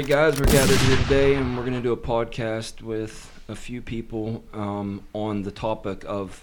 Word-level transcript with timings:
All 0.00 0.06
right, 0.06 0.32
guys, 0.32 0.40
we're 0.40 0.46
gathered 0.46 0.78
here 0.78 0.96
today, 0.96 1.34
and 1.34 1.54
we're 1.58 1.62
going 1.62 1.74
to 1.74 1.82
do 1.82 1.92
a 1.92 1.96
podcast 1.96 2.80
with 2.80 3.38
a 3.48 3.54
few 3.54 3.82
people 3.82 4.42
um, 4.54 5.02
on 5.12 5.42
the 5.42 5.50
topic 5.50 6.06
of 6.06 6.42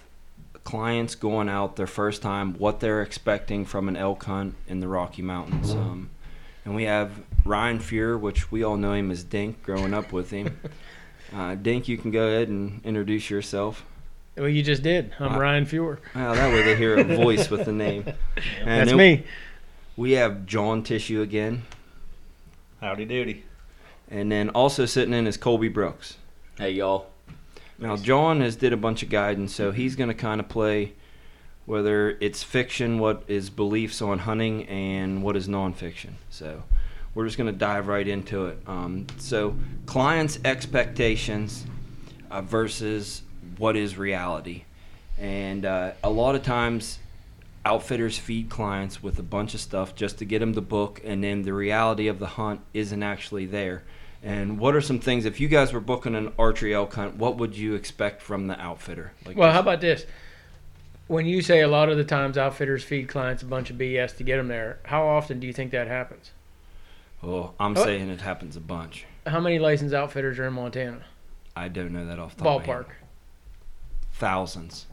clients 0.62 1.16
going 1.16 1.48
out 1.48 1.74
their 1.74 1.88
first 1.88 2.22
time, 2.22 2.54
what 2.54 2.78
they're 2.78 3.02
expecting 3.02 3.64
from 3.64 3.88
an 3.88 3.96
elk 3.96 4.22
hunt 4.22 4.54
in 4.68 4.78
the 4.78 4.86
Rocky 4.86 5.22
Mountains. 5.22 5.72
Um, 5.72 6.10
and 6.64 6.76
we 6.76 6.84
have 6.84 7.10
Ryan 7.44 7.80
Furrer, 7.80 8.16
which 8.16 8.52
we 8.52 8.62
all 8.62 8.76
know 8.76 8.92
him 8.92 9.10
as 9.10 9.24
Dink, 9.24 9.60
growing 9.64 9.92
up 9.92 10.12
with 10.12 10.30
him. 10.30 10.60
Uh, 11.34 11.56
Dink, 11.56 11.88
you 11.88 11.98
can 11.98 12.10
go 12.10 12.28
ahead 12.28 12.48
and 12.48 12.80
introduce 12.84 13.28
yourself. 13.28 13.84
Well, 14.36 14.48
you 14.48 14.62
just 14.62 14.82
did. 14.82 15.12
I'm 15.18 15.34
Uh, 15.34 15.38
Ryan 15.38 15.66
Furrer. 15.66 15.98
Well, 16.14 16.34
that 16.34 16.54
way 16.54 16.62
they 16.62 16.74
hear 16.76 16.96
a 16.96 17.04
voice 17.04 17.50
with 17.50 17.64
the 17.66 17.72
name. 17.72 18.04
And 18.60 18.88
That's 18.88 18.94
me. 18.94 19.24
We 19.96 20.12
have 20.12 20.46
John 20.46 20.84
Tissue 20.84 21.20
again, 21.20 21.64
Howdy 22.80 23.04
doody. 23.04 23.42
And 24.10 24.30
then 24.30 24.50
also 24.50 24.86
sitting 24.86 25.14
in 25.14 25.26
is 25.26 25.36
Colby 25.36 25.68
Brooks. 25.68 26.16
Hey 26.56 26.72
y'all. 26.72 27.06
Now 27.78 27.96
John 27.96 28.40
has 28.40 28.56
did 28.56 28.72
a 28.72 28.76
bunch 28.76 29.02
of 29.02 29.10
guidance, 29.10 29.54
so 29.54 29.70
he's 29.70 29.96
going 29.96 30.08
to 30.08 30.14
kind 30.14 30.40
of 30.40 30.48
play 30.48 30.92
whether 31.66 32.16
it's 32.20 32.42
fiction, 32.42 32.98
what 32.98 33.22
is 33.28 33.50
beliefs 33.50 34.00
on 34.00 34.20
hunting, 34.20 34.66
and 34.68 35.22
what 35.22 35.36
is 35.36 35.46
nonfiction. 35.46 36.12
So 36.30 36.62
we're 37.14 37.26
just 37.26 37.36
going 37.36 37.52
to 37.52 37.58
dive 37.58 37.88
right 37.88 38.08
into 38.08 38.46
it. 38.46 38.58
Um, 38.66 39.06
so 39.18 39.54
clients' 39.84 40.38
expectations 40.44 41.66
uh, 42.30 42.40
versus 42.40 43.22
what 43.58 43.76
is 43.76 43.98
reality, 43.98 44.64
and 45.18 45.64
uh, 45.64 45.92
a 46.02 46.10
lot 46.10 46.34
of 46.34 46.42
times 46.42 46.98
outfitters 47.66 48.16
feed 48.16 48.48
clients 48.48 49.02
with 49.02 49.18
a 49.18 49.22
bunch 49.22 49.52
of 49.52 49.60
stuff 49.60 49.94
just 49.94 50.18
to 50.18 50.24
get 50.24 50.38
them 50.38 50.54
to 50.54 50.62
book, 50.62 51.02
and 51.04 51.22
then 51.22 51.42
the 51.42 51.52
reality 51.52 52.08
of 52.08 52.18
the 52.18 52.26
hunt 52.26 52.62
isn't 52.72 53.02
actually 53.02 53.44
there. 53.44 53.82
And 54.22 54.58
what 54.58 54.74
are 54.74 54.80
some 54.80 54.98
things 54.98 55.24
if 55.24 55.38
you 55.40 55.48
guys 55.48 55.72
were 55.72 55.80
booking 55.80 56.14
an 56.14 56.32
archery 56.38 56.74
elk 56.74 56.94
hunt? 56.94 57.16
What 57.16 57.36
would 57.36 57.56
you 57.56 57.74
expect 57.74 58.20
from 58.20 58.46
the 58.48 58.60
outfitter? 58.60 59.12
Like 59.24 59.36
Well, 59.36 59.52
how 59.52 59.60
about 59.60 59.80
this? 59.80 60.06
When 61.06 61.24
you 61.24 61.40
say 61.40 61.60
a 61.60 61.68
lot 61.68 61.88
of 61.88 61.96
the 61.96 62.04
times 62.04 62.36
outfitters 62.36 62.84
feed 62.84 63.08
clients 63.08 63.42
a 63.42 63.46
bunch 63.46 63.70
of 63.70 63.76
BS 63.76 64.16
to 64.18 64.24
get 64.24 64.36
them 64.36 64.48
there, 64.48 64.78
how 64.84 65.06
often 65.06 65.40
do 65.40 65.46
you 65.46 65.52
think 65.52 65.70
that 65.70 65.86
happens? 65.86 66.32
Oh, 67.22 67.52
I'm 67.58 67.76
Oh. 67.76 67.84
saying 67.84 68.10
it 68.10 68.20
happens 68.20 68.56
a 68.56 68.60
bunch. 68.60 69.06
How 69.26 69.40
many 69.40 69.58
licensed 69.58 69.94
outfitters 69.94 70.38
are 70.38 70.46
in 70.46 70.52
Montana? 70.54 71.04
I 71.56 71.68
don't 71.68 71.92
know 71.92 72.04
that 72.06 72.18
off 72.18 72.36
the. 72.36 72.44
Ballpark. 72.44 72.86
Thousands. 74.12 74.86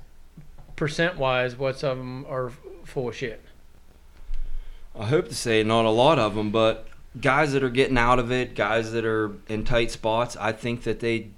Percent 0.75 1.17
wise, 1.17 1.55
what's 1.55 1.83
of 1.83 1.97
them 1.97 2.25
are 2.29 2.51
full 2.83 3.09
of 3.09 3.15
shit? 3.15 3.41
I 4.97 5.05
hope 5.07 5.27
to 5.29 5.35
say 5.35 5.63
not 5.63 5.85
a 5.85 5.89
lot 5.89 6.19
of 6.19 6.35
them, 6.35 6.51
but 6.51 6.87
guys 7.21 7.53
that 7.53 7.63
are 7.63 7.69
getting 7.69 7.97
out 7.97 8.19
of 8.19 8.31
it, 8.31 8.55
guys 8.55 8.91
that 8.91 9.05
are 9.05 9.31
in 9.47 9.63
tight 9.63 9.91
spots, 9.91 10.35
I 10.37 10.51
think 10.51 10.83
that 10.83 10.99
they 10.99 11.29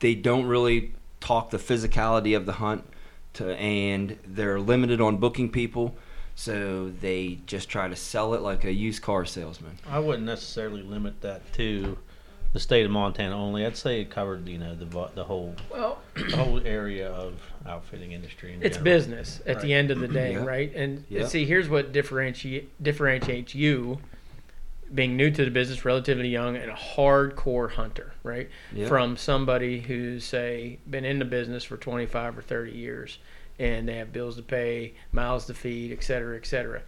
they 0.00 0.14
don't 0.14 0.46
really 0.46 0.92
talk 1.20 1.50
the 1.50 1.58
physicality 1.58 2.36
of 2.36 2.46
the 2.46 2.54
hunt 2.54 2.84
to 3.34 3.54
and 3.56 4.18
they're 4.26 4.60
limited 4.60 5.00
on 5.00 5.16
booking 5.18 5.50
people, 5.50 5.94
so 6.34 6.90
they 7.00 7.38
just 7.46 7.68
try 7.68 7.88
to 7.88 7.96
sell 7.96 8.34
it 8.34 8.42
like 8.42 8.64
a 8.64 8.72
used 8.72 9.02
car 9.02 9.24
salesman. 9.24 9.78
I 9.88 9.98
wouldn't 10.00 10.26
necessarily 10.26 10.82
limit 10.82 11.20
that 11.22 11.52
to 11.54 11.96
the 12.52 12.60
state 12.60 12.84
of 12.84 12.90
Montana 12.90 13.34
only. 13.34 13.64
I'd 13.64 13.76
say 13.78 14.02
it 14.02 14.10
covered, 14.10 14.46
you 14.48 14.58
know, 14.58 14.74
the 14.74 14.84
the 15.14 15.24
whole 15.24 15.54
Well, 15.70 15.98
the 16.14 16.36
whole 16.36 16.60
area 16.66 17.10
of 17.10 17.34
outfitting 17.66 18.12
industry. 18.12 18.52
In 18.52 18.62
it's 18.62 18.76
general. 18.76 18.84
business 18.84 19.40
at 19.46 19.62
the 19.62 19.72
end 19.72 19.90
of 19.90 20.00
the 20.00 20.08
day, 20.08 20.32
Yeah. 20.32 20.44
right? 20.44 20.70
And 20.74 21.04
Yeah. 21.08 21.26
see, 21.26 21.46
here's 21.46 21.68
what 21.70 21.92
differentiate 21.92 22.82
differentiates 22.82 23.54
you, 23.54 24.00
being 24.94 25.16
new 25.16 25.30
to 25.30 25.44
the 25.44 25.50
business, 25.50 25.84
relatively 25.84 26.28
young, 26.28 26.56
and 26.56 26.70
a 26.70 26.74
hardcore 26.74 27.70
hunter, 27.70 28.12
right? 28.22 28.48
Yeah. 28.74 28.88
From 28.88 29.16
somebody 29.16 29.80
who's 29.80 30.24
say 30.24 30.78
been 30.88 31.04
in 31.04 31.18
the 31.18 31.24
business 31.24 31.64
for 31.64 31.76
25 31.76 32.38
or 32.38 32.42
30 32.42 32.72
years, 32.72 33.18
and 33.58 33.88
they 33.88 33.96
have 33.96 34.12
bills 34.12 34.36
to 34.36 34.42
pay, 34.42 34.94
miles 35.12 35.46
to 35.46 35.54
feed, 35.54 35.92
et 35.92 36.02
cetera, 36.02 36.36
et 36.36 36.46
cetera. 36.46 36.82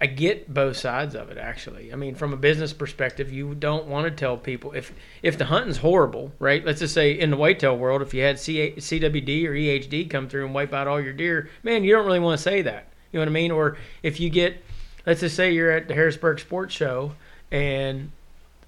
I 0.00 0.06
get 0.06 0.52
both 0.52 0.76
sides 0.76 1.14
of 1.14 1.30
it 1.30 1.38
actually. 1.38 1.92
I 1.92 1.96
mean, 1.96 2.14
from 2.14 2.32
a 2.32 2.36
business 2.36 2.72
perspective, 2.72 3.32
you 3.32 3.54
don't 3.54 3.86
want 3.86 4.04
to 4.06 4.10
tell 4.10 4.36
people 4.36 4.72
if 4.72 4.92
if 5.22 5.38
the 5.38 5.46
hunting's 5.46 5.78
horrible, 5.78 6.32
right? 6.38 6.64
Let's 6.64 6.80
just 6.80 6.94
say 6.94 7.12
in 7.12 7.30
the 7.30 7.36
whitetail 7.36 7.76
world, 7.76 8.02
if 8.02 8.12
you 8.12 8.22
had 8.22 8.38
C- 8.38 8.74
CWD 8.76 9.46
or 9.46 9.52
EHD 9.52 10.10
come 10.10 10.28
through 10.28 10.46
and 10.46 10.54
wipe 10.54 10.74
out 10.74 10.88
all 10.88 11.00
your 11.00 11.12
deer, 11.12 11.48
man, 11.62 11.84
you 11.84 11.92
don't 11.92 12.04
really 12.04 12.20
want 12.20 12.36
to 12.36 12.42
say 12.42 12.60
that. 12.62 12.88
You 13.12 13.18
know 13.18 13.22
what 13.22 13.30
I 13.30 13.32
mean? 13.32 13.52
Or 13.52 13.76
if 14.02 14.18
you 14.18 14.28
get, 14.28 14.62
let's 15.06 15.20
just 15.20 15.36
say 15.36 15.52
you're 15.52 15.70
at 15.70 15.88
the 15.88 15.94
Harrisburg 15.94 16.40
Sports 16.40 16.74
Show 16.74 17.12
and 17.50 18.10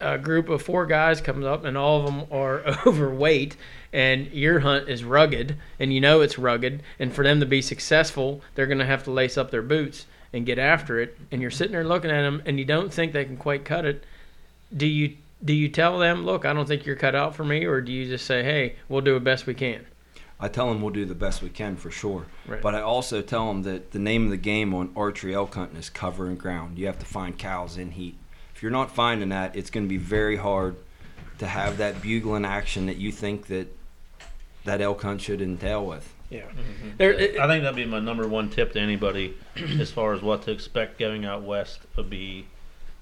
a 0.00 0.18
group 0.18 0.48
of 0.48 0.62
four 0.62 0.84
guys 0.84 1.20
comes 1.20 1.46
up 1.46 1.64
and 1.64 1.76
all 1.76 2.00
of 2.00 2.06
them 2.06 2.26
are 2.30 2.62
overweight 2.86 3.56
and 3.92 4.26
your 4.28 4.60
hunt 4.60 4.88
is 4.88 5.04
rugged 5.04 5.56
and 5.78 5.92
you 5.92 6.00
know 6.00 6.20
it's 6.20 6.38
rugged 6.38 6.82
and 6.98 7.14
for 7.14 7.24
them 7.24 7.40
to 7.40 7.46
be 7.46 7.62
successful 7.62 8.42
they're 8.54 8.66
going 8.66 8.78
to 8.78 8.84
have 8.84 9.04
to 9.04 9.10
lace 9.10 9.38
up 9.38 9.50
their 9.50 9.62
boots 9.62 10.06
and 10.32 10.46
get 10.46 10.58
after 10.58 11.00
it. 11.00 11.16
And 11.32 11.40
you're 11.40 11.50
sitting 11.50 11.72
there 11.72 11.84
looking 11.84 12.10
at 12.10 12.22
them 12.22 12.42
and 12.46 12.58
you 12.58 12.64
don't 12.64 12.92
think 12.92 13.12
they 13.12 13.24
can 13.24 13.36
quite 13.36 13.64
cut 13.64 13.84
it. 13.84 14.04
Do 14.76 14.86
you 14.86 15.16
do 15.44 15.52
you 15.52 15.68
tell 15.68 15.98
them 15.98 16.24
look 16.24 16.46
i 16.46 16.52
don't 16.54 16.66
think 16.66 16.86
you're 16.86 16.96
cut 16.96 17.14
out 17.14 17.36
for 17.36 17.44
me 17.44 17.66
or 17.66 17.82
do 17.82 17.92
you 17.92 18.06
just 18.06 18.24
say 18.24 18.42
hey 18.42 18.74
we'll 18.88 19.02
do 19.02 19.12
the 19.12 19.20
best 19.20 19.46
we 19.46 19.52
can 19.52 19.84
I 20.38 20.48
tell 20.48 20.68
them 20.68 20.82
we'll 20.82 20.92
do 20.92 21.04
the 21.06 21.14
best 21.14 21.42
we 21.42 21.48
can 21.48 21.76
for 21.76 21.90
sure. 21.90 22.26
Right. 22.46 22.60
But 22.60 22.74
I 22.74 22.82
also 22.82 23.22
tell 23.22 23.48
them 23.48 23.62
that 23.62 23.92
the 23.92 23.98
name 23.98 24.24
of 24.24 24.30
the 24.30 24.36
game 24.36 24.74
on 24.74 24.92
archery 24.94 25.34
elk 25.34 25.54
hunting 25.54 25.78
is 25.78 25.88
cover 25.88 26.26
and 26.26 26.38
ground. 26.38 26.78
You 26.78 26.86
have 26.86 26.98
to 26.98 27.06
find 27.06 27.38
cows 27.38 27.78
in 27.78 27.92
heat. 27.92 28.16
If 28.54 28.62
you're 28.62 28.72
not 28.72 28.90
finding 28.94 29.30
that, 29.30 29.56
it's 29.56 29.70
going 29.70 29.84
to 29.86 29.88
be 29.88 29.96
very 29.96 30.36
hard 30.36 30.76
to 31.38 31.46
have 31.46 31.78
that 31.78 32.00
bugling 32.02 32.44
action 32.44 32.86
that 32.86 32.96
you 32.96 33.12
think 33.12 33.46
that 33.48 33.68
that 34.64 34.80
elk 34.80 35.02
hunt 35.02 35.20
should 35.20 35.40
entail 35.40 35.84
with. 35.86 36.12
yeah 36.30 36.40
Mm-hmm. 36.42 36.96
there 36.98 37.12
it, 37.12 37.38
I 37.38 37.46
think 37.46 37.62
that'd 37.62 37.76
be 37.76 37.84
my 37.84 38.00
number 38.00 38.26
one 38.26 38.48
tip 38.50 38.72
to 38.72 38.80
anybody 38.80 39.34
as 39.78 39.90
far 39.92 40.12
as 40.12 40.22
what 40.22 40.42
to 40.42 40.50
expect 40.50 40.98
going 40.98 41.24
out 41.24 41.42
west 41.42 41.80
would 41.96 42.10
be 42.10 42.46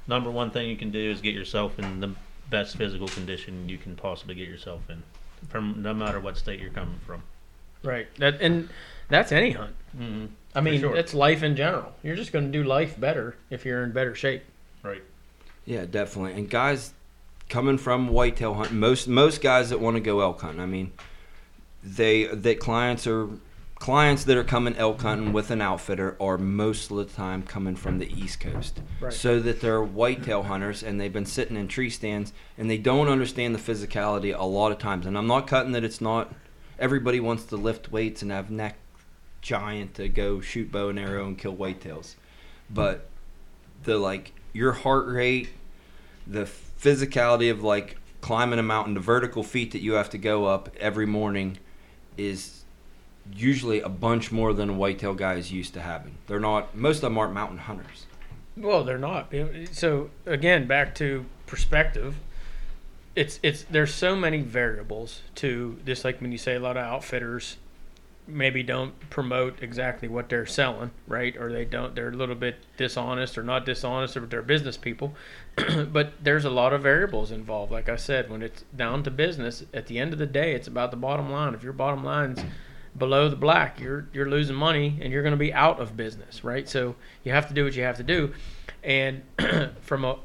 number 0.06 0.30
one 0.30 0.50
thing 0.50 0.68
you 0.68 0.76
can 0.76 0.90
do 0.90 1.10
is 1.10 1.20
get 1.20 1.34
yourself 1.34 1.78
in 1.78 2.00
the 2.00 2.10
best 2.50 2.76
physical 2.76 3.08
condition 3.08 3.68
you 3.68 3.78
can 3.78 3.96
possibly 3.96 4.34
get 4.34 4.46
yourself 4.48 4.82
in 4.90 5.02
from 5.48 5.82
no 5.82 5.92
matter 5.94 6.20
what 6.20 6.36
state 6.36 6.60
you're 6.60 6.70
coming 6.70 6.98
from. 7.06 7.22
right 7.82 8.06
that 8.18 8.40
and 8.40 8.68
that's 9.08 9.32
any 9.32 9.50
hunt 9.52 9.74
Mm-hmm. 9.96 10.26
i 10.56 10.60
mean 10.60 10.80
sure. 10.80 10.96
it's 10.96 11.14
life 11.14 11.42
in 11.44 11.54
general 11.54 11.92
you're 12.02 12.16
just 12.16 12.32
going 12.32 12.50
to 12.50 12.50
do 12.50 12.64
life 12.64 12.98
better 12.98 13.36
if 13.50 13.64
you're 13.64 13.82
in 13.84 13.92
better 13.92 14.14
shape 14.14 14.42
Right. 14.82 15.02
Yeah, 15.64 15.86
definitely. 15.86 16.34
And 16.34 16.50
guys 16.50 16.92
coming 17.48 17.78
from 17.78 18.08
whitetail 18.08 18.52
hunting, 18.52 18.78
most 18.78 19.08
most 19.08 19.40
guys 19.40 19.70
that 19.70 19.80
want 19.80 19.96
to 19.96 20.00
go 20.00 20.20
elk 20.20 20.42
hunting, 20.42 20.60
I 20.60 20.66
mean, 20.66 20.92
they 21.82 22.24
that 22.26 22.60
clients 22.60 23.06
are 23.06 23.28
clients 23.84 24.24
that 24.24 24.34
are 24.34 24.42
coming 24.42 24.74
elk 24.78 25.02
hunting 25.02 25.30
with 25.30 25.50
an 25.50 25.60
outfitter 25.60 26.16
are 26.18 26.38
most 26.38 26.90
of 26.90 26.96
the 26.96 27.04
time 27.04 27.42
coming 27.42 27.76
from 27.76 27.98
the 27.98 28.10
East 28.18 28.40
Coast. 28.40 28.80
Right. 28.98 29.12
So 29.12 29.40
that 29.40 29.60
they're 29.60 29.82
whitetail 29.82 30.44
hunters 30.44 30.82
and 30.82 30.98
they've 30.98 31.12
been 31.12 31.26
sitting 31.26 31.54
in 31.54 31.68
tree 31.68 31.90
stands 31.90 32.32
and 32.56 32.70
they 32.70 32.78
don't 32.78 33.08
understand 33.08 33.54
the 33.54 33.58
physicality 33.58 34.34
a 34.34 34.42
lot 34.42 34.72
of 34.72 34.78
times. 34.78 35.04
And 35.04 35.18
I'm 35.18 35.26
not 35.26 35.46
cutting 35.46 35.72
that 35.72 35.84
it's 35.84 36.00
not 36.00 36.34
everybody 36.78 37.20
wants 37.20 37.44
to 37.44 37.56
lift 37.56 37.92
weights 37.92 38.22
and 38.22 38.30
have 38.30 38.50
neck 38.50 38.78
giant 39.42 39.92
to 39.96 40.08
go 40.08 40.40
shoot 40.40 40.72
bow 40.72 40.88
and 40.88 40.98
arrow 40.98 41.26
and 41.26 41.36
kill 41.36 41.54
whitetails. 41.54 42.14
But 42.70 43.06
the 43.82 43.98
like 43.98 44.32
your 44.54 44.72
heart 44.72 45.08
rate, 45.08 45.50
the 46.26 46.48
physicality 46.80 47.50
of 47.50 47.62
like 47.62 47.98
climbing 48.22 48.58
a 48.58 48.62
mountain, 48.62 48.94
the 48.94 49.00
vertical 49.00 49.42
feet 49.42 49.72
that 49.72 49.82
you 49.82 49.92
have 49.92 50.08
to 50.08 50.18
go 50.18 50.46
up 50.46 50.70
every 50.80 51.04
morning 51.04 51.58
is 52.16 52.63
usually 53.32 53.80
a 53.80 53.88
bunch 53.88 54.30
more 54.30 54.52
than 54.52 54.70
a 54.70 54.72
whitetail 54.72 55.14
guy 55.14 55.34
is 55.34 55.52
used 55.52 55.74
to 55.74 55.80
having. 55.80 56.16
They're 56.26 56.40
not 56.40 56.76
most 56.76 56.96
of 56.96 57.02
them 57.02 57.18
aren't 57.18 57.32
mountain 57.32 57.58
hunters. 57.58 58.06
Well, 58.56 58.84
they're 58.84 58.98
not. 58.98 59.32
So 59.72 60.10
again, 60.26 60.66
back 60.66 60.94
to 60.96 61.24
perspective. 61.46 62.16
It's 63.16 63.38
it's 63.42 63.64
there's 63.64 63.94
so 63.94 64.16
many 64.16 64.42
variables 64.42 65.22
to 65.36 65.78
just 65.86 66.04
like 66.04 66.20
when 66.20 66.32
you 66.32 66.38
say 66.38 66.54
a 66.54 66.60
lot 66.60 66.76
of 66.76 66.84
outfitters 66.84 67.56
maybe 68.26 68.62
don't 68.62 69.10
promote 69.10 69.62
exactly 69.62 70.08
what 70.08 70.28
they're 70.28 70.46
selling, 70.46 70.90
right? 71.06 71.36
Or 71.36 71.52
they 71.52 71.64
don't 71.64 71.94
they're 71.94 72.08
a 72.08 72.16
little 72.16 72.34
bit 72.34 72.56
dishonest 72.76 73.36
or 73.36 73.42
not 73.42 73.66
dishonest 73.66 74.16
or 74.16 74.26
they're 74.26 74.42
business 74.42 74.76
people. 74.76 75.14
but 75.92 76.12
there's 76.22 76.44
a 76.44 76.50
lot 76.50 76.72
of 76.72 76.82
variables 76.82 77.30
involved. 77.30 77.70
Like 77.70 77.88
I 77.88 77.96
said, 77.96 78.30
when 78.30 78.42
it's 78.42 78.64
down 78.74 79.02
to 79.04 79.10
business, 79.10 79.64
at 79.72 79.86
the 79.86 79.98
end 79.98 80.12
of 80.12 80.18
the 80.18 80.26
day 80.26 80.54
it's 80.54 80.68
about 80.68 80.90
the 80.90 80.96
bottom 80.96 81.30
line. 81.30 81.54
If 81.54 81.62
your 81.62 81.72
bottom 81.72 82.04
line's 82.04 82.42
below 82.96 83.28
the 83.28 83.36
black, 83.36 83.80
you're 83.80 84.06
you're 84.12 84.28
losing 84.28 84.56
money 84.56 84.98
and 85.00 85.12
you're 85.12 85.22
going 85.22 85.32
to 85.32 85.38
be 85.38 85.52
out 85.52 85.80
of 85.80 85.96
business, 85.96 86.44
right? 86.44 86.68
So 86.68 86.94
you 87.24 87.32
have 87.32 87.48
to 87.48 87.54
do 87.54 87.64
what 87.64 87.74
you 87.74 87.82
have 87.82 87.96
to 87.96 88.02
do. 88.02 88.32
And 88.82 89.22
from 89.80 90.04
a 90.04 90.18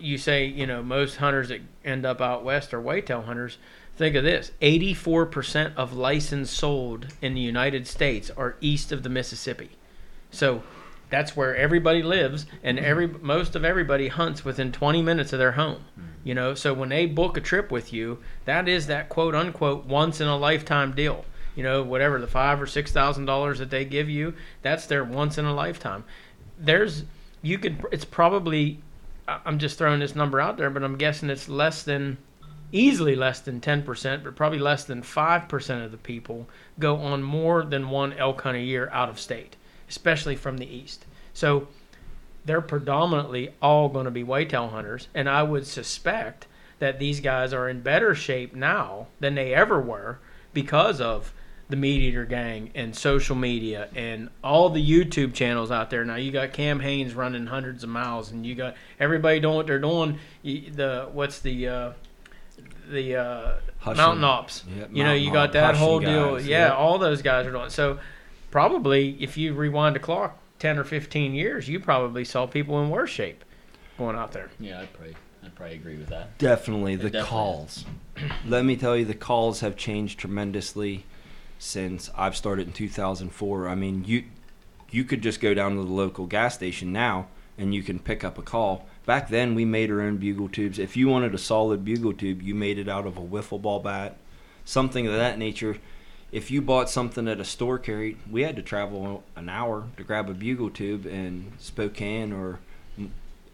you 0.00 0.16
say, 0.18 0.46
you 0.46 0.66
know, 0.66 0.82
most 0.82 1.16
hunters 1.16 1.48
that 1.48 1.60
end 1.84 2.06
up 2.06 2.20
out 2.20 2.42
west 2.44 2.72
are 2.72 2.80
whitetail 2.80 3.22
hunters. 3.22 3.58
Think 3.96 4.16
of 4.16 4.24
this 4.24 4.50
84% 4.60 5.74
of 5.76 5.92
license 5.92 6.50
sold 6.50 7.08
in 7.22 7.34
the 7.34 7.40
United 7.40 7.86
States 7.86 8.30
are 8.36 8.56
east 8.60 8.90
of 8.92 9.02
the 9.02 9.08
Mississippi. 9.08 9.70
So 10.30 10.62
That's 11.10 11.36
where 11.36 11.54
everybody 11.54 12.02
lives, 12.02 12.46
and 12.62 12.78
every 12.78 13.06
most 13.06 13.54
of 13.54 13.64
everybody 13.64 14.08
hunts 14.08 14.44
within 14.44 14.72
20 14.72 15.02
minutes 15.02 15.32
of 15.32 15.38
their 15.38 15.52
home. 15.52 15.84
You 16.24 16.34
know, 16.34 16.54
so 16.54 16.72
when 16.74 16.88
they 16.88 17.06
book 17.06 17.36
a 17.36 17.40
trip 17.40 17.70
with 17.70 17.92
you, 17.92 18.18
that 18.46 18.68
is 18.68 18.86
that 18.86 19.08
quote 19.10 19.34
unquote 19.34 19.84
once 19.84 20.20
in 20.20 20.26
a 20.26 20.36
lifetime 20.36 20.92
deal. 20.92 21.24
You 21.54 21.62
know, 21.62 21.82
whatever 21.82 22.20
the 22.20 22.26
five 22.26 22.60
or 22.60 22.66
six 22.66 22.92
thousand 22.92 23.26
dollars 23.26 23.58
that 23.58 23.70
they 23.70 23.84
give 23.84 24.08
you, 24.08 24.34
that's 24.62 24.86
their 24.86 25.04
once 25.04 25.38
in 25.38 25.44
a 25.44 25.54
lifetime. 25.54 26.04
There's 26.58 27.04
you 27.42 27.58
could 27.58 27.84
it's 27.92 28.04
probably 28.04 28.80
I'm 29.28 29.58
just 29.58 29.78
throwing 29.78 30.00
this 30.00 30.14
number 30.14 30.40
out 30.40 30.56
there, 30.56 30.70
but 30.70 30.82
I'm 30.82 30.98
guessing 30.98 31.30
it's 31.30 31.48
less 31.48 31.82
than 31.82 32.18
easily 32.72 33.14
less 33.14 33.40
than 33.40 33.60
10%, 33.60 34.24
but 34.24 34.34
probably 34.34 34.58
less 34.58 34.84
than 34.84 35.00
5% 35.00 35.84
of 35.84 35.92
the 35.92 35.96
people 35.96 36.48
go 36.78 36.96
on 36.96 37.22
more 37.22 37.62
than 37.62 37.88
one 37.88 38.12
elk 38.14 38.42
hunt 38.42 38.56
a 38.56 38.60
year 38.60 38.90
out 38.92 39.08
of 39.08 39.20
state, 39.20 39.54
especially 39.88 40.34
from 40.34 40.58
the 40.58 40.66
east. 40.66 41.06
So 41.32 41.68
they're 42.44 42.60
predominantly 42.60 43.54
all 43.62 43.88
going 43.88 44.06
to 44.06 44.10
be 44.10 44.24
whitetail 44.24 44.68
hunters, 44.68 45.06
and 45.14 45.28
I 45.28 45.44
would 45.44 45.66
suspect 45.66 46.46
that 46.80 46.98
these 46.98 47.20
guys 47.20 47.52
are 47.52 47.68
in 47.68 47.80
better 47.80 48.14
shape 48.14 48.54
now 48.54 49.06
than 49.20 49.36
they 49.36 49.54
ever 49.54 49.80
were 49.80 50.18
because 50.52 51.00
of 51.00 51.32
the 51.68 51.76
meat 51.76 52.02
eater 52.02 52.24
gang 52.24 52.70
and 52.74 52.94
social 52.94 53.34
media 53.34 53.88
and 53.94 54.28
all 54.42 54.68
the 54.68 54.86
YouTube 54.86 55.32
channels 55.32 55.70
out 55.70 55.90
there. 55.90 56.04
Now 56.04 56.16
you 56.16 56.30
got 56.30 56.52
Cam 56.52 56.80
Hanes 56.80 57.14
running 57.14 57.46
hundreds 57.46 57.82
of 57.82 57.90
miles, 57.90 58.30
and 58.30 58.44
you 58.44 58.54
got 58.54 58.76
everybody 59.00 59.40
doing 59.40 59.56
what 59.56 59.66
they're 59.66 59.78
doing. 59.78 60.18
You, 60.42 60.70
the 60.70 61.08
what's 61.12 61.40
the 61.40 61.68
uh, 61.68 61.92
the 62.90 63.16
uh, 63.16 63.56
Hushin. 63.82 63.96
mountain 63.96 64.24
ops? 64.24 64.64
Yep, 64.76 64.90
you 64.92 65.04
know, 65.04 65.14
you 65.14 65.32
got 65.32 65.52
that 65.52 65.74
whole 65.74 66.00
Hushin 66.00 66.04
deal. 66.04 66.34
guys, 66.36 66.46
yeah, 66.46 66.68
yep. 66.68 66.76
all 66.76 66.98
those 66.98 67.22
guys 67.22 67.46
are 67.46 67.52
doing. 67.52 67.70
So 67.70 67.98
probably 68.50 69.16
if 69.20 69.36
you 69.36 69.54
rewind 69.54 69.96
the 69.96 70.00
clock 70.00 70.38
ten 70.58 70.78
or 70.78 70.84
fifteen 70.84 71.34
years, 71.34 71.68
you 71.68 71.80
probably 71.80 72.24
saw 72.24 72.46
people 72.46 72.82
in 72.82 72.90
worse 72.90 73.10
shape 73.10 73.42
going 73.96 74.16
out 74.16 74.32
there. 74.32 74.50
Yeah, 74.60 74.80
I'd 74.80 74.92
probably, 74.92 75.16
I'd 75.42 75.54
probably 75.54 75.76
agree 75.76 75.96
with 75.96 76.08
that. 76.08 76.36
Definitely 76.36 76.96
the 76.96 77.04
definitely 77.04 77.28
calls. 77.28 77.84
Let 78.46 78.64
me 78.64 78.76
tell 78.76 78.96
you, 78.96 79.06
the 79.06 79.14
calls 79.14 79.60
have 79.60 79.76
changed 79.76 80.20
tremendously 80.20 81.04
since 81.64 82.10
I've 82.14 82.36
started 82.36 82.66
in 82.66 82.72
2004. 82.74 83.68
I 83.68 83.74
mean, 83.74 84.04
you 84.04 84.24
you 84.90 85.02
could 85.02 85.22
just 85.22 85.40
go 85.40 85.54
down 85.54 85.76
to 85.76 85.82
the 85.82 85.90
local 85.90 86.26
gas 86.26 86.54
station 86.54 86.92
now 86.92 87.26
and 87.58 87.74
you 87.74 87.82
can 87.82 87.98
pick 87.98 88.22
up 88.22 88.38
a 88.38 88.42
call. 88.42 88.86
Back 89.06 89.28
then, 89.28 89.54
we 89.54 89.64
made 89.64 89.90
our 89.90 90.00
own 90.00 90.18
bugle 90.18 90.48
tubes. 90.48 90.78
If 90.78 90.96
you 90.96 91.08
wanted 91.08 91.34
a 91.34 91.38
solid 91.38 91.84
bugle 91.84 92.12
tube, 92.12 92.42
you 92.42 92.54
made 92.54 92.78
it 92.78 92.88
out 92.88 93.06
of 93.06 93.16
a 93.16 93.22
wiffle 93.22 93.60
ball 93.60 93.80
bat, 93.80 94.16
something 94.64 95.06
of 95.06 95.14
that 95.14 95.38
nature. 95.38 95.78
If 96.32 96.50
you 96.50 96.60
bought 96.60 96.90
something 96.90 97.28
at 97.28 97.40
a 97.40 97.44
store 97.44 97.78
carried, 97.78 98.18
we 98.30 98.42
had 98.42 98.56
to 98.56 98.62
travel 98.62 99.22
an 99.36 99.48
hour 99.48 99.84
to 99.96 100.04
grab 100.04 100.28
a 100.28 100.34
bugle 100.34 100.70
tube 100.70 101.06
in 101.06 101.52
Spokane 101.58 102.32
or 102.32 102.60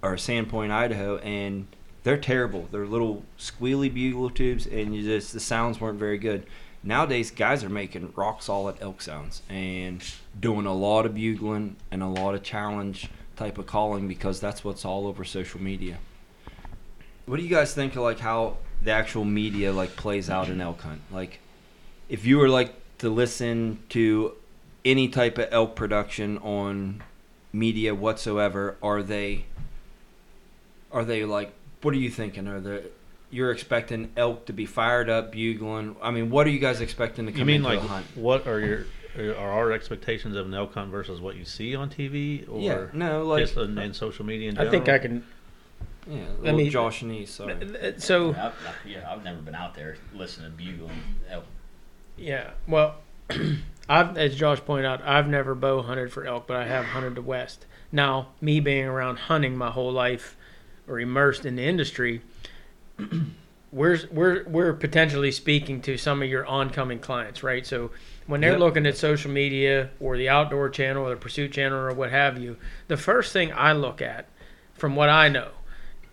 or 0.02 0.14
Sandpoint, 0.16 0.70
Idaho, 0.70 1.18
and 1.18 1.66
they're 2.04 2.16
terrible. 2.16 2.68
They're 2.70 2.86
little 2.86 3.22
squealy 3.38 3.92
bugle 3.92 4.30
tubes, 4.30 4.66
and 4.66 4.94
you 4.94 5.02
just 5.02 5.32
the 5.32 5.40
sounds 5.40 5.80
weren't 5.80 5.98
very 5.98 6.18
good. 6.18 6.46
Nowadays, 6.82 7.30
guys 7.30 7.62
are 7.62 7.68
making 7.68 8.12
rock 8.16 8.42
solid 8.42 8.76
elk 8.80 9.02
sounds 9.02 9.42
and 9.50 10.02
doing 10.38 10.64
a 10.64 10.72
lot 10.72 11.04
of 11.04 11.14
bugling 11.14 11.76
and 11.90 12.02
a 12.02 12.06
lot 12.06 12.34
of 12.34 12.42
challenge 12.42 13.10
type 13.36 13.58
of 13.58 13.66
calling 13.66 14.08
because 14.08 14.40
that's 14.40 14.64
what's 14.64 14.84
all 14.84 15.06
over 15.06 15.24
social 15.24 15.60
media. 15.60 15.98
What 17.26 17.36
do 17.36 17.42
you 17.42 17.50
guys 17.50 17.74
think 17.74 17.96
of 17.96 18.02
like 18.02 18.18
how 18.18 18.56
the 18.82 18.92
actual 18.92 19.26
media 19.26 19.72
like 19.72 19.94
plays 19.94 20.30
out 20.30 20.48
in 20.48 20.60
elk 20.60 20.80
hunt? 20.80 21.02
Like, 21.10 21.40
if 22.08 22.24
you 22.24 22.38
were 22.38 22.48
like 22.48 22.74
to 22.98 23.10
listen 23.10 23.82
to 23.90 24.34
any 24.84 25.08
type 25.08 25.36
of 25.36 25.48
elk 25.50 25.76
production 25.76 26.38
on 26.38 27.02
media 27.52 27.94
whatsoever, 27.94 28.76
are 28.82 29.02
they 29.02 29.44
are 30.90 31.04
they 31.04 31.24
like 31.26 31.52
what 31.82 31.94
are 31.94 31.98
you 31.98 32.10
thinking? 32.10 32.48
Are 32.48 32.60
they 32.60 32.84
you're 33.30 33.50
expecting 33.52 34.10
elk 34.16 34.46
to 34.46 34.52
be 34.52 34.66
fired 34.66 35.08
up, 35.08 35.32
bugling? 35.32 35.96
I 36.02 36.10
mean, 36.10 36.30
what 36.30 36.46
are 36.46 36.50
you 36.50 36.58
guys 36.58 36.80
expecting 36.80 37.26
to 37.26 37.32
come 37.32 37.40
You 37.40 37.44
mean 37.46 37.56
into 37.56 37.68
like 37.68 37.78
a 37.78 37.82
hunt? 37.82 38.06
what 38.14 38.46
are 38.46 38.60
your 38.60 38.86
are 39.18 39.34
our 39.50 39.72
expectations 39.72 40.36
of 40.36 40.46
an 40.46 40.54
elk 40.54 40.72
hunt 40.74 40.90
versus 40.90 41.20
what 41.20 41.34
you 41.36 41.44
see 41.44 41.74
on 41.74 41.90
TV 41.90 42.48
or 42.48 42.60
yeah, 42.60 42.86
no, 42.92 43.24
like 43.26 43.44
just 43.44 43.56
in, 43.56 43.76
in 43.78 43.92
social 43.94 44.24
media? 44.24 44.48
In 44.50 44.58
I 44.58 44.70
think? 44.70 44.88
I 44.88 44.98
can. 44.98 45.24
yeah, 46.08 46.20
Let 46.38 46.40
little 46.42 46.58
me- 46.58 46.70
Josh 46.70 47.02
and 47.02 47.12
East. 47.12 47.34
Sorry. 47.34 47.56
So 47.98 48.30
I've, 48.30 48.36
I've- 48.36 48.54
yeah, 48.92 49.10
I've 49.10 49.24
never 49.24 49.40
been 49.40 49.54
out 49.54 49.74
there 49.74 49.96
listening 50.14 50.50
to 50.52 50.56
bugling 50.56 51.00
elk. 51.28 51.44
Yeah, 52.16 52.50
well, 52.68 52.96
I've 53.88 54.16
as 54.16 54.36
Josh 54.36 54.60
pointed 54.60 54.86
out, 54.86 55.02
I've 55.02 55.26
never 55.28 55.54
bow 55.54 55.82
hunted 55.82 56.12
for 56.12 56.24
elk, 56.24 56.46
but 56.46 56.56
I 56.56 56.66
have 56.66 56.84
hunted 56.86 57.14
the 57.16 57.22
west. 57.22 57.66
Now, 57.92 58.28
me 58.40 58.60
being 58.60 58.84
around 58.84 59.16
hunting 59.16 59.56
my 59.56 59.70
whole 59.70 59.90
life 59.92 60.36
or 60.86 61.00
immersed 61.00 61.44
in 61.44 61.56
the 61.56 61.64
industry, 61.64 62.22
we're 63.72 63.98
we're 64.10 64.44
we're 64.48 64.72
potentially 64.72 65.30
speaking 65.30 65.80
to 65.82 65.96
some 65.96 66.22
of 66.22 66.28
your 66.28 66.44
oncoming 66.46 66.98
clients, 66.98 67.42
right? 67.42 67.66
So 67.66 67.90
when 68.26 68.40
they're 68.40 68.52
Yep. 68.52 68.60
looking 68.60 68.86
at 68.86 68.96
social 68.96 69.30
media 69.30 69.90
or 70.00 70.16
the 70.16 70.28
outdoor 70.28 70.68
channel 70.68 71.06
or 71.06 71.10
the 71.10 71.16
pursuit 71.20 71.52
channel 71.52 71.78
or 71.78 71.92
what 71.92 72.10
have 72.10 72.38
you, 72.38 72.56
the 72.88 72.96
first 72.96 73.32
thing 73.32 73.52
I 73.52 73.72
look 73.72 74.00
at, 74.02 74.28
from 74.74 74.94
what 74.96 75.08
I 75.08 75.28
know, 75.28 75.48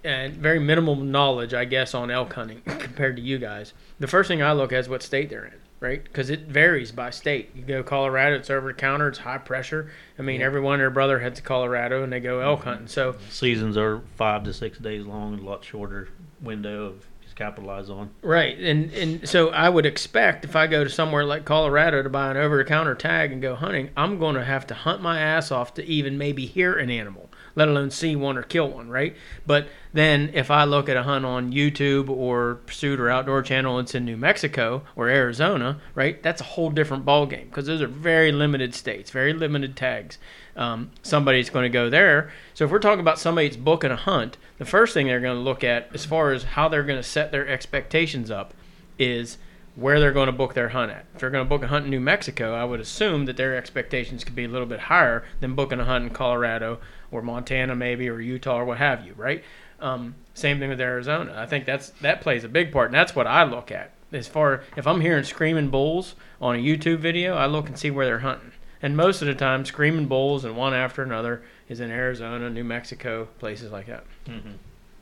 and 0.04 0.34
very 0.36 0.60
minimal 0.60 0.96
knowledge, 0.96 1.54
I 1.54 1.66
guess, 1.66 1.94
on 1.94 2.10
elk 2.12 2.34
hunting 2.34 2.62
compared 2.66 3.16
to 3.18 3.22
you 3.22 3.38
guys. 3.38 3.74
The 4.00 4.08
first 4.08 4.28
thing 4.28 4.42
I 4.42 4.54
look 4.54 4.72
at 4.72 4.80
is 4.80 4.90
what 4.90 5.04
state 5.04 5.30
they're 5.30 5.46
in, 5.46 5.54
right? 5.80 6.04
Because 6.04 6.30
it 6.30 6.42
varies 6.48 6.92
by 6.92 7.10
state. 7.10 7.52
You 7.56 7.64
go 7.64 7.84
Colorado, 7.84 8.36
it's 8.36 8.50
over 8.50 8.68
the 8.70 8.74
counter, 8.74 9.10
it's 9.10 9.20
high 9.20 9.38
pressure. 9.40 9.92
I 10.18 10.22
mean, 10.22 10.40
Yeah. 10.40 10.46
everyone 10.48 10.76
and 10.76 10.82
their 10.82 10.90
brother 10.90 11.20
heads 11.20 11.40
to 11.40 11.44
Colorado 11.46 12.04
and 12.04 12.12
they 12.14 12.20
go 12.20 12.40
elk 12.40 12.60
mm-hmm. 12.62 12.70
hunting. 12.70 12.88
So 12.88 13.16
seasons 13.30 13.78
are 13.78 14.02
five 14.16 14.44
to 14.46 14.54
six 14.54 14.78
days 14.80 15.06
long, 15.06 15.40
a 15.40 15.42
lot 15.42 15.64
shorter 15.64 16.10
window 16.42 16.86
of 16.86 17.06
just 17.22 17.36
capitalize 17.36 17.90
on. 17.90 18.10
Right, 18.22 18.58
and 18.58 18.92
and 18.94 19.28
so 19.28 19.50
I 19.50 19.70
would 19.70 19.86
expect 19.86 20.46
if 20.46 20.56
I 20.56 20.68
go 20.68 20.84
to 20.84 20.90
somewhere 20.90 21.26
like 21.26 21.46
Colorado 21.46 22.02
to 22.02 22.10
buy 22.10 22.32
an 22.32 22.38
over-the-counter 22.38 22.96
tag 22.96 23.32
and 23.32 23.42
go 23.42 23.56
hunting, 23.56 23.90
I'm 23.98 24.18
going 24.18 24.36
to 24.36 24.46
have 24.46 24.66
to 24.68 24.74
hunt 24.74 25.02
my 25.02 25.20
ass 25.20 25.52
off 25.52 25.74
to 25.76 25.86
even 25.86 26.18
maybe 26.18 26.46
hear 26.46 26.74
an 26.74 26.90
animal, 26.90 27.30
let 27.56 27.68
alone 27.68 27.92
see 27.92 28.16
one 28.16 28.38
or 28.38 28.44
kill 28.44 28.70
one, 28.70 28.90
right? 28.90 29.16
But 29.46 29.68
then 29.94 30.30
if 30.34 30.52
I 30.52 30.64
look 30.64 30.88
at 30.90 30.96
a 30.96 31.04
hunt 31.04 31.26
on 31.26 31.52
YouTube 31.52 32.10
or 32.10 32.56
Pursuit 32.66 33.00
or 33.00 33.10
Outdoor 33.10 33.42
Channel, 33.42 33.80
it's 33.80 33.96
in 33.96 34.06
New 34.06 34.18
Mexico 34.18 34.84
or 34.96 35.10
Arizona, 35.10 35.82
right? 35.96 36.22
That's 36.22 36.42
a 36.42 36.46
whole 36.46 36.70
different 36.70 37.04
ball 37.04 37.26
game 37.26 37.48
because 37.48 37.66
those 37.66 37.82
are 37.82 37.88
very 37.88 38.32
limited 38.32 38.74
states, 38.76 39.12
very 39.12 39.34
limited 39.34 39.76
tags. 39.76 40.18
Um, 40.56 40.92
somebody's 41.04 41.50
going 41.50 41.64
to 41.64 41.70
go 41.70 41.90
there. 41.90 42.32
So 42.54 42.66
if 42.66 42.72
we're 42.72 42.80
talking 42.80 43.00
about 43.00 43.20
somebody 43.20 43.48
that's 43.48 43.58
booking 43.58 43.92
a 43.92 43.96
hunt, 43.96 44.38
the 44.58 44.66
first 44.66 44.94
thing 44.94 45.08
they're 45.08 45.20
going 45.20 45.38
to 45.38 45.44
look 45.44 45.64
at 45.64 45.90
as 45.94 46.06
far 46.06 46.32
as 46.32 46.44
how 46.44 46.68
they're 46.68 46.84
going 46.84 47.00
to 47.00 47.08
set 47.08 47.32
their 47.32 47.48
expectations 47.48 48.32
up 48.32 48.54
is 48.98 49.38
where 49.76 50.00
they're 50.00 50.12
going 50.12 50.26
to 50.26 50.32
book 50.32 50.56
their 50.56 50.70
hunt 50.70 50.92
at. 50.92 51.06
If 51.14 51.20
they're 51.20 51.30
going 51.30 51.46
to 51.46 51.50
book 51.50 51.62
a 51.62 51.68
hunt 51.68 51.86
in 51.86 51.92
New 51.92 52.00
Mexico, 52.00 52.56
I 52.56 52.66
would 52.66 52.80
assume 52.80 53.26
that 53.26 53.38
their 53.38 53.56
expectations 53.56 54.24
could 54.24 54.36
be 54.36 54.46
a 54.46 54.50
little 54.50 54.66
bit 54.66 54.80
higher 54.80 55.24
than 55.40 55.54
booking 55.54 55.80
a 55.80 55.86
hunt 55.86 56.06
in 56.06 56.10
Colorado 56.10 56.80
or 57.12 57.22
Montana 57.22 57.76
maybe 57.76 58.10
or 58.10 58.20
Utah 58.20 58.60
or 58.60 58.66
what 58.66 58.80
have 58.80 59.06
you, 59.06 59.14
right? 59.16 59.44
Um, 59.80 60.16
same 60.34 60.60
thing 60.60 60.70
with 60.70 60.82
Arizona. 60.82 61.36
I 61.38 61.46
think 61.46 61.66
that's 61.66 61.90
that 62.02 62.22
plays 62.22 62.44
a 62.44 62.50
big 62.50 62.72
part, 62.72 62.88
and 62.88 62.96
that's 62.96 63.16
what 63.16 63.28
I 63.28 63.44
look 63.44 63.72
at. 63.72 63.92
As 64.12 64.28
far 64.28 64.64
if 64.76 64.88
I'm 64.88 65.02
hearing 65.02 65.24
screaming 65.24 65.70
bulls 65.70 66.16
on 66.42 66.56
a 66.56 66.60
YouTube 66.60 67.00
video, 67.00 67.36
I 67.36 67.46
look 67.46 67.68
and 67.68 67.78
see 67.78 67.92
where 67.92 68.06
they're 68.06 68.20
hunting. 68.20 68.54
And 68.82 68.98
most 68.98 69.22
of 69.22 69.28
the 69.28 69.36
time, 69.36 69.66
screaming 69.66 70.08
bulls 70.08 70.46
and 70.46 70.56
one 70.56 70.74
after 70.74 71.04
another 71.04 71.44
is 71.70 71.80
in 71.80 71.92
Arizona, 71.92 72.50
New 72.50 72.64
Mexico, 72.64 73.28
places 73.40 73.72
like 73.72 73.88
that. 73.88 74.04
Mm-hmm. 74.26 74.52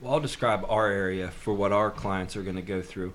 Well, 0.01 0.13
I'll 0.13 0.19
describe 0.19 0.65
our 0.67 0.87
area 0.87 1.29
for 1.29 1.53
what 1.53 1.71
our 1.71 1.91
clients 1.91 2.35
are 2.35 2.43
going 2.43 2.55
to 2.55 2.61
go 2.61 2.81
through. 2.81 3.13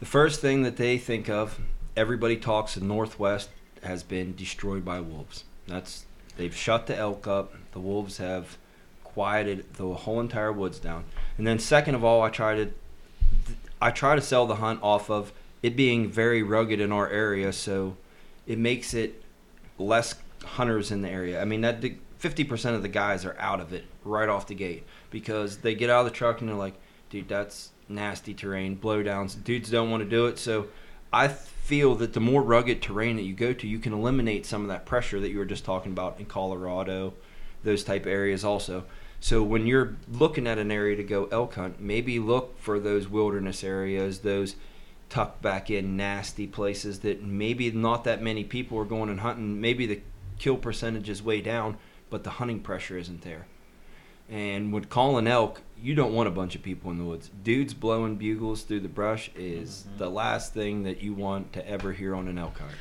The 0.00 0.06
first 0.06 0.40
thing 0.40 0.62
that 0.62 0.76
they 0.76 0.98
think 0.98 1.28
of, 1.28 1.58
everybody 1.96 2.36
talks 2.36 2.74
the 2.74 2.84
Northwest 2.84 3.50
has 3.82 4.02
been 4.02 4.34
destroyed 4.34 4.84
by 4.84 5.00
wolves. 5.00 5.44
That's 5.66 6.04
they've 6.36 6.54
shut 6.54 6.86
the 6.86 6.96
elk 6.96 7.26
up. 7.26 7.54
The 7.72 7.80
wolves 7.80 8.18
have 8.18 8.58
quieted 9.04 9.74
the 9.74 9.86
whole 9.94 10.20
entire 10.20 10.52
woods 10.52 10.78
down. 10.78 11.04
And 11.38 11.46
then 11.46 11.58
second 11.58 11.94
of 11.94 12.04
all, 12.04 12.22
I 12.22 12.28
try 12.28 12.54
to 12.56 12.70
I 13.80 13.90
try 13.90 14.14
to 14.14 14.20
sell 14.20 14.46
the 14.46 14.56
hunt 14.56 14.80
off 14.82 15.10
of 15.10 15.32
it 15.62 15.76
being 15.76 16.10
very 16.10 16.42
rugged 16.42 16.80
in 16.80 16.92
our 16.92 17.08
area, 17.08 17.52
so 17.52 17.96
it 18.46 18.58
makes 18.58 18.94
it 18.94 19.22
less 19.78 20.14
hunters 20.44 20.90
in 20.90 21.02
the 21.02 21.10
area. 21.10 21.40
I 21.40 21.44
mean 21.44 21.62
that 21.62 21.80
fifty 22.18 22.44
percent 22.44 22.76
of 22.76 22.82
the 22.82 22.88
guys 22.88 23.24
are 23.24 23.36
out 23.38 23.60
of 23.60 23.72
it 23.72 23.84
right 24.04 24.28
off 24.28 24.46
the 24.46 24.54
gate 24.54 24.84
because 25.10 25.58
they 25.58 25.74
get 25.74 25.90
out 25.90 26.00
of 26.00 26.12
the 26.12 26.16
truck 26.16 26.40
and 26.40 26.48
they're 26.48 26.56
like, 26.56 26.74
dude, 27.10 27.28
that's 27.28 27.70
nasty 27.88 28.34
terrain, 28.34 28.76
blowdowns. 28.76 29.42
Dudes 29.42 29.70
don't 29.70 29.90
want 29.90 30.02
to 30.02 30.08
do 30.08 30.26
it. 30.26 30.38
So 30.38 30.68
I 31.12 31.28
feel 31.28 31.94
that 31.96 32.12
the 32.12 32.20
more 32.20 32.42
rugged 32.42 32.82
terrain 32.82 33.16
that 33.16 33.22
you 33.22 33.34
go 33.34 33.52
to, 33.52 33.66
you 33.66 33.78
can 33.78 33.92
eliminate 33.92 34.44
some 34.44 34.62
of 34.62 34.68
that 34.68 34.86
pressure 34.86 35.20
that 35.20 35.30
you 35.30 35.38
were 35.38 35.44
just 35.44 35.64
talking 35.64 35.92
about 35.92 36.18
in 36.18 36.26
Colorado, 36.26 37.14
those 37.62 37.84
type 37.84 38.06
areas 38.06 38.44
also. 38.44 38.84
So 39.20 39.42
when 39.42 39.66
you're 39.66 39.96
looking 40.10 40.46
at 40.46 40.58
an 40.58 40.70
area 40.70 40.96
to 40.96 41.02
go 41.02 41.26
elk 41.32 41.54
hunt, 41.54 41.80
maybe 41.80 42.18
look 42.18 42.58
for 42.60 42.78
those 42.78 43.08
wilderness 43.08 43.64
areas, 43.64 44.20
those 44.20 44.56
tucked 45.08 45.40
back 45.40 45.70
in 45.70 45.96
nasty 45.96 46.46
places 46.46 47.00
that 47.00 47.22
maybe 47.22 47.70
not 47.70 48.04
that 48.04 48.20
many 48.20 48.44
people 48.44 48.78
are 48.78 48.84
going 48.84 49.08
and 49.08 49.20
hunting. 49.20 49.60
Maybe 49.60 49.86
the 49.86 50.00
kill 50.38 50.56
percentage 50.56 51.08
is 51.08 51.22
way 51.22 51.40
down. 51.40 51.78
But 52.10 52.24
the 52.24 52.30
hunting 52.30 52.60
pressure 52.60 52.98
isn't 52.98 53.22
there. 53.22 53.46
And 54.28 54.72
with 54.72 54.88
calling 54.88 55.26
elk, 55.26 55.62
you 55.80 55.94
don't 55.94 56.12
want 56.12 56.28
a 56.28 56.32
bunch 56.32 56.56
of 56.56 56.62
people 56.62 56.90
in 56.90 56.98
the 56.98 57.04
woods. 57.04 57.30
Dudes 57.44 57.74
blowing 57.74 58.16
bugles 58.16 58.62
through 58.62 58.80
the 58.80 58.88
brush 58.88 59.30
is 59.36 59.84
mm-hmm. 59.86 59.98
the 59.98 60.10
last 60.10 60.52
thing 60.52 60.82
that 60.82 61.00
you 61.00 61.14
want 61.14 61.52
to 61.52 61.68
ever 61.68 61.92
hear 61.92 62.14
on 62.14 62.26
an 62.28 62.38
elk 62.38 62.58
hunt. 62.58 62.72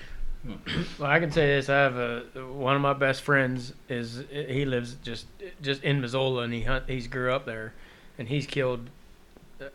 Well, 1.00 1.10
I 1.10 1.20
can 1.20 1.32
say 1.32 1.48
this: 1.48 1.70
I 1.70 1.78
have 1.78 1.98
a 1.98 2.24
one 2.54 2.76
of 2.76 2.82
my 2.82 2.94
best 2.94 3.24
friends 3.24 3.74
is 3.90 4.24
he 4.30 4.64
lives 4.64 4.96
just 5.04 5.26
just 5.62 5.84
in 5.84 6.02
Missoula, 6.02 6.44
and 6.44 6.54
he 6.54 6.62
hunt 6.62 6.86
he's 6.88 7.08
grew 7.08 7.34
up 7.34 7.48
there, 7.48 7.74
and 8.20 8.28
he's 8.28 8.46
killed 8.46 8.90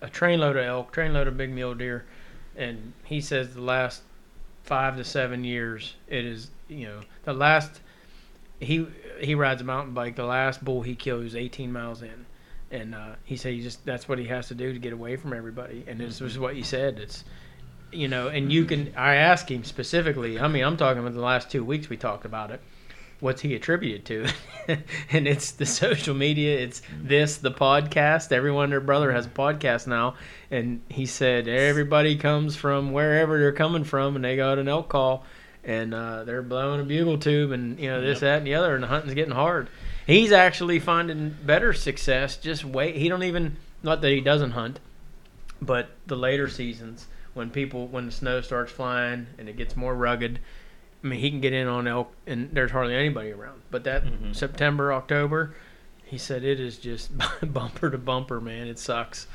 a 0.00 0.08
trainload 0.08 0.56
of 0.56 0.64
elk, 0.64 0.92
trainload 0.92 1.26
of 1.26 1.36
big 1.36 1.50
mule 1.50 1.74
deer, 1.74 2.04
and 2.56 2.92
he 3.04 3.20
says 3.20 3.54
the 3.54 3.60
last 3.60 4.02
five 4.62 4.96
to 4.96 5.04
seven 5.04 5.42
years 5.42 5.96
it 6.06 6.24
is 6.24 6.50
you 6.68 6.86
know 6.86 7.00
the 7.24 7.32
last 7.32 7.80
he 8.60 8.86
he 9.20 9.34
rides 9.34 9.62
a 9.62 9.64
mountain 9.64 9.94
bike. 9.94 10.16
The 10.16 10.24
last 10.24 10.64
bull 10.64 10.82
he 10.82 10.94
killed 10.94 11.24
was 11.24 11.34
18 11.34 11.72
miles 11.72 12.02
in, 12.02 12.26
and 12.70 12.94
uh, 12.94 13.14
he 13.24 13.36
said 13.36 13.54
he 13.54 13.62
just 13.62 13.84
that's 13.84 14.08
what 14.08 14.18
he 14.18 14.26
has 14.26 14.48
to 14.48 14.54
do 14.54 14.72
to 14.72 14.78
get 14.78 14.92
away 14.92 15.16
from 15.16 15.32
everybody. 15.32 15.84
And 15.88 15.98
this 15.98 16.16
mm-hmm. 16.16 16.24
was 16.24 16.38
what 16.38 16.54
he 16.54 16.62
said. 16.62 16.98
It's 16.98 17.24
you 17.92 18.08
know, 18.08 18.28
and 18.28 18.52
you 18.52 18.64
can. 18.64 18.92
I 18.96 19.16
asked 19.16 19.50
him 19.50 19.64
specifically. 19.64 20.38
I 20.38 20.48
mean, 20.48 20.64
I'm 20.64 20.76
talking 20.76 21.00
about 21.00 21.14
the 21.14 21.20
last 21.20 21.50
two 21.50 21.64
weeks 21.64 21.88
we 21.88 21.96
talked 21.96 22.24
about 22.24 22.50
it. 22.50 22.60
What's 23.18 23.42
he 23.42 23.54
attributed 23.54 24.06
to? 24.06 24.78
and 25.10 25.28
it's 25.28 25.52
the 25.52 25.66
social 25.66 26.14
media. 26.14 26.58
It's 26.58 26.80
mm-hmm. 26.80 27.08
this, 27.08 27.36
the 27.36 27.50
podcast. 27.50 28.32
Everyone, 28.32 28.70
their 28.70 28.80
brother 28.80 29.12
has 29.12 29.26
a 29.26 29.28
mm-hmm. 29.28 29.40
podcast 29.40 29.86
now, 29.86 30.14
and 30.50 30.82
he 30.88 31.06
said 31.06 31.48
everybody 31.48 32.16
comes 32.16 32.56
from 32.56 32.92
wherever 32.92 33.38
they're 33.38 33.52
coming 33.52 33.84
from, 33.84 34.16
and 34.16 34.24
they 34.24 34.36
got 34.36 34.58
an 34.58 34.68
elk 34.68 34.88
call, 34.88 35.24
and 35.64 35.92
uh, 35.94 36.24
they're 36.24 36.42
blowing 36.42 36.80
a 36.80 36.84
bugle 36.84 37.18
tube, 37.18 37.52
and 37.52 37.78
you 37.78 37.88
know 37.88 38.00
this, 38.00 38.16
Yep. 38.16 38.20
that, 38.20 38.38
and 38.38 38.46
the 38.46 38.54
other, 38.54 38.74
and 38.74 38.82
the 38.84 38.88
hunting's 38.88 39.14
getting 39.14 39.34
hard. 39.34 39.68
He's 40.06 40.32
actually 40.32 40.78
finding 40.80 41.36
better 41.44 41.72
success. 41.72 42.36
Just 42.36 42.64
wait. 42.64 42.96
He 42.96 43.08
don't 43.08 43.22
even 43.22 43.56
not 43.82 44.00
that 44.00 44.10
he 44.10 44.20
doesn't 44.20 44.52
hunt, 44.52 44.80
but 45.62 45.90
the 46.06 46.16
later 46.16 46.48
seasons 46.48 47.06
when 47.34 47.50
people 47.50 47.86
when 47.86 48.06
the 48.06 48.12
snow 48.12 48.40
starts 48.40 48.72
flying 48.72 49.26
and 49.38 49.48
it 49.48 49.56
gets 49.56 49.76
more 49.76 49.94
rugged. 49.94 50.40
I 51.02 51.06
mean, 51.06 51.20
he 51.20 51.30
can 51.30 51.40
get 51.40 51.52
in 51.54 51.66
on 51.66 51.86
elk, 51.86 52.12
and 52.26 52.50
there's 52.52 52.70
hardly 52.72 52.94
anybody 52.94 53.30
around. 53.32 53.62
But 53.70 53.84
that 53.84 54.04
Mhm. 54.04 54.34
September, 54.36 54.92
October, 54.92 55.54
he 56.04 56.18
said 56.18 56.44
it 56.44 56.60
is 56.60 56.76
just 56.78 57.10
bumper 57.42 57.88
to 57.90 57.96
bumper, 57.98 58.40
man. 58.40 58.66
It 58.66 58.78
sucks. 58.78 59.26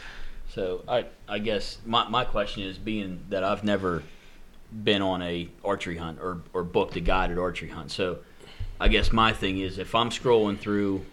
So 0.49 0.83
I 0.87 1.05
I 1.27 1.39
guess 1.39 1.79
my 1.85 2.07
my 2.09 2.23
question 2.25 2.63
is 2.63 2.77
being 2.77 3.21
that 3.29 3.43
I've 3.43 3.63
never 3.63 4.03
been 4.71 5.01
on 5.01 5.21
a 5.21 5.47
archery 5.63 5.97
hunt 5.97 6.19
or 6.19 6.41
or 6.53 6.63
booked 6.63 6.95
a 6.95 6.99
guided 6.99 7.37
archery 7.37 7.69
hunt. 7.69 7.91
So 7.91 8.19
I 8.79 8.87
guess 8.87 9.11
my 9.11 9.33
thing 9.33 9.59
is 9.59 9.77
if 9.77 9.95
I'm 9.95 10.09
scrolling 10.09 10.59
through 10.59 11.05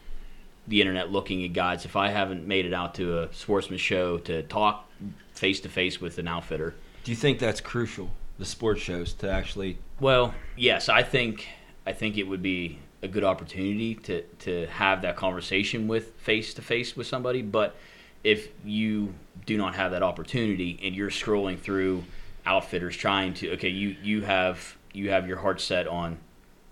the 0.66 0.80
internet 0.80 1.10
looking 1.10 1.44
at 1.44 1.52
guides, 1.52 1.84
if 1.84 1.96
I 1.96 2.08
haven't 2.08 2.46
made 2.46 2.66
it 2.66 2.72
out 2.72 2.94
to 2.96 3.20
a 3.20 3.32
sportsman 3.32 3.78
show 3.78 4.18
to 4.18 4.42
talk 4.44 4.88
face 5.34 5.60
to 5.60 5.68
face 5.68 6.00
with 6.00 6.18
an 6.18 6.28
outfitter, 6.28 6.74
Do 7.04 7.10
you 7.10 7.16
think 7.16 7.38
that's 7.38 7.60
crucial? 7.60 8.10
The 8.38 8.44
sports 8.44 8.80
shows 8.80 9.12
to 9.14 9.30
actually 9.30 9.78
well, 10.00 10.34
yes, 10.56 10.88
I 10.88 11.02
think 11.02 11.46
I 11.86 11.92
think 11.92 12.18
it 12.18 12.24
would 12.24 12.42
be 12.42 12.78
a 13.02 13.08
good 13.08 13.24
opportunity 13.24 13.94
to 13.96 14.22
to 14.40 14.66
have 14.66 15.02
that 15.02 15.16
conversation 15.16 15.88
with 15.88 16.12
face 16.16 16.54
to 16.54 16.62
face 16.62 16.96
with 16.96 17.06
somebody. 17.06 17.42
But 17.42 17.76
if 18.24 18.48
you 18.64 19.14
do 19.46 19.56
not 19.56 19.74
have 19.74 19.90
that 19.92 20.02
opportunity 20.02 20.78
and 20.82 20.94
you're 20.94 21.10
scrolling 21.10 21.58
through 21.58 22.04
outfitters 22.46 22.96
trying 22.96 23.34
to 23.34 23.52
okay, 23.52 23.68
you 23.68 23.96
you 24.02 24.22
have 24.22 24.76
you 24.92 25.10
have 25.10 25.26
your 25.26 25.38
heart 25.38 25.60
set 25.60 25.86
on, 25.86 26.18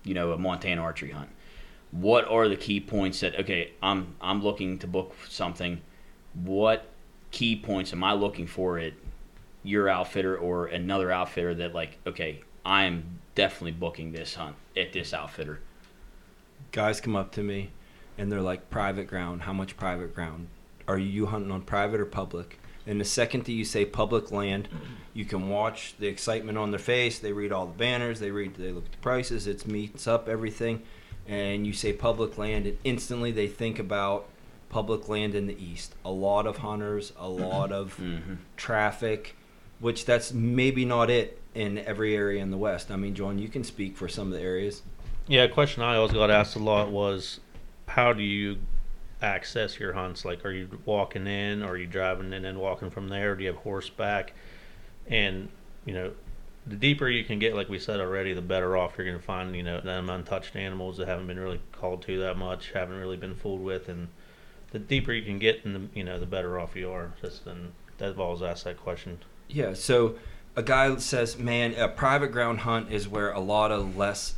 you 0.05 0.15
know, 0.15 0.33
a 0.33 0.39
Montana 0.39 0.83
archery 0.83 1.11
hunt. 1.11 1.31
What 1.91 2.27
are 2.29 2.49
the 2.49 2.57
key 2.57 2.81
points 2.81 3.21
that 3.21 3.39
okay, 3.41 3.73
I'm 3.83 4.15
I'm 4.21 4.43
looking 4.43 4.79
to 4.79 4.87
book 4.87 5.15
something. 5.29 5.81
What 6.35 6.87
key 7.31 7.57
points 7.57 7.93
am 7.93 8.05
I 8.05 8.13
looking 8.13 8.47
for 8.47 8.79
at 8.79 8.93
your 9.63 9.89
outfitter 9.89 10.37
or 10.37 10.67
another 10.67 11.11
outfitter 11.11 11.55
that 11.55 11.75
like 11.75 11.99
okay 12.07 12.43
i 12.65 12.85
am 12.85 13.19
definitely 13.35 13.73
booking 13.73 14.13
this 14.13 14.35
hunt 14.35 14.57
at 14.77 14.93
this 14.93 15.13
outfitter 15.13 15.61
guys 16.73 17.01
come 17.01 17.17
up 17.17 17.31
to 17.33 17.43
me 17.43 17.71
and 18.17 18.31
they're 18.31 18.41
like 18.41 18.71
private 18.71 19.07
ground 19.07 19.43
how 19.43 19.53
much 19.53 19.77
private 19.77 20.15
ground 20.15 20.47
are 20.89 20.99
you 20.99 21.27
hunting 21.27 21.51
on 21.51 21.61
private 21.61 22.01
or 22.01 22.07
public 22.07 22.59
and 22.87 23.01
the 23.01 23.05
second 23.05 23.45
that 23.45 23.53
you 23.53 23.65
say 23.65 23.85
public 23.85 24.31
land 24.31 24.69
you 25.13 25.25
can 25.25 25.49
watch 25.49 25.95
the 25.99 26.07
excitement 26.07 26.57
on 26.57 26.71
their 26.71 26.81
face 26.81 27.19
they 27.19 27.33
read 27.33 27.53
all 27.53 27.67
the 27.67 27.79
banners 27.79 28.21
they 28.21 28.31
read 28.31 28.55
they 28.55 28.73
look 28.73 28.87
at 28.87 28.93
the 28.93 28.99
prices 28.99 29.47
it 29.47 29.67
meets 29.67 30.07
up 30.07 30.29
everything 30.29 30.83
and 31.27 31.67
you 31.67 31.73
say 31.73 31.93
public 31.93 32.37
land 32.39 32.67
and 32.67 32.77
instantly 32.85 33.31
they 33.31 33.47
think 33.47 33.79
about 33.79 34.27
public 34.69 35.09
land 35.09 35.35
in 35.35 35.47
the 35.47 35.63
east. 35.63 35.95
A 36.05 36.11
lot 36.11 36.47
of 36.47 36.59
hunters 36.59 37.13
a 37.19 37.29
lot 37.29 37.73
of 37.73 37.97
mm-hmm. 37.97 38.35
traffic 38.57 39.37
which 39.79 40.05
that's 40.05 40.33
maybe 40.33 40.85
not 40.85 41.09
it 41.09 41.41
in 41.55 41.79
every 41.79 42.15
area 42.15 42.43
in 42.43 42.51
the 42.51 42.57
west. 42.57 42.91
I 42.91 42.97
mean 42.97 43.15
john 43.15 43.39
you 43.39 43.49
can 43.49 43.65
speak 43.65 43.97
for 43.97 44.09
some 44.09 44.29
of 44.29 44.39
the 44.39 44.45
areas. 44.45 44.83
Yeah, 45.27 45.45
a 45.45 45.49
question 45.49 45.83
I 45.83 45.97
always 45.97 46.13
got 46.13 46.31
asked 46.31 46.57
a 46.57 46.59
lot 46.59 46.91
was, 46.91 47.39
how 47.87 48.13
do 48.13 48.23
you 48.23 48.59
access 49.23 49.79
your 49.79 49.93
hunts? 49.93 50.25
Like, 50.25 50.45
are 50.45 50.51
you 50.51 50.69
walking 50.85 51.27
in, 51.27 51.63
or 51.63 51.71
are 51.71 51.77
you 51.77 51.87
driving 51.87 52.33
in 52.33 52.45
and 52.45 52.59
walking 52.59 52.91
from 52.91 53.09
there? 53.09 53.35
Do 53.35 53.43
you 53.43 53.49
have 53.49 53.59
horseback? 53.59 54.33
And 55.09 55.49
you 55.85 55.95
know, 55.95 56.13
the 56.67 56.77
deeper 56.77 57.09
you 57.09 57.25
can 57.25 57.39
get, 57.39 57.55
like 57.55 57.69
we 57.69 57.79
said 57.79 58.01
already, 58.01 58.33
the 58.33 58.43
better 58.43 58.77
off 58.77 58.95
you're 58.97 59.07
going 59.07 59.19
to 59.19 59.25
find. 59.25 59.55
You 59.55 59.63
know, 59.63 59.81
them 59.81 60.11
untouched 60.11 60.57
animals 60.57 60.99
that 60.99 61.09
haven't 61.09 61.27
been 61.27 61.41
really 61.41 61.61
called 61.73 62.03
to 62.03 62.19
that 62.21 62.37
much, 62.37 62.73
haven't 62.73 62.99
really 62.99 63.17
been 63.17 63.35
fooled 63.35 63.63
with, 63.63 63.89
and 63.89 64.09
the 64.73 64.79
deeper 64.79 65.13
you 65.13 65.25
can 65.25 65.39
get, 65.39 65.65
and 65.65 65.75
the 65.75 65.99
you 65.99 66.05
know, 66.05 66.19
the 66.19 66.27
better 66.27 66.59
off 66.59 66.77
you 66.77 66.91
are. 66.91 67.13
Just 67.21 67.45
then, 67.45 67.73
that 67.99 68.19
always 68.19 68.43
asked 68.43 68.65
that 68.65 68.79
question. 68.79 69.19
Yeah, 69.49 69.75
so 69.75 70.17
a 70.55 70.63
guy 70.63 70.97
says, 70.97 71.39
"Man, 71.39 71.75
a 71.75 71.89
private 71.89 72.33
ground 72.33 72.61
hunt 72.61 72.93
is 72.93 73.09
where 73.09 73.33
a 73.33 73.41
lot 73.41 73.73
of 73.73 73.97
less 73.97 74.35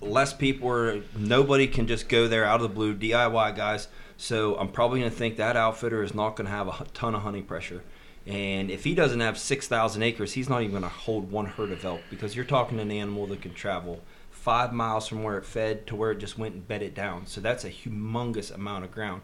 less 0.00 0.32
people 0.32 0.68
are 0.68 1.00
nobody 1.16 1.66
can 1.66 1.86
just 1.86 2.08
go 2.08 2.26
there 2.26 2.44
out 2.44 2.56
of 2.56 2.62
the 2.62 2.74
blue 2.74 2.94
DIY 2.94 3.56
guys. 3.56 3.88
So 4.22 4.56
I'm 4.56 4.68
probably 4.68 5.00
going 5.00 5.10
to 5.10 5.16
think 5.16 5.38
that 5.38 5.56
outfitter 5.56 6.00
is 6.00 6.14
not 6.14 6.36
going 6.36 6.44
to 6.46 6.52
have 6.52 6.68
a 6.68 6.84
ton 6.94 7.16
of 7.16 7.22
hunting 7.22 7.42
pressure. 7.42 7.82
And 8.24 8.70
if 8.70 8.84
he 8.84 8.94
doesn't 8.94 9.18
have 9.18 9.36
6,000 9.36 10.00
acres, 10.00 10.34
he's 10.34 10.48
not 10.48 10.60
even 10.60 10.70
going 10.70 10.84
to 10.84 10.88
hold 10.88 11.32
one 11.32 11.46
herd 11.46 11.72
of 11.72 11.84
elk 11.84 12.02
because 12.08 12.36
you're 12.36 12.44
talking 12.44 12.78
an 12.78 12.92
animal 12.92 13.26
that 13.26 13.42
can 13.42 13.52
travel 13.52 14.00
5 14.30 14.72
miles 14.72 15.08
from 15.08 15.24
where 15.24 15.38
it 15.38 15.44
fed 15.44 15.88
to 15.88 15.96
where 15.96 16.12
it 16.12 16.18
just 16.18 16.38
went 16.38 16.54
and 16.54 16.68
bedded 16.68 16.94
down. 16.94 17.26
So 17.26 17.40
that's 17.40 17.64
a 17.64 17.70
humongous 17.70 18.54
amount 18.54 18.84
of 18.84 18.92
ground. 18.92 19.22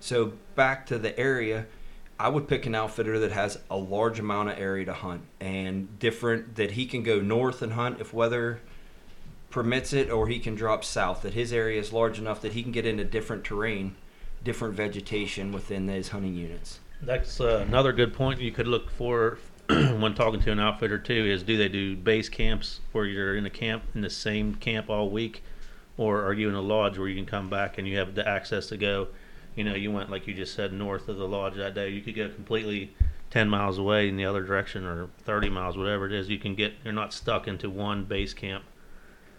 So 0.00 0.32
back 0.54 0.86
to 0.86 0.98
the 0.98 1.16
area, 1.20 1.66
I 2.18 2.30
would 2.30 2.48
pick 2.48 2.64
an 2.64 2.74
outfitter 2.74 3.18
that 3.18 3.32
has 3.32 3.58
a 3.70 3.76
large 3.76 4.18
amount 4.18 4.48
of 4.48 4.58
area 4.58 4.86
to 4.86 4.94
hunt 4.94 5.24
and 5.40 5.98
different 5.98 6.56
that 6.56 6.70
he 6.70 6.86
can 6.86 7.02
go 7.02 7.20
north 7.20 7.60
and 7.60 7.74
hunt 7.74 8.00
if 8.00 8.14
weather 8.14 8.60
permits 9.50 9.92
it, 9.92 10.10
or 10.10 10.26
he 10.26 10.38
can 10.38 10.54
drop 10.54 10.84
south. 10.84 11.20
That 11.20 11.34
his 11.34 11.52
area 11.52 11.78
is 11.78 11.92
large 11.92 12.18
enough 12.18 12.40
that 12.40 12.54
he 12.54 12.62
can 12.62 12.72
get 12.72 12.86
into 12.86 13.04
different 13.04 13.44
terrain, 13.44 13.96
different 14.44 14.74
vegetation 14.74 15.52
within 15.52 15.86
those 15.86 16.08
hunting 16.08 16.34
units. 16.34 16.80
That's 17.02 17.40
uh, 17.40 17.64
another 17.66 17.92
good 17.92 18.12
point 18.12 18.40
you 18.40 18.50
could 18.50 18.66
look 18.66 18.90
for 18.90 19.38
when 19.68 20.14
talking 20.14 20.40
to 20.40 20.52
an 20.52 20.58
outfitter 20.58 20.98
too. 20.98 21.26
Is 21.26 21.42
do 21.42 21.56
they 21.56 21.68
do 21.68 21.96
base 21.96 22.28
camps 22.28 22.80
where 22.92 23.04
you're 23.04 23.36
in 23.36 23.46
a 23.46 23.50
camp 23.50 23.84
in 23.94 24.00
the 24.00 24.10
same 24.10 24.54
camp 24.54 24.90
all 24.90 25.10
week, 25.10 25.42
or 25.96 26.24
are 26.24 26.32
you 26.32 26.48
in 26.48 26.54
a 26.54 26.60
lodge 26.60 26.98
where 26.98 27.08
you 27.08 27.14
can 27.14 27.26
come 27.26 27.48
back 27.48 27.78
and 27.78 27.86
you 27.86 27.98
have 27.98 28.14
the 28.14 28.26
access 28.26 28.66
to 28.68 28.76
go? 28.76 29.08
You 29.54 29.64
know, 29.64 29.74
you 29.74 29.92
went 29.92 30.10
like 30.10 30.26
you 30.26 30.34
just 30.34 30.54
said 30.54 30.72
north 30.72 31.08
of 31.08 31.16
the 31.16 31.28
lodge 31.28 31.54
that 31.56 31.74
day. 31.74 31.90
You 31.90 32.00
could 32.00 32.16
go 32.16 32.28
completely 32.28 32.94
ten 33.30 33.48
miles 33.48 33.78
away 33.78 34.08
in 34.08 34.16
the 34.16 34.24
other 34.24 34.42
direction, 34.42 34.84
or 34.84 35.08
thirty 35.24 35.48
miles, 35.48 35.76
whatever 35.76 36.06
it 36.06 36.12
is. 36.12 36.28
You 36.28 36.38
can 36.38 36.54
get. 36.54 36.74
You're 36.82 36.92
not 36.92 37.12
stuck 37.12 37.46
into 37.46 37.70
one 37.70 38.04
base 38.04 38.34
camp 38.34 38.64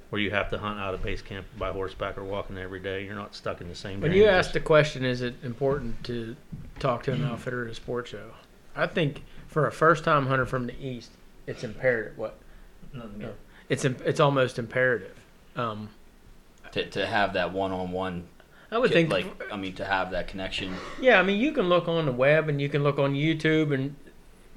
where 0.10 0.22
you 0.22 0.32
have 0.32 0.50
to 0.50 0.58
hunt 0.58 0.80
out 0.80 0.94
of 0.94 1.04
base 1.04 1.22
camp 1.22 1.46
by 1.58 1.72
horseback 1.72 2.18
or 2.18 2.24
walking 2.24 2.58
every 2.58 2.80
day. 2.80 3.06
You're 3.06 3.16
not 3.16 3.36
stuck 3.36 3.62
in 3.62 3.70
the 3.70 3.76
same. 3.76 4.02
When 4.02 4.12
you 4.12 4.26
asked 4.26 4.54
the 4.54 4.60
question, 4.60 5.06
is 5.06 5.22
it 5.22 5.36
important 5.44 6.04
to 6.06 6.36
talk 6.80 7.04
to 7.04 7.12
an 7.12 7.24
outfitter 7.24 7.66
at 7.66 7.72
a 7.72 7.76
sports 7.76 8.10
show? 8.10 8.32
I 8.76 8.88
think 8.88 9.24
for 9.48 9.68
a 9.68 9.72
first-time 9.72 10.28
hunter 10.28 10.46
from 10.46 10.68
the 10.68 10.80
east, 10.84 11.12
it's 11.46 11.64
imperative. 11.64 12.18
What? 12.18 12.38
No. 12.94 13.34
It's 13.68 13.86
it's 13.86 14.20
almost 14.20 14.58
imperative. 14.58 15.16
Um, 15.56 15.90
to, 16.72 16.86
to 16.86 17.06
have 17.06 17.34
that 17.34 17.52
one-on-one 17.52 18.28
I 18.72 18.78
would 18.78 18.92
think 18.92 19.12
like 19.12 19.26
i 19.52 19.58
mean 19.58 19.74
to 19.74 19.86
have 19.86 20.12
that 20.12 20.28
connection 20.28 20.76
Yeah, 21.02 21.20
I 21.20 21.24
mean, 21.24 21.40
you 21.40 21.52
can 21.52 21.68
look 21.70 21.88
on 21.88 22.06
the 22.06 22.12
web 22.12 22.50
and 22.50 22.62
you 22.62 22.70
can 22.70 22.84
look 22.84 23.00
on 23.00 23.14
YouTube, 23.14 23.74
and 23.74 23.96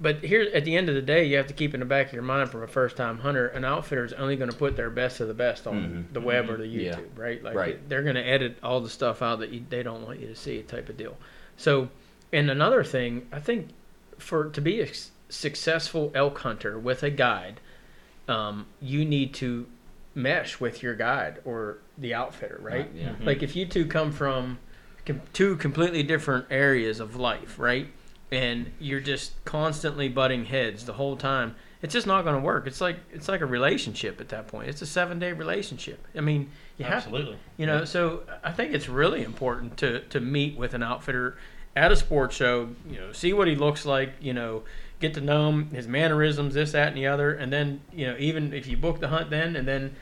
but 0.02 0.24
here 0.24 0.50
at 0.52 0.64
the 0.64 0.76
end 0.76 0.88
of 0.88 0.94
the 0.96 1.00
day, 1.02 1.24
you 1.24 1.36
have 1.36 1.46
to 1.46 1.54
keep 1.54 1.72
in 1.74 1.80
the 1.80 1.86
back 1.86 2.08
of 2.08 2.12
your 2.12 2.22
mind 2.22 2.50
from 2.50 2.62
a 2.62 2.66
first-time 2.66 3.18
hunter, 3.18 3.46
an 3.48 3.64
outfitter 3.64 4.04
is 4.04 4.12
only 4.14 4.36
going 4.36 4.50
to 4.50 4.56
put 4.56 4.76
their 4.76 4.90
best 4.90 5.20
of 5.20 5.28
the 5.28 5.34
best 5.34 5.66
on 5.66 6.06
Mhm. 6.10 6.12
the 6.12 6.20
web 6.20 6.50
or 6.50 6.56
the 6.56 6.64
YouTube, 6.64 6.82
Yeah. 6.82 6.98
right? 7.16 7.42
Like 7.42 7.54
Right. 7.54 7.88
they're 7.88 8.02
going 8.02 8.16
to 8.16 8.26
edit 8.26 8.56
all 8.62 8.80
the 8.80 8.90
stuff 8.90 9.22
out 9.22 9.38
that 9.38 9.50
you, 9.50 9.62
they 9.70 9.82
don't 9.82 10.02
want 10.02 10.18
you 10.20 10.26
to 10.26 10.34
see, 10.34 10.60
type 10.62 10.88
of 10.88 10.96
deal. 10.96 11.16
So, 11.56 11.88
and 12.32 12.50
another 12.50 12.82
thing, 12.84 13.28
I 13.32 13.38
think 13.38 13.68
for 14.18 14.46
to 14.50 14.60
be 14.60 14.80
a 14.80 14.88
successful 15.28 16.10
elk 16.14 16.38
hunter 16.38 16.78
with 16.78 17.02
a 17.02 17.10
guide, 17.10 17.60
um, 18.28 18.66
you 18.80 19.04
need 19.04 19.34
to 19.34 19.66
mesh 20.14 20.60
with 20.60 20.82
your 20.82 20.94
guide 20.94 21.38
or 21.44 21.78
the 21.96 22.12
outfitter, 22.14 22.58
right? 22.60 22.90
Yeah. 22.94 23.10
Mhm. 23.20 23.24
Like 23.26 23.42
if 23.42 23.56
you 23.56 23.66
two 23.66 23.86
come 23.86 24.12
from 24.12 24.58
com- 25.06 25.22
two 25.32 25.56
completely 25.56 26.02
different 26.02 26.46
areas 26.50 27.00
of 27.00 27.16
life, 27.16 27.58
right? 27.58 27.86
And 28.32 28.72
you're 28.80 29.00
just 29.00 29.44
constantly 29.44 30.08
butting 30.08 30.46
heads 30.46 30.86
the 30.86 30.94
whole 30.94 31.16
time. 31.16 31.54
It's 31.82 31.92
just 31.92 32.06
not 32.06 32.22
going 32.24 32.36
to 32.36 32.40
work. 32.40 32.66
It's 32.66 32.80
like 32.80 32.96
it's 33.12 33.28
like 33.28 33.40
a 33.40 33.46
relationship 33.46 34.20
at 34.20 34.28
that 34.30 34.48
point. 34.48 34.68
It's 34.68 34.82
a 34.82 34.86
seven 34.86 35.18
day 35.18 35.32
relationship. 35.32 36.06
I 36.16 36.20
mean, 36.20 36.50
you 36.78 36.84
have 36.84 37.04
Absolutely. 37.04 37.36
you 37.56 37.66
know, 37.66 37.84
so 37.84 38.22
I 38.42 38.52
think 38.52 38.72
it's 38.72 38.88
really 38.88 39.22
important 39.22 39.76
to 39.78 40.00
to 40.00 40.20
meet 40.20 40.56
with 40.56 40.74
an 40.74 40.82
outfitter 40.82 41.36
at 41.76 41.92
a 41.92 41.96
sports 41.96 42.34
show. 42.34 42.70
You 42.88 43.00
know, 43.00 43.12
see 43.12 43.32
what 43.32 43.48
he 43.48 43.54
looks 43.54 43.84
like. 43.84 44.14
You 44.20 44.32
know, 44.32 44.62
get 45.00 45.12
to 45.14 45.20
know 45.20 45.50
him, 45.50 45.70
his 45.70 45.86
mannerisms, 45.86 46.54
this, 46.54 46.72
that, 46.72 46.88
and 46.88 46.96
the 46.96 47.08
other, 47.08 47.34
and 47.34 47.52
then 47.52 47.82
you 47.92 48.06
know, 48.06 48.16
even 48.18 48.54
if 48.54 48.66
you 48.66 48.76
book 48.76 49.00
the 49.00 49.08
hunt, 49.08 49.28
then 49.30 49.56
and 49.56 49.68
then 49.68 49.94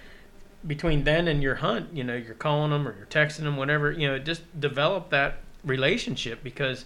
between 0.67 1.05
then 1.05 1.27
and 1.27 1.43
your 1.43 1.57
hunt, 1.57 1.93
you 1.93 2.05
know, 2.05 2.15
you're 2.15 2.35
calling 2.35 2.71
them 2.71 2.87
or 2.87 2.95
you're 2.97 3.07
texting 3.07 3.45
them, 3.45 3.57
whatever. 3.57 3.91
You 3.91 4.09
know, 4.09 4.19
just 4.19 4.43
develop 4.61 5.11
that 5.11 5.39
relationship 5.65 6.45
because 6.45 6.85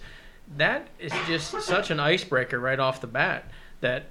that 0.56 0.88
is 0.98 1.12
just 1.26 1.50
such 1.62 1.90
an 1.90 2.00
icebreaker 2.00 2.58
right 2.58 2.78
off 2.78 3.00
the 3.00 3.06
bat 3.06 3.44
that 3.80 4.04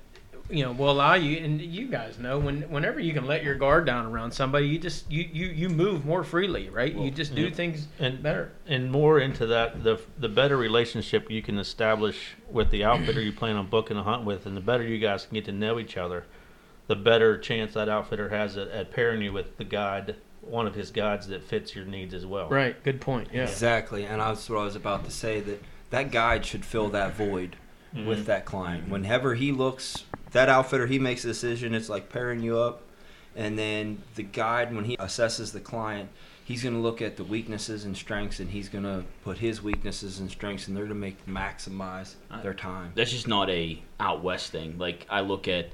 you 0.50 0.64
know 0.64 0.74
will 0.74 0.92
allow 0.92 1.14
you 1.14 1.38
and 1.38 1.62
you 1.62 1.88
guys 1.88 2.20
know 2.20 2.38
when 2.38 2.64
whenever 2.64 3.00
you 3.00 3.14
can 3.14 3.26
let 3.26 3.44
your 3.44 3.56
guard 3.56 3.86
down 3.86 4.06
around 4.06 4.32
somebody 4.32 4.68
you 4.68 4.78
just 4.78 5.10
you 5.10 5.24
you, 5.32 5.46
you 5.48 5.70
move 5.70 6.06
more 6.06 6.22
freely 6.24 6.70
right 6.70 6.96
you 6.96 7.10
just 7.10 7.34
do 7.34 7.44
yeah. 7.44 7.54
things 7.54 7.88
And 7.98 8.22
better 8.22 8.52
and 8.68 8.92
more 8.92 9.20
into 9.20 9.46
that, 9.48 9.84
the 9.84 10.02
the 10.18 10.28
better 10.28 10.58
relationship 10.58 11.32
you 11.32 11.42
can 11.42 11.58
establish 11.58 12.36
with 12.50 12.72
the 12.72 12.84
outfitter 12.84 13.22
you 13.22 13.32
plan 13.32 13.56
on 13.56 13.68
booking 13.68 13.96
a 13.96 14.04
hunt 14.04 14.26
with, 14.26 14.46
and 14.46 14.56
the 14.56 14.62
better 14.62 14.84
you 14.84 15.00
guys 15.00 15.26
can 15.26 15.36
get 15.36 15.46
to 15.46 15.52
know 15.54 15.80
each 15.80 15.96
other, 15.98 16.26
the 16.88 16.96
better 16.96 17.38
chance 17.38 17.74
that 17.74 17.88
outfitter 17.88 18.30
has 18.30 18.58
at, 18.58 18.68
at 18.68 18.92
pairing 18.92 19.22
you 19.22 19.32
with 19.32 19.58
the 19.58 19.64
guide, 19.64 20.18
one 20.42 20.68
of 20.68 20.76
his 20.76 20.92
guides 20.92 21.28
that 21.28 21.42
fits 21.42 21.74
your 21.74 21.86
needs 21.86 22.14
as 22.14 22.26
well. 22.26 22.50
right 22.50 22.84
good 22.84 23.00
point 23.00 23.30
yeah 23.32 23.44
Exactly, 23.44 24.06
and 24.06 24.20
that's 24.20 24.50
what 24.50 24.60
I 24.60 24.66
was 24.66 24.76
about 24.76 25.06
to 25.06 25.12
say. 25.12 25.40
That 25.40 25.64
that 25.94 26.12
guide 26.12 26.44
should 26.44 26.66
fill 26.66 26.90
that 26.90 27.14
void 27.16 27.56
Mhm. 27.96 28.08
with 28.08 28.26
that 28.26 28.46
client. 28.46 28.90
Whenever 28.90 29.36
he 29.36 29.52
looks, 29.52 30.06
that 30.32 30.50
outfitter, 30.50 30.88
he 30.88 30.98
makes 30.98 31.24
a 31.24 31.28
decision. 31.28 31.76
It's 31.76 31.88
like 31.88 32.10
pairing 32.10 32.42
you 32.42 32.58
up, 32.58 32.82
and 33.36 33.60
then 33.60 34.00
the 34.16 34.24
guide, 34.24 34.74
when 34.76 34.86
he 34.86 34.98
assesses 34.98 35.52
the 35.54 35.60
client, 35.60 36.10
he's 36.44 36.64
going 36.64 36.74
to 36.74 36.82
look 36.82 37.00
at 37.00 37.16
the 37.18 37.24
weaknesses 37.24 37.86
and 37.86 37.96
strengths, 37.96 38.40
and 38.40 38.50
he's 38.50 38.70
going 38.70 38.84
to 38.86 39.04
put 39.24 39.38
his 39.38 39.62
weaknesses 39.62 40.20
and 40.20 40.32
strengths, 40.32 40.68
and 40.68 40.76
they're 40.76 40.86
going 40.86 40.96
to 40.96 41.00
make 41.00 41.24
maximize 41.28 42.16
their 42.42 42.56
time. 42.56 42.92
that's 42.96 43.12
just 43.12 43.28
not 43.28 43.48
a 43.52 43.80
out 44.00 44.24
west 44.24 44.52
thing. 44.52 44.76
Like 44.80 45.06
I 45.12 45.20
look 45.22 45.48
at 45.48 45.70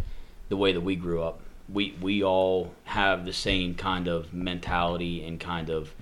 the 0.50 0.58
way 0.58 0.74
that 0.74 0.82
we 0.82 0.98
grew 0.98 1.24
up. 1.24 1.40
We 1.70 1.96
we 2.02 2.22
all 2.24 2.74
have 2.84 3.24
the 3.26 3.32
same 3.34 3.74
kind 3.76 4.10
of 4.10 4.34
mentality 4.34 5.24
and 5.24 5.40
kind 5.40 5.70
of 5.70 5.94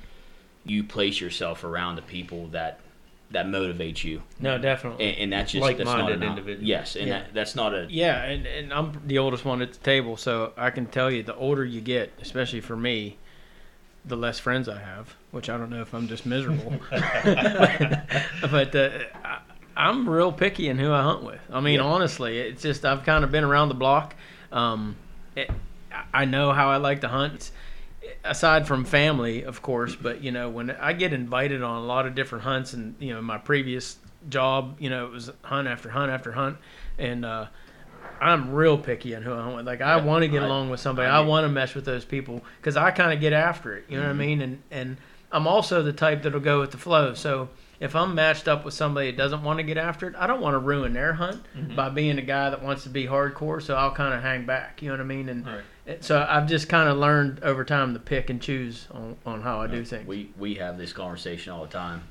you 0.66 0.84
place 0.84 1.22
yourself 1.22 1.64
around 1.64 1.98
the 1.98 2.02
people 2.02 2.48
that 2.48 2.80
that 3.32 3.48
motivate 3.50 4.04
you, 4.06 4.22
no 4.40 4.58
definitely 4.58 5.06
and, 5.10 5.18
and 5.18 5.34
that's 5.34 5.52
just 5.52 5.66
that's 5.68 5.80
not 5.80 5.86
Like-minded 6.00 6.18
an 6.18 6.24
out- 6.24 6.30
individuals. 6.38 6.68
Yes, 6.68 6.96
and 6.96 7.08
Yeah. 7.08 7.20
that, 7.20 7.34
that's 7.34 7.56
not 7.56 7.74
a 7.74 7.86
yeah 7.90 8.24
and, 8.24 8.46
and 8.48 8.74
i'm 8.74 9.02
the 9.06 9.18
oldest 9.18 9.44
one 9.44 9.62
at 9.62 9.74
the 9.74 9.80
table 9.80 10.16
so 10.16 10.54
i 10.56 10.70
can 10.70 10.86
tell 10.86 11.12
you 11.12 11.24
the 11.24 11.36
older 11.36 11.66
you 11.66 11.82
get 11.82 12.14
especially 12.22 12.62
for 12.62 12.78
me 12.78 13.18
the 14.06 14.16
less 14.16 14.40
friends 14.40 14.70
i 14.70 14.80
have 14.80 15.16
which 15.32 15.50
i 15.50 15.58
don't 15.58 15.70
know 15.70 15.82
if 15.82 15.94
i'm 15.94 16.08
just 16.08 16.26
miserable 16.26 16.72
but 16.92 18.76
uh, 18.76 18.90
I, 19.24 19.40
I'm 19.76 20.10
real 20.10 20.32
picky 20.32 20.70
in 20.70 20.80
who 20.80 20.92
I 20.92 21.04
hunt 21.04 21.24
with. 21.24 21.40
I 21.54 21.60
mean, 21.60 21.76
Yeah. 21.76 21.82
honestly, 21.86 22.40
it's 22.40 22.64
just 22.64 22.84
I've 22.84 23.04
kind 23.04 23.24
of 23.24 23.32
been 23.32 23.44
around 23.44 23.70
the 23.70 23.76
block. 23.76 24.16
Um, 24.52 24.96
it, 25.36 25.52
I 26.12 26.26
know 26.26 26.52
how 26.52 26.70
I 26.70 26.78
like 26.78 27.02
to 27.02 27.08
hunt. 27.08 27.36
It's, 27.36 27.52
aside 28.24 28.68
from 28.68 28.86
family, 28.86 29.44
of 29.44 29.62
course, 29.62 29.96
but 29.96 30.24
you 30.24 30.32
know, 30.32 30.50
when 30.50 30.72
I 30.72 30.94
get 30.94 31.14
invited 31.14 31.64
on 31.64 31.84
a 31.84 31.86
lot 31.86 32.06
of 32.06 32.16
different 32.16 32.44
hunts, 32.44 32.74
and 32.74 32.96
you 33.00 33.14
know, 33.14 33.22
my 33.22 33.38
previous 33.38 33.98
job, 34.30 34.78
you 34.80 34.90
know, 34.90 35.06
it 35.06 35.12
was 35.12 35.32
hunt 35.44 35.68
after 35.68 35.90
hunt 35.90 36.12
after 36.12 36.32
hunt, 36.32 36.58
and 36.98 37.26
uh, 37.26 37.48
I'm 38.20 38.52
real 38.54 38.78
picky 38.78 39.16
on 39.16 39.22
who 39.22 39.34
I 39.34 39.54
with. 39.54 39.66
Like, 39.66 39.82
I 39.82 39.98
want 39.98 40.24
to 40.24 40.28
get 40.28 40.44
along 40.44 40.70
with 40.70 40.80
somebody. 40.80 41.08
I 41.08 41.22
want 41.22 41.46
to 41.46 41.50
mesh 41.50 41.76
with 41.76 41.86
those 41.86 42.06
people 42.06 42.44
because 42.60 42.78
I 42.78 42.92
kind 42.92 43.14
of 43.14 43.20
get 43.20 43.34
after 43.34 43.76
it. 43.76 43.86
You 43.90 43.98
know 43.98 44.04
what 44.04 44.12
I 44.12 44.14
mean? 44.14 44.42
And 44.42 44.62
and 44.72 44.98
I'm 45.32 45.48
also 45.48 45.84
the 45.84 45.94
type 45.94 46.24
that'll 46.24 46.40
go 46.40 46.60
with 46.60 46.72
the 46.72 46.78
flow. 46.78 47.14
So 47.14 47.50
if 47.80 47.96
I'm 47.96 48.16
matched 48.16 48.48
up 48.48 48.66
with 48.66 48.74
somebody 48.74 49.12
that 49.12 49.18
doesn't 49.18 49.44
want 49.44 49.60
to 49.60 49.64
get 49.64 49.78
after 49.78 50.08
it, 50.08 50.16
I 50.18 50.26
don't 50.26 50.42
want 50.42 50.56
to 50.56 50.60
ruin 50.60 50.94
their 50.94 51.14
hunt 51.14 51.46
by 51.76 51.90
being 51.90 52.18
a 52.18 52.24
guy 52.24 52.50
that 52.50 52.64
wants 52.64 52.84
to 52.84 52.90
be 52.90 53.06
hardcore. 53.06 53.62
So 53.62 53.76
I'll 53.76 53.92
kind 53.92 54.14
of 54.14 54.22
hang 54.22 54.46
back. 54.46 54.82
You 54.82 54.90
know 54.90 54.96
what 54.96 55.02
I 55.02 55.06
mean? 55.06 55.30
And 55.30 55.46
Right. 55.46 55.62
And 55.88 56.04
so 56.04 56.26
I've 56.30 56.48
just 56.48 56.70
kind 56.70 56.90
of 56.90 56.98
learned 56.98 57.44
over 57.44 57.64
time 57.64 57.94
to 57.94 58.00
pick 58.00 58.30
and 58.30 58.42
choose 58.42 58.88
on, 58.92 59.16
on 59.26 59.42
how 59.42 59.62
I 59.62 59.68
do 59.68 59.84
things. 59.84 60.08
We 60.08 60.32
we 60.38 60.56
have 60.56 60.78
this 60.78 60.94
conversation 60.94 61.54
all 61.54 61.64
the 61.64 61.72
time, 61.72 62.04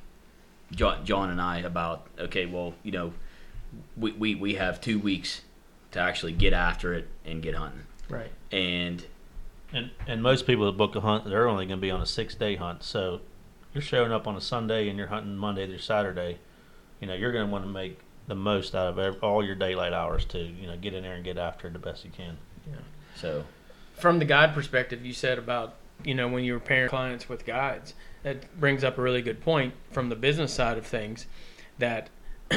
John, 0.72 1.04
John 1.04 1.30
and 1.30 1.40
I 1.40 1.58
about 1.60 2.06
okay, 2.18 2.46
well, 2.46 2.74
you 2.82 2.92
know, 2.92 3.12
we, 3.96 4.12
we 4.12 4.34
we 4.34 4.54
have 4.54 4.80
two 4.80 4.98
weeks 4.98 5.42
to 5.92 6.00
actually 6.00 6.32
get 6.32 6.52
after 6.52 6.94
it 6.94 7.08
and 7.24 7.42
get 7.42 7.54
hunting, 7.54 7.82
right. 8.08 8.30
and 8.50 9.04
And 9.72 9.90
and 10.06 10.22
most 10.22 10.46
people 10.46 10.66
that 10.66 10.76
book 10.76 10.94
a 10.96 11.00
hunt, 11.00 11.24
they're 11.24 11.48
only 11.48 11.66
going 11.66 11.78
to 11.78 11.82
be 11.82 11.90
on 11.90 12.00
a 12.00 12.06
six 12.06 12.34
day 12.34 12.56
hunt. 12.56 12.82
So 12.82 13.20
you're 13.74 13.82
showing 13.82 14.12
up 14.12 14.26
on 14.26 14.36
a 14.36 14.40
Sunday 14.40 14.88
and 14.88 14.98
you're 14.98 15.08
hunting 15.08 15.36
Monday 15.36 15.66
through 15.66 15.78
Saturday. 15.78 16.38
You 17.00 17.06
know 17.08 17.14
you're 17.14 17.32
going 17.32 17.46
to 17.46 17.52
want 17.52 17.64
to 17.64 17.70
make 17.70 17.98
the 18.26 18.34
most 18.34 18.74
out 18.74 18.88
of 18.88 18.98
ev 18.98 19.18
all 19.22 19.44
your 19.44 19.54
daylight 19.54 19.92
hours 19.92 20.24
to 20.26 20.38
you 20.38 20.66
know 20.66 20.76
get 20.76 20.94
in 20.94 21.02
there 21.02 21.14
and 21.14 21.24
get 21.24 21.36
after 21.36 21.68
it 21.68 21.72
the 21.72 21.78
best 21.78 22.04
you 22.04 22.10
can. 22.10 22.38
Yeah. 22.66 22.76
So 23.16 23.44
From 23.96 24.18
the 24.18 24.24
guide 24.24 24.54
perspective, 24.54 25.04
you 25.04 25.12
said 25.12 25.38
about 25.38 25.74
you 26.04 26.14
know 26.14 26.28
when 26.28 26.44
you 26.44 26.52
were 26.52 26.60
pairing 26.60 26.88
clients 26.88 27.28
with 27.28 27.44
guides. 27.44 27.94
That 28.22 28.58
brings 28.58 28.82
up 28.82 28.98
a 28.98 29.02
really 29.02 29.22
good 29.22 29.40
point 29.40 29.74
from 29.92 30.08
the 30.08 30.16
business 30.16 30.52
side 30.52 30.78
of 30.78 30.86
things. 30.86 31.26
That 31.78 32.10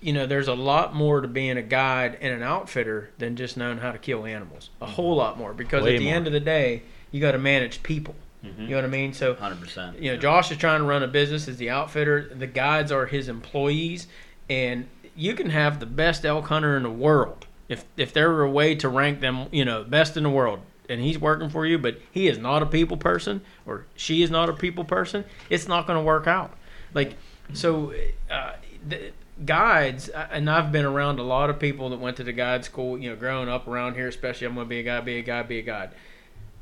you 0.00 0.12
know 0.12 0.26
there's 0.26 0.48
a 0.48 0.54
lot 0.54 0.94
more 0.94 1.20
to 1.20 1.28
being 1.28 1.56
a 1.56 1.62
guide 1.62 2.18
and 2.20 2.32
an 2.34 2.42
outfitter 2.42 3.10
than 3.18 3.36
just 3.36 3.56
knowing 3.56 3.78
how 3.78 3.92
to 3.92 3.98
kill 3.98 4.24
animals. 4.26 4.70
A 4.80 4.86
whole 4.86 5.16
lot 5.16 5.38
more 5.38 5.52
because 5.52 5.84
Way 5.84 5.96
at 5.96 5.98
the 5.98 6.06
more. 6.06 6.14
end 6.14 6.26
of 6.26 6.32
the 6.32 6.40
day, 6.40 6.82
you 7.10 7.20
got 7.20 7.32
to 7.32 7.38
manage 7.38 7.82
people. 7.82 8.14
Mm-hmm. 8.44 8.62
You 8.62 8.68
know 8.68 8.76
what 8.76 8.84
I 8.84 8.88
mean? 8.88 9.12
So 9.12 9.34
hundred 9.34 9.60
percent. 9.60 9.98
you 9.98 10.10
know, 10.12 10.16
Josh 10.16 10.50
is 10.50 10.56
trying 10.56 10.80
to 10.80 10.86
run 10.86 11.02
a 11.02 11.08
business 11.08 11.46
as 11.46 11.58
the 11.58 11.70
outfitter. 11.70 12.32
The 12.34 12.46
guides 12.46 12.90
are 12.90 13.06
his 13.06 13.28
employees, 13.28 14.06
and 14.48 14.88
you 15.14 15.34
can 15.34 15.50
have 15.50 15.78
the 15.78 15.86
best 15.86 16.24
elk 16.24 16.46
hunter 16.46 16.76
in 16.76 16.82
the 16.82 16.90
world 16.90 17.46
if 17.70 17.86
if 17.96 18.12
there 18.12 18.28
were 18.28 18.42
a 18.42 18.50
way 18.50 18.74
to 18.74 18.88
rank 18.90 19.20
them, 19.20 19.46
you 19.50 19.64
know, 19.64 19.82
best 19.82 20.18
in 20.18 20.24
the 20.24 20.30
world, 20.30 20.60
and 20.90 21.00
he's 21.00 21.18
working 21.18 21.48
for 21.48 21.64
you, 21.64 21.78
but 21.78 21.98
he 22.12 22.28
is 22.28 22.36
not 22.36 22.62
a 22.62 22.66
people 22.66 22.98
person 22.98 23.40
or 23.64 23.86
she 23.96 24.22
is 24.22 24.30
not 24.30 24.50
a 24.50 24.52
people 24.52 24.84
person. 24.84 25.24
It's 25.48 25.66
not 25.66 25.86
going 25.86 25.98
to 25.98 26.04
work 26.04 26.26
out. 26.26 26.52
Like 26.92 27.14
so, 27.54 27.94
uh, 28.30 28.52
the 28.86 29.12
guides, 29.46 30.10
uh, 30.10 30.28
and 30.30 30.50
I've 30.50 30.70
been 30.70 30.84
around 30.84 31.18
a 31.18 31.22
lot 31.22 31.48
of 31.48 31.58
people 31.58 31.88
that 31.90 32.00
went 32.00 32.18
to 32.18 32.24
the 32.24 32.32
guide 32.32 32.66
school. 32.66 32.98
You 32.98 33.08
know, 33.08 33.16
growing 33.16 33.48
up 33.48 33.66
around 33.66 33.94
here, 33.94 34.08
especially, 34.08 34.46
I'm 34.46 34.54
going 34.54 34.66
to 34.66 34.68
be 34.68 34.80
a 34.80 34.82
guide, 34.82 35.06
be 35.06 35.18
a 35.18 35.22
guide, 35.22 35.48
be 35.48 35.60
a 35.60 35.62
guide 35.62 35.90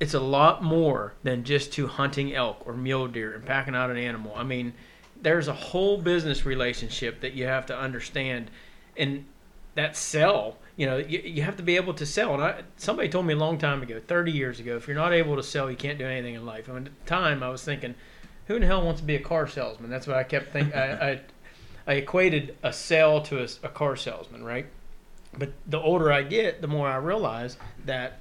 it's 0.01 0.15
a 0.15 0.21
lot 0.21 0.63
more 0.63 1.15
than 1.23 1.45
just 1.45 1.73
to 1.73 1.87
hunting 1.87 2.35
elk 2.35 2.63
or 2.65 2.73
mule 2.73 3.09
deer 3.09 3.35
and 3.35 3.45
packing 3.45 3.75
out 3.75 3.91
an 3.91 3.97
animal. 3.97 4.33
I 4.37 4.45
mean, 4.45 4.73
there's 5.21 5.49
a 5.49 5.53
whole 5.53 5.99
business 5.99 6.47
relationship 6.47 7.21
that 7.21 7.33
you 7.33 7.47
have 7.47 7.67
to 7.67 7.77
understand, 7.77 8.51
and 8.97 9.25
that 9.75 9.97
sell. 9.97 10.57
You 10.79 10.87
know, 10.87 10.97
you, 10.97 11.19
you 11.19 11.43
have 11.43 11.57
to 11.57 11.63
be 11.65 11.75
able 11.75 11.93
to 11.95 12.07
sell. 12.07 12.35
And 12.35 12.43
I, 12.43 12.63
somebody 12.77 13.09
told 13.09 13.27
me 13.27 13.35
a 13.35 13.37
long 13.37 13.59
time 13.59 13.83
ago, 13.83 14.01
30 14.07 14.31
years 14.31 14.61
ago, 14.61 14.77
if 14.77 14.87
you're 14.87 14.97
not 14.97 15.13
able 15.13 15.35
to 15.35 15.43
sell, 15.43 15.69
you 15.69 15.77
can't 15.77 15.99
do 15.99 16.07
anything 16.07 16.37
in 16.37 16.47
life. 16.47 16.69
And 16.69 16.87
at 16.87 16.99
the 16.99 17.05
time, 17.05 17.43
I 17.43 17.49
was 17.49 17.65
thinking, 17.65 17.97
who 18.47 18.55
in 18.55 18.61
the 18.61 18.69
hell 18.69 18.85
wants 18.85 19.01
to 19.01 19.07
be 19.07 19.17
a 19.17 19.21
car 19.21 19.49
salesman? 19.49 19.91
That's 19.91 20.07
what 20.07 20.17
I 20.17 20.23
kept 20.23 20.53
thinking. 20.53 20.73
I, 20.73 21.21
I, 21.87 21.93
equated 21.95 22.57
a 22.63 22.73
sell 22.73 23.21
to 23.23 23.43
a, 23.43 23.49
a 23.65 23.69
car 23.69 23.97
salesman, 23.97 24.45
right? 24.45 24.67
But 25.37 25.53
the 25.67 25.81
older 25.81 26.13
I 26.13 26.23
get, 26.23 26.63
the 26.63 26.69
more 26.69 26.87
I 26.87 26.97
realize 26.97 27.57
that 27.85 28.21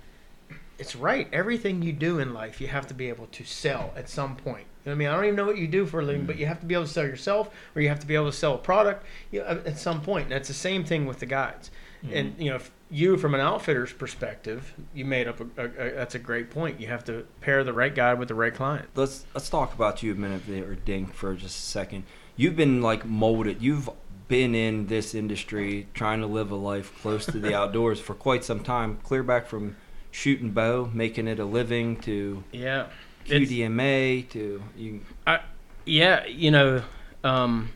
it's 0.79 0.95
right. 0.95 1.27
Everything 1.31 1.83
you 1.83 1.93
do 1.93 2.17
in 2.17 2.33
life, 2.33 2.59
you 2.59 2.67
have 2.67 2.87
to 2.87 2.95
be 2.95 3.09
able 3.09 3.27
to 3.27 3.43
sell 3.43 3.93
at 3.95 4.09
some 4.09 4.35
point. 4.35 4.65
You 4.83 4.91
know 4.91 4.93
I 4.93 4.95
mean? 4.95 5.07
I 5.09 5.15
don't 5.15 5.25
even 5.25 5.35
know 5.35 5.45
what 5.45 5.57
you 5.57 5.67
do 5.67 5.85
for 5.85 5.99
a 5.99 6.03
living, 6.03 6.25
but 6.25 6.37
you 6.37 6.45
have 6.45 6.59
to 6.59 6.65
be 6.65 6.73
able 6.73 6.85
to 6.85 6.91
sell 6.91 7.03
yourself, 7.03 7.49
or 7.75 7.81
you 7.81 7.89
have 7.89 7.99
to 7.99 8.07
be 8.07 8.15
able 8.15 8.31
to 8.31 8.37
sell 8.37 8.55
a 8.55 8.57
product 8.57 9.05
you 9.31 9.41
know, 9.41 9.61
at 9.65 9.77
some 9.77 10.01
point. 10.01 10.23
And 10.23 10.31
that's 10.31 10.47
the 10.47 10.53
same 10.53 10.83
thing 10.83 11.05
with 11.05 11.19
the 11.19 11.25
guides. 11.25 11.71
And 12.11 12.35
you 12.37 12.49
know, 12.49 12.55
if 12.57 12.71
you 12.89 13.17
from 13.17 13.33
an 13.33 13.41
outfitter's 13.41 13.91
perspective, 13.93 14.73
you 14.93 15.03
made 15.05 15.27
up 15.27 15.39
a, 15.39 15.61
a, 15.61 15.65
a 15.65 15.91
that's 15.95 16.15
a 16.15 16.19
great 16.19 16.49
point. 16.49 16.79
You 16.79 16.87
have 16.87 17.03
to 17.05 17.25
pair 17.41 17.63
the 17.63 17.73
right 17.73 17.93
guy 17.93 18.13
with 18.13 18.27
the 18.27 18.35
right 18.35 18.53
client. 18.53 18.87
let's 18.95 19.25
let's 19.33 19.49
talk 19.49 19.73
about 19.73 20.03
you 20.03 20.11
a 20.11 20.15
minute 20.15 20.43
there, 20.47 20.75
Dink, 20.75 21.13
for 21.13 21.33
just 21.35 21.57
a 21.57 21.61
second. 21.61 22.03
You've 22.35 22.55
been 22.55 22.81
like 22.81 23.05
molded. 23.05 23.61
You've 23.61 23.89
been 24.27 24.53
in 24.53 24.87
this 24.87 25.15
industry 25.15 25.87
trying 25.93 26.19
to 26.19 26.27
live 26.27 26.51
a 26.51 26.55
life 26.55 26.93
close 27.01 27.25
to 27.25 27.39
the 27.39 27.55
outdoors 27.59 27.99
for 27.99 28.13
quite 28.13 28.43
some 28.43 28.61
time. 28.61 28.99
Clear 29.03 29.23
back 29.23 29.47
from 29.47 29.75
shooting 30.11 30.51
bow, 30.51 30.89
making 30.93 31.27
it 31.27 31.39
a 31.39 31.45
living, 31.45 31.95
to 32.01 32.43
Yeah. 32.51 32.87
It's- 33.25 33.49
QDMA, 33.49 34.29
to 34.29 34.61
you. 34.77 35.01
I 35.25 35.39
Yeah, 35.85 36.25
you 36.25 36.51
know, 36.51 36.83
um, 37.23 37.69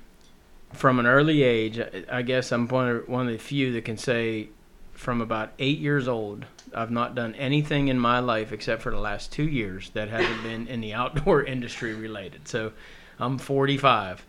from 0.74 1.00
an 1.00 1.06
early 1.06 1.44
age, 1.44 1.80
I- 2.12 2.22
guess 2.22 2.52
I'm 2.52 2.68
one 2.68 2.88
of, 2.90 3.08
one 3.08 3.28
of 3.28 3.34
the 3.34 3.40
few 3.40 3.72
that 3.74 3.86
can 3.86 3.98
say 3.98 4.50
from 4.94 5.22
about 5.22 5.52
eight 5.60 5.80
years 5.80 6.08
old, 6.08 6.46
I've 6.74 6.92
not 6.92 7.16
done 7.16 7.34
anything 7.36 7.88
in 7.88 7.98
my 8.00 8.20
life 8.20 8.52
except 8.52 8.82
for 8.82 8.92
the 8.92 9.00
last 9.00 9.32
two 9.32 9.48
years 9.48 9.90
that 9.92 10.10
hasn't 10.10 10.44
been 10.44 10.68
in 10.68 10.82
the 10.82 10.94
outdoor 10.94 11.44
industry 11.56 11.94
related. 11.94 12.48
So 12.48 12.74
I'm 13.20 13.38
45. 13.38 14.26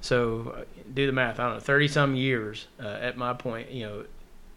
So 0.00 0.54
uh, 0.56 0.64
do 0.92 1.06
the 1.06 1.12
math. 1.12 1.40
I 1.40 1.44
don't 1.44 1.54
know, 1.54 1.60
30 1.60 1.88
some 1.88 2.14
years 2.14 2.66
uh, 2.82 2.88
at 2.88 3.16
my 3.16 3.32
point, 3.32 3.70
you 3.70 3.86
know, 3.86 4.04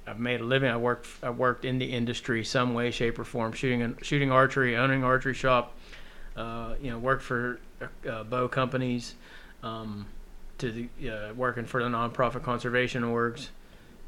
I've 0.05 0.19
made 0.19 0.39
a 0.39 0.43
living. 0.45 0.69
I 0.69 0.77
worked. 0.77 1.07
I 1.21 1.29
worked 1.29 1.65
in 1.65 1.79
the 1.79 1.85
industry 1.85 2.45
some 2.45 2.73
way, 2.73 2.91
shape, 2.91 3.19
or 3.19 3.25
form. 3.25 3.51
Shooting, 3.51 3.97
shooting 4.01 4.31
archery, 4.31 4.77
owning 4.77 5.03
archery 5.03 5.33
shop. 5.33 5.73
Uh, 6.37 6.75
you 6.81 6.89
know, 6.89 6.97
worked 6.97 7.23
for 7.23 7.59
uh, 8.09 8.23
bow 8.23 8.47
companies. 8.47 9.15
Um, 9.63 10.05
to 10.59 10.71
the, 10.71 11.09
uh, 11.09 11.33
working 11.33 11.65
for 11.65 11.83
the 11.83 11.89
nonprofit 11.89 12.43
conservation 12.43 13.03
orgs. 13.03 13.49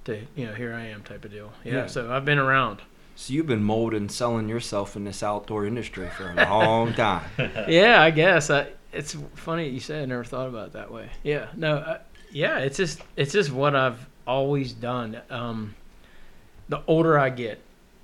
To 0.05 0.19
you 0.35 0.45
know, 0.47 0.53
here 0.53 0.73
I 0.73 0.85
am 0.85 1.03
type 1.03 1.25
of 1.25 1.31
deal. 1.31 1.51
Yeah. 1.63 1.73
Yeah. 1.73 1.87
So 1.87 2.11
I've 2.11 2.25
been 2.25 2.39
around. 2.39 2.81
So 3.15 3.33
you've 3.33 3.47
been 3.47 3.63
molding, 3.63 4.07
selling 4.07 4.47
yourself 4.47 4.95
in 4.95 5.03
this 5.03 5.21
outdoor 5.21 5.65
industry 5.65 6.09
for 6.09 6.31
a 6.31 6.35
long 6.35 6.93
time. 6.95 7.29
yeah, 7.67 8.01
I 8.01 8.11
guess. 8.11 8.49
I, 8.49 8.67
it's 8.93 9.15
funny 9.35 9.67
you 9.67 9.81
say. 9.81 10.01
I 10.01 10.05
never 10.05 10.23
thought 10.23 10.47
about 10.47 10.67
it 10.67 10.73
that 10.73 10.91
way. 10.91 11.09
Yeah. 11.23 11.47
No. 11.55 11.77
I, 11.77 11.99
yeah. 12.31 12.59
It's 12.59 12.77
just 12.77 13.01
it's 13.17 13.33
just 13.33 13.51
what 13.51 13.75
I've 13.75 14.07
always 14.25 14.71
done. 14.71 15.19
Um, 15.29 15.75
the 16.69 16.81
older 16.87 17.19
I 17.19 17.29
get, 17.29 17.59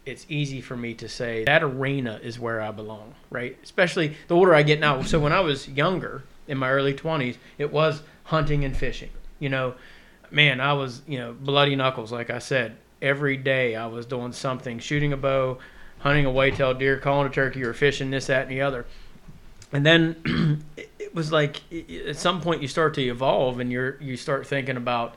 it's 0.05 0.25
easy 0.27 0.59
for 0.59 0.75
me 0.75 0.93
to 0.95 1.07
say 1.07 1.45
that 1.45 1.63
arena 1.63 2.19
is 2.21 2.39
where 2.39 2.61
I 2.61 2.71
belong, 2.71 3.13
right? 3.29 3.57
Especially 3.63 4.17
the 4.27 4.35
older 4.35 4.53
I 4.53 4.63
get 4.63 4.79
now. 4.79 5.01
So 5.03 5.19
when 5.19 5.31
I 5.31 5.39
was 5.39 5.69
younger, 5.69 6.23
in 6.47 6.57
my 6.57 6.69
early 6.69 6.93
20s, 6.93 7.37
it 7.57 7.71
was 7.71 8.01
hunting 8.25 8.65
and 8.65 8.75
fishing. 8.75 9.09
You 9.39 9.49
know, 9.49 9.75
man, 10.29 10.59
I 10.59 10.73
was, 10.73 11.01
you 11.07 11.17
know, 11.17 11.33
bloody 11.33 11.75
knuckles, 11.75 12.11
like 12.11 12.29
I 12.29 12.39
said. 12.39 12.77
Every 13.01 13.37
day 13.37 13.75
I 13.75 13.87
was 13.87 14.05
doing 14.05 14.33
something, 14.33 14.79
shooting 14.79 15.13
a 15.13 15.17
bow, 15.17 15.59
hunting 15.99 16.25
a 16.25 16.31
white-tailed 16.31 16.79
deer, 16.79 16.97
calling 16.97 17.27
a 17.27 17.29
turkey, 17.31 17.63
or 17.63 17.73
fishing 17.73 18.09
this, 18.09 18.27
that, 18.27 18.43
and 18.43 18.51
the 18.51 18.61
other. 18.61 18.85
And 19.71 19.85
then 19.85 20.63
it, 20.77 20.89
it 20.99 21.15
was 21.15 21.31
like 21.31 21.61
at 22.07 22.17
some 22.17 22.41
point 22.41 22.61
you 22.61 22.67
start 22.67 22.93
to 22.95 23.01
evolve 23.01 23.59
and 23.59 23.71
you're 23.71 24.01
you 24.01 24.15
start 24.15 24.47
thinking 24.47 24.77
about 24.77 25.15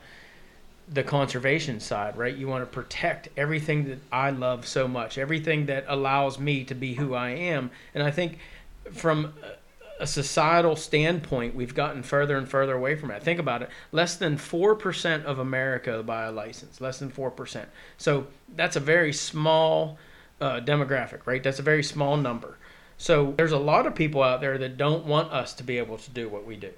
the 0.90 1.02
conservation 1.02 1.80
side, 1.80 2.16
right? 2.16 2.34
You 2.34 2.48
want 2.48 2.62
to 2.62 2.66
protect 2.66 3.28
everything 3.36 3.88
that 3.88 3.98
I 4.10 4.30
love 4.30 4.66
so 4.66 4.88
much, 4.88 5.18
everything 5.18 5.66
that 5.66 5.84
allows 5.86 6.38
me 6.38 6.64
to 6.64 6.74
be 6.74 6.94
who 6.94 7.14
I 7.14 7.30
am. 7.30 7.70
And 7.94 8.02
I 8.02 8.10
think 8.10 8.38
from 8.92 9.34
uh, 9.42 9.48
a 10.00 10.06
societal 10.06 10.76
standpoint, 10.76 11.54
we've 11.54 11.74
gotten 11.74 12.02
further 12.02 12.36
and 12.36 12.48
further 12.48 12.74
away 12.74 12.94
from 12.96 13.10
it. 13.10 13.22
Think 13.22 13.38
about 13.40 13.62
it. 13.62 13.70
Less 13.92 14.16
than 14.16 14.36
4% 14.36 15.24
of 15.24 15.38
America 15.38 16.02
buy 16.02 16.24
a 16.24 16.32
license, 16.32 16.80
less 16.80 16.98
than 16.98 17.10
4%. 17.10 17.66
So 17.96 18.26
that's 18.56 18.76
a 18.76 18.80
very 18.80 19.12
small 19.12 19.98
uh, 20.40 20.60
demographic, 20.60 21.26
right? 21.26 21.42
That's 21.42 21.58
a 21.58 21.62
very 21.62 21.82
small 21.82 22.16
number. 22.16 22.56
So 22.96 23.34
there's 23.36 23.52
a 23.52 23.58
lot 23.58 23.86
of 23.86 23.94
people 23.94 24.22
out 24.22 24.40
there 24.40 24.58
that 24.58 24.76
don't 24.76 25.04
want 25.06 25.32
us 25.32 25.52
to 25.54 25.62
be 25.64 25.78
able 25.78 25.98
to 25.98 26.10
do 26.10 26.28
what 26.28 26.44
we 26.46 26.56
do 26.56 26.72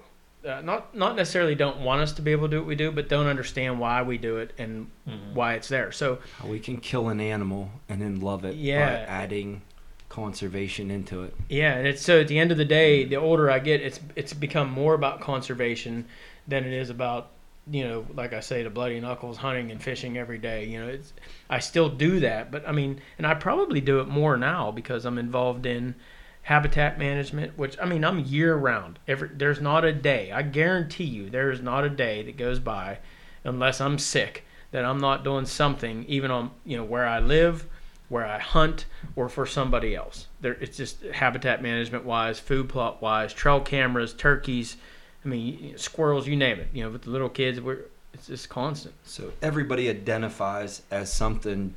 uh, 0.47 0.61
not 0.63 0.95
not 0.95 1.17
necessarily 1.17 1.55
don't 1.55 1.81
want 1.81 2.01
us 2.01 2.13
to 2.13 2.23
be 2.23 2.33
able 2.33 2.49
to 2.49 2.53
do 2.53 2.59
what 2.61 2.67
we 2.67 2.75
do, 2.75 2.91
but 2.91 3.09
don't 3.11 3.27
understand 3.27 3.79
why 3.79 4.01
we 4.03 4.17
do 4.17 4.39
it 4.39 4.53
and 4.57 4.91
why 5.35 5.53
it's 5.55 5.69
there. 5.69 5.93
So 5.93 6.19
we 6.47 6.59
can 6.59 6.79
kill 6.79 7.09
an 7.09 7.21
animal 7.21 7.71
and 7.91 8.01
then 8.01 8.21
love 8.21 8.45
it 8.47 8.55
Yeah. 8.55 8.87
by 8.87 9.01
adding 9.03 9.61
conservation 10.11 10.91
into 10.91 11.23
it. 11.23 11.35
yeah, 11.49 11.75
and 11.77 11.87
it's 11.87 12.03
so 12.03 12.21
at 12.21 12.29
the 12.29 12.39
end 12.39 12.53
of 12.53 12.59
the 12.59 12.65
day, 12.67 13.05
the 13.05 13.17
older 13.17 13.51
I 13.51 13.61
get, 13.61 13.81
it's 13.81 14.01
it's 14.15 14.35
become 14.35 14.71
more 14.71 14.93
about 14.93 15.23
conservation 15.23 16.05
than 16.47 16.65
it 16.65 16.75
is 16.75 16.91
about 16.91 17.31
you 17.71 17.87
know, 17.87 18.07
like 18.15 18.33
I 18.33 18.41
say, 18.41 18.63
the 18.63 18.71
bloody 18.71 18.99
knuckles 19.01 19.37
hunting 19.39 19.71
and 19.71 19.81
fishing 19.83 20.19
every 20.19 20.39
day. 20.39 20.67
You 20.67 20.81
know, 20.81 20.89
it's 20.89 21.13
I 21.49 21.61
still 21.61 21.89
do 21.89 22.21
that, 22.21 22.51
but 22.51 22.69
I 22.69 22.73
mean, 22.73 23.01
and 23.17 23.27
I 23.27 23.35
probably 23.35 23.81
do 23.81 24.01
it 24.01 24.09
more 24.09 24.37
now 24.37 24.71
because 24.71 25.05
I'm 25.05 25.19
involved 25.19 25.65
in 25.65 25.95
habitat 26.43 26.99
management, 26.99 27.57
which 27.57 27.77
I 27.81 27.87
mean, 27.87 28.05
I'm 28.05 28.19
year 28.19 28.57
round. 28.57 28.99
Every 29.07 29.29
there's 29.29 29.61
not 29.61 29.85
a 29.85 29.93
day. 29.93 30.33
I 30.33 30.43
guarantee 30.43 31.05
you, 31.05 31.31
there 31.31 31.51
is 31.51 31.61
not 31.61 31.85
a 31.85 31.91
day 31.91 32.23
that 32.25 32.37
goes 32.37 32.59
by 32.59 32.99
unless 33.45 33.81
I'm 33.81 33.99
sick 33.99 34.45
that 34.73 34.85
I'm 34.85 34.99
not 34.99 35.25
doing 35.25 35.47
something, 35.47 36.05
even 36.07 36.31
on 36.31 36.51
you 36.65 36.77
know 36.77 36.85
where 36.85 37.07
I 37.07 37.21
live, 37.21 37.67
where 38.11 38.27
I 38.27 38.39
hunt, 38.39 38.85
or 39.17 39.31
for 39.31 39.47
somebody 39.47 39.95
else. 39.95 40.27
There, 40.41 40.53
it's 40.55 40.77
just 40.77 41.03
habitat 41.03 41.63
management 41.63 42.05
wise, 42.05 42.39
food 42.39 42.69
plot 42.69 43.01
wise, 43.01 43.33
trail 43.33 43.61
cameras, 43.61 44.13
turkeys. 44.13 44.77
I 45.25 45.29
mean, 45.29 45.79
squirrels, 45.79 46.27
you 46.27 46.37
name 46.37 46.61
it. 46.61 46.69
You 46.75 46.85
know, 46.85 46.91
with 46.91 47.03
the 47.03 47.11
little 47.11 47.29
kids, 47.29 47.61
we're 47.61 47.85
it's 48.13 48.27
just 48.27 48.49
constant. 48.49 48.95
So 49.05 49.33
everybody 49.41 49.89
identifies 49.89 50.83
as 50.91 51.13
something. 51.13 51.75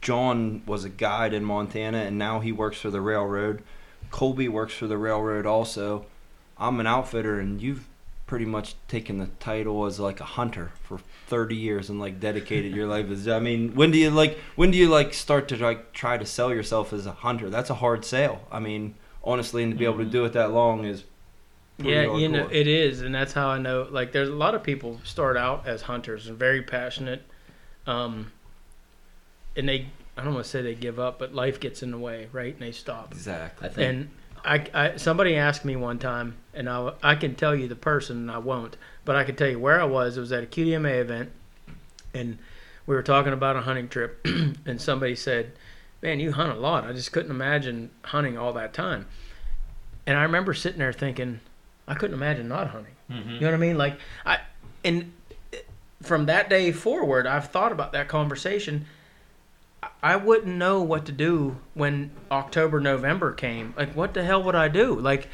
John 0.00 0.62
was 0.66 0.84
a 0.84 0.88
guide 0.88 1.32
in 1.32 1.44
Montana 1.44 1.98
and 1.98 2.18
now 2.18 2.40
he 2.40 2.52
works 2.52 2.78
for 2.78 2.90
the 2.90 3.00
railroad. 3.00 3.62
Colby 4.10 4.48
works 4.48 4.74
for 4.74 4.86
the 4.86 4.98
railroad 4.98 5.46
also. 5.46 6.06
I'm 6.58 6.80
an 6.80 6.86
outfitter 6.86 7.38
and 7.38 7.60
you've 7.60 7.86
pretty 8.26 8.44
much 8.44 8.74
taken 8.88 9.18
the 9.18 9.26
title 9.38 9.84
as 9.84 10.00
like 10.00 10.20
a 10.20 10.24
hunter 10.24 10.72
for 10.82 10.98
30 11.26 11.56
years 11.56 11.90
and 11.90 12.00
like 12.00 12.20
dedicated 12.20 12.74
your 12.74 12.86
life 12.86 13.10
as 13.10 13.28
I 13.28 13.38
mean, 13.38 13.74
when 13.74 13.90
do 13.90 13.98
you 13.98 14.10
like 14.10 14.38
when 14.56 14.70
do 14.70 14.78
you 14.78 14.88
like 14.88 15.12
start 15.14 15.48
to 15.48 15.56
like 15.56 15.92
try 15.92 16.16
to 16.16 16.24
sell 16.24 16.52
yourself 16.52 16.92
as 16.92 17.06
a 17.06 17.12
hunter? 17.12 17.50
That's 17.50 17.70
a 17.70 17.74
hard 17.74 18.04
sale. 18.04 18.46
I 18.50 18.60
mean, 18.60 18.94
honestly, 19.22 19.62
and 19.62 19.72
to 19.72 19.78
be 19.78 19.84
able 19.84 19.98
to 19.98 20.04
do 20.04 20.24
it 20.24 20.32
that 20.32 20.52
long 20.52 20.84
is 20.84 21.04
pretty 21.78 21.92
Yeah, 21.92 22.16
you 22.16 22.28
know 22.28 22.48
it 22.50 22.66
is, 22.66 23.02
and 23.02 23.14
that's 23.14 23.32
how 23.32 23.48
I 23.48 23.58
know. 23.58 23.86
Like, 23.90 24.12
there's 24.12 24.28
a 24.28 24.34
lot 24.34 24.54
of 24.54 24.62
people 24.62 25.00
start 25.04 25.36
out 25.36 25.66
as 25.66 25.82
hunters 25.82 26.26
and 26.26 26.38
very 26.38 26.62
passionate, 26.62 27.22
um, 27.86 28.32
and 29.56 29.68
they 29.68 29.88
I 30.16 30.22
don't 30.22 30.34
want 30.34 30.44
to 30.44 30.50
say 30.50 30.62
they 30.62 30.74
give 30.74 30.98
up, 30.98 31.18
but 31.18 31.34
life 31.34 31.58
gets 31.58 31.82
in 31.82 31.90
the 31.90 31.98
way, 31.98 32.28
right? 32.32 32.52
And 32.52 32.62
they 32.62 32.72
stop. 32.72 33.12
exactly. 33.12 33.68
I 33.68 33.70
think 33.70 33.90
And 33.90 34.10
I, 34.44 34.66
I 34.74 34.96
somebody 34.96 35.36
asked 35.36 35.64
me 35.64 35.76
one 35.76 35.98
time, 35.98 36.36
and 36.52 36.68
I 36.68 36.92
I 37.02 37.14
can 37.14 37.34
tell 37.34 37.54
you 37.54 37.68
the 37.68 37.76
person, 37.76 38.18
and 38.18 38.30
I 38.30 38.38
won't, 38.38 38.76
but 39.04 39.16
I 39.16 39.24
can 39.24 39.36
tell 39.36 39.48
you 39.48 39.58
where 39.58 39.80
I 39.80 39.84
was. 39.84 40.16
It 40.16 40.20
was 40.20 40.32
at 40.32 40.42
a 40.42 40.46
QDMA 40.46 41.00
event, 41.00 41.30
and 42.12 42.38
we 42.86 42.94
were 42.94 43.02
talking 43.02 43.32
about 43.32 43.56
a 43.56 43.62
hunting 43.62 43.88
trip, 43.88 44.20
and 44.66 44.80
somebody 44.80 45.14
said, 45.14 45.52
"Man, 46.02 46.20
you 46.20 46.32
hunt 46.32 46.52
a 46.52 46.60
lot. 46.60 46.84
I 46.84 46.92
just 46.92 47.12
couldn't 47.12 47.30
imagine 47.30 47.90
hunting 48.02 48.36
all 48.36 48.52
that 48.52 48.74
time." 48.74 49.06
And 50.06 50.18
I 50.18 50.22
remember 50.22 50.52
sitting 50.52 50.78
there 50.78 50.92
thinking, 50.92 51.40
I 51.88 51.94
couldn't 51.94 52.14
imagine 52.14 52.48
not 52.48 52.68
hunting. 52.68 52.94
Mm-hmm. 53.10 53.30
You 53.30 53.40
know 53.40 53.46
what 53.48 53.54
I 53.54 53.58
mean? 53.58 53.78
Like 53.78 53.98
I, 54.24 54.40
and 54.84 55.12
from 56.02 56.26
that 56.26 56.50
day 56.50 56.72
forward, 56.72 57.26
I've 57.26 57.48
thought 57.48 57.72
about 57.72 57.92
that 57.92 58.08
conversation. 58.08 58.86
I- 60.04 60.12
I 60.12 60.16
wouldn't 60.16 60.56
know 60.56 60.82
what 60.82 61.06
to 61.06 61.12
do 61.12 61.56
when 61.74 62.10
October, 62.30 62.78
November 62.80 63.32
came. 63.32 63.72
Like, 63.76 63.94
what 63.94 64.12
the 64.14 64.22
hell 64.22 64.42
would 64.42 64.54
I 64.54 64.68
do? 64.68 64.94
Like, 64.94 65.28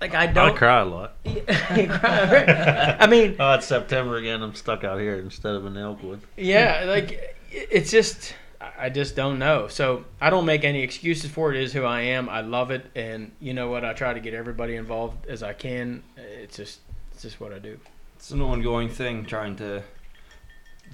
like 0.00 0.14
I 0.14 0.22
I 0.22 0.26
don't. 0.28 0.50
I 0.52 0.56
cry 0.56 0.80
a 0.80 0.84
lot. 0.84 1.16
I 1.26 3.06
mean, 3.08 3.36
Oh, 3.38 3.54
it's 3.54 3.66
September 3.66 4.16
again. 4.16 4.42
I'm 4.42 4.54
stuck 4.54 4.84
out 4.84 4.98
here 5.00 5.16
instead 5.16 5.54
of 5.54 5.66
in 5.66 5.74
Elkwood. 5.74 6.20
yeah, 6.36 6.84
like 6.86 7.36
it's 7.50 7.90
just 7.90 8.34
I 8.78 8.88
just 8.88 9.14
don't 9.14 9.38
know. 9.38 9.68
So 9.68 10.04
I 10.20 10.30
don't 10.30 10.46
make 10.46 10.64
any 10.64 10.82
excuses 10.82 11.30
for 11.30 11.52
it. 11.52 11.56
It 11.58 11.62
is 11.64 11.72
who 11.72 11.84
I 11.84 12.00
am. 12.02 12.28
I 12.28 12.40
love 12.40 12.70
it, 12.70 12.86
and 12.94 13.32
you 13.40 13.54
know 13.54 13.68
what? 13.68 13.84
I 13.84 13.92
try 13.92 14.12
to 14.14 14.20
get 14.20 14.34
everybody 14.34 14.74
involved 14.76 15.26
as 15.26 15.42
I 15.42 15.52
can. 15.52 16.02
It's 16.16 16.56
just 16.56 16.80
it's 17.12 17.22
just 17.22 17.40
what 17.40 17.52
I 17.52 17.58
do. 17.58 17.78
it's 18.16 18.30
an 18.30 18.40
ongoing 18.40 18.88
thing 18.88 19.24
trying 19.26 19.56
to 19.56 19.82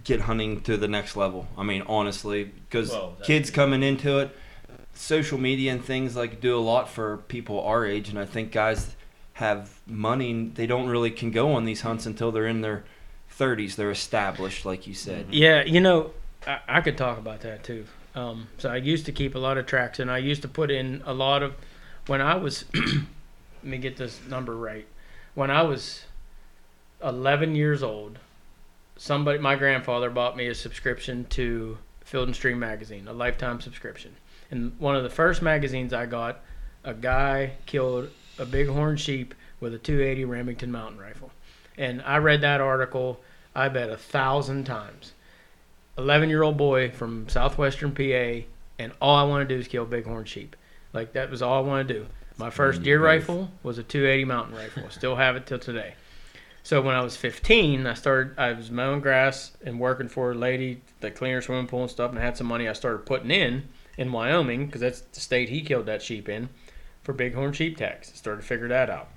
get 0.05 0.23
hunting 0.23 0.61
to 0.63 0.77
the 0.77 0.89
next 0.89 1.17
level. 1.17 1.49
I 1.57 1.63
mean, 1.63 1.83
honestly, 1.87 2.45
because 2.45 2.91
Well, 2.91 3.17
kids 3.23 3.51
coming 3.51 3.83
into 3.83 4.19
it, 4.19 4.37
social 4.95 5.39
media 5.39 5.73
and 5.73 5.85
things 5.85 6.17
like 6.17 6.41
do 6.41 6.57
a 6.57 6.61
lot 6.61 6.89
for 6.89 7.19
people 7.19 7.61
our 7.61 7.87
age, 7.87 8.09
and 8.09 8.19
I 8.19 8.25
think 8.25 8.53
guys 8.53 8.95
have 9.35 9.81
money 9.87 10.31
and 10.31 10.55
they 10.55 10.67
don't 10.67 10.89
really 10.89 11.11
can 11.11 11.31
go 11.31 11.53
on 11.53 11.65
these 11.65 11.81
hunts 11.81 12.05
until 12.05 12.31
they're 12.31 12.47
in 12.47 12.61
their 12.61 12.85
30s. 13.39 13.77
They're 13.77 13.91
established, 13.91 14.67
like 14.67 14.87
you 14.87 14.95
said. 14.95 15.27
Yeah, 15.31 15.63
you 15.65 15.81
know, 15.81 16.11
I, 16.47 16.59
I 16.69 16.81
could 16.81 16.99
talk 16.99 17.19
about 17.19 17.41
that 17.41 17.65
too. 17.65 17.87
Um, 18.15 18.49
so 18.59 18.71
I 18.71 18.77
used 18.77 19.07
to 19.07 19.13
keep 19.13 19.35
a 19.35 19.39
lot 19.39 19.57
of 19.57 19.67
tracks, 19.67 19.99
and 19.99 20.11
I 20.11 20.19
used 20.19 20.43
to 20.43 20.49
put 20.49 20.71
in 20.71 21.03
a 21.07 21.15
lot 21.15 21.43
of 21.43 21.55
when 22.07 22.21
I 22.21 22.37
was. 22.37 22.65
let 23.63 23.71
me 23.71 23.79
get 23.79 23.97
this 23.97 24.21
number 24.29 24.57
right. 24.57 24.87
When 25.35 25.51
I 25.51 25.63
was 25.63 26.05
11 27.03 27.55
years 27.55 27.83
old, 27.83 28.19
somebody, 29.01 29.39
my 29.39 29.57
grandfather, 29.57 30.11
bought 30.11 30.37
me 30.37 30.47
a 30.49 30.55
subscription 30.55 31.25
to 31.31 31.79
Field 32.05 32.29
and 32.29 32.37
Stream 32.37 32.59
magazine, 32.59 33.09
a 33.09 33.13
lifetime 33.15 33.59
subscription. 33.61 34.15
And 34.51 34.79
one 34.79 34.95
of 34.95 35.03
the 35.03 35.09
first 35.09 35.41
magazines 35.41 35.95
I 35.95 36.05
got, 36.05 36.41
a 36.85 36.93
guy 36.93 37.53
killed 37.65 38.11
a 38.39 38.45
bighorn 38.45 38.99
sheep 38.99 39.35
with 39.59 39.73
a 39.73 39.79
280 39.79 40.27
Remington 40.27 40.71
mountain 40.71 41.01
rifle. 41.01 41.31
And 41.79 42.03
I 42.03 42.19
read 42.19 42.43
that 42.43 42.61
article, 42.61 43.21
I 43.55 43.71
bet 43.71 43.89
a 43.89 43.97
thousand 43.97 44.65
times. 44.65 45.15
11 45.97 46.29
year 46.29 46.43
old 46.43 46.59
boy 46.59 46.91
from 46.91 47.27
southwestern 47.29 47.93
PA, 47.93 48.47
and 48.79 48.93
all 49.01 49.17
I 49.17 49.23
want 49.23 49.49
to 49.49 49.55
do 49.55 49.59
is 49.59 49.67
kill 49.67 49.87
bighorn 49.87 50.27
sheep. 50.27 50.57
Like, 50.93 51.15
that 51.15 51.31
was 51.31 51.41
all 51.41 51.65
I 51.65 51.67
want 51.67 51.89
to 51.89 51.95
do. 51.95 52.07
My 52.37 52.51
first 52.51 52.81
mm, 52.81 52.85
deer 52.85 53.03
rifle 53.03 53.51
was 53.63 53.79
a 53.79 53.83
280 53.83 54.25
mountain 54.27 54.57
rifle. 54.57 54.85
I 54.85 54.91
still 54.91 55.17
have 55.17 55.37
it 55.37 55.47
till 55.47 55.59
today. 55.59 55.95
So 56.63 56.83
when 56.83 56.95
I 56.95 57.03
was 57.03 57.17
15, 57.17 57.87
I 57.87 57.95
started. 57.95 58.39
I 58.39 58.53
was 58.53 58.71
mowing 58.71 59.01
grass 59.01 59.53
and 59.65 59.81
working 59.81 60.09
for 60.09 60.33
a 60.33 60.35
lady 60.35 60.83
that 61.01 61.15
cleaned 61.15 61.35
her 61.35 61.43
swimming 61.43 61.67
pool 61.67 61.83
and 61.83 61.91
stuff, 61.91 62.11
and 62.11 62.19
I 62.19 62.23
had 62.23 62.37
some 62.37 62.47
money. 62.47 62.69
I 62.69 62.75
started 62.75 63.07
putting 63.07 63.31
in 63.31 63.69
in 63.97 64.13
Wyoming 64.13 64.67
because 64.67 64.81
that's 64.81 65.01
the 65.01 65.21
state 65.21 65.49
he 65.49 65.63
killed 65.63 65.87
that 65.87 66.03
sheep 66.03 66.29
in 66.29 66.49
for 67.03 67.13
bighorn 67.13 67.53
sheep 67.53 67.77
tax. 67.77 68.11
I 68.13 68.17
started 68.17 68.43
to 68.43 68.47
figure 68.47 68.69
that 68.69 68.91
out. 68.91 69.09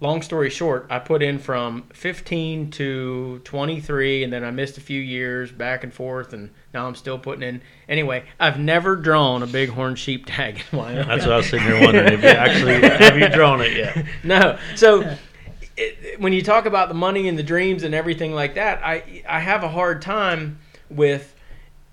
Long 0.00 0.20
story 0.20 0.50
short, 0.50 0.88
I 0.90 0.98
put 0.98 1.22
in 1.22 1.38
from 1.38 1.84
15 1.92 2.72
to 2.72 3.40
23, 3.44 4.24
and 4.24 4.32
then 4.32 4.42
I 4.42 4.50
missed 4.50 4.76
a 4.76 4.80
few 4.80 5.00
years 5.00 5.52
back 5.52 5.84
and 5.84 5.94
forth, 5.94 6.32
and 6.32 6.50
now 6.74 6.88
I'm 6.88 6.96
still 6.96 7.20
putting 7.20 7.44
in. 7.44 7.62
Anyway, 7.88 8.24
I've 8.40 8.58
never 8.58 8.96
drawn 8.96 9.44
a 9.44 9.46
bighorn 9.46 9.94
sheep 9.94 10.24
tag 10.26 10.60
in 10.72 10.78
Wyoming. 10.78 11.06
That's 11.06 11.24
what 11.24 11.34
I 11.34 11.36
was 11.36 11.46
sitting 11.46 11.66
here 11.68 11.80
wondering. 11.80 12.14
If 12.14 12.22
you 12.22 12.30
actually 12.30 12.80
have 12.80 13.16
you 13.16 13.28
drawn 13.28 13.60
it 13.60 13.76
yet? 13.76 14.04
no. 14.24 14.58
So 14.74 15.16
it, 15.76 16.20
when 16.20 16.32
you 16.32 16.42
talk 16.42 16.66
about 16.66 16.88
the 16.88 16.94
money 16.94 17.28
and 17.28 17.38
the 17.38 17.42
dreams 17.42 17.82
and 17.82 17.94
everything 17.94 18.32
like 18.32 18.54
that, 18.54 18.84
I 18.84 19.22
I 19.28 19.40
have 19.40 19.64
a 19.64 19.68
hard 19.68 20.02
time 20.02 20.58
with 20.90 21.34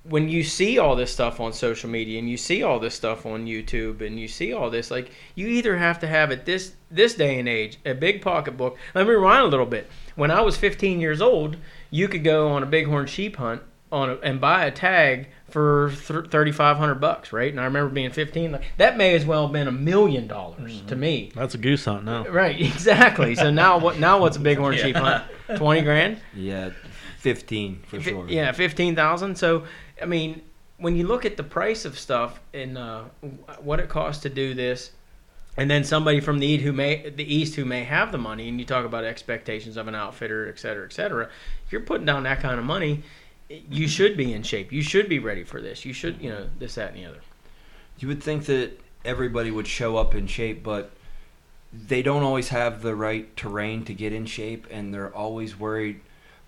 when 0.03 0.29
you 0.29 0.43
see 0.43 0.79
all 0.79 0.95
this 0.95 1.11
stuff 1.11 1.39
on 1.39 1.53
social 1.53 1.89
media 1.89 2.17
and 2.19 2.29
you 2.29 2.37
see 2.37 2.63
all 2.63 2.79
this 2.79 2.95
stuff 2.95 3.25
on 3.25 3.45
YouTube 3.45 4.01
and 4.01 4.19
you 4.19 4.27
see 4.27 4.53
all 4.53 4.69
this 4.69 4.89
like 4.89 5.11
you 5.35 5.47
either 5.47 5.77
have 5.77 5.99
to 5.99 6.07
have 6.07 6.31
it 6.31 6.45
this 6.45 6.73
this 6.89 7.13
day 7.13 7.37
and 7.39 7.47
age 7.47 7.77
a 7.85 7.93
big 7.93 8.21
pocketbook. 8.21 8.77
Let 8.95 9.05
me 9.05 9.13
rewind 9.13 9.43
a 9.43 9.47
little 9.47 9.65
bit. 9.65 9.89
When 10.15 10.31
I 10.31 10.41
was 10.41 10.57
15 10.57 10.99
years 10.99 11.21
old, 11.21 11.57
you 11.91 12.07
could 12.07 12.23
go 12.23 12.49
on 12.49 12.63
a 12.63 12.65
bighorn 12.65 13.07
sheep 13.07 13.35
hunt 13.35 13.61
on 13.91 14.09
a, 14.09 14.15
and 14.15 14.39
buy 14.41 14.65
a 14.65 14.71
tag 14.71 15.29
for 15.51 15.91
3500 15.91 16.95
bucks, 16.95 17.31
right? 17.33 17.51
And 17.51 17.59
I 17.59 17.65
remember 17.65 17.93
being 17.93 18.11
15 18.11 18.51
like, 18.53 18.63
that 18.77 18.97
may 18.97 19.15
as 19.15 19.25
well 19.25 19.43
have 19.43 19.53
been 19.53 19.67
a 19.67 19.71
million 19.71 20.27
dollars 20.27 20.81
to 20.87 20.95
me. 20.95 21.31
That's 21.35 21.55
a 21.55 21.57
goose 21.57 21.85
hunt 21.85 22.05
now. 22.05 22.27
Right, 22.27 22.59
exactly. 22.61 23.35
So 23.35 23.49
now 23.49 23.77
what? 23.77 23.99
Now 23.99 24.19
what's 24.19 24.37
a 24.37 24.39
big 24.39 24.57
bighorn 24.59 24.77
sheep 24.77 24.95
hunt? 24.95 25.23
Twenty 25.55 25.81
grand. 25.81 26.19
Yeah, 26.35 26.71
fifteen 27.17 27.81
for 27.87 27.99
Fi- 27.99 28.11
sure. 28.11 28.27
Yeah, 28.27 28.51
fifteen 28.51 28.95
thousand. 28.95 29.37
So 29.37 29.65
I 30.01 30.05
mean, 30.05 30.41
when 30.77 30.95
you 30.95 31.07
look 31.07 31.25
at 31.25 31.37
the 31.37 31.43
price 31.43 31.85
of 31.85 31.97
stuff 31.99 32.39
and 32.53 32.77
uh, 32.77 33.03
what 33.59 33.79
it 33.79 33.89
costs 33.89 34.23
to 34.23 34.29
do 34.29 34.53
this, 34.53 34.91
and 35.57 35.69
then 35.69 35.83
somebody 35.83 36.19
from 36.21 36.39
the 36.39 36.47
east 36.47 36.63
who 36.63 36.71
may 36.71 37.09
the 37.09 37.33
east 37.35 37.55
who 37.55 37.65
may 37.65 37.83
have 37.83 38.11
the 38.11 38.17
money, 38.17 38.47
and 38.47 38.59
you 38.59 38.65
talk 38.65 38.85
about 38.85 39.03
expectations 39.03 39.77
of 39.77 39.87
an 39.87 39.95
outfitter, 39.95 40.47
et 40.47 40.59
cetera, 40.59 40.85
et 40.85 40.93
cetera. 40.93 41.29
If 41.65 41.71
you're 41.71 41.81
putting 41.81 42.05
down 42.05 42.23
that 42.23 42.39
kind 42.39 42.59
of 42.59 42.65
money, 42.65 43.03
you 43.49 43.87
should 43.87 44.15
be 44.15 44.33
in 44.33 44.43
shape. 44.43 44.71
You 44.71 44.81
should 44.81 45.09
be 45.09 45.19
ready 45.19 45.43
for 45.43 45.61
this. 45.61 45.85
You 45.85 45.93
should, 45.93 46.21
you 46.21 46.29
know, 46.29 46.47
this, 46.59 46.75
that, 46.75 46.93
and 46.93 47.03
the 47.03 47.09
other. 47.09 47.21
You 47.97 48.07
would 48.07 48.21
think 48.21 48.45
that 48.45 48.79
everybody 49.03 49.51
would 49.51 49.67
show 49.67 49.97
up 49.97 50.13
in 50.15 50.27
shape, 50.27 50.63
but 50.63 50.91
they 51.73 52.01
don't 52.01 52.23
always 52.23 52.49
have 52.49 52.81
the 52.81 52.95
right 52.95 53.35
terrain 53.35 53.85
to 53.85 53.93
get 53.93 54.13
in 54.13 54.25
shape, 54.25 54.67
and 54.69 54.93
they're 54.93 55.13
always 55.13 55.59
worried, 55.59 55.99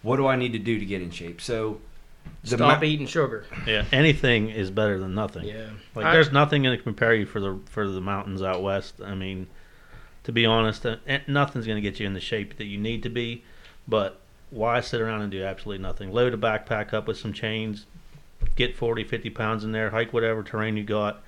what 0.02 0.18
do 0.18 0.28
I 0.28 0.36
need 0.36 0.54
to 0.54 0.60
do 0.60 0.80
to 0.80 0.86
get 0.86 1.02
in 1.02 1.12
shape? 1.12 1.42
So, 1.42 1.80
the 2.44 2.56
Stop 2.58 2.82
ma- 2.82 2.86
eating 2.86 3.08
sugar. 3.08 3.46
Yeah, 3.66 3.86
anything 3.92 4.50
is 4.50 4.70
better 4.70 5.00
than 5.00 5.16
nothing. 5.16 5.44
Yeah. 5.46 5.70
Like 5.96 6.06
I- 6.06 6.14
there's 6.14 6.32
nothing 6.32 6.64
going 6.64 6.78
to 6.78 6.84
compare 6.84 7.14
you 7.16 7.26
for 7.26 7.40
the 7.40 7.60
for 7.66 7.88
the 7.88 8.02
mountains 8.02 8.42
out 8.42 8.62
west. 8.62 9.02
I 9.04 9.16
mean, 9.16 9.48
to 10.24 10.32
be 10.32 10.46
honest, 10.46 10.86
uh, 10.86 10.98
eh, 11.08 11.20
nothing's 11.28 11.66
going 11.66 11.82
to 11.82 11.88
get 11.88 12.00
you 12.00 12.06
in 12.06 12.14
the 12.14 12.20
shape 12.20 12.58
that 12.58 12.66
you 12.66 12.78
need 12.78 13.04
to 13.04 13.10
be. 13.10 13.44
But 13.88 14.21
why 14.52 14.82
sit 14.82 15.02
around 15.02 15.22
and 15.22 15.32
do 15.32 15.44
absolutely 15.44 15.82
nothing? 15.82 16.12
Load 16.12 16.34
a 16.34 16.38
backpack 16.38 16.94
up 16.94 17.08
with 17.08 17.18
some 17.18 17.34
chains, 17.34 17.88
get 18.56 18.76
40, 18.76 19.06
50 19.06 19.30
pounds 19.32 19.64
in 19.64 19.72
there, 19.72 19.90
hike 19.90 20.14
whatever 20.14 20.44
terrain 20.44 20.78
you 20.78 20.84
got, 20.84 21.24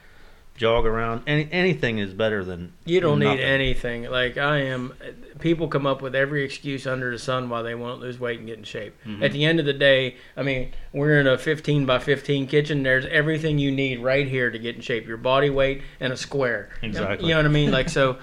jog 0.56 0.86
around. 0.86 1.24
Any 1.26 1.48
anything 1.52 1.98
is 1.98 2.14
better 2.14 2.44
than 2.44 2.74
You 2.86 3.00
don't 3.00 3.20
need 3.20 3.40
anything. 3.40 4.04
Like 4.04 4.38
I 4.38 4.60
am, 4.60 4.94
people 5.40 5.68
come 5.68 5.88
up 5.88 6.02
with 6.02 6.16
every 6.16 6.44
excuse 6.44 6.86
under 6.86 7.12
the 7.12 7.18
sun 7.18 7.50
why 7.50 7.62
they 7.62 7.76
won't 7.76 8.02
lose 8.02 8.20
weight 8.20 8.40
and 8.40 8.48
get 8.48 8.58
in 8.58 8.64
shape. 8.64 8.96
Mm-hmm. 9.06 9.24
At 9.24 9.32
the 9.32 9.46
end 9.46 9.60
of 9.60 9.66
the 9.66 9.74
day, 9.74 10.18
I 10.36 10.44
mean, 10.44 10.74
we're 10.92 11.20
in 11.20 11.28
a 11.28 11.38
15 11.38 11.86
by 11.86 12.00
15 12.00 12.48
kitchen. 12.48 12.84
There's 12.84 13.06
everything 13.06 13.58
you 13.58 13.72
need 13.72 14.00
right 14.00 14.28
here 14.28 14.52
to 14.52 14.60
get 14.60 14.76
in 14.76 14.82
shape. 14.82 15.08
Your 15.08 15.18
body 15.18 15.50
weight 15.50 15.82
and 16.00 16.12
a 16.14 16.18
square. 16.18 16.70
Exactly. 16.82 17.28
You 17.28 17.34
know 17.34 17.40
what 17.40 17.46
I 17.46 17.50
mean? 17.50 17.72
Like 17.72 17.90
so. 17.90 18.18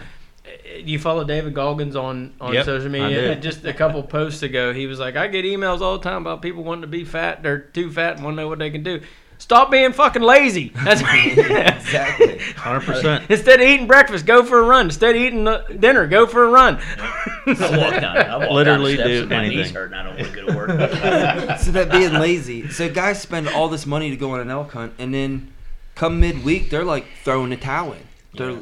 You 0.84 0.98
follow 0.98 1.24
David 1.24 1.54
Goggins 1.54 1.96
on, 1.96 2.34
on 2.40 2.54
Yep, 2.54 2.64
social 2.64 2.90
media. 2.90 3.36
Just 3.36 3.64
a 3.64 3.72
couple 3.74 4.02
posts 4.02 4.42
ago, 4.42 4.72
he 4.72 4.86
was 4.86 4.98
like, 4.98 5.16
"I 5.16 5.26
get 5.28 5.44
emails 5.44 5.80
all 5.80 5.98
the 5.98 6.04
time 6.04 6.22
about 6.22 6.42
people 6.42 6.62
wanting 6.64 6.82
to 6.82 6.88
be 6.88 7.04
fat. 7.04 7.42
They're 7.42 7.58
too 7.58 7.90
fat 7.90 8.16
and 8.16 8.24
want 8.24 8.36
to 8.36 8.42
know 8.42 8.48
what 8.48 8.58
they 8.58 8.70
can 8.70 8.82
do. 8.82 9.00
Stop 9.38 9.70
being 9.70 9.92
fucking 9.92 10.20
lazy. 10.20 10.68
That's 10.84 11.00
exactly. 11.14 12.38
Hundred 12.56 12.80
percent. 12.82 13.24
Instead 13.30 13.60
of 13.60 13.66
eating 13.66 13.86
breakfast, 13.86 14.26
go 14.26 14.44
for 14.44 14.58
a 14.58 14.62
run. 14.62 14.86
Instead 14.86 15.16
of 15.16 15.22
eating 15.22 15.44
dinner, 15.80 16.06
go 16.06 16.26
for 16.26 16.44
a 16.44 16.48
run. 16.48 16.78
I 16.78 17.46
walk 17.46 18.00
down. 18.00 18.16
I 18.18 18.36
walk 18.36 18.50
Literally 18.50 18.96
down 18.96 19.06
steps 19.06 19.16
do 19.16 19.20
and 19.22 19.30
my 19.30 19.48
knees 19.48 19.70
hurt, 19.70 19.92
and 19.92 19.94
I 19.94 20.02
don't 20.04 20.16
want 20.16 20.28
to 20.28 20.34
go 20.34 20.46
to 20.46 20.56
work. 20.56 21.58
so 21.60 21.70
that 21.72 21.88
being 21.90 22.12
lazy. 22.12 22.68
So 22.68 22.90
guys 22.90 23.20
spend 23.20 23.48
all 23.48 23.68
this 23.68 23.86
money 23.86 24.10
to 24.10 24.16
go 24.16 24.32
on 24.32 24.40
an 24.40 24.50
elk 24.50 24.72
hunt, 24.72 24.92
and 24.98 25.12
then 25.14 25.52
come 25.94 26.20
midweek, 26.20 26.68
they're 26.70 26.84
like 26.84 27.06
throwing 27.24 27.50
the 27.50 27.56
towel 27.56 27.92
in. 27.94 28.02
They're 28.34 28.50
Yeah. 28.50 28.58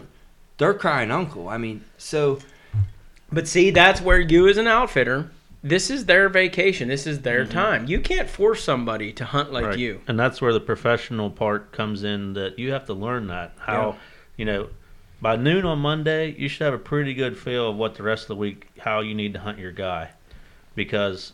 They're 0.58 0.74
crying 0.74 1.10
uncle. 1.10 1.48
I 1.48 1.56
mean, 1.58 1.84
so 1.96 2.38
But 3.32 3.46
see, 3.48 3.70
that's 3.70 4.00
where 4.00 4.20
you 4.20 4.48
as 4.48 4.56
an 4.56 4.66
outfitter, 4.66 5.30
this 5.62 5.90
is 5.90 6.06
their 6.06 6.28
vacation. 6.28 6.88
This 6.88 7.06
is 7.06 7.20
their 7.22 7.42
Mm-hmm. 7.44 7.52
time. 7.52 7.86
You 7.86 8.00
can't 8.00 8.28
force 8.28 8.62
somebody 8.64 9.12
to 9.14 9.24
hunt 9.24 9.52
like 9.52 9.66
Right. 9.66 9.78
you. 9.78 10.00
And 10.08 10.18
that's 10.18 10.40
where 10.40 10.52
the 10.52 10.60
professional 10.60 11.30
part 11.30 11.72
comes 11.72 12.04
in 12.04 12.32
that 12.34 12.58
you 12.58 12.72
have 12.72 12.86
to 12.86 12.94
learn 12.94 13.26
that. 13.28 13.52
How, 13.58 13.96
you 14.36 14.44
know, 14.44 14.68
by 15.20 15.36
noon 15.36 15.64
on 15.64 15.78
Monday, 15.80 16.34
you 16.38 16.48
should 16.48 16.64
have 16.64 16.74
a 16.74 16.78
pretty 16.78 17.12
good 17.12 17.36
feel 17.36 17.70
of 17.70 17.76
what 17.76 17.96
the 17.96 18.02
rest 18.02 18.22
of 18.24 18.28
the 18.28 18.36
week, 18.36 18.68
how 18.78 19.00
you 19.00 19.14
need 19.14 19.32
to 19.34 19.40
hunt 19.40 19.58
your 19.58 19.72
guy. 19.72 20.10
Because 20.74 21.32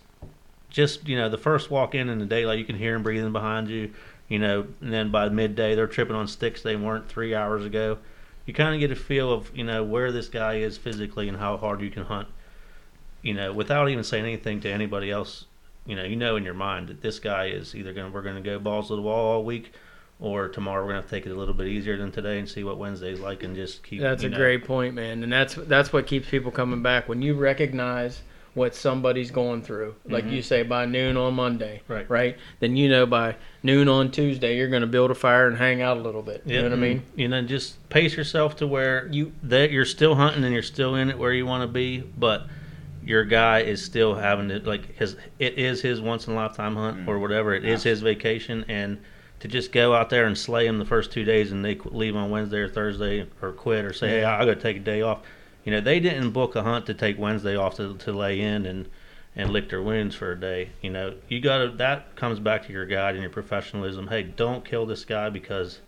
just, 0.71 1.07
you 1.07 1.17
know, 1.17 1.29
the 1.29 1.39
first 1.39 1.71
walk 1.71 1.95
in 1.95 2.09
in 2.09 2.19
the 2.19 2.25
daylight, 2.27 2.59
you 2.59 2.65
can 2.65 2.77
hear 2.77 2.95
them 2.95 3.03
breathing 3.03 3.33
behind 3.33 3.69
you, 3.69 3.93
you 4.29 4.39
know, 4.39 4.67
and 4.81 4.93
then 4.93 5.11
by 5.11 5.29
midday, 5.29 5.75
they're 5.75 5.87
tripping 5.87 6.17
on 6.17 6.27
sticks 6.27 6.63
they 6.63 6.77
weren't 6.77 7.09
three 7.09 7.35
hours 7.35 7.65
ago. 7.65 7.99
You 8.47 8.55
kind 8.55 8.75
of 8.75 8.81
get 8.81 8.91
a 8.91 9.01
feel 9.01 9.33
of, 9.33 9.57
you 9.57 9.65
know, 9.65 9.83
where 9.83 10.13
this 10.13 10.29
guy 10.29 10.57
is 10.57 10.77
physically 10.77 11.29
and 11.29 11.39
how 11.39 11.57
hard 11.57 11.81
you 11.81 11.91
can 11.91 12.05
hunt, 12.05 12.29
you 13.23 13.35
know, 13.35 13.53
without 13.53 13.89
even 13.89 14.05
saying 14.05 14.25
anything 14.25 14.61
to 14.61 14.71
anybody 14.71 15.11
else 15.11 15.47
you 15.87 15.97
know, 15.97 16.05
you 16.05 16.17
know 16.17 16.37
in 16.37 16.45
your 16.45 16.55
mind 16.55 16.89
that 16.89 17.01
this 17.03 17.19
guy 17.19 17.47
is 17.47 17.75
either 17.75 17.93
going 17.93 18.07
to 18.07 18.13
we're 18.13 18.23
going 18.23 18.37
to 18.37 18.41
go 18.41 18.59
balls 18.59 18.89
to 18.89 18.97
the 18.97 19.03
wall 19.03 19.33
all 19.33 19.45
week, 19.45 19.73
or 20.19 20.49
tomorrow 20.49 20.85
we're 20.85 20.93
going 20.93 21.03
to 21.03 21.09
to 21.09 21.15
take 21.15 21.27
it 21.27 21.33
a 21.33 21.35
little 21.35 21.55
bit 21.55 21.67
easier 21.67 21.97
than 21.97 22.11
today 22.11 22.39
and 22.39 22.49
see 22.49 22.65
what 22.65 22.79
Wednesday's 22.79 23.21
like 23.21 23.43
and 23.43 23.55
just 23.55 23.83
keep. 23.83 24.01
That's 24.01 24.23
a 24.23 24.29
know, 24.29 24.37
great 24.37 24.65
point, 24.65 24.95
man. 24.95 25.23
And 25.23 25.33
that's 25.33 25.55
that's 25.55 25.93
what 25.93 26.07
keeps 26.07 26.29
people 26.29 26.51
coming 26.51 26.83
back 26.83 27.09
when 27.09 27.21
you 27.21 27.35
recognize 27.35 28.23
what 28.55 28.75
somebody's 28.75 29.31
going 29.31 29.63
through. 29.63 29.95
Like 30.09 30.25
Mhm. 30.27 30.33
you 30.33 30.43
say 30.43 30.63
by 30.63 30.87
noon 30.87 31.17
on 31.17 31.35
Monday, 31.35 31.83
Right. 31.89 32.09
Right? 32.09 32.37
Then 32.61 32.77
you 32.77 32.89
know 32.89 33.05
by 33.05 33.35
noon 33.63 33.89
on 33.89 34.11
Tuesday 34.11 34.57
you're 34.57 34.69
going 34.69 34.83
to 34.83 34.87
build 34.87 35.11
a 35.11 35.15
fire 35.15 35.47
and 35.49 35.57
hang 35.59 35.83
out 35.83 35.97
a 35.97 36.01
little 36.01 36.23
bit. 36.23 36.43
You 36.47 36.55
Yeah, 36.55 36.63
know 36.63 36.71
what 36.71 36.79
I 36.79 36.81
mean? 36.81 37.03
You 37.17 37.29
know, 37.29 37.43
just 37.43 37.89
pace 37.89 38.17
yourself 38.17 38.57
to 38.57 38.67
where 38.67 39.09
You 39.11 39.33
that 39.43 39.71
you're 39.73 39.85
still 39.85 40.15
hunting 40.15 40.45
and 40.45 40.53
you're 40.53 40.63
still 40.63 40.95
in 40.95 41.11
it 41.11 41.19
where 41.19 41.33
you 41.33 41.47
want 41.47 41.63
to 41.63 41.69
be, 41.69 42.05
but 42.19 42.47
your 43.05 43.25
guy 43.25 43.61
is 43.61 43.85
still 43.85 44.15
having 44.15 44.51
it 44.51 44.65
like 44.65 44.97
his 44.97 45.17
it 45.39 45.59
is 45.59 45.83
his 45.83 46.01
once 46.01 46.27
in 46.27 46.33
a 46.33 46.37
lifetime 46.37 46.75
hunt 46.75 47.07
or 47.07 47.19
whatever 47.19 47.53
it 47.55 47.63
is 47.65 47.83
his 47.83 48.01
vacation 48.01 48.65
and 48.69 48.99
to 49.41 49.49
just 49.49 49.73
go 49.73 49.95
out 49.95 50.09
there 50.09 50.25
and 50.25 50.39
slay 50.39 50.67
him 50.67 50.79
the 50.79 50.87
first 50.87 51.13
two 51.13 51.23
days 51.23 51.53
and 51.53 51.63
they 51.63 51.75
leave 51.85 52.17
on 52.17 52.31
Wednesday 52.31 52.61
or 52.61 52.69
Thursday 52.69 53.27
or 53.43 53.53
quit 53.53 53.85
or 53.85 53.93
say 53.93 54.09
hey 54.09 54.25
I 54.25 54.39
got 54.47 54.55
to 54.55 54.57
take 54.61 54.79
a 54.79 54.81
day 54.81 55.03
off 55.03 55.21
you 55.65 55.73
know 55.73 55.81
they 55.81 56.01
didn't 56.01 56.31
book 56.31 56.55
a 56.55 56.63
hunt 56.63 56.87
to 56.87 56.95
take 56.95 57.19
Wednesday 57.19 57.57
off 57.57 57.77
to, 57.77 57.97
to 57.97 58.13
lay 58.13 58.41
in 58.41 58.67
and 58.67 58.89
and 59.37 59.51
lick 59.51 59.69
their 59.69 59.83
wounds 59.83 60.15
for 60.15 60.33
a 60.33 60.41
day 60.41 60.71
you 60.81 60.91
know 60.91 61.15
you 61.29 61.41
got 61.41 61.59
to 61.59 61.69
that 61.69 62.15
comes 62.17 62.39
back 62.39 62.67
to 62.67 62.73
your 62.73 62.87
guide 62.87 63.15
and 63.15 63.23
your 63.23 63.31
professionalism 63.31 64.07
hey 64.09 64.23
don't 64.23 64.65
kill 64.65 64.87
this 64.87 65.05
guy 65.05 65.29
because 65.29 65.81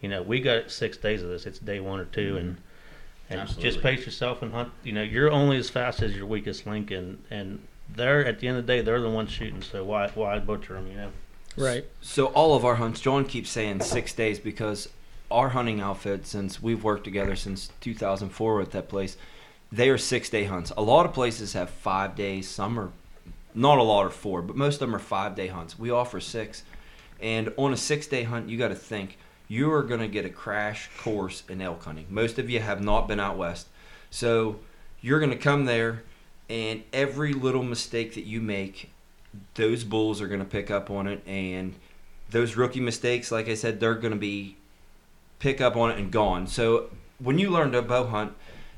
you 0.00 0.08
know 0.08 0.22
we 0.22 0.40
got 0.40 0.70
six 0.70 0.96
days 0.96 1.22
of 1.22 1.28
this 1.28 1.46
it's 1.46 1.58
day 1.58 1.80
one 1.80 1.98
or 1.98 2.04
2 2.04 2.36
and 2.36 2.50
mm-hmm. 2.50 2.60
and 3.30 3.40
Absolutely. 3.40 3.70
just 3.70 3.82
pace 3.82 4.04
yourself 4.04 4.42
and 4.42 4.52
hunt. 4.52 4.70
You 4.82 4.92
know, 4.92 5.02
you're 5.02 5.30
only 5.30 5.56
as 5.56 5.70
fast 5.70 6.02
as 6.02 6.14
your 6.14 6.26
weakest 6.26 6.66
link, 6.66 6.90
and 6.90 7.22
and 7.30 7.66
they're 7.88 8.24
at 8.24 8.38
the 8.38 8.48
end 8.48 8.58
of 8.58 8.66
the 8.66 8.72
day, 8.72 8.82
they're 8.82 9.00
the 9.00 9.10
ones 9.10 9.30
shooting. 9.30 9.62
So 9.62 9.82
why 9.84 10.10
why 10.14 10.38
butcher 10.38 10.74
them? 10.74 10.86
You 10.88 10.96
know. 10.96 11.10
right. 11.56 11.84
So 12.02 12.26
all 12.26 12.54
of 12.54 12.64
our 12.64 12.74
hunts, 12.74 13.00
John 13.00 13.24
keeps 13.24 13.50
saying 13.50 13.80
six 13.80 14.12
days 14.12 14.38
because 14.38 14.88
our 15.34 15.50
hunting 15.50 15.80
outfit, 15.80 16.26
since 16.26 16.62
we've 16.62 16.84
worked 16.84 17.04
together 17.04 17.34
since 17.34 17.70
2004 17.80 18.62
at 18.62 18.70
that 18.70 18.88
place, 18.88 19.16
they 19.72 19.90
are 19.90 19.98
six 19.98 20.30
day 20.30 20.44
hunts. 20.44 20.72
A 20.76 20.82
lot 20.82 21.04
of 21.04 21.12
places 21.12 21.52
have 21.54 21.68
five 21.68 22.14
days. 22.14 22.48
Some 22.48 22.78
are 22.78 22.90
not 23.54 23.78
a 23.78 23.82
lot 23.82 24.06
are 24.06 24.10
four, 24.10 24.42
but 24.42 24.56
most 24.56 24.74
of 24.74 24.80
them 24.80 24.94
are 24.94 25.00
five 25.00 25.34
day 25.34 25.48
hunts. 25.48 25.78
We 25.78 25.90
offer 25.90 26.20
six, 26.20 26.62
and 27.20 27.52
on 27.56 27.72
a 27.72 27.76
six 27.76 28.06
day 28.06 28.22
hunt, 28.22 28.48
you 28.48 28.56
got 28.56 28.68
to 28.68 28.74
think 28.74 29.18
you 29.48 29.72
are 29.72 29.82
going 29.82 30.00
to 30.00 30.08
get 30.08 30.24
a 30.24 30.30
crash 30.30 30.88
course 30.98 31.42
in 31.48 31.60
elk 31.60 31.84
hunting. 31.84 32.06
Most 32.08 32.38
of 32.38 32.48
you 32.48 32.60
have 32.60 32.82
not 32.82 33.08
been 33.08 33.20
out 33.20 33.36
west, 33.36 33.66
so 34.10 34.60
you're 35.00 35.18
going 35.20 35.30
to 35.30 35.36
come 35.36 35.64
there, 35.64 36.04
and 36.48 36.82
every 36.92 37.32
little 37.32 37.62
mistake 37.62 38.14
that 38.14 38.24
you 38.24 38.40
make 38.40 38.90
those 39.54 39.82
bulls 39.82 40.20
are 40.20 40.28
going 40.28 40.40
to 40.40 40.46
pick 40.46 40.70
up 40.70 40.90
on 40.90 41.08
it 41.08 41.20
and 41.26 41.74
those 42.30 42.56
rookie 42.56 42.80
mistakes 42.80 43.32
like 43.32 43.48
i 43.48 43.54
said 43.54 43.80
they're 43.80 43.94
going 43.94 44.12
to 44.12 44.18
be 44.18 44.56
pick 45.44 45.60
up 45.60 45.76
on 45.76 45.90
it 45.90 45.98
and 45.98 46.10
gone 46.10 46.46
so 46.46 46.88
when 47.18 47.38
you 47.38 47.50
learned 47.50 47.72
to 47.74 47.82
bow 47.82 48.06
hunt 48.06 48.32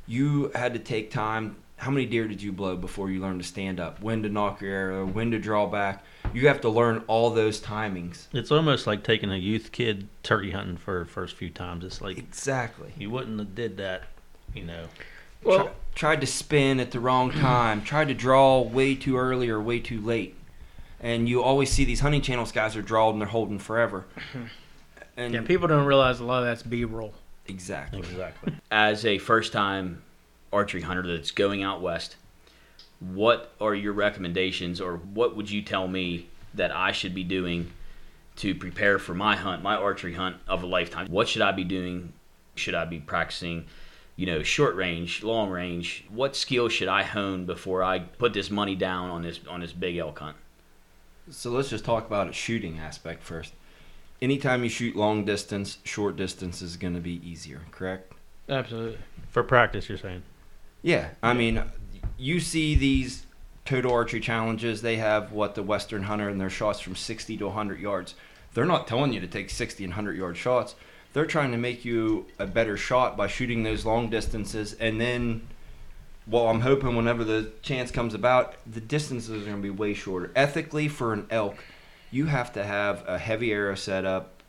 you 0.08 0.50
had 0.52 0.72
to 0.74 0.80
take 0.80 1.12
time 1.12 1.54
how 1.76 1.92
many 1.92 2.06
deer 2.06 2.26
did 2.26 2.42
you 2.42 2.50
blow 2.50 2.74
before 2.76 3.08
you 3.10 3.20
learned 3.20 3.38
to 3.42 3.46
stand 3.46 3.78
up? 3.78 4.00
When 4.02 4.22
to 4.22 4.30
knock 4.30 4.62
your 4.62 4.72
arrow? 4.72 5.04
When 5.06 5.30
to 5.32 5.38
draw 5.38 5.66
back? 5.66 6.02
You 6.32 6.48
have 6.48 6.62
to 6.62 6.70
learn 6.70 7.04
all 7.06 7.28
those 7.28 7.60
timings. 7.60 8.28
It's 8.32 8.50
almost 8.50 8.86
like 8.86 9.04
taking 9.04 9.30
a 9.30 9.36
youth 9.36 9.72
kid 9.72 10.08
turkey 10.22 10.52
hunting 10.52 10.78
for 10.78 11.00
the 11.00 11.04
first 11.04 11.36
few 11.36 11.50
times. 11.50 11.84
It's 11.84 12.00
like 12.00 12.16
Exactly. 12.16 12.94
you 12.96 13.10
wouldn't 13.10 13.38
have 13.38 13.54
did 13.54 13.76
that, 13.76 14.04
you 14.54 14.64
know. 14.64 14.86
Well, 15.44 15.64
Tri- 15.64 15.72
tried 15.94 16.20
to 16.22 16.26
spin 16.26 16.80
at 16.80 16.92
the 16.92 16.98
wrong 17.00 17.30
time. 17.50 17.82
tried 17.82 18.08
to 18.08 18.14
draw 18.14 18.62
way 18.62 18.94
too 18.94 19.18
early 19.18 19.50
or 19.50 19.60
way 19.60 19.78
too 19.78 20.00
late. 20.00 20.34
And 20.98 21.28
you 21.28 21.42
always 21.42 21.70
see 21.70 21.84
these 21.84 22.00
hunting 22.00 22.22
channels 22.22 22.52
guys 22.52 22.74
are 22.74 22.80
drawed 22.82 23.12
and 23.12 23.20
they're 23.20 23.28
holding 23.28 23.58
forever. 23.58 24.06
And 25.16 25.34
yeah, 25.34 25.40
people 25.42 25.68
don't 25.68 25.86
realize 25.86 26.20
a 26.20 26.24
lot 26.24 26.40
of 26.40 26.46
that's 26.46 26.62
B-roll. 26.62 27.14
exactly. 27.46 28.00
Exactly. 28.00 28.54
as 28.70 29.04
a 29.06 29.18
first 29.18 29.52
time 29.52 30.02
archery 30.52 30.82
hunter 30.82 31.06
that's 31.06 31.30
going 31.30 31.62
out 31.62 31.80
west, 31.80 32.16
what 33.00 33.52
are 33.60 33.74
your 33.74 33.92
recommendations 33.92 34.80
or 34.80 34.96
what 34.96 35.36
would 35.36 35.50
you 35.50 35.62
tell 35.62 35.88
me 35.88 36.28
that 36.54 36.74
I 36.74 36.92
should 36.92 37.14
be 37.14 37.24
doing 37.24 37.70
to 38.36 38.54
prepare 38.54 38.98
for 38.98 39.14
my 39.14 39.36
hunt, 39.36 39.62
my 39.62 39.76
archery 39.76 40.14
hunt 40.14 40.36
of 40.48 40.62
a 40.62 40.66
lifetime? 40.66 41.08
What 41.08 41.28
should 41.28 41.42
I 41.42 41.52
be 41.52 41.64
doing? 41.64 42.12
Should 42.54 42.74
I 42.74 42.84
be 42.84 42.98
practicing, 42.98 43.66
you 44.16 44.26
know, 44.26 44.42
short 44.42 44.76
range, 44.76 45.22
long 45.22 45.50
range? 45.50 46.04
What 46.10 46.36
skills 46.36 46.72
should 46.72 46.88
I 46.88 47.02
hone 47.02 47.44
before 47.44 47.82
I 47.82 47.98
put 47.98 48.32
this 48.32 48.50
money 48.50 48.74
down 48.74 49.10
on 49.10 49.22
this 49.22 49.40
on 49.48 49.60
this 49.60 49.72
big 49.72 49.96
elk 49.96 50.18
hunt? 50.18 50.36
So 51.30 51.50
let's 51.50 51.68
just 51.68 51.84
talk 51.84 52.06
about 52.06 52.28
a 52.28 52.32
shooting 52.32 52.78
aspect 52.78 53.22
first. 53.22 53.52
Anytime 54.22 54.62
you 54.62 54.70
shoot 54.70 54.96
long 54.96 55.24
distance, 55.24 55.78
short 55.84 56.16
distance 56.16 56.62
is 56.62 56.76
going 56.76 56.94
to 56.94 57.00
be 57.00 57.20
easier, 57.28 57.60
correct? 57.70 58.12
Absolutely. 58.48 58.98
For 59.28 59.42
practice, 59.42 59.88
you're 59.88 59.98
saying. 59.98 60.22
Yeah, 60.82 61.10
I 61.22 61.34
mean, 61.34 61.62
you 62.16 62.40
see 62.40 62.74
these 62.74 63.26
total 63.64 63.92
archery 63.92 64.20
challenges. 64.20 64.80
They 64.80 64.96
have 64.96 65.32
what 65.32 65.54
the 65.54 65.62
Western 65.62 66.04
Hunter 66.04 66.28
and 66.28 66.40
their 66.40 66.50
shots 66.50 66.80
from 66.80 66.96
60 66.96 67.36
to 67.36 67.46
100 67.46 67.80
yards. 67.80 68.14
They're 68.54 68.64
not 68.64 68.86
telling 68.86 69.12
you 69.12 69.20
to 69.20 69.26
take 69.26 69.50
60 69.50 69.84
and 69.84 69.90
100 69.92 70.16
yard 70.16 70.36
shots. 70.36 70.76
They're 71.12 71.26
trying 71.26 71.52
to 71.52 71.58
make 71.58 71.84
you 71.84 72.26
a 72.38 72.46
better 72.46 72.76
shot 72.76 73.16
by 73.16 73.26
shooting 73.26 73.62
those 73.62 73.84
long 73.84 74.08
distances. 74.08 74.74
And 74.74 75.00
then, 75.00 75.46
well, 76.26 76.48
I'm 76.48 76.60
hoping 76.60 76.96
whenever 76.96 77.24
the 77.24 77.52
chance 77.62 77.90
comes 77.90 78.14
about, 78.14 78.54
the 78.70 78.80
distances 78.80 79.42
are 79.42 79.44
going 79.44 79.56
to 79.56 79.62
be 79.62 79.70
way 79.70 79.92
shorter. 79.92 80.30
Ethically, 80.34 80.88
for 80.88 81.12
an 81.12 81.26
elk, 81.30 81.56
you 82.10 82.26
have 82.26 82.52
to 82.54 82.64
have 82.64 83.04
a 83.06 83.18
heavy 83.18 83.52
arrow 83.52 83.74
set 83.74 84.04
up, 84.04 84.42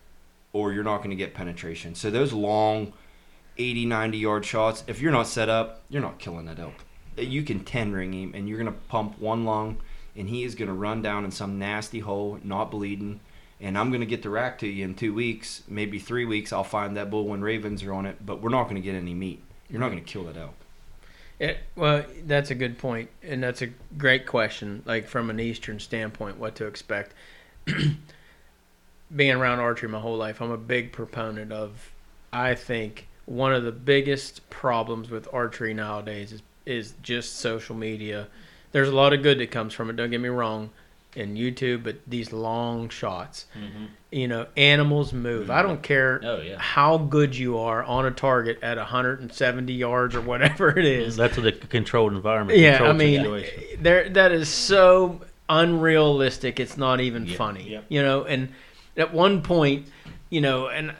or 0.53 0.73
you're 0.73 0.83
not 0.83 0.97
going 0.97 1.09
to 1.09 1.15
get 1.15 1.33
penetration. 1.33 1.95
So 1.95 2.09
those 2.09 2.33
long 2.33 2.93
80, 3.57 3.85
90 3.85 4.17
yard 4.17 4.45
shots, 4.45 4.83
if 4.87 5.01
you're 5.01 5.11
not 5.11 5.27
set 5.27 5.49
up, 5.49 5.81
you're 5.89 6.01
not 6.01 6.19
killing 6.19 6.45
that 6.45 6.59
elk. 6.59 6.85
You 7.17 7.43
can 7.43 7.63
10 7.63 7.93
ring 7.93 8.13
him, 8.13 8.31
and 8.35 8.47
you're 8.47 8.59
going 8.59 8.71
to 8.71 8.79
pump 8.89 9.19
one 9.19 9.45
lung, 9.45 9.77
and 10.15 10.29
he 10.29 10.43
is 10.43 10.55
going 10.55 10.67
to 10.67 10.73
run 10.73 11.01
down 11.01 11.25
in 11.25 11.31
some 11.31 11.57
nasty 11.57 11.99
hole, 11.99 12.39
not 12.43 12.71
bleeding. 12.71 13.19
And 13.59 13.75
I'm 13.75 13.89
going 13.89 14.01
to 14.01 14.07
get 14.07 14.21
the 14.21 14.29
rack 14.29 14.59
to 14.59 14.67
you 14.67 14.85
in 14.85 14.93
two 14.93 15.15
weeks, 15.15 15.63
maybe 15.67 15.97
three 15.97 16.25
weeks. 16.25 16.53
I'll 16.53 16.63
find 16.63 16.95
that 16.95 17.09
bull 17.09 17.27
when 17.27 17.41
ravens 17.41 17.81
are 17.83 17.93
on 17.93 18.05
it, 18.05 18.23
but 18.23 18.39
we're 18.39 18.49
not 18.49 18.65
going 18.65 18.75
to 18.75 18.81
get 18.81 18.93
any 18.93 19.15
meat. 19.15 19.41
You're 19.67 19.79
not 19.79 19.89
going 19.89 20.03
to 20.03 20.11
kill 20.11 20.25
that 20.25 20.37
elk. 20.37 20.53
It, 21.39 21.59
well, 21.75 22.03
that's 22.25 22.51
a 22.51 22.55
good 22.55 22.77
point, 22.77 23.09
and 23.21 23.43
that's 23.43 23.61
a 23.61 23.67
great 23.97 24.25
question. 24.25 24.83
Like 24.85 25.07
from 25.07 25.29
an 25.29 25.39
Eastern 25.39 25.79
standpoint, 25.79 26.37
what 26.37 26.55
to 26.55 26.65
expect. 26.65 27.13
Being 29.15 29.35
around 29.35 29.59
archery 29.59 29.89
my 29.89 29.99
whole 29.99 30.17
life, 30.17 30.41
I'm 30.41 30.51
a 30.51 30.57
big 30.57 30.91
proponent 30.91 31.51
of. 31.51 31.91
I 32.33 32.55
think 32.55 33.07
one 33.25 33.53
of 33.53 33.63
the 33.63 33.71
biggest 33.71 34.49
problems 34.49 35.09
with 35.09 35.27
archery 35.33 35.73
nowadays 35.73 36.33
is 36.33 36.41
is 36.65 36.93
just 37.01 37.37
social 37.37 37.75
media. 37.75 38.27
There's 38.73 38.89
a 38.89 38.95
lot 38.95 39.13
of 39.13 39.23
good 39.23 39.39
that 39.39 39.49
comes 39.49 39.73
from 39.73 39.89
it. 39.89 39.95
Don't 39.95 40.11
get 40.11 40.19
me 40.19 40.27
wrong, 40.27 40.71
in 41.17 41.35
YouTube, 41.35 41.83
but 41.83 41.97
these 42.05 42.31
long 42.31 42.89
shots. 42.89 43.47
Mm-hmm. 43.57 43.85
You 44.11 44.27
know, 44.27 44.45
animals 44.55 45.13
move. 45.13 45.49
I 45.49 45.63
don't 45.63 45.75
mm-hmm. 45.75 45.81
care 45.81 46.21
Oh 46.23 46.41
yeah. 46.41 46.59
how 46.59 46.99
good 46.99 47.35
you 47.35 47.57
are 47.57 47.83
on 47.83 48.05
a 48.05 48.11
target 48.11 48.59
at 48.61 48.77
170 48.77 49.73
yards 49.73 50.15
or 50.15 50.21
whatever 50.21 50.69
it 50.77 50.85
is. 50.85 51.17
Mm-hmm. 51.17 51.43
That's 51.43 51.63
a 51.63 51.67
controlled 51.67 52.13
environment. 52.13 52.59
Yeah, 52.59 52.83
I 52.83 52.93
mean, 52.93 53.21
situation. 53.21 53.63
there 53.81 54.09
that 54.09 54.31
is 54.31 54.47
so 54.47 55.21
unrealistic. 55.49 56.59
It's 56.59 56.77
not 56.77 56.99
even 57.01 57.25
Yeah, 57.25 57.35
funny. 57.37 57.69
yeah. 57.69 57.81
You 57.89 58.01
know, 58.01 58.23
and 58.23 58.49
at 58.95 59.13
one 59.13 59.41
point, 59.41 59.87
you 60.29 60.41
know, 60.41 60.67
and 60.67 60.93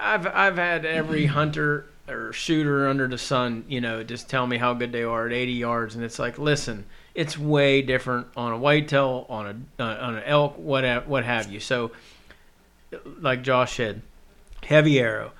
I've 0.00 0.26
I've 0.26 0.56
had 0.56 0.84
every 0.84 1.26
hunter 1.26 1.86
or 2.08 2.32
shooter 2.32 2.88
under 2.88 3.06
the 3.06 3.18
sun, 3.18 3.64
you 3.68 3.80
know, 3.80 4.02
just 4.02 4.28
tell 4.28 4.46
me 4.46 4.56
how 4.58 4.74
good 4.74 4.90
they 4.92 5.04
are 5.04 5.26
at 5.26 5.32
80 5.32 5.52
yards, 5.52 5.94
and 5.94 6.04
it's 6.04 6.18
like, 6.18 6.38
listen, 6.38 6.84
it's 7.14 7.38
way 7.38 7.82
different 7.82 8.26
on 8.36 8.52
a 8.52 8.58
whitetail, 8.58 9.26
on 9.28 9.46
a 9.78 9.82
uh, 9.82 9.98
on 10.00 10.16
an 10.16 10.22
elk, 10.24 10.58
what 10.58 11.06
what 11.06 11.24
have 11.24 11.50
you. 11.52 11.60
So, 11.60 11.92
like 13.20 13.42
Josh 13.42 13.76
said, 13.76 14.02
heavy 14.64 14.98
arrow. 14.98 15.32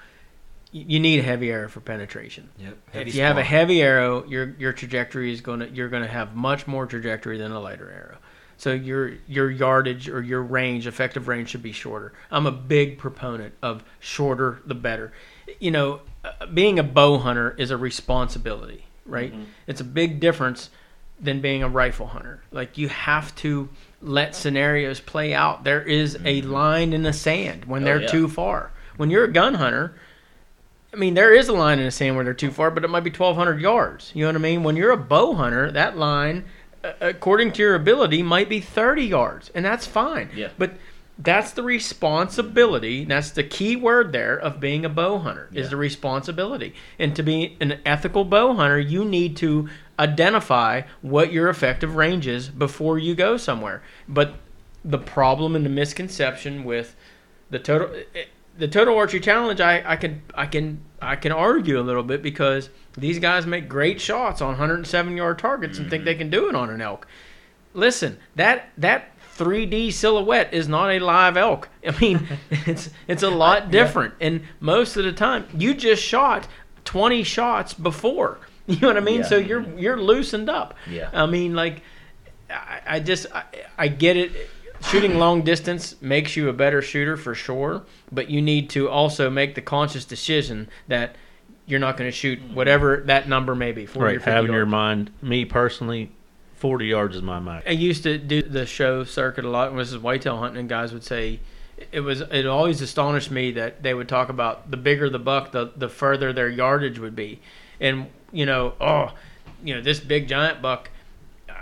You 0.73 1.01
need 1.01 1.19
a 1.19 1.23
heavy 1.23 1.51
arrow 1.51 1.69
for 1.69 1.81
penetration 1.81 2.49
Yep. 2.59 2.77
if 3.09 3.15
you 3.15 3.23
have 3.23 3.39
a 3.39 3.43
heavy 3.43 3.83
arrow, 3.83 4.25
your 4.27 4.55
your 4.59 4.73
trajectory 4.73 5.33
is 5.33 5.41
going 5.41 5.61
to 5.61 5.69
you're 5.71 5.89
going 5.89 6.03
to 6.05 6.09
have 6.09 6.37
much 6.37 6.67
more 6.67 6.87
trajectory 6.87 7.39
than 7.39 7.51
a 7.53 7.59
lighter 7.61 7.91
arrow. 7.91 8.19
So 8.57 8.73
your 8.73 9.15
your 9.27 9.51
yardage 9.51 10.09
or 10.09 10.23
your 10.23 10.43
range, 10.43 10.87
effective 10.87 11.27
range, 11.29 11.49
should 11.51 11.63
be 11.63 11.73
shorter. 11.73 12.13
I'm 12.31 12.47
a 12.47 12.53
big 12.53 12.99
proponent 12.99 13.55
of 13.63 13.83
shorter 13.99 14.61
the 14.65 14.75
better. 14.75 15.13
You 15.59 15.71
know, 15.73 16.01
uh, 16.25 16.47
being 16.47 16.79
a 16.79 16.83
bow 16.85 17.19
hunter 17.19 17.55
is 17.59 17.71
a 17.71 17.77
responsibility, 17.77 18.85
right? 19.07 19.33
It's 19.67 19.81
a 19.81 19.85
big 19.85 20.21
difference 20.21 20.71
than 21.19 21.41
being 21.41 21.63
a 21.63 21.69
rifle 21.69 22.07
hunter. 22.07 22.43
Like 22.53 22.79
you 22.79 22.89
have 22.89 23.35
to 23.37 23.69
let 24.03 24.35
scenarios 24.37 25.01
play 25.01 25.35
out. 25.35 25.65
There 25.65 25.83
is 25.83 26.17
a 26.25 26.43
line 26.43 26.93
in 26.93 27.03
the 27.03 27.13
sand 27.13 27.65
when 27.65 27.83
Oh, 27.83 27.85
they're 27.87 28.03
yeah. 28.03 28.09
too 28.09 28.29
far. 28.29 28.71
When 28.99 29.11
you're 29.11 29.25
a 29.25 29.33
gun 29.33 29.55
hunter, 29.55 29.95
I 30.93 30.97
mean, 30.97 31.15
there 31.15 31.33
is 31.33 31.49
a 31.49 31.53
line 31.53 31.79
in 31.79 31.85
the 31.85 31.91
sand 31.91 32.17
where 32.17 32.25
they're 32.25 32.35
too 32.35 32.51
far, 32.51 32.71
but 32.71 32.85
it 32.85 32.89
might 32.89 33.05
be 33.05 33.11
1,200 33.11 33.61
yards. 33.61 34.11
You 34.15 34.23
know 34.25 34.29
what 34.31 34.37
I 34.37 34.39
mean? 34.39 34.65
When 34.65 34.77
you're 34.77 34.91
a 34.91 34.97
bow 34.97 35.35
hunter, 35.35 35.71
that 35.71 35.97
line, 35.97 36.45
uh, 36.83 36.93
according 37.01 37.53
to 37.53 37.63
your 37.63 37.75
ability, 37.77 38.23
might 38.23 38.49
be 38.49 38.61
30 38.61 39.05
yards, 39.05 39.51
and 39.55 39.65
that's 39.65 39.87
fine. 39.87 40.31
Yeah. 40.35 40.49
But 40.59 40.73
that's 41.17 41.53
the 41.53 41.63
responsibility. 41.63 43.05
That's 43.05 43.31
the 43.31 43.45
key 43.45 43.77
word 43.77 44.11
there 44.11 44.37
of 44.37 44.59
being 44.59 44.85
a 44.85 44.89
bow 44.89 45.19
hunter 45.19 45.49
is 45.53 45.67
Yeah. 45.67 45.71
the 45.71 45.77
responsibility. 45.77 46.75
And 46.99 47.15
to 47.15 47.23
be 47.23 47.57
an 47.61 47.79
ethical 47.87 48.25
bow 48.25 48.55
hunter, 48.55 48.79
you 48.81 49.05
need 49.05 49.37
to 49.39 49.69
identify 49.99 50.83
what 51.03 51.33
your 51.33 51.49
effective 51.49 51.95
range 51.95 52.27
is 52.27 52.49
before 52.49 52.99
you 52.99 53.15
go 53.15 53.37
somewhere. 53.37 53.83
But 54.09 54.35
the 54.85 54.99
problem 54.99 55.55
and 55.55 55.65
the 55.65 55.71
misconception 55.71 56.65
with 56.65 56.97
the 57.51 57.59
total 57.59 57.91
the 58.61 58.69
total 58.69 58.97
archery 58.97 59.21
challenge 59.21 59.61
I, 59.61 59.83
I 59.85 59.97
can 59.97 60.23
I 60.35 60.47
can 60.47 60.83
I 61.01 61.17
can 61.17 61.33
argue 61.33 61.81
a 61.81 61.83
little 61.83 62.03
bit 62.03 62.23
because 62.23 62.69
these 62.97 63.19
guys 63.19 63.47
make 63.47 63.69
great 63.69 64.01
shots 64.01 64.41
on 64.41 64.49
107 64.49 65.17
yard 65.17 65.39
targets 65.39 65.79
and 65.79 65.89
think 65.91 66.05
they 66.05 66.13
mm-hmm. 66.13 66.19
can 66.19 66.31
do 66.31 66.49
it 66.49 66.55
on 66.55 66.71
an 66.71 66.81
elk. 66.81 67.07
Listen, 67.73 68.19
that 68.37 68.69
that 68.77 69.17
3D 69.37 69.93
silhouette 69.93 70.53
is 70.53 70.69
not 70.69 70.91
a 70.91 70.99
live 70.99 71.37
elk. 71.39 71.71
I 71.87 71.99
mean, 71.99 72.29
it's 72.51 72.91
it's 73.09 73.23
a 73.23 73.31
lot 73.31 73.71
different. 73.71 74.15
And 74.21 74.43
most 74.61 74.97
of 74.97 75.05
the 75.05 75.13
time, 75.13 75.49
you 75.55 75.75
just 75.75 76.03
shot 76.03 76.47
20 76.85 77.25
shots 77.25 77.75
before. 77.75 78.39
You 78.67 78.79
know 78.83 78.89
what 78.89 78.99
I 78.99 79.01
mean? 79.01 79.23
Yeah. 79.23 79.27
So 79.27 79.37
you're 79.37 79.67
you're 79.77 80.01
loosened 80.01 80.49
up. 80.49 80.77
Yeah. 80.89 81.11
I 81.13 81.27
mean, 81.27 81.57
like, 81.57 81.83
I, 82.49 82.81
I 82.87 83.01
just 83.01 83.27
I, 83.35 83.43
I 83.77 83.89
get 83.89 84.17
it. 84.17 84.31
Shooting 84.83 85.19
long 85.19 85.43
distance 85.43 86.01
makes 86.01 86.37
you 86.37 86.49
a 86.49 86.53
better 86.53 86.83
shooter 86.83 87.17
for 87.17 87.35
sure, 87.35 87.83
but 88.11 88.31
you 88.31 88.41
need 88.43 88.71
to 88.71 88.89
also 88.89 89.31
make 89.31 89.55
the 89.55 89.61
conscious 89.61 90.05
decision 90.05 90.69
that 90.89 91.17
you're 91.67 91.81
not 91.81 91.97
going 91.97 92.09
to 92.09 92.17
shoot 92.17 92.41
mm-hmm. 92.41 92.55
whatever 92.55 93.03
that 93.07 93.29
number 93.29 93.55
may 93.55 93.73
be. 93.73 93.87
40 93.87 94.05
right, 94.05 94.15
50 94.17 94.31
have 94.31 94.45
in 94.45 94.51
your 94.51 94.61
yards. 94.61 94.71
mind. 94.71 95.11
Me 95.23 95.45
personally, 95.45 96.11
forty 96.57 96.87
yards 96.87 97.17
is 97.17 97.23
my 97.23 97.41
max. 97.41 97.67
I 97.67 97.73
used 97.73 98.03
to 98.03 98.19
do 98.19 98.43
the 98.43 98.67
show 98.67 99.05
circuit 99.05 99.45
a 99.45 99.49
lot 99.49 99.71
when 99.71 99.79
this 99.79 99.93
is 99.93 99.99
whitetail 99.99 100.39
hunting, 100.39 100.61
and 100.61 100.69
guys 100.69 100.93
would 100.93 101.05
say 101.05 101.41
it 101.93 102.01
was 102.01 102.21
it 102.21 102.47
always 102.47 102.81
astonished 102.83 103.31
me 103.31 103.53
that 103.53 103.83
they 103.83 103.95
would 103.95 104.09
talk 104.09 104.29
about 104.29 104.71
the 104.71 104.77
bigger 104.77 105.09
the 105.09 105.19
buck, 105.19 105.53
the 105.53 105.73
the 105.77 105.89
further 105.89 106.33
their 106.33 106.49
yardage 106.49 106.99
would 106.99 107.17
be, 107.17 107.41
and 107.81 108.09
you 108.33 108.47
know, 108.47 108.75
oh, 108.81 109.13
you 109.65 109.75
know, 109.75 109.81
this 109.81 110.01
big 110.01 110.29
giant 110.29 110.61
buck, 110.61 110.91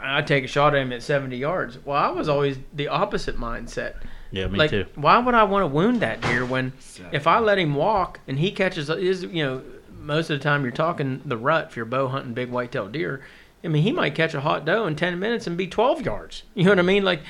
I 0.00 0.22
take 0.22 0.44
a 0.44 0.48
shot 0.48 0.74
at 0.74 0.82
him 0.82 0.92
at 0.92 1.02
70 1.02 1.36
yards. 1.36 1.78
Well, 1.84 1.96
I 1.96 2.08
was 2.08 2.28
always 2.28 2.58
the 2.72 2.88
opposite 2.88 3.36
mindset. 3.36 3.96
Yeah, 4.30 4.46
me 4.46 4.58
like, 4.58 4.70
too. 4.70 4.86
why 4.94 5.18
would 5.18 5.34
I 5.34 5.44
want 5.44 5.62
to 5.62 5.66
wound 5.66 6.00
that 6.00 6.20
deer 6.20 6.44
when 6.44 6.74
if 7.12 7.26
I 7.26 7.38
let 7.38 7.58
him 7.58 7.74
walk 7.74 8.20
and 8.28 8.38
he 8.38 8.50
catches 8.50 8.90
is 8.90 9.22
you 9.22 9.42
know 9.42 9.62
most 9.98 10.28
of 10.28 10.38
the 10.38 10.42
time 10.42 10.64
you're 10.64 10.70
talking 10.70 11.22
the 11.24 11.36
rut 11.36 11.68
if 11.70 11.76
you're 11.76 11.86
bow 11.86 12.08
hunting 12.08 12.34
big 12.34 12.50
whitetail 12.50 12.88
deer. 12.88 13.22
I 13.64 13.68
mean, 13.68 13.82
he 13.82 13.92
might 13.92 14.14
catch 14.14 14.34
a 14.34 14.40
hot 14.40 14.64
doe 14.64 14.86
in 14.86 14.94
10 14.94 15.18
minutes 15.18 15.46
and 15.46 15.56
be 15.56 15.66
12 15.66 16.02
yards. 16.02 16.44
You 16.54 16.64
know 16.64 16.70
what 16.70 16.78
I 16.78 16.82
mean? 16.82 17.04
Like, 17.04 17.22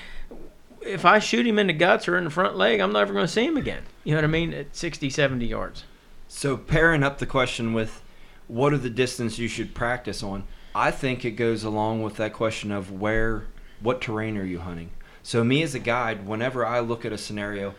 if 0.82 1.04
I 1.04 1.18
shoot 1.18 1.46
him 1.46 1.58
in 1.58 1.68
the 1.68 1.72
guts 1.72 2.06
or 2.06 2.18
in 2.18 2.24
the 2.24 2.30
front 2.30 2.56
leg, 2.56 2.80
I'm 2.80 2.92
never 2.92 3.12
going 3.12 3.26
to 3.26 3.32
see 3.32 3.46
him 3.46 3.56
again. 3.56 3.82
You 4.04 4.12
know 4.12 4.18
what 4.18 4.24
I 4.24 4.28
mean? 4.28 4.52
At 4.52 4.76
60, 4.76 5.08
70 5.08 5.46
yards. 5.46 5.84
So 6.28 6.56
pairing 6.56 7.02
up 7.02 7.18
the 7.18 7.26
question 7.26 7.72
with 7.72 8.02
what 8.46 8.72
are 8.72 8.78
the 8.78 8.90
distance 8.90 9.38
you 9.38 9.48
should 9.48 9.74
practice 9.74 10.22
on? 10.22 10.44
I 10.78 10.92
think 10.92 11.24
it 11.24 11.32
goes 11.32 11.64
along 11.64 12.04
with 12.04 12.18
that 12.18 12.32
question 12.32 12.70
of 12.70 12.92
where, 12.92 13.46
what 13.80 14.00
terrain 14.00 14.36
are 14.36 14.44
you 14.44 14.60
hunting? 14.60 14.90
So 15.24 15.42
me 15.42 15.64
as 15.64 15.74
a 15.74 15.80
guide, 15.80 16.24
whenever 16.24 16.64
I 16.64 16.78
look 16.78 17.04
at 17.04 17.12
a 17.12 17.18
scenario, 17.18 17.74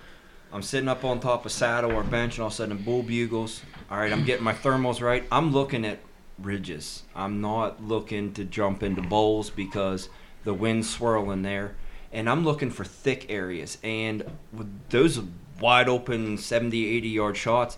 I'm 0.52 0.62
sitting 0.62 0.90
up 0.90 1.06
on 1.06 1.22
top 1.22 1.46
of 1.46 1.54
saddle 1.54 1.94
or 1.94 2.04
bench, 2.04 2.34
and 2.34 2.42
all 2.42 2.48
of 2.48 2.54
a 2.54 2.56
sudden 2.58 2.76
bull 2.80 3.04
bugles. 3.04 3.62
All 3.90 3.98
right, 3.98 4.12
I'm 4.12 4.26
getting 4.26 4.44
my 4.44 4.52
thermals 4.52 5.00
right. 5.00 5.24
I'm 5.32 5.54
looking 5.54 5.86
at 5.86 6.00
ridges. 6.38 7.04
I'm 7.16 7.40
not 7.40 7.82
looking 7.82 8.34
to 8.34 8.44
jump 8.44 8.84
into 8.84 9.02
bowls 9.02 9.50
because 9.50 10.10
the 10.44 10.54
wind's 10.54 10.90
swirling 10.90 11.44
there, 11.44 11.78
and 12.12 12.30
I'm 12.30 12.44
looking 12.44 12.70
for 12.70 12.84
thick 12.84 13.32
areas. 13.32 13.78
And 13.82 14.30
with 14.52 14.90
those 14.90 15.22
wide 15.62 15.88
open 15.88 16.38
70, 16.38 16.86
80 16.86 17.08
yard 17.08 17.38
shots, 17.38 17.78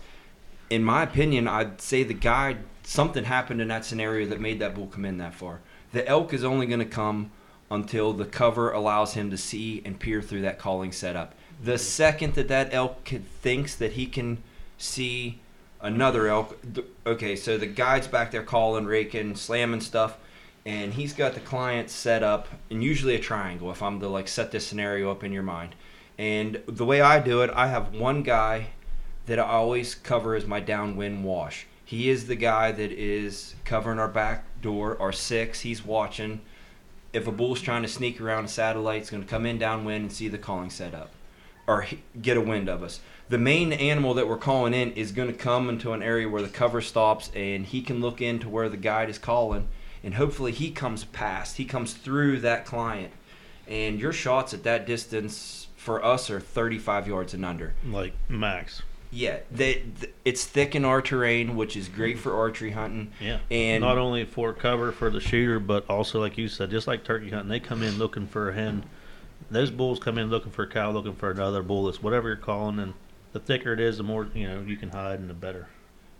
in 0.68 0.82
my 0.82 1.04
opinion, 1.04 1.46
I'd 1.46 1.80
say 1.80 2.02
the 2.02 2.12
guide 2.12 2.64
something 2.82 3.24
happened 3.24 3.60
in 3.60 3.68
that 3.68 3.84
scenario 3.84 4.26
that 4.28 4.40
made 4.40 4.58
that 4.60 4.74
bull 4.74 4.86
come 4.86 5.04
in 5.04 5.18
that 5.18 5.34
far. 5.34 5.60
The 5.92 6.06
elk 6.06 6.32
is 6.32 6.44
only 6.44 6.66
going 6.66 6.80
to 6.80 6.84
come 6.84 7.30
until 7.70 8.12
the 8.12 8.24
cover 8.24 8.70
allows 8.70 9.14
him 9.14 9.30
to 9.30 9.38
see 9.38 9.82
and 9.84 9.98
peer 9.98 10.20
through 10.20 10.42
that 10.42 10.58
calling 10.58 10.92
setup. 10.92 11.34
The 11.62 11.78
second 11.78 12.34
that 12.34 12.48
that 12.48 12.72
elk 12.72 13.04
can, 13.04 13.22
thinks 13.22 13.74
that 13.76 13.92
he 13.92 14.06
can 14.06 14.42
see 14.78 15.40
another 15.80 16.28
elk, 16.28 16.58
th- 16.74 16.86
okay, 17.06 17.36
so 17.36 17.56
the 17.56 17.66
guide's 17.66 18.08
back 18.08 18.30
there 18.30 18.42
calling, 18.42 18.84
raking, 18.84 19.36
slamming 19.36 19.80
stuff, 19.80 20.18
and 20.64 20.94
he's 20.94 21.12
got 21.12 21.34
the 21.34 21.40
client 21.40 21.90
set 21.90 22.22
up, 22.22 22.48
and 22.70 22.82
usually 22.82 23.14
a 23.14 23.18
triangle. 23.18 23.70
If 23.70 23.82
I'm 23.82 24.00
to 24.00 24.08
like 24.08 24.28
set 24.28 24.52
this 24.52 24.66
scenario 24.66 25.10
up 25.10 25.24
in 25.24 25.32
your 25.32 25.42
mind, 25.42 25.74
and 26.18 26.62
the 26.66 26.84
way 26.84 27.00
I 27.00 27.20
do 27.20 27.42
it, 27.42 27.50
I 27.54 27.68
have 27.68 27.94
one 27.94 28.22
guy 28.22 28.68
that 29.26 29.38
I 29.38 29.44
always 29.44 29.94
cover 29.94 30.34
as 30.34 30.46
my 30.46 30.60
downwind 30.60 31.24
wash. 31.24 31.66
He 31.92 32.08
is 32.08 32.26
the 32.26 32.36
guy 32.36 32.72
that 32.72 32.90
is 32.90 33.54
covering 33.66 33.98
our 33.98 34.08
back 34.08 34.46
door, 34.62 34.96
our 34.98 35.12
six. 35.12 35.60
He's 35.60 35.84
watching. 35.84 36.40
If 37.12 37.26
a 37.26 37.30
bull's 37.30 37.60
trying 37.60 37.82
to 37.82 37.88
sneak 37.88 38.18
around 38.18 38.46
a 38.46 38.48
satellite, 38.48 39.02
it's 39.02 39.10
going 39.10 39.22
to 39.22 39.28
come 39.28 39.44
in 39.44 39.58
downwind 39.58 40.04
and 40.04 40.10
see 40.10 40.28
the 40.28 40.38
calling 40.38 40.70
set 40.70 40.94
up 40.94 41.10
or 41.66 41.86
get 42.22 42.38
a 42.38 42.40
wind 42.40 42.70
of 42.70 42.82
us. 42.82 43.00
The 43.28 43.36
main 43.36 43.74
animal 43.74 44.14
that 44.14 44.26
we're 44.26 44.38
calling 44.38 44.72
in 44.72 44.92
is 44.92 45.12
going 45.12 45.28
to 45.28 45.34
come 45.34 45.68
into 45.68 45.92
an 45.92 46.02
area 46.02 46.30
where 46.30 46.40
the 46.40 46.48
cover 46.48 46.80
stops 46.80 47.30
and 47.34 47.66
he 47.66 47.82
can 47.82 48.00
look 48.00 48.22
into 48.22 48.48
where 48.48 48.70
the 48.70 48.78
guide 48.78 49.10
is 49.10 49.18
calling 49.18 49.68
and 50.02 50.14
hopefully 50.14 50.52
he 50.52 50.70
comes 50.70 51.04
past. 51.04 51.58
He 51.58 51.66
comes 51.66 51.92
through 51.92 52.40
that 52.40 52.64
client. 52.64 53.12
And 53.68 54.00
your 54.00 54.14
shots 54.14 54.54
at 54.54 54.62
that 54.62 54.86
distance 54.86 55.66
for 55.76 56.02
us 56.02 56.30
are 56.30 56.40
35 56.40 57.06
yards 57.06 57.34
and 57.34 57.44
under. 57.44 57.74
Like 57.84 58.14
max. 58.30 58.80
Yeah, 59.14 59.40
they, 59.50 59.74
th- 59.74 60.12
it's 60.24 60.46
thick 60.46 60.74
in 60.74 60.86
our 60.86 61.02
terrain, 61.02 61.54
which 61.54 61.76
is 61.76 61.88
great 61.88 62.18
for 62.18 62.34
archery 62.34 62.70
hunting. 62.70 63.12
Yeah. 63.20 63.40
And 63.50 63.82
not 63.82 63.98
only 63.98 64.24
for 64.24 64.54
cover 64.54 64.90
for 64.90 65.10
the 65.10 65.20
shooter, 65.20 65.60
but 65.60 65.88
also 65.88 66.18
like 66.18 66.38
you 66.38 66.48
said, 66.48 66.70
just 66.70 66.86
like 66.86 67.04
turkey 67.04 67.28
hunting, 67.28 67.50
they 67.50 67.60
come 67.60 67.82
in 67.82 67.98
looking 67.98 68.26
for 68.26 68.48
a 68.48 68.54
hen. 68.54 68.84
Those 69.50 69.70
bulls 69.70 69.98
come 69.98 70.16
in 70.16 70.30
looking 70.30 70.50
for 70.50 70.62
a 70.62 70.66
cow, 70.66 70.90
looking 70.90 71.14
for 71.14 71.30
another 71.30 71.62
bull. 71.62 71.90
It's 71.90 72.02
whatever 72.02 72.28
you're 72.28 72.38
calling, 72.38 72.78
and 72.78 72.94
the 73.34 73.38
thicker 73.38 73.74
it 73.74 73.80
is, 73.80 73.98
the 73.98 74.02
more 74.02 74.28
you 74.34 74.48
know 74.48 74.62
you 74.66 74.76
can 74.78 74.88
hide, 74.88 75.18
and 75.20 75.28
the 75.28 75.34
better. 75.34 75.68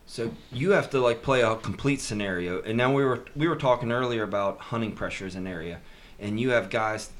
So 0.05 0.35
you 0.51 0.73
have 0.73 0.91
to 0.91 1.01
like 1.01 1.23
play 1.23 1.41
a 1.41 1.57
complete 1.57 2.03
scenario. 2.03 2.61
And 2.61 2.77
now 2.77 2.93
we 2.93 3.05
were 3.05 3.25
we 3.35 3.49
were 3.49 3.57
talking 3.57 3.91
earlier 3.91 4.23
about 4.23 4.59
hunting 4.59 4.93
pressures 4.93 5.35
in 5.35 5.47
area, 5.47 5.81
and 6.21 6.39
you 6.39 6.51
have 6.51 6.69
guys 6.69 7.11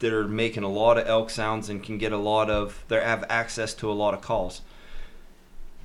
that 0.00 0.12
are 0.12 0.28
making 0.28 0.64
a 0.64 0.68
lot 0.68 0.98
of 0.98 1.06
elk 1.08 1.30
sounds 1.30 1.70
and 1.70 1.82
can 1.82 1.96
get 1.96 2.12
a 2.12 2.18
lot 2.18 2.50
of 2.50 2.84
they 2.88 3.00
have 3.00 3.24
access 3.30 3.72
to 3.74 3.90
a 3.90 3.94
lot 3.94 4.12
of 4.12 4.20
calls. 4.20 4.60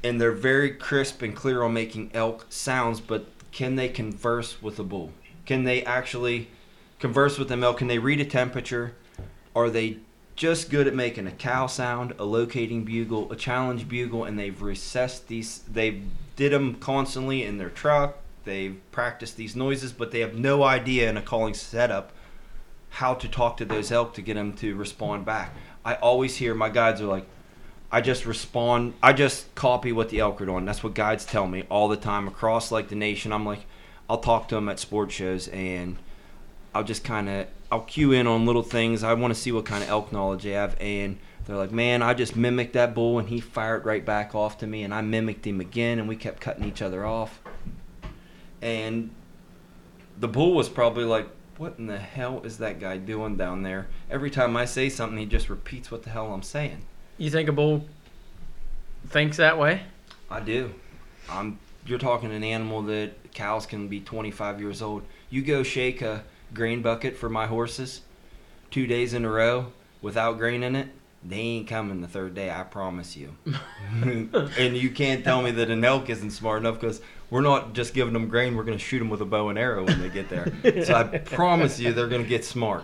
And 0.03 0.19
they're 0.19 0.31
very 0.31 0.71
crisp 0.71 1.21
and 1.21 1.35
clear 1.35 1.63
on 1.63 1.73
making 1.73 2.11
elk 2.13 2.45
sounds, 2.49 2.99
but 2.99 3.27
can 3.51 3.75
they 3.75 3.89
converse 3.89 4.61
with 4.61 4.79
a 4.79 4.83
bull? 4.83 5.11
Can 5.45 5.63
they 5.63 5.83
actually 5.83 6.49
converse 6.99 7.37
with 7.37 7.47
them 7.47 7.63
elk? 7.63 7.77
Can 7.77 7.87
they 7.87 7.99
read 7.99 8.19
a 8.19 8.25
temperature? 8.25 8.95
Are 9.55 9.69
they 9.69 9.99
just 10.35 10.69
good 10.69 10.87
at 10.87 10.95
making 10.95 11.27
a 11.27 11.31
cow 11.31 11.67
sound, 11.67 12.13
a 12.17 12.25
locating 12.25 12.83
bugle, 12.83 13.31
a 13.31 13.35
challenge 13.35 13.87
bugle, 13.87 14.23
and 14.23 14.37
they've 14.37 14.61
recessed 14.61 15.27
these. 15.27 15.59
They 15.59 16.01
did 16.35 16.51
them 16.51 16.75
constantly 16.75 17.43
in 17.43 17.57
their 17.57 17.69
truck. 17.69 18.17
They've 18.43 18.79
practiced 18.91 19.37
these 19.37 19.55
noises, 19.55 19.93
but 19.93 20.11
they 20.11 20.19
have 20.19 20.35
no 20.35 20.63
idea 20.63 21.09
in 21.09 21.17
a 21.17 21.21
calling 21.21 21.53
setup 21.53 22.11
how 22.89 23.13
to 23.15 23.27
talk 23.27 23.57
to 23.57 23.65
those 23.65 23.91
elk 23.91 24.13
to 24.15 24.21
get 24.21 24.35
them 24.35 24.53
to 24.53 24.75
respond 24.75 25.25
back. 25.25 25.51
I 25.85 25.95
always 25.95 26.37
hear 26.37 26.53
my 26.53 26.69
guides 26.69 27.01
are 27.01 27.05
like, 27.05 27.25
I 27.93 28.01
just 28.01 28.25
respond. 28.25 28.95
I 29.03 29.13
just 29.13 29.53
copy 29.53 29.91
what 29.91 30.09
the 30.09 30.19
elk 30.19 30.41
are 30.41 30.47
doing. 30.47 30.65
That's 30.65 30.83
what 30.83 30.95
guides 30.95 31.25
tell 31.25 31.45
me 31.45 31.63
all 31.69 31.87
the 31.87 31.95
time 31.95 32.27
across 32.27 32.71
like 32.71 32.89
the 32.89 32.95
nation. 32.95 33.31
I'm 33.31 33.45
like, 33.45 33.67
I'll 34.09 34.17
talk 34.17 34.47
to 34.47 34.55
them 34.55 34.67
at 34.67 34.79
sports 34.79 35.13
shows 35.13 35.47
and 35.49 35.97
I'll 36.73 36.83
just 36.83 37.03
kind 37.03 37.29
of 37.29 37.45
I'll 37.71 37.81
cue 37.81 38.11
in 38.11 38.25
on 38.25 38.47
little 38.47 38.63
things. 38.63 39.03
I 39.03 39.13
want 39.13 39.31
to 39.31 39.39
see 39.39 39.51
what 39.51 39.65
kind 39.65 39.83
of 39.83 39.89
elk 39.89 40.11
knowledge 40.11 40.41
they 40.41 40.51
have, 40.51 40.75
and 40.79 41.19
they're 41.45 41.55
like, 41.55 41.71
"Man, 41.71 42.01
I 42.01 42.15
just 42.15 42.35
mimicked 42.35 42.73
that 42.73 42.95
bull, 42.95 43.19
and 43.19 43.29
he 43.29 43.39
fired 43.39 43.85
right 43.85 44.03
back 44.03 44.33
off 44.33 44.57
to 44.59 44.67
me, 44.67 44.83
and 44.83 44.93
I 44.93 45.01
mimicked 45.01 45.45
him 45.45 45.59
again, 45.59 45.99
and 45.99 46.07
we 46.07 46.15
kept 46.15 46.41
cutting 46.41 46.65
each 46.65 46.81
other 46.81 47.05
off." 47.05 47.41
And 48.61 49.11
the 50.19 50.27
bull 50.27 50.53
was 50.53 50.69
probably 50.69 51.03
like, 51.03 51.27
"What 51.57 51.75
in 51.77 51.87
the 51.87 51.99
hell 51.99 52.41
is 52.43 52.57
that 52.57 52.79
guy 52.79 52.97
doing 52.97 53.37
down 53.37 53.61
there?" 53.61 53.87
Every 54.09 54.31
time 54.31 54.57
I 54.57 54.65
say 54.65 54.89
something, 54.89 55.17
he 55.17 55.25
just 55.27 55.49
repeats 55.49 55.91
what 55.91 56.03
the 56.03 56.09
hell 56.09 56.33
I'm 56.33 56.43
saying. 56.43 56.85
You 57.17 57.29
think 57.29 57.49
a 57.49 57.51
bull 57.51 57.85
thinks 59.07 59.37
that 59.37 59.57
way? 59.57 59.83
I 60.29 60.39
do. 60.39 60.73
I'm. 61.29 61.59
You're 61.85 61.99
talking 61.99 62.31
an 62.31 62.43
animal 62.43 62.81
that 62.83 63.33
cows 63.33 63.65
can 63.65 63.89
be 63.89 63.99
25 63.99 64.61
years 64.61 64.81
old. 64.81 65.03
You 65.29 65.41
go 65.41 65.63
shake 65.63 66.01
a 66.01 66.23
grain 66.53 66.81
bucket 66.81 67.17
for 67.17 67.29
my 67.29 67.45
horses 67.47 68.01
two 68.73 68.87
days 68.87 69.13
in 69.13 69.23
a 69.23 69.29
row 69.29 69.67
without 70.01 70.39
grain 70.39 70.63
in 70.63 70.75
it, 70.75 70.89
they 71.23 71.37
ain't 71.37 71.67
coming 71.67 72.01
the 72.01 72.07
third 72.07 72.33
day. 72.33 72.51
I 72.51 72.63
promise 72.63 73.15
you. 73.15 73.35
and 74.01 74.75
you 74.75 74.89
can't 74.89 75.23
tell 75.23 75.41
me 75.41 75.51
that 75.51 75.69
an 75.69 75.85
elk 75.85 76.09
isn't 76.09 76.31
smart 76.31 76.59
enough 76.61 76.79
because 76.79 76.99
we're 77.29 77.41
not 77.41 77.73
just 77.73 77.93
giving 77.93 78.13
them 78.13 78.27
grain. 78.27 78.55
We're 78.55 78.63
going 78.63 78.77
to 78.77 78.83
shoot 78.83 78.99
them 78.99 79.09
with 79.09 79.21
a 79.21 79.25
bow 79.25 79.49
and 79.49 79.59
arrow 79.59 79.85
when 79.85 80.01
they 80.01 80.09
get 80.09 80.27
there. 80.27 80.51
so 80.83 80.95
I 80.95 81.03
promise 81.19 81.79
you, 81.79 81.93
they're 81.93 82.07
going 82.07 82.23
to 82.23 82.27
get 82.27 82.43
smart. 82.43 82.83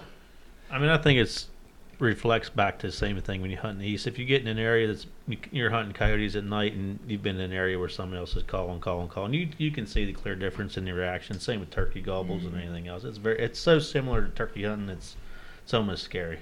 I 0.72 0.78
mean, 0.78 0.90
I 0.90 0.98
think 0.98 1.20
it's 1.20 1.48
reflects 2.00 2.50
back 2.50 2.80
to 2.80 2.88
the 2.88 2.94
same 2.94 3.20
thing 3.22 3.42
when 3.42 3.52
you 3.52 3.58
hunt 3.58 3.74
in 3.74 3.80
the 3.80 3.88
east. 3.88 4.08
If 4.08 4.18
you 4.18 4.26
get 4.26 4.42
in 4.42 4.48
an 4.48 4.58
area 4.58 4.88
that's 4.88 5.06
you're 5.52 5.70
hunting 5.70 5.94
coyotes 5.94 6.36
at 6.36 6.44
night 6.46 6.74
and 6.74 6.98
you've 7.08 7.22
been 7.22 7.36
in 7.36 7.52
an 7.52 7.54
area 7.54 7.78
where 7.78 7.90
someone 7.90 8.18
else 8.18 8.36
is 8.36 8.44
calling, 8.44 8.80
calling, 8.80 9.10
calling, 9.10 9.34
you 9.34 9.50
you 9.58 9.70
can 9.72 9.86
see 9.86 10.06
the 10.06 10.14
clear 10.14 10.36
difference 10.36 10.78
in 10.78 10.86
the 10.86 10.92
reaction. 10.94 11.40
Same 11.40 11.60
with 11.60 11.70
turkey 11.72 12.02
gobbles 12.02 12.44
Mm-hmm. 12.44 12.56
and 12.56 12.64
anything 12.64 12.88
else. 12.88 13.04
It's 13.04 13.18
very 13.18 13.40
it's 13.40 13.60
so 13.60 13.80
similar 13.80 14.22
to 14.24 14.30
turkey 14.30 14.64
hunting. 14.64 14.90
It's 14.90 15.16
it's 15.64 15.74
almost 15.74 16.04
scary. 16.04 16.40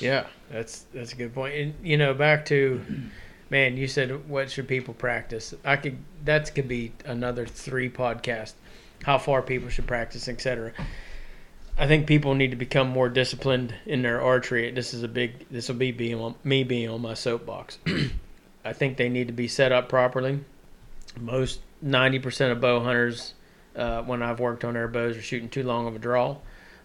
Yeah, 0.00 0.26
that's 0.50 0.84
that's 0.94 1.12
a 1.12 1.16
good 1.16 1.34
point. 1.34 1.54
And 1.54 1.74
you 1.82 1.96
know, 1.96 2.14
back 2.14 2.46
to 2.46 2.80
man, 3.50 3.76
you 3.76 3.88
said 3.88 4.28
what 4.28 4.50
should 4.50 4.68
people 4.68 4.94
practice? 4.94 5.52
I 5.64 5.76
could 5.76 5.98
that 6.24 6.54
could 6.54 6.68
be 6.68 6.92
another 7.04 7.44
three 7.46 7.90
podcast. 7.90 8.52
How 9.04 9.18
far 9.18 9.42
people 9.42 9.68
should 9.68 9.86
practice, 9.86 10.28
etc. 10.28 10.72
I 11.78 11.86
think 11.86 12.06
people 12.06 12.34
need 12.34 12.50
to 12.50 12.56
become 12.56 12.88
more 12.88 13.08
disciplined 13.08 13.74
in 13.86 14.02
their 14.02 14.20
archery. 14.20 14.70
This 14.72 14.92
is 14.92 15.02
a 15.02 15.08
big. 15.08 15.48
This 15.48 15.68
will 15.68 15.76
be 15.76 15.92
being 15.92 16.16
on, 16.16 16.34
me 16.42 16.64
being 16.64 16.88
on 16.88 17.00
my 17.00 17.14
soapbox. 17.14 17.78
I 18.64 18.72
think 18.72 18.96
they 18.96 19.08
need 19.08 19.28
to 19.28 19.32
be 19.32 19.46
set 19.48 19.70
up 19.70 19.88
properly. 19.88 20.40
Most 21.18 21.60
ninety 21.80 22.18
percent 22.18 22.52
of 22.52 22.60
bow 22.60 22.80
hunters, 22.80 23.34
uh, 23.76 24.02
when 24.02 24.22
I've 24.22 24.40
worked 24.40 24.64
on 24.64 24.74
their 24.74 24.88
bows, 24.88 25.16
are 25.16 25.22
shooting 25.22 25.48
too 25.48 25.62
long 25.62 25.86
of 25.86 25.94
a 25.94 25.98
draw 26.00 26.36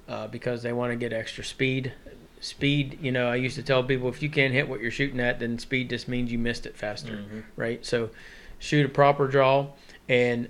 uh, 0.08 0.28
because 0.28 0.62
they 0.62 0.74
want 0.74 0.91
to 0.91 0.96
get 0.96 1.14
extra 1.14 1.44
speed 1.44 1.94
speed 2.39 3.00
you 3.02 3.10
know 3.10 3.28
i 3.28 3.36
used 3.36 3.56
to 3.56 3.64
tell 3.64 3.82
people 3.82 4.10
if 4.10 4.22
you 4.22 4.30
can't 4.30 4.54
hit 4.54 4.68
what 4.68 4.82
you're 4.82 4.91
shooting 4.91 5.22
at 5.22 5.39
then 5.39 5.58
speed 5.58 5.89
just 5.89 6.10
means 6.10 6.30
you 6.30 6.38
missed 6.38 6.66
it 6.66 6.76
faster 6.76 7.24
right 7.56 7.86
so 7.86 8.10
shoot 8.60 8.86
a 8.86 8.89
proper 8.89 9.30
draw 9.30 9.66
and 10.10 10.50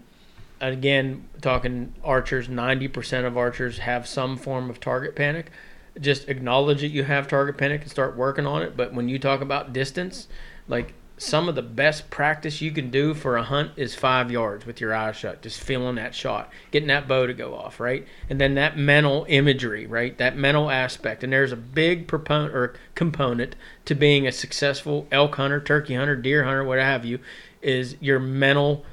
again 0.72 1.28
talking 1.42 1.94
archers 2.04 2.48
90% 2.48 3.26
of 3.26 3.38
archers 3.38 3.80
have 3.80 4.08
some 4.08 4.38
form 4.38 4.70
of 4.70 4.80
target 4.80 5.16
panic 5.16 5.52
just 6.00 6.28
acknowledge 6.30 6.82
that 6.82 6.88
you 6.88 7.04
have 7.04 7.28
target 7.28 7.58
panic 7.58 7.82
and 7.82 7.92
start 7.92 8.16
working 8.16 8.46
on 8.46 8.62
it 8.62 8.78
but 8.78 8.94
when 8.94 9.10
you 9.10 9.20
talk 9.20 9.42
about 9.42 9.74
distance 9.74 10.28
like 10.68 10.94
some 11.18 11.48
of 11.48 11.56
the 11.56 11.62
best 11.62 12.10
practice 12.10 12.62
you 12.62 12.72
can 12.72 12.90
do 12.90 13.14
for 13.14 13.38
a 13.38 13.44
hunt 13.44 13.72
is 13.76 13.96
five 13.96 14.32
yards 14.32 14.66
with 14.66 14.82
your 14.82 14.94
eyes 14.94 15.16
shut, 15.16 15.42
just 15.42 15.60
feeling 15.60 15.96
that 15.96 16.16
shot, 16.16 16.52
getting 16.72 16.88
that 16.88 17.08
bow 17.08 17.28
to 17.28 17.34
go 17.34 17.54
off, 17.54 17.80
right? 17.80 18.06
And 18.30 18.42
then 18.42 18.56
that 18.56 18.78
mental 18.78 19.26
imagery, 19.30 19.86
right? 19.86 20.18
That 20.18 20.36
mental 20.36 20.72
aspect. 20.72 21.24
And 21.24 21.32
there's 21.32 21.52
a 21.52 21.58
big 21.58 22.08
proponent 22.08 22.56
or 22.56 22.74
component 22.96 23.56
to 23.86 23.96
being 23.96 24.28
a 24.28 24.32
successful 24.32 25.08
elk 25.12 25.36
hunter, 25.36 25.62
turkey 25.62 25.96
hunter, 25.96 26.16
deer 26.16 26.44
hunter, 26.44 26.64
what 26.64 26.80
have 26.80 27.06
you, 27.06 27.20
is 27.62 27.96
your 28.02 28.20
mental 28.20 28.84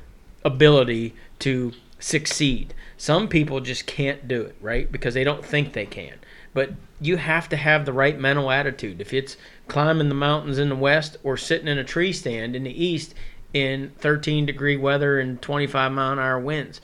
ability 0.45 1.15
to 1.41 1.73
succeed. 1.99 2.75
Some 2.97 3.29
people 3.29 3.61
just 3.61 3.87
can't 3.87 4.29
do 4.29 4.43
it, 4.43 4.57
right? 4.61 4.91
Because 4.91 5.15
they 5.15 5.25
don't 5.25 5.45
think 5.45 5.73
they 5.73 5.87
can. 5.87 6.19
But 6.53 6.73
you 7.01 7.17
have 7.17 7.49
to 7.51 7.57
have 7.57 7.85
the 7.85 7.93
right 7.93 8.19
mental 8.19 8.51
attitude. 8.51 9.01
If 9.01 9.15
it's 9.15 9.37
climbing 9.69 10.09
the 10.09 10.15
mountains 10.15 10.59
in 10.59 10.69
the 10.69 10.77
west 10.77 11.17
or 11.23 11.37
sitting 11.37 11.69
in 11.69 11.79
a 11.79 11.85
tree 11.85 12.13
stand 12.13 12.57
in 12.57 12.65
the 12.65 12.85
east 12.85 13.15
in 13.53 13.93
13 13.99 14.47
degree 14.47 14.77
weather 14.77 15.19
and 15.19 15.41
25 15.41 15.93
mile 15.93 16.13
an 16.13 16.19
hour 16.19 16.39
winds, 16.39 16.81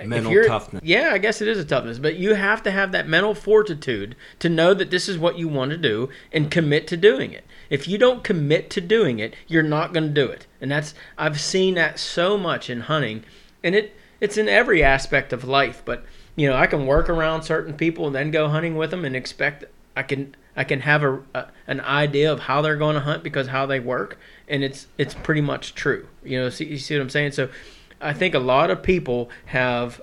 Mental 0.00 0.44
toughness. 0.44 0.82
Yeah, 0.84 1.10
I 1.12 1.18
guess 1.18 1.40
it 1.40 1.48
is 1.48 1.58
a 1.58 1.64
toughness, 1.64 1.98
but 1.98 2.16
you 2.16 2.34
have 2.34 2.62
to 2.64 2.70
have 2.70 2.92
that 2.92 3.08
mental 3.08 3.34
fortitude 3.34 4.16
to 4.40 4.48
know 4.48 4.74
that 4.74 4.90
this 4.90 5.08
is 5.08 5.18
what 5.18 5.38
you 5.38 5.48
want 5.48 5.70
to 5.70 5.76
do 5.76 6.08
and 6.32 6.50
commit 6.50 6.86
to 6.88 6.96
doing 6.96 7.32
it. 7.32 7.44
If 7.70 7.86
you 7.86 7.98
don't 7.98 8.24
commit 8.24 8.68
to 8.70 8.80
doing 8.80 9.18
it, 9.18 9.34
you're 9.46 9.62
not 9.62 9.92
going 9.92 10.08
to 10.08 10.14
do 10.14 10.28
it. 10.28 10.46
And 10.60 10.70
that's 10.70 10.94
I've 11.16 11.40
seen 11.40 11.74
that 11.74 11.98
so 11.98 12.36
much 12.36 12.68
in 12.68 12.82
hunting, 12.82 13.24
and 13.62 13.74
it 13.74 13.94
it's 14.20 14.36
in 14.36 14.48
every 14.48 14.82
aspect 14.82 15.32
of 15.32 15.44
life. 15.44 15.82
But 15.84 16.04
you 16.36 16.48
know, 16.48 16.56
I 16.56 16.66
can 16.66 16.86
work 16.86 17.08
around 17.08 17.42
certain 17.42 17.74
people 17.74 18.06
and 18.06 18.14
then 18.14 18.30
go 18.30 18.48
hunting 18.48 18.76
with 18.76 18.90
them 18.90 19.04
and 19.04 19.14
expect 19.14 19.64
I 19.96 20.02
can 20.02 20.34
I 20.56 20.64
can 20.64 20.80
have 20.80 21.02
a, 21.02 21.22
a 21.34 21.46
an 21.66 21.80
idea 21.80 22.32
of 22.32 22.40
how 22.40 22.62
they're 22.62 22.76
going 22.76 22.94
to 22.94 23.00
hunt 23.00 23.22
because 23.22 23.48
how 23.48 23.66
they 23.66 23.80
work, 23.80 24.18
and 24.48 24.62
it's 24.62 24.86
it's 24.98 25.14
pretty 25.14 25.40
much 25.40 25.74
true. 25.74 26.06
You 26.22 26.40
know, 26.40 26.48
see, 26.50 26.66
you 26.66 26.78
see 26.78 26.94
what 26.96 27.02
I'm 27.02 27.10
saying? 27.10 27.32
So, 27.32 27.48
I 28.02 28.12
think 28.12 28.34
a 28.34 28.38
lot 28.38 28.70
of 28.70 28.82
people 28.82 29.30
have 29.46 30.00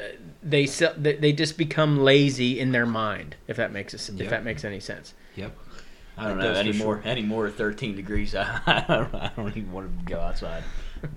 uh, 0.00 0.04
they 0.42 0.66
they 0.66 1.16
they 1.16 1.32
just 1.32 1.56
become 1.58 1.98
lazy 2.00 2.58
in 2.58 2.72
their 2.72 2.86
mind. 2.86 3.36
If 3.46 3.56
that 3.58 3.72
makes 3.72 3.94
us 3.94 4.08
Yep. 4.10 4.20
if 4.20 4.30
that 4.30 4.44
makes 4.44 4.64
any 4.64 4.80
sense. 4.80 5.14
Yep. 5.36 5.56
I 6.16 6.28
don't 6.28 6.38
That 6.38 6.42
know 6.44 6.48
does 6.54 6.56
for 6.62 6.68
anymore. 6.68 7.00
sure. 7.02 7.10
Any 7.10 7.22
more 7.22 7.50
13 7.50 7.96
degrees, 7.96 8.34
I, 8.34 8.60
I, 8.66 8.84
don't, 8.86 9.14
I 9.14 9.30
don't 9.34 9.56
even 9.56 9.72
want 9.72 9.98
to 10.06 10.12
go 10.12 10.20
outside. 10.20 10.62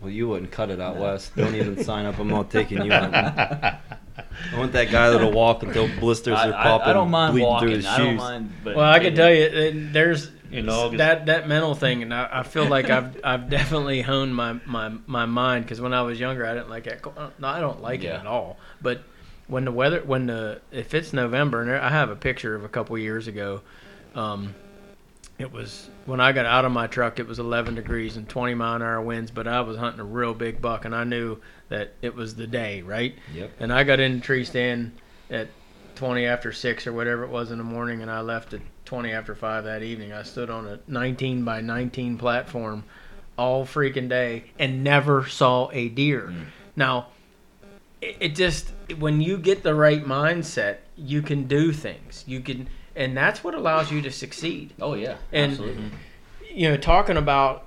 Well, 0.00 0.08
you 0.10 0.28
wouldn't 0.28 0.50
cut 0.50 0.70
it 0.70 0.80
out 0.80 0.96
west. 0.96 1.36
Don't 1.36 1.54
even 1.54 1.84
sign 1.84 2.06
up. 2.06 2.18
I'm 2.18 2.28
not 2.28 2.50
taking 2.50 2.82
you 2.86 2.90
out. 2.90 3.12
I 3.14 3.78
want 4.56 4.72
that 4.72 4.90
guy 4.90 5.10
that'll 5.10 5.30
walk 5.30 5.62
until 5.62 5.88
blisters 6.00 6.38
I, 6.38 6.48
are 6.48 6.52
popping, 6.52 6.88
I 6.88 6.92
don't 6.94 7.10
mind 7.10 7.32
bleeding 7.34 7.48
walking. 7.50 7.68
through 7.68 7.76
his 7.76 7.86
I 7.86 7.98
don't 7.98 8.06
shoes. 8.12 8.18
mind. 8.18 8.52
But 8.64 8.76
Well, 8.76 8.90
I 8.90 8.98
can 8.98 9.14
tell 9.14 9.30
you, 9.30 9.44
uh, 9.44 9.70
there's 9.92 10.30
In 10.52 10.68
August. 10.68 10.98
that 10.98 11.26
that 11.26 11.46
mental 11.48 11.74
thing, 11.74 12.02
and 12.02 12.12
I, 12.12 12.28
I 12.40 12.42
feel 12.42 12.66
like 12.66 12.90
I've 12.90 13.18
I've 13.24 13.48
definitely 13.50 14.02
honed 14.02 14.34
my 14.34 14.54
my 14.66 14.92
my 15.06 15.26
mind 15.26 15.64
because 15.64 15.80
when 15.80 15.92
I 15.94 16.02
was 16.02 16.18
younger, 16.18 16.44
I 16.46 16.54
didn't 16.54 16.70
like 16.70 16.86
it. 16.86 17.04
No, 17.38 17.48
I 17.48 17.60
don't 17.60 17.80
like 17.82 18.02
Yeah. 18.02 18.16
it 18.16 18.20
at 18.20 18.26
all. 18.26 18.58
But 18.82 19.02
when 19.46 19.64
the 19.64 19.72
weather, 19.72 20.00
when 20.04 20.26
the 20.26 20.60
if 20.72 20.94
it's 20.94 21.12
November, 21.12 21.62
and 21.62 21.70
I 21.72 21.88
have 21.90 22.10
a 22.10 22.16
picture 22.16 22.54
of 22.54 22.64
a 22.64 22.68
couple 22.68 22.96
years 22.98 23.26
ago. 23.28 23.60
Um, 24.14 24.54
it 25.38 25.50
was 25.52 25.88
when 26.04 26.20
I 26.20 26.32
got 26.32 26.44
out 26.44 26.66
of 26.66 26.72
my 26.72 26.86
truck. 26.86 27.18
It 27.18 27.26
was 27.26 27.38
11 27.38 27.74
degrees 27.76 28.18
and 28.18 28.28
20 28.28 28.52
mile 28.54 28.76
an 28.76 28.82
hour 28.82 29.00
winds, 29.00 29.30
but 29.30 29.48
I 29.48 29.62
was 29.62 29.78
hunting 29.78 30.00
a 30.00 30.04
real 30.04 30.34
big 30.34 30.60
buck, 30.60 30.84
and 30.84 30.94
I 30.94 31.04
knew 31.04 31.38
that 31.70 31.92
it 32.02 32.14
was 32.14 32.34
the 32.34 32.46
day, 32.46 32.82
right? 32.82 33.14
Yep. 33.32 33.50
And 33.58 33.72
I 33.72 33.84
got 33.84 34.00
in 34.00 34.16
the 34.16 34.20
tree 34.20 34.44
stand 34.44 34.92
at 35.30 35.48
20 36.00 36.24
after 36.24 36.50
6 36.50 36.86
or 36.86 36.94
whatever 36.94 37.24
it 37.24 37.28
was 37.28 37.50
in 37.50 37.58
the 37.58 37.64
morning, 37.64 38.00
and 38.00 38.10
I 38.10 38.22
left 38.22 38.54
at 38.54 38.62
20 38.86 39.12
after 39.12 39.34
5 39.34 39.64
that 39.64 39.82
evening. 39.82 40.14
I 40.14 40.22
stood 40.22 40.48
on 40.48 40.66
a 40.66 40.80
19 40.86 41.44
by 41.44 41.60
19 41.60 42.16
platform 42.16 42.84
all 43.36 43.66
freaking 43.66 44.08
day 44.08 44.44
and 44.58 44.82
never 44.82 45.26
saw 45.26 45.68
a 45.72 45.90
deer. 45.90 46.32
Now, 46.74 47.08
it, 48.00 48.16
it 48.18 48.34
just, 48.34 48.72
when 48.98 49.20
you 49.20 49.36
get 49.36 49.62
the 49.62 49.74
right 49.74 50.02
mindset, 50.02 50.78
you 50.96 51.20
can 51.20 51.46
do 51.46 51.70
things. 51.70 52.24
You 52.26 52.40
can, 52.40 52.68
and 52.96 53.14
that's 53.14 53.44
what 53.44 53.54
allows 53.54 53.92
you 53.92 54.00
to 54.00 54.10
succeed 54.10 54.72
Oh 54.80 54.94
yeah, 54.94 55.16
And- 55.32 55.52
absolutely. 55.52 55.84
you 56.50 56.70
know, 56.70 56.78
talking 56.78 57.18
about 57.18 57.66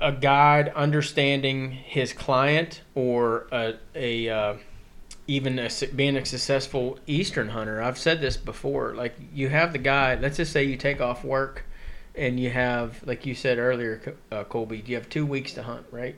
a 0.00 0.12
guide 0.12 0.70
understanding 0.74 1.72
his 1.72 2.14
client 2.14 2.80
or 2.94 3.48
a, 3.52 3.74
a 3.94 4.28
uh, 4.30 4.54
even 5.30 5.60
a, 5.60 5.70
being 5.94 6.16
a 6.16 6.26
successful 6.26 6.98
Eastern 7.06 7.50
hunter. 7.50 7.80
I've 7.80 7.98
said 7.98 8.20
this 8.20 8.36
before. 8.36 8.96
Like 8.96 9.14
you 9.32 9.48
have 9.48 9.72
the 9.72 9.78
guy. 9.78 10.16
Let's 10.16 10.38
just 10.38 10.52
say 10.52 10.64
you 10.64 10.76
take 10.76 11.00
off 11.00 11.22
work, 11.22 11.64
and 12.16 12.40
you 12.40 12.50
have, 12.50 13.00
like 13.06 13.24
you 13.24 13.36
said 13.36 13.58
earlier, 13.58 14.16
uh, 14.32 14.42
Colby, 14.42 14.82
you 14.84 14.96
have 14.96 15.08
two 15.08 15.24
weeks 15.24 15.54
to 15.54 15.62
hunt, 15.62 15.86
right? 15.92 16.16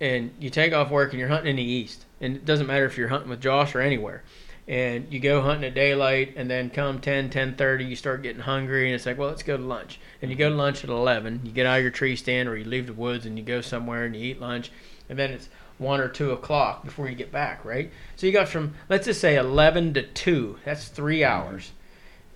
And 0.00 0.32
you 0.40 0.50
take 0.50 0.72
off 0.72 0.90
work 0.90 1.12
and 1.12 1.20
you're 1.20 1.28
hunting 1.28 1.50
in 1.50 1.56
the 1.56 1.62
east, 1.62 2.04
and 2.20 2.34
it 2.34 2.44
doesn't 2.44 2.66
matter 2.66 2.84
if 2.84 2.98
you're 2.98 3.08
hunting 3.08 3.30
with 3.30 3.40
Josh 3.40 3.76
or 3.76 3.80
anywhere 3.80 4.24
and 4.68 5.10
you 5.10 5.18
go 5.18 5.40
hunting 5.40 5.64
at 5.64 5.74
daylight 5.74 6.34
and 6.36 6.50
then 6.50 6.68
come 6.68 7.00
10 7.00 7.30
10.30 7.30 7.88
you 7.88 7.96
start 7.96 8.22
getting 8.22 8.42
hungry 8.42 8.84
and 8.84 8.94
it's 8.94 9.06
like 9.06 9.16
well 9.16 9.30
let's 9.30 9.42
go 9.42 9.56
to 9.56 9.62
lunch 9.62 9.98
and 10.20 10.30
you 10.30 10.36
go 10.36 10.50
to 10.50 10.54
lunch 10.54 10.84
at 10.84 10.90
11 10.90 11.40
you 11.42 11.50
get 11.50 11.64
out 11.64 11.78
of 11.78 11.82
your 11.82 11.90
tree 11.90 12.14
stand 12.14 12.48
or 12.48 12.56
you 12.56 12.66
leave 12.66 12.86
the 12.86 12.92
woods 12.92 13.24
and 13.24 13.38
you 13.38 13.44
go 13.44 13.62
somewhere 13.62 14.04
and 14.04 14.14
you 14.14 14.22
eat 14.22 14.40
lunch 14.40 14.70
and 15.08 15.18
then 15.18 15.30
it's 15.30 15.48
1 15.78 16.00
or 16.00 16.08
2 16.08 16.32
o'clock 16.32 16.84
before 16.84 17.08
you 17.08 17.14
get 17.14 17.32
back 17.32 17.64
right? 17.64 17.90
So 18.16 18.26
you 18.26 18.32
got 18.32 18.48
from 18.48 18.74
let's 18.88 19.06
just 19.06 19.20
say 19.20 19.36
11 19.36 19.94
to 19.94 20.02
2 20.02 20.58
that's 20.64 20.88
three 20.88 21.20
mm-hmm. 21.20 21.32
hours. 21.32 21.72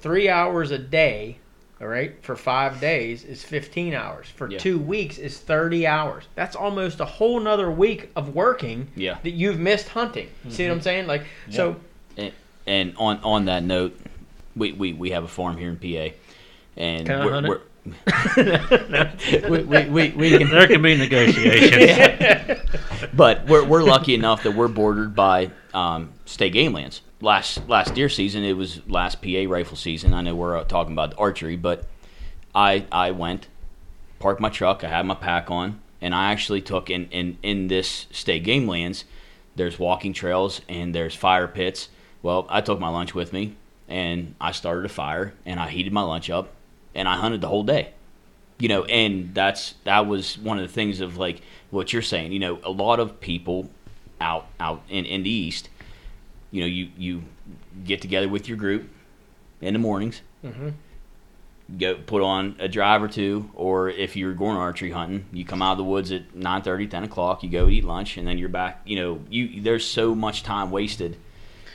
Three 0.01 0.29
hours 0.29 0.71
a 0.71 0.79
day 0.79 1.39
all 1.81 1.89
right 1.89 2.15
for 2.23 2.37
five 2.37 2.81
days 2.81 3.25
is 3.25 3.43
15 3.43 3.95
hours. 3.95 4.29
For 4.29 4.49
Yeah. 4.51 4.59
two 4.59 4.79
weeks 4.79 5.19
is 5.19 5.39
30 5.39 5.87
hours. 5.87 6.25
That's 6.37 6.55
almost 6.55 7.01
a 7.01 7.05
whole 7.05 7.41
nother 7.41 7.71
week 7.71 8.11
of 8.15 8.35
working 8.35 8.89
Yeah. 8.95 9.19
that 9.23 9.31
you've 9.31 9.59
missed 9.59 9.89
hunting. 9.89 10.29
See 10.49 10.65
what 10.65 10.69
mm-hmm. 10.69 10.73
i'm 10.73 10.81
saying? 10.81 11.07
Like 11.07 11.25
so 11.51 11.77
And 12.67 12.95
on 12.97 13.19
on 13.25 13.47
that 13.47 13.65
note, 13.65 13.99
we, 14.55 14.73
we, 14.73 14.93
we 14.93 15.11
have 15.11 15.25
a 15.25 15.29
farm 15.29 15.57
here 15.57 15.71
in 15.71 15.77
PA, 15.77 16.15
and 16.77 17.09
we're, 17.09 17.43
we're- 17.43 17.61
we, 18.37 19.63
we, 19.65 19.85
we, 19.89 20.11
we 20.11 20.39
can 20.39 20.51
There 20.51 20.69
can 20.69 20.83
be 20.83 20.97
negotiations. 20.97 22.61
but 23.15 23.45
we're, 23.47 23.65
we're 23.65 23.83
lucky 23.83 24.15
enough 24.15 24.45
that 24.45 24.53
we're 24.53 24.69
bordered 24.69 25.15
by 25.15 25.51
um, 25.75 26.13
state 26.25 26.53
game 26.53 26.73
lands. 26.73 27.03
Last 27.21 27.69
last 27.69 27.95
deer 27.95 28.09
season, 28.09 28.45
it 28.45 28.55
was 28.55 28.81
last 28.89 29.23
PA 29.23 29.45
rifle 29.49 29.77
season. 29.77 30.15
I 30.15 30.23
know 30.23 30.35
we're 30.35 30.57
uh, 30.57 30.65
talking 30.65 30.93
about 30.93 31.15
archery, 31.19 31.57
but 31.57 31.85
I 32.55 32.87
I 32.91 33.13
went, 33.13 33.47
parked 34.19 34.41
my 34.41 34.49
truck, 34.49 34.83
I 34.83 34.89
had 34.89 35.07
my 35.07 35.15
pack 35.15 35.51
on, 35.51 35.81
and 36.01 36.15
I 36.15 36.33
actually 36.33 36.63
took 36.63 36.91
in 36.91 37.09
in 37.11 37.39
in 37.43 37.69
this 37.69 38.07
state 38.11 38.45
game 38.45 38.67
lands. 38.67 39.05
There's 39.55 39.79
walking 39.79 40.13
trails 40.13 40.63
and 40.69 40.95
there's 40.95 41.15
fire 41.15 41.47
pits. 41.47 41.91
Well, 42.23 42.47
I 42.49 42.61
took 42.61 42.81
my 42.81 42.89
lunch 42.89 43.15
with 43.15 43.33
me, 43.33 43.55
and 43.89 44.35
I 44.41 44.53
started 44.53 44.85
a 44.85 44.89
fire, 44.89 45.35
and 45.45 45.61
I 45.61 45.69
heated 45.69 45.93
my 45.93 46.03
lunch 46.03 46.31
up, 46.31 46.51
and 46.95 47.09
I 47.09 47.17
hunted 47.17 47.41
the 47.41 47.49
whole 47.49 47.63
day 47.65 47.91
you 48.59 48.69
know 48.69 48.85
and 48.85 49.35
that's 49.35 49.75
that 49.85 50.07
was 50.07 50.39
one 50.39 50.59
of 50.59 50.67
the 50.67 50.73
things 50.73 51.01
of 51.01 51.17
like 51.17 51.41
what 51.71 51.93
you're 51.93 52.03
saying 52.03 52.33
you 52.33 52.39
know 52.39 52.61
a 52.65 52.71
lot 52.71 53.01
of 53.01 53.19
people 53.21 53.69
out 54.21 54.47
out 54.61 54.83
in, 54.89 55.05
in 55.05 55.23
the 55.23 55.31
east 55.31 55.69
you 56.51 56.61
know 56.61 56.67
you 56.67 56.89
you 56.97 57.23
get 57.85 58.01
together 58.03 58.29
with 58.29 58.47
your 58.49 58.57
group 58.59 58.89
in 59.61 59.73
the 59.73 59.79
mornings 59.79 60.21
Mhm. 60.45 60.75
go 61.79 61.95
put 61.95 62.21
on 62.23 62.57
a 62.59 62.69
drive 62.69 63.03
or 63.03 63.09
two 63.09 63.51
or 63.55 63.89
if 63.89 64.17
you're 64.17 64.35
going 64.35 64.57
archery 64.57 64.91
hunting 64.91 65.25
you 65.33 65.45
come 65.45 65.63
out 65.63 65.73
of 65.73 65.79
the 65.79 65.85
woods 65.85 66.13
at 66.13 66.35
9 66.35 66.63
10 66.63 67.05
o'clock 67.05 67.43
you 67.43 67.49
go 67.49 67.69
eat 67.69 67.85
lunch 67.85 68.17
and 68.19 68.27
then 68.29 68.37
you're 68.39 68.49
back 68.49 68.81
you 68.85 68.97
know 68.97 69.21
you 69.31 69.61
there's 69.63 69.85
so 69.85 70.15
much 70.15 70.43
time 70.43 70.71
wasted 70.71 71.17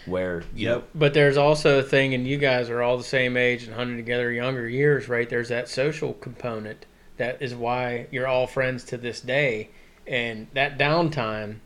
where 0.07 0.43
you 0.55 0.69
know, 0.69 0.83
But 0.95 1.13
there's 1.13 1.37
also 1.37 1.79
a 1.79 1.83
thing, 1.83 2.13
and 2.13 2.27
you 2.27 2.37
guys 2.37 2.69
are 2.69 2.81
all 2.81 2.97
the 2.97 3.03
same 3.03 3.37
age 3.37 3.63
and 3.63 3.73
hunting 3.73 3.97
together 3.97 4.31
younger 4.31 4.67
years, 4.67 5.07
right? 5.09 5.29
There's 5.29 5.49
that 5.49 5.69
social 5.69 6.13
component 6.13 6.85
that 7.17 7.41
is 7.41 7.53
why 7.53 8.07
you're 8.11 8.27
all 8.27 8.47
friends 8.47 8.83
to 8.85 8.97
this 8.97 9.21
day, 9.21 9.69
and 10.05 10.47
that 10.53 10.77
downtime 10.77 11.57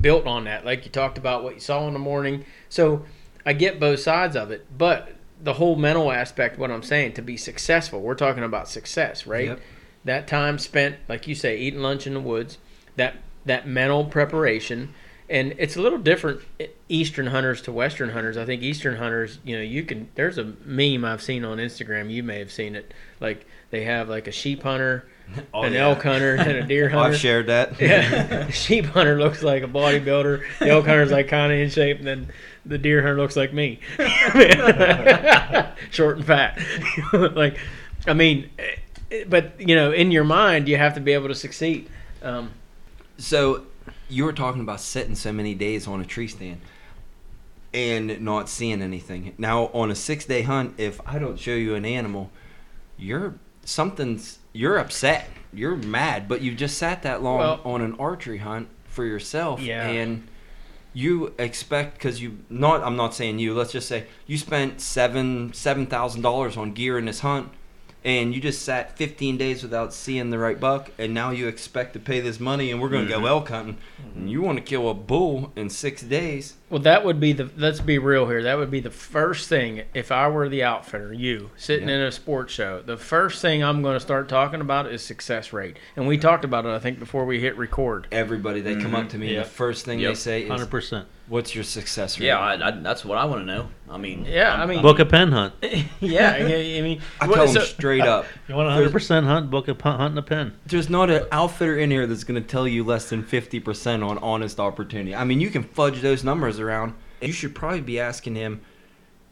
built 0.00 0.26
on 0.26 0.44
that. 0.44 0.64
Like 0.64 0.84
you 0.84 0.90
talked 0.90 1.18
about 1.18 1.42
what 1.42 1.54
you 1.54 1.60
saw 1.60 1.86
in 1.86 1.92
the 1.92 1.98
morning. 1.98 2.44
So 2.68 3.04
I 3.44 3.52
get 3.52 3.80
both 3.80 4.00
sides 4.00 4.36
of 4.36 4.50
it, 4.50 4.66
but 4.76 5.14
the 5.42 5.54
whole 5.54 5.76
mental 5.76 6.12
aspect, 6.12 6.58
what 6.58 6.70
I'm 6.70 6.82
saying, 6.82 7.14
to 7.14 7.22
be 7.22 7.36
successful, 7.36 8.00
we're 8.00 8.14
talking 8.14 8.44
about 8.44 8.68
success, 8.68 9.26
right? 9.26 9.46
Yep. 9.46 9.60
That 10.04 10.28
time 10.28 10.58
spent, 10.58 10.96
like 11.08 11.26
you 11.26 11.34
say, 11.34 11.58
eating 11.58 11.80
lunch 11.80 12.06
in 12.06 12.14
the 12.14 12.20
woods, 12.20 12.58
that 12.96 13.16
that 13.44 13.66
mental 13.66 14.04
preparation, 14.04 14.94
and 15.30 15.54
it's 15.58 15.76
a 15.76 15.80
little 15.80 15.98
different 15.98 16.40
eastern 16.88 17.28
hunters 17.28 17.62
to 17.62 17.72
western 17.72 18.10
hunters. 18.10 18.36
I 18.36 18.44
think 18.44 18.62
eastern 18.62 18.96
hunters 18.96 19.38
you 19.44 19.56
know 19.56 19.62
you 19.62 19.84
can 19.84 20.08
there's 20.16 20.36
a 20.38 20.52
meme 20.64 21.04
i've 21.04 21.22
seen 21.22 21.44
on 21.44 21.58
instagram. 21.58 22.10
You 22.10 22.22
may 22.22 22.38
have 22.40 22.50
seen 22.52 22.74
it. 22.76 22.92
Like 23.20 23.46
they 23.70 23.84
have 23.84 24.08
like 24.08 24.26
a 24.26 24.32
sheep 24.32 24.62
hunter 24.62 25.06
Oh, 25.54 25.62
an 25.62 25.74
yeah. 25.74 25.88
elk 25.88 26.02
hunter 26.02 26.34
and 26.34 26.50
a 26.50 26.62
deer 26.66 26.88
hunter. 26.90 27.14
I've 27.14 27.16
shared 27.16 27.46
that. 27.46 27.80
yeah. 27.80 28.48
Sheep 28.50 28.84
hunter 28.86 29.16
looks 29.20 29.42
like 29.44 29.62
a 29.62 29.68
bodybuilder. 29.68 30.42
The 30.58 30.68
elk 30.70 30.86
hunter's 30.86 31.12
like 31.12 31.28
kind 31.28 31.52
of 31.52 31.58
in 31.60 31.70
shape 31.70 31.98
and 31.98 32.06
then 32.06 32.28
the 32.66 32.78
deer 32.78 33.00
hunter 33.00 33.16
looks 33.16 33.36
like 33.36 33.52
me. 33.52 33.78
Short 35.90 36.16
and 36.16 36.26
fat. 36.26 36.58
Like 37.12 37.58
i 38.06 38.14
mean 38.14 38.48
eh, 38.58 39.24
but 39.28 39.60
you 39.60 39.74
know 39.76 39.92
in 39.92 40.10
your 40.10 40.24
mind 40.24 40.66
you 40.68 40.76
have 40.76 40.94
to 40.94 41.00
be 41.00 41.12
able 41.12 41.28
to 41.28 41.34
succeed. 41.34 41.88
Um, 42.22 42.50
So 43.18 43.66
you 44.10 44.24
were 44.24 44.32
talking 44.32 44.60
about 44.60 44.80
sitting 44.80 45.14
so 45.14 45.32
many 45.32 45.54
days 45.54 45.86
on 45.86 46.00
a 46.00 46.04
tree 46.04 46.28
stand 46.28 46.60
and 47.72 48.20
not 48.20 48.48
seeing 48.48 48.82
anything. 48.82 49.34
Now 49.38 49.66
on 49.72 49.90
a 49.90 49.94
six 49.94 50.24
day 50.24 50.42
hunt, 50.42 50.74
if 50.78 51.00
I 51.06 51.18
don't 51.18 51.38
show 51.38 51.54
you 51.54 51.74
an 51.74 51.84
animal, 51.84 52.30
you're 52.98 53.34
something's 53.64 54.38
you're 54.52 54.78
upset. 54.78 55.28
You're 55.52 55.76
mad, 55.76 56.28
but 56.28 56.40
you 56.42 56.54
just 56.54 56.78
sat 56.78 57.02
that 57.02 57.22
long 57.22 57.38
Well- 57.38 57.60
on 57.64 57.80
an 57.80 57.94
archery 57.98 58.38
hunt 58.38 58.68
for 58.84 59.04
yourself 59.04 59.60
Yeah. 59.60 59.86
and 59.86 60.26
you 60.92 61.32
expect 61.38 61.94
because 61.94 62.20
you 62.20 62.36
not 62.48 62.82
i'm 62.82 62.96
not 62.96 63.14
saying 63.14 63.38
you 63.38 63.54
let's 63.54 63.70
just 63.70 63.86
say 63.86 64.04
you 64.26 64.36
spent 64.36 64.80
seven 64.80 65.52
seven 65.52 65.86
thousand 65.86 66.22
dollars 66.22 66.56
on 66.56 66.72
gear 66.72 66.98
in 66.98 67.04
this 67.04 67.20
hunt 67.20 67.48
and 68.04 68.34
you 68.34 68.40
just 68.40 68.62
sat 68.62 68.96
15 68.96 69.36
days 69.36 69.62
without 69.62 69.92
seeing 69.92 70.30
the 70.30 70.38
right 70.38 70.58
buck, 70.58 70.90
and 70.98 71.12
now 71.12 71.30
you 71.30 71.46
expect 71.48 71.92
to 71.92 71.98
pay 71.98 72.20
this 72.20 72.40
money, 72.40 72.70
and 72.70 72.80
we're 72.80 72.88
going 72.88 73.06
to 73.06 73.12
Mhm. 73.14 73.20
go 73.20 73.26
elk 73.26 73.48
hunting, 73.48 73.76
and 74.16 74.30
you 74.30 74.40
want 74.42 74.58
to 74.58 74.64
kill 74.64 74.88
a 74.88 74.94
bull 74.94 75.52
in 75.56 75.68
six 75.68 76.02
days. 76.02 76.54
Well, 76.70 76.80
that 76.82 77.04
would 77.04 77.18
be 77.20 77.32
the. 77.32 77.50
Let's 77.56 77.80
be 77.80 77.98
real 77.98 78.28
here. 78.28 78.42
That 78.42 78.56
would 78.58 78.70
be 78.70 78.80
the 78.80 78.90
first 78.90 79.48
thing 79.48 79.82
if 79.92 80.12
I 80.12 80.28
were 80.28 80.48
the 80.48 80.62
outfitter, 80.62 81.12
you 81.12 81.50
sitting 81.56 81.88
Yeah. 81.88 81.96
in 81.96 82.00
a 82.02 82.12
sports 82.12 82.52
show. 82.54 82.80
The 82.84 82.96
first 82.96 83.42
thing 83.42 83.62
I'm 83.64 83.82
going 83.82 83.94
to 83.96 84.00
start 84.00 84.28
talking 84.28 84.60
about 84.60 84.86
is 84.90 85.02
success 85.02 85.52
rate, 85.52 85.76
and 85.96 86.06
we 86.06 86.16
talked 86.16 86.44
about 86.44 86.64
it. 86.66 86.70
I 86.70 86.78
think 86.78 86.98
before 87.00 87.24
we 87.24 87.40
hit 87.40 87.56
record. 87.56 88.06
Everybody, 88.12 88.60
they 88.60 88.74
come 88.76 88.92
Mhm. 88.92 89.04
up 89.04 89.08
to 89.10 89.18
me, 89.18 89.26
and 89.28 89.36
Yep. 89.36 89.44
the 89.44 89.50
first 89.50 89.84
thing 89.84 90.00
they 90.00 90.14
say 90.14 90.42
is, 90.44 90.48
Hundred 90.48 90.70
percent. 90.70 91.06
"What's 91.30 91.54
your 91.54 91.64
success 91.64 92.20
rate?" 92.20 92.26
Yeah, 92.26 92.38
I, 92.38 92.68
I, 92.68 92.70
that's 92.72 93.02
what 93.04 93.16
I 93.16 93.24
want 93.24 93.40
to 93.40 93.46
know. 93.46 93.68
I 93.88 93.96
mean, 93.96 94.26
Yeah, 94.26 94.50
I'm- 94.50 94.60
I 94.60 94.66
mean- 94.66 94.82
Book 94.82 94.98
a 94.98 95.06
pen 95.06 95.32
hunt. 95.32 95.54
yeah, 96.00 96.32
I 96.38 96.44
I 96.78 96.82
mean, 96.82 97.00
I 97.20 97.26
what- 97.26 97.36
tell 97.36 97.46
so- 97.46 97.54
them 97.54 97.62
straight 97.62 98.02
up. 98.02 98.26
You 98.48 98.54
want 98.56 98.68
a 98.68 98.72
hundred 98.72 98.92
percent 98.92 99.24
hunt? 99.26 99.50
Book 99.50 99.68
a 99.68 99.74
pu- 99.74 99.88
hunt 99.90 100.10
and 100.10 100.18
a 100.18 100.22
pen. 100.22 100.52
There's 100.66 100.90
not 100.90 101.08
an 101.08 101.24
outfitter 101.32 101.78
in 101.78 101.90
here 101.90 102.06
that's 102.06 102.24
going 102.24 102.40
to 102.42 102.46
tell 102.46 102.68
you 102.68 102.84
less 102.84 103.08
than 103.08 103.22
50% 103.22 104.06
on 104.06 104.18
honest 104.18 104.60
opportunity. 104.60 105.14
I 105.14 105.24
mean, 105.24 105.40
you 105.40 105.48
can 105.50 105.62
fudge 105.62 106.02
those 106.02 106.22
numbers 106.24 106.60
around. 106.60 106.94
You 107.22 107.32
should 107.32 107.54
probably 107.54 107.80
be 107.80 107.98
asking 108.00 108.34
him 108.34 108.60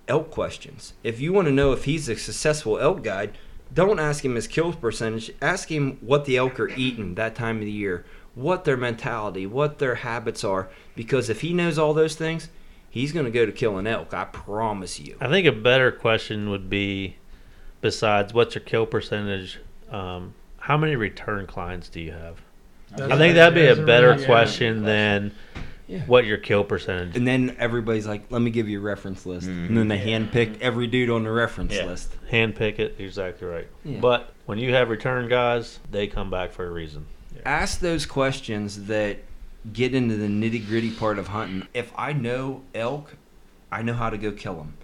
elk 0.06 0.30
questions. 0.30 0.94
If 1.02 1.20
you 1.20 1.32
want 1.32 1.48
to 1.48 1.52
know 1.52 1.72
if 1.72 1.84
he's 1.84 2.08
a 2.08 2.16
successful 2.16 2.78
elk 2.78 3.02
guide, 3.02 3.36
don't 3.74 3.98
ask 3.98 4.24
him 4.24 4.34
his 4.36 4.46
kill 4.46 4.72
percentage. 4.72 5.30
Ask 5.42 5.70
him 5.70 5.98
what 6.00 6.24
the 6.24 6.36
elk 6.38 6.58
are 6.60 6.68
eating 6.70 7.14
that 7.16 7.34
time 7.34 7.56
of 7.58 7.64
the 7.64 7.70
year, 7.70 8.06
what 8.38 8.64
their 8.64 8.76
mentality, 8.76 9.46
what 9.46 9.78
their 9.78 9.96
habits 9.96 10.44
are. 10.44 10.68
Because 10.94 11.28
if 11.28 11.40
he 11.40 11.52
knows 11.52 11.78
all 11.78 11.92
those 11.92 12.14
things, 12.14 12.48
he's 12.88 13.12
going 13.12 13.26
to 13.26 13.32
go 13.32 13.44
to 13.44 13.52
kill 13.52 13.78
an 13.78 13.86
elk. 13.86 14.14
I 14.14 14.24
promise 14.24 15.00
you. 15.00 15.16
I 15.20 15.28
think 15.28 15.46
a 15.46 15.52
better 15.52 15.90
question 15.90 16.48
would 16.50 16.70
be, 16.70 17.16
besides 17.80 18.32
what's 18.32 18.54
your 18.54 18.62
kill 18.62 18.86
percentage, 18.86 19.58
um, 19.90 20.34
how 20.58 20.76
many 20.76 20.94
return 20.96 21.46
clients 21.46 21.88
do 21.88 22.00
you 22.00 22.12
have? 22.12 22.40
That's 22.96 23.12
I 23.12 23.16
think 23.18 23.34
that'd 23.34 23.54
be 23.54 23.66
a 23.66 23.84
better 23.84 24.08
really 24.08 24.18
good 24.18 24.26
question 24.26 24.82
than 24.84 25.32
Yeah. 25.88 26.00
what 26.06 26.24
your 26.24 26.38
kill 26.38 26.64
percentage. 26.64 27.16
And 27.16 27.26
then 27.26 27.56
everybody's 27.58 28.06
like, 28.06 28.22
let 28.30 28.40
me 28.40 28.50
give 28.50 28.68
you 28.68 28.78
a 28.78 28.82
reference 28.82 29.26
list. 29.26 29.48
Mhm. 29.48 29.68
And 29.68 29.76
then 29.76 29.88
they 29.88 30.02
Yeah. 30.04 30.18
handpick 30.20 30.60
every 30.60 30.86
dude 30.86 31.10
on 31.10 31.24
the 31.24 31.30
reference 31.30 31.74
Yeah. 31.74 31.86
list. 31.86 32.14
Handpick 32.30 32.78
it, 32.78 32.94
exactly 32.98 33.46
right. 33.48 33.66
Yeah. 33.84 33.98
But 34.00 34.32
when 34.46 34.58
you 34.58 34.72
have 34.74 34.90
return 34.90 35.28
guys, 35.28 35.80
they 35.90 36.06
come 36.06 36.30
back 36.30 36.52
for 36.52 36.66
a 36.66 36.70
reason. 36.70 37.06
Ask 37.48 37.80
those 37.80 38.04
questions 38.04 38.84
that 38.84 39.18
get 39.72 39.94
into 39.94 40.16
the 40.16 40.26
nitty 40.26 40.66
gritty 40.66 40.90
part 40.90 41.18
of 41.18 41.28
hunting. 41.28 41.66
If 41.72 41.90
I 41.96 42.12
know 42.12 42.62
elk, 42.74 43.16
I 43.72 43.80
know 43.80 43.94
how 43.94 44.10
to 44.10 44.18
go 44.18 44.32
kill 44.32 44.56
them. 44.56 44.74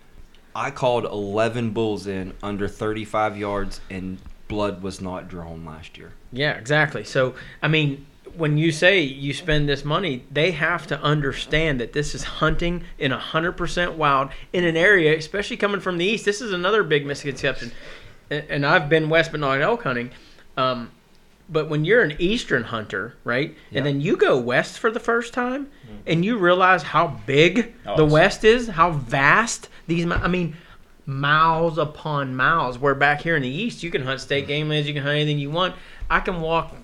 I 0.56 0.70
called 0.70 1.04
11 1.04 1.70
bulls 1.70 2.06
in 2.06 2.32
under 2.42 2.66
35 2.66 3.36
yards, 3.36 3.82
and 3.90 4.18
blood 4.48 4.82
was 4.82 5.00
not 5.00 5.28
drawn 5.28 5.64
last 5.66 5.98
year. 5.98 6.12
Yeah, 6.32 6.52
exactly. 6.52 7.04
So, 7.04 7.34
I 7.62 7.68
mean, 7.68 8.06
when 8.34 8.56
you 8.56 8.72
say 8.72 9.00
you 9.00 9.34
spend 9.34 9.68
this 9.68 9.84
money, 9.84 10.24
they 10.30 10.52
have 10.52 10.86
to 10.86 11.00
understand 11.02 11.80
that 11.80 11.92
this 11.92 12.14
is 12.14 12.24
hunting 12.24 12.84
in 12.98 13.12
100% 13.12 13.96
wild 13.96 14.30
in 14.54 14.64
an 14.64 14.76
area, 14.76 15.16
especially 15.16 15.58
coming 15.58 15.80
from 15.80 15.98
the 15.98 16.04
east. 16.06 16.24
This 16.24 16.40
is 16.40 16.52
another 16.52 16.82
big 16.82 17.04
misconception. 17.04 17.72
And 18.30 18.64
I've 18.64 18.88
been 18.88 19.10
west 19.10 19.32
but 19.32 19.40
not 19.40 19.60
elk 19.60 19.82
hunting. 19.82 20.10
Um, 20.56 20.90
but 21.48 21.68
when 21.68 21.84
you're 21.84 22.02
an 22.02 22.16
eastern 22.18 22.64
hunter, 22.64 23.14
right, 23.24 23.54
Yeah. 23.70 23.78
and 23.78 23.86
then 23.86 24.00
you 24.00 24.16
go 24.16 24.38
west 24.38 24.78
for 24.78 24.90
the 24.90 25.00
first 25.00 25.32
time, 25.34 25.68
and 26.06 26.24
you 26.24 26.38
realize 26.38 26.82
how 26.82 27.18
big 27.26 27.74
Oh, 27.86 27.96
the 27.96 28.04
west 28.04 28.44
is, 28.44 28.68
how 28.68 28.90
vast 28.92 29.68
these 29.86 30.10
i 30.10 30.26
mean, 30.28 30.56
miles 31.06 31.76
upon 31.78 32.34
miles. 32.34 32.78
Where 32.78 32.94
back 32.94 33.20
here 33.20 33.36
in 33.36 33.42
the 33.42 33.48
east, 33.48 33.82
you 33.82 33.90
can 33.90 34.02
hunt 34.02 34.20
state 34.20 34.46
game 34.46 34.68
lands, 34.68 34.88
you 34.88 34.94
can 34.94 35.02
hunt 35.02 35.16
anything 35.16 35.38
you 35.38 35.50
want. 35.50 35.74
I 36.10 36.20
can 36.20 36.40
walk. 36.40 36.74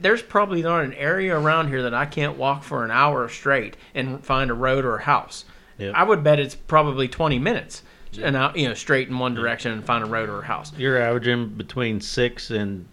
There's 0.00 0.20
probably 0.22 0.62
not 0.62 0.84
an 0.84 0.92
area 0.94 1.38
around 1.38 1.68
here 1.68 1.82
that 1.82 1.94
I 1.94 2.04
can't 2.04 2.36
walk 2.36 2.62
for 2.64 2.84
an 2.84 2.90
hour 2.90 3.26
straight 3.30 3.76
and 3.94 4.22
find 4.24 4.50
a 4.50 4.54
road 4.54 4.84
or 4.84 4.96
a 4.96 5.02
house. 5.04 5.46
Yep. 5.78 5.94
I 5.96 6.02
would 6.04 6.22
bet 6.22 6.38
it's 6.38 6.54
probably 6.54 7.08
20 7.08 7.38
minutes, 7.38 7.82
and 8.22 8.36
out 8.36 8.56
you 8.56 8.68
know 8.68 8.74
straight 8.74 9.08
in 9.08 9.18
one 9.18 9.34
direction 9.34 9.72
and 9.72 9.82
find 9.84 10.04
a 10.04 10.06
road 10.06 10.28
or 10.28 10.40
a 10.42 10.44
house. 10.44 10.70
You're 10.76 11.00
averaging 11.00 11.48
between 11.48 12.00
six 12.02 12.50
and 12.50 12.86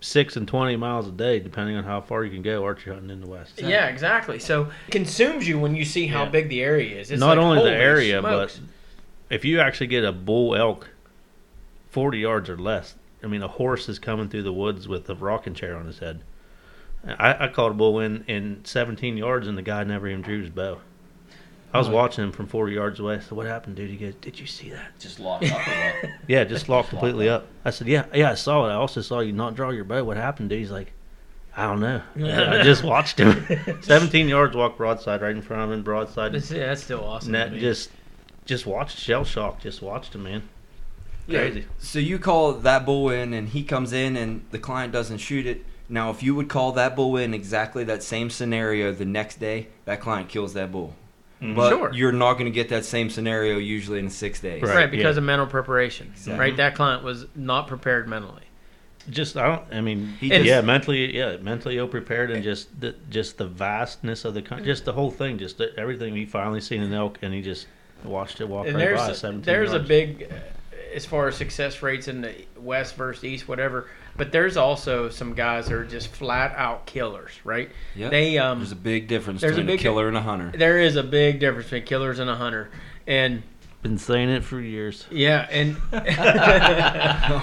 six 0.00 0.36
and 0.36 0.48
twenty 0.48 0.76
miles 0.76 1.06
a 1.06 1.12
day, 1.12 1.38
depending 1.40 1.76
on 1.76 1.84
how 1.84 2.00
far 2.00 2.24
you 2.24 2.30
can 2.30 2.42
go 2.42 2.64
archery 2.64 2.92
hunting 2.94 3.10
in 3.10 3.20
the 3.20 3.26
west. 3.28 3.60
Yeah, 3.60 3.86
exactly. 3.86 4.38
So 4.38 4.70
it 4.88 4.90
consumes 4.92 5.46
you 5.46 5.58
when 5.58 5.76
you 5.76 5.84
see 5.84 6.06
how 6.06 6.24
Yeah. 6.24 6.30
big 6.30 6.48
the 6.48 6.62
area 6.62 6.98
is. 6.98 7.10
It's 7.10 7.20
Not 7.20 7.36
like, 7.36 7.38
only 7.38 7.62
the 7.62 7.76
area, 7.76 8.20
smokes. 8.20 8.58
but 8.58 9.34
if 9.34 9.44
you 9.44 9.60
actually 9.60 9.88
get 9.88 10.04
a 10.04 10.12
bull 10.12 10.54
elk, 10.56 10.88
forty 11.90 12.18
yards 12.18 12.48
or 12.48 12.56
less. 12.56 12.94
I 13.22 13.26
mean, 13.26 13.42
a 13.42 13.48
horse 13.48 13.88
is 13.90 13.98
coming 13.98 14.30
through 14.30 14.44
the 14.44 14.52
woods 14.52 14.88
with 14.88 15.08
a 15.10 15.14
rocking 15.14 15.52
chair 15.52 15.76
on 15.76 15.86
his 15.86 15.98
head. 15.98 16.22
I, 17.06 17.44
I 17.44 17.48
called 17.48 17.72
a 17.72 17.74
bull 17.74 17.98
in 18.00 18.24
in 18.26 18.60
17 18.64 19.16
yards, 19.18 19.46
and 19.46 19.58
the 19.58 19.62
guy 19.62 19.84
never 19.84 20.08
even 20.08 20.22
drew 20.22 20.40
his 20.40 20.50
bow. 20.50 20.78
I 21.72 21.78
was 21.78 21.88
watching 21.88 22.24
him 22.24 22.32
from 22.32 22.46
40 22.46 22.74
yards 22.74 22.98
away. 23.00 23.20
So 23.20 23.36
"What 23.36 23.46
happened, 23.46 23.76
dude?" 23.76 23.90
He 23.90 23.96
goes, 23.96 24.14
"Did 24.20 24.40
you 24.40 24.46
see 24.46 24.70
that?" 24.70 24.98
just 24.98 25.20
locked 25.20 25.44
up 25.50 25.66
or 25.66 25.70
what? 25.70 26.10
Yeah, 26.26 26.44
just 26.44 26.68
locked 26.68 26.88
completely 26.90 27.28
up. 27.28 27.46
I 27.64 27.70
said, 27.70 27.86
"Yeah, 27.86 28.06
yeah, 28.14 28.32
I 28.32 28.34
saw 28.34 28.66
it. 28.66 28.70
I 28.72 28.74
also 28.74 29.00
saw 29.00 29.20
you 29.20 29.32
not 29.32 29.54
draw 29.54 29.70
your 29.70 29.84
bow. 29.84 30.02
What 30.04 30.16
happened, 30.16 30.50
dude?" 30.50 30.58
He's 30.58 30.70
like, 30.70 30.92
"I 31.56 31.66
don't 31.66 31.80
know. 31.80 32.02
I 32.16 32.62
just 32.62 32.82
watched 32.82 33.20
him. 33.20 33.46
17 33.82 34.28
yards, 34.28 34.56
walk 34.56 34.76
broadside 34.76 35.22
right 35.22 35.34
in 35.34 35.42
front 35.42 35.62
of 35.62 35.70
him, 35.70 35.82
broadside. 35.82 36.32
That's, 36.32 36.50
yeah, 36.50 36.66
that's 36.66 36.82
still 36.82 37.04
awesome. 37.04 37.34
And 37.34 37.52
that 37.54 37.60
just, 37.60 37.90
just 38.46 38.66
watched 38.66 38.98
shell 38.98 39.24
shock. 39.24 39.60
Just 39.60 39.80
watched 39.80 40.14
him, 40.14 40.24
man. 40.24 40.42
Crazy. 41.28 41.66
So 41.78 42.00
you 42.00 42.18
call 42.18 42.54
that 42.54 42.84
bull 42.84 43.10
in, 43.10 43.32
and 43.32 43.48
he 43.48 43.62
comes 43.62 43.92
in, 43.92 44.16
and 44.16 44.44
the 44.50 44.58
client 44.58 44.92
doesn't 44.92 45.18
shoot 45.18 45.46
it. 45.46 45.64
Now, 45.88 46.10
if 46.10 46.22
you 46.22 46.34
would 46.34 46.48
call 46.48 46.72
that 46.72 46.96
bull 46.96 47.16
in 47.16 47.34
exactly 47.34 47.84
that 47.84 48.02
same 48.02 48.30
scenario 48.30 48.92
the 48.92 49.04
next 49.04 49.38
day, 49.38 49.68
that 49.84 50.00
client 50.00 50.28
kills 50.28 50.54
that 50.54 50.72
bull. 50.72 50.94
Mhm. 51.42 51.54
But 51.54 51.70
Sure. 51.70 51.90
you're 51.94 52.12
not 52.12 52.34
going 52.34 52.44
to 52.46 52.50
get 52.50 52.68
that 52.68 52.84
same 52.84 53.08
scenario 53.10 53.56
usually 53.58 53.98
in 53.98 54.10
six 54.10 54.40
days. 54.40 54.62
right, 54.62 54.74
Right, 54.76 54.90
because 54.90 55.16
yeah. 55.16 55.20
of 55.20 55.24
mental 55.24 55.46
preparation. 55.46 56.08
Exactly. 56.12 56.38
Right, 56.38 56.56
that 56.58 56.74
client 56.74 57.02
was 57.02 57.26
not 57.34 57.66
prepared 57.66 58.08
mentally. 58.08 58.42
Just 59.08 59.36
I 59.38 59.46
don't. 59.48 59.62
I 59.72 59.80
mean, 59.80 60.14
He 60.20 60.28
just- 60.28 60.44
yeah, 60.44 60.60
mentally, 60.60 61.16
yeah, 61.16 61.36
mentally 61.40 61.78
ill 61.78 61.88
prepared, 61.88 62.30
and 62.30 62.44
just 62.44 62.78
the 62.80 62.94
just 63.08 63.38
the 63.38 63.46
vastness 63.46 64.26
of 64.26 64.34
the 64.34 64.42
country, 64.42 64.66
just 64.66 64.84
the 64.84 64.92
whole 64.92 65.10
thing, 65.10 65.38
just 65.38 65.56
the, 65.56 65.72
everything. 65.78 66.14
He 66.14 66.26
finally 66.26 66.60
seen 66.60 66.82
an 66.82 66.92
elk, 66.92 67.18
and 67.22 67.32
he 67.32 67.40
just 67.40 67.66
watched 68.04 68.42
it 68.42 68.48
walk 68.48 68.66
and 68.66 68.76
right 68.76 68.84
there's 68.84 68.98
by. 69.00 69.10
a, 69.10 69.14
17 69.14 69.42
there's 69.44 69.72
a 69.72 69.78
big 69.78 70.26
uh, 70.30 70.34
as 70.94 71.04
far 71.06 71.28
as 71.28 71.36
success 71.36 71.82
rates 71.82 72.08
in 72.08 72.20
the 72.22 72.32
west 72.58 72.94
versus 72.96 73.22
east 73.24 73.46
whatever 73.48 73.88
but 74.20 74.32
there's 74.32 74.58
also 74.58 75.08
some 75.08 75.32
guys 75.34 75.66
that 75.68 75.74
are 75.74 75.84
just 75.84 76.08
flat 76.08 76.52
out 76.56 76.84
killers 76.84 77.32
right 77.42 77.70
Yeah. 77.96 78.10
they 78.10 78.36
um 78.36 78.58
There's 78.58 78.72
a 78.72 78.76
big 78.76 79.08
difference 79.08 79.40
There's 79.40 79.52
a 79.52 79.56
between 79.56 79.68
a, 79.70 79.72
big- 79.72 79.80
killer 79.80 80.08
and 80.08 80.16
a 80.16 80.20
hunter. 80.20 80.52
there 80.56 80.78
is 80.78 80.96
a 80.96 81.02
big 81.02 81.40
difference 81.40 81.66
between 81.70 81.84
killers 81.84 82.18
and 82.18 82.28
a 82.28 82.36
hunter 82.36 82.68
and 83.06 83.42
been 83.82 83.96
saying 83.96 84.28
it 84.28 84.44
for 84.44 84.60
years. 84.60 85.06
yeah 85.10 85.48
and 85.50 85.74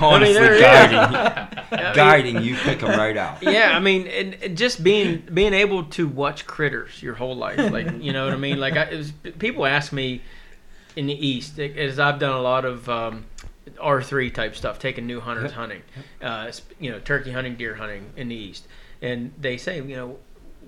Honestly, 0.01 0.33
there 0.33 0.53
is. 0.53 0.61
guiding, 0.61 0.99
I 1.71 1.83
mean, 1.83 1.95
guiding, 1.95 2.41
you 2.43 2.55
pick 2.57 2.79
them 2.81 2.91
right 2.91 3.17
out. 3.17 3.41
yeah 3.41 3.75
i 3.75 3.79
mean 3.79 4.05
and, 4.07 4.35
and 4.43 4.57
just 4.57 4.83
being 4.83 5.23
being 5.33 5.53
able 5.53 5.83
to 5.85 6.07
watch 6.07 6.45
critters 6.45 7.01
your 7.01 7.15
whole 7.15 7.35
life 7.35 7.57
like 7.71 7.87
you 8.01 8.13
know 8.13 8.25
what 8.25 8.33
i 8.33 8.37
mean 8.37 8.59
like 8.59 8.75
I, 8.75 8.83
it 8.83 8.97
was, 8.97 9.11
people 9.39 9.65
ask 9.65 9.91
me 9.91 10.21
in 10.95 11.07
the 11.07 11.27
east 11.27 11.57
as 11.59 11.97
i've 11.99 12.19
done 12.19 12.33
a 12.33 12.41
lot 12.41 12.65
of 12.65 12.87
um, 12.89 13.25
r3 13.77 14.33
type 14.33 14.55
stuff 14.55 14.79
taking 14.79 15.05
new 15.05 15.19
hunters 15.19 15.51
hunting 15.51 15.81
uh, 16.21 16.51
you 16.79 16.91
know 16.91 16.99
turkey 16.99 17.31
hunting 17.31 17.55
deer 17.55 17.75
hunting 17.75 18.11
in 18.15 18.29
the 18.29 18.35
east. 18.35 18.67
And 19.01 19.31
they 19.39 19.57
say 19.57 19.77
you 19.77 19.95
know 19.95 20.17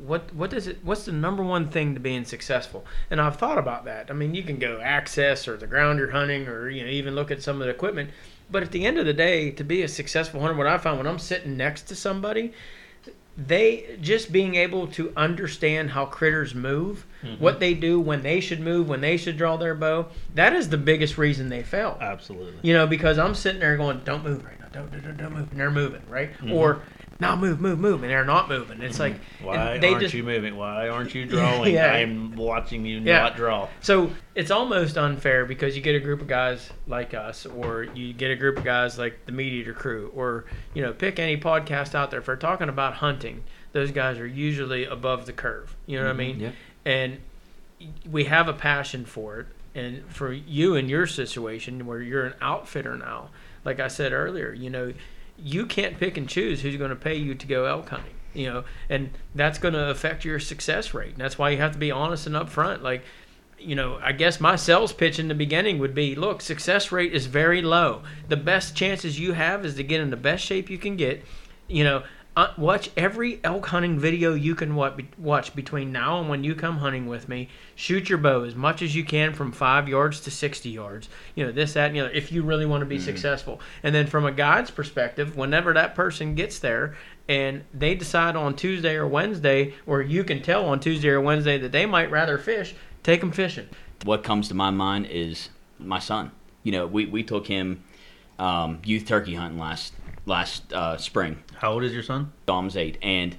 what 0.05 0.33
what 0.33 0.49
does 0.49 0.67
it 0.67 0.79
what's 0.83 1.05
the 1.05 1.11
number 1.11 1.43
one 1.43 1.69
thing 1.69 1.93
to 1.93 1.99
being 1.99 2.25
successful? 2.25 2.85
And 3.09 3.19
i've 3.19 3.37
thought 3.37 3.57
about 3.57 3.85
that. 3.85 4.09
I 4.09 4.13
mean 4.13 4.35
you 4.35 4.43
can 4.43 4.59
go 4.59 4.79
access 4.81 5.47
or 5.47 5.57
the 5.57 5.67
ground 5.67 5.99
you're 5.99 6.11
hunting 6.11 6.47
or 6.47 6.69
you 6.69 6.83
know 6.83 6.89
even 6.89 7.15
look 7.15 7.31
at 7.31 7.43
some 7.43 7.61
of 7.61 7.67
the 7.67 7.73
equipment. 7.73 8.11
But 8.51 8.63
at 8.63 8.71
the 8.71 8.85
end 8.85 8.97
of 8.97 9.05
the 9.05 9.13
day 9.13 9.51
to 9.51 9.63
be 9.63 9.83
a 9.83 9.87
successful 9.87 10.41
hunter 10.41 10.55
what 10.55 10.67
i 10.67 10.77
found 10.77 10.97
when 10.97 11.07
i'm 11.07 11.19
sitting 11.19 11.55
next 11.55 11.83
to 11.83 11.95
somebody 11.95 12.53
they 13.47 13.97
just 14.01 14.31
being 14.31 14.55
able 14.55 14.87
to 14.87 15.13
understand 15.15 15.91
how 15.91 16.05
critters 16.05 16.53
move, 16.53 17.05
mm-hmm. 17.23 17.41
what 17.41 17.59
they 17.59 17.73
do, 17.73 17.99
when 17.99 18.21
they 18.21 18.39
should 18.39 18.59
move, 18.59 18.89
when 18.89 19.01
they 19.01 19.17
should 19.17 19.37
draw 19.37 19.57
their 19.57 19.75
bow. 19.75 20.07
That 20.35 20.53
is 20.53 20.69
the 20.69 20.77
biggest 20.77 21.17
reason 21.17 21.49
they 21.49 21.63
fail. 21.63 21.97
Absolutely. 22.01 22.59
You 22.61 22.73
know, 22.73 22.85
because 22.87 23.17
I'm 23.17 23.35
sitting 23.35 23.61
there 23.61 23.77
going, 23.77 24.01
"Don't 24.03 24.23
move 24.23 24.43
right 24.43 24.59
now, 24.59 24.67
don't 24.71 24.91
don't, 24.91 25.17
don't, 25.17 25.33
move," 25.33 25.51
and 25.51 25.59
they're 25.59 25.71
moving, 25.71 26.01
right? 26.09 26.33
Mm-hmm. 26.33 26.53
Or 26.53 26.81
now 27.19 27.35
move, 27.35 27.59
move, 27.59 27.79
move, 27.79 28.01
and 28.01 28.11
they're 28.11 28.23
not 28.23 28.47
moving. 28.47 28.81
It's 28.81 28.99
like 28.99 29.15
Why 29.41 29.73
and 29.73 29.83
they 29.83 29.89
aren't 29.89 30.01
just 30.01 30.13
you 30.13 30.23
moving? 30.23 30.55
Why 30.55 30.87
aren't 30.87 31.13
you 31.13 31.25
drawing? 31.25 31.73
Yeah. 31.79 31.91
I'm 31.91 32.35
watching 32.35 32.85
you 32.85 32.99
Yeah. 32.99 33.19
not 33.19 33.35
draw. 33.35 33.67
So 33.81 34.11
it's 34.35 34.51
almost 34.51 34.97
unfair 34.97 35.45
because 35.45 35.75
you 35.75 35.81
get 35.81 35.95
a 35.95 35.99
group 35.99 36.21
of 36.21 36.27
guys 36.27 36.69
like 36.87 37.13
us, 37.13 37.45
or 37.45 37.83
you 37.83 38.13
get 38.13 38.31
a 38.31 38.35
group 38.35 38.57
of 38.57 38.63
guys 38.63 38.97
like 38.97 39.25
the 39.25 39.33
MeatEater 39.33 39.75
crew, 39.75 40.11
or 40.15 40.45
you 40.73 40.81
know, 40.81 40.93
pick 40.93 41.19
any 41.19 41.35
podcast 41.35 41.93
out 41.93 42.09
there. 42.09 42.21
for 42.21 42.37
talking 42.37 42.69
about 42.69 42.95
hunting, 42.95 43.43
those 43.73 43.91
guys 43.91 44.17
are 44.17 44.27
usually 44.27 44.85
above 44.85 45.25
the 45.25 45.33
curve. 45.33 45.75
You 45.85 45.99
know 45.99 46.05
what 46.05 46.15
I 46.15 46.19
mm-hmm. 46.19 46.39
mean? 46.39 46.39
Yep. 46.39 46.53
And 46.85 47.17
we 48.09 48.25
have 48.25 48.47
a 48.47 48.53
passion 48.53 49.05
for 49.05 49.41
it. 49.41 49.47
And 49.75 50.03
for 50.11 50.33
you 50.33 50.75
in 50.75 50.89
your 50.89 51.05
situation 51.05 51.85
where 51.85 52.01
you're 52.01 52.25
an 52.25 52.33
outfitter 52.41 52.97
now, 52.97 53.29
like 53.63 53.79
I 53.79 53.87
said 53.87 54.13
earlier, 54.13 54.51
you 54.51 54.69
know, 54.69 54.93
you 55.43 55.65
can't 55.65 55.99
pick 55.99 56.17
and 56.17 56.27
choose 56.27 56.61
who's 56.61 56.77
going 56.77 56.89
to 56.89 56.95
pay 56.95 57.15
you 57.15 57.35
to 57.35 57.47
go 57.47 57.65
elk 57.65 57.89
hunting. 57.89 58.13
You 58.33 58.47
know, 58.47 58.63
and 58.89 59.09
that's 59.33 59.57
going 59.57 59.73
to 59.73 59.89
affect 59.89 60.23
your 60.23 60.39
success 60.39 60.93
rate. 60.93 61.13
And 61.13 61.17
that's 61.17 61.37
why 61.37 61.49
you 61.49 61.57
have 61.57 61.71
to 61.71 61.79
be 61.79 61.91
honest 61.91 62.27
and 62.27 62.35
upfront. 62.35 62.83
Like, 62.83 63.03
you 63.57 63.75
know, 63.75 63.99
I 64.01 64.11
guess 64.11 64.39
my 64.39 64.55
sales 64.55 64.93
pitch 64.93 65.19
in 65.19 65.27
the 65.27 65.35
beginning 65.35 65.79
would 65.79 65.95
be 65.95 66.15
look, 66.15 66.41
success 66.41 66.91
rate 66.91 67.13
is 67.13 67.25
very 67.25 67.61
low. 67.61 68.03
The 68.27 68.37
best 68.37 68.75
chances 68.75 69.19
you 69.19 69.33
have 69.33 69.65
is 69.65 69.75
to 69.75 69.83
get 69.83 69.99
in 69.99 70.11
the 70.11 70.15
best 70.15 70.45
shape 70.45 70.69
you 70.69 70.77
can 70.77 70.95
get. 70.95 71.23
You 71.67 71.83
know, 71.83 72.03
uh, 72.39 72.53
watch 72.57 72.89
every 72.95 73.41
elk 73.43 73.65
hunting 73.65 73.99
video 73.99 74.33
you 74.33 74.55
can 74.55 74.73
watch, 74.73 75.55
between 75.55 75.91
now 75.91 76.21
and 76.21 76.29
when 76.29 76.41
you 76.41 76.55
come 76.55 76.77
hunting 76.77 77.05
with 77.05 77.27
me. 77.27 77.49
Shoot 77.75 78.07
your 78.07 78.17
bow 78.17 78.43
as 78.43 78.55
much 78.55 78.81
as 78.81 78.95
you 78.95 79.03
can 79.03 79.33
from 79.33 79.51
five 79.51 79.89
yards 79.89 80.21
to 80.21 80.31
60 80.31 80.69
yards. 80.69 81.09
You 81.35 81.45
know, 81.45 81.51
this, 81.51 81.73
that, 81.73 81.87
and 81.87 81.95
the 81.97 81.99
other, 81.99 82.11
if 82.11 82.31
you 82.31 82.43
really 82.43 82.65
want 82.65 82.79
to 82.79 82.85
be 82.85 82.97
successful. 82.97 83.59
And 83.83 83.93
then 83.93 84.07
from 84.07 84.25
a 84.25 84.31
guide's 84.31 84.71
perspective, 84.71 85.35
whenever 85.35 85.73
that 85.73 85.95
person 85.95 86.33
gets 86.33 86.59
there 86.59 86.95
and 87.27 87.65
they 87.73 87.93
decide 87.93 88.37
on 88.37 88.55
Tuesday 88.55 88.95
or 88.95 89.05
Wednesday, 89.05 89.73
or 89.85 90.01
you 90.01 90.23
can 90.23 90.41
tell 90.41 90.63
on 90.63 90.79
Tuesday 90.79 91.09
or 91.09 91.19
Wednesday 91.19 91.57
that 91.57 91.73
they 91.73 91.85
might 91.85 92.09
rather 92.09 92.37
fish, 92.37 92.73
take 93.03 93.19
them 93.19 93.33
fishing. 93.33 93.67
what 94.05 94.23
comes 94.23 94.47
to 94.47 94.53
my 94.53 94.69
mind 94.69 95.07
is 95.07 95.49
my 95.77 95.99
son. 95.99 96.31
You 96.63 96.71
know, 96.71 96.87
we, 96.87 97.05
we 97.05 97.21
took 97.21 97.47
him 97.47 97.83
um, 98.37 98.79
youth 98.85 99.05
turkey 99.05 99.35
hunting 99.35 99.59
last 99.59 99.93
last 100.29 100.71
uh, 100.71 100.97
spring. 100.97 101.43
How 101.57 101.73
old 101.73 101.83
is 101.83 101.93
your 101.93 102.03
son? 102.03 102.31
Dom's 102.45 102.77
eight, 102.77 102.97
and 103.01 103.35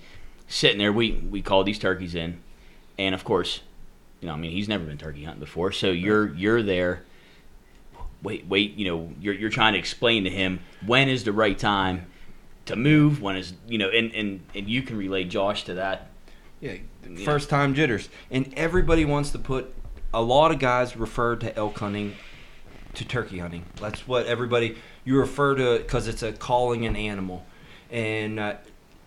sitting 0.49 0.78
there, 0.78 0.93
we 0.93 1.12
we 1.12 1.41
called 1.41 1.66
these 1.66 1.78
turkeys 1.78 2.14
in, 2.14 2.41
and 2.99 3.14
of 3.14 3.24
course, 3.24 3.61
you 4.20 4.28
know, 4.28 4.34
I 4.34 4.36
mean, 4.36 4.51
he's 4.51 4.68
never 4.68 4.84
been 4.84 4.99
turkey 4.99 5.24
hunting 5.24 5.41
before, 5.41 5.72
so 5.72 5.91
you're 5.91 6.34
you're 6.34 6.62
there. 6.62 7.05
Wait, 8.22 8.47
wait, 8.47 8.74
you 8.76 8.84
know, 8.84 9.11
you're 9.20 9.32
you're 9.34 9.49
trying 9.51 9.72
to 9.72 9.78
explain 9.78 10.24
to 10.24 10.30
him 10.30 10.61
when 10.84 11.09
is 11.09 11.24
the 11.24 11.32
right 11.32 11.59
time 11.59 12.07
to 12.66 12.76
move, 12.76 13.22
when 13.22 13.36
is 13.36 13.55
you 13.66 13.78
know, 13.78 13.88
and 13.88 14.14
and 14.14 14.41
and 14.55 14.68
you 14.68 14.82
can 14.82 14.99
relay 14.99 15.24
Josh 15.24 15.64
to 15.64 15.74
that. 15.74 16.09
Yeah, 16.61 16.74
Yeah. 17.09 17.24
first 17.24 17.49
time 17.49 17.74
jitters, 17.74 18.11
and 18.30 18.53
everybody 18.57 19.05
wants 19.07 19.30
to 19.30 19.38
put. 19.38 19.72
A 20.12 20.20
lot 20.20 20.51
of 20.51 20.59
guys 20.59 20.97
refer 20.97 21.36
to 21.36 21.57
elk 21.57 21.78
hunting 21.78 22.16
to 22.95 23.05
turkey 23.05 23.38
hunting. 23.38 23.64
That's 23.80 24.09
what 24.09 24.26
everybody 24.26 24.76
you 25.05 25.19
refer 25.19 25.55
to 25.55 25.75
it 25.75 25.83
because 25.83 26.09
it's 26.09 26.23
a 26.23 26.33
calling 26.33 26.87
an 26.87 26.97
animal, 26.97 27.45
and 27.91 28.39
uh, 28.39 28.55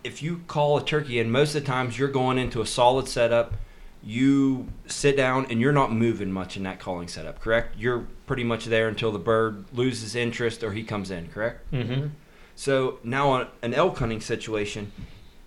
if 0.04 0.22
you 0.22 0.42
call 0.46 0.76
a 0.76 0.84
turkey, 0.84 1.18
and 1.18 1.32
most 1.32 1.54
of 1.54 1.62
the 1.62 1.66
times 1.66 1.98
you're 1.98 2.08
going 2.08 2.38
into 2.38 2.60
a 2.60 2.66
solid 2.66 3.08
setup, 3.08 3.54
you 4.02 4.68
sit 4.86 5.16
down 5.16 5.46
and 5.48 5.60
you're 5.60 5.72
not 5.72 5.90
moving 5.90 6.30
much 6.30 6.58
in 6.58 6.62
that 6.64 6.78
calling 6.78 7.08
setup. 7.08 7.40
Correct? 7.40 7.74
You're 7.78 8.06
pretty 8.26 8.44
much 8.44 8.66
there 8.66 8.86
until 8.86 9.10
the 9.10 9.18
bird 9.18 9.64
loses 9.72 10.14
interest 10.14 10.62
or 10.62 10.72
he 10.72 10.84
comes 10.84 11.10
in. 11.10 11.28
Correct? 11.28 11.70
Mm-hmm. 11.72 12.08
So 12.54 12.98
now 13.02 13.30
on 13.30 13.48
an 13.62 13.72
elk 13.72 13.98
hunting 13.98 14.20
situation, 14.20 14.92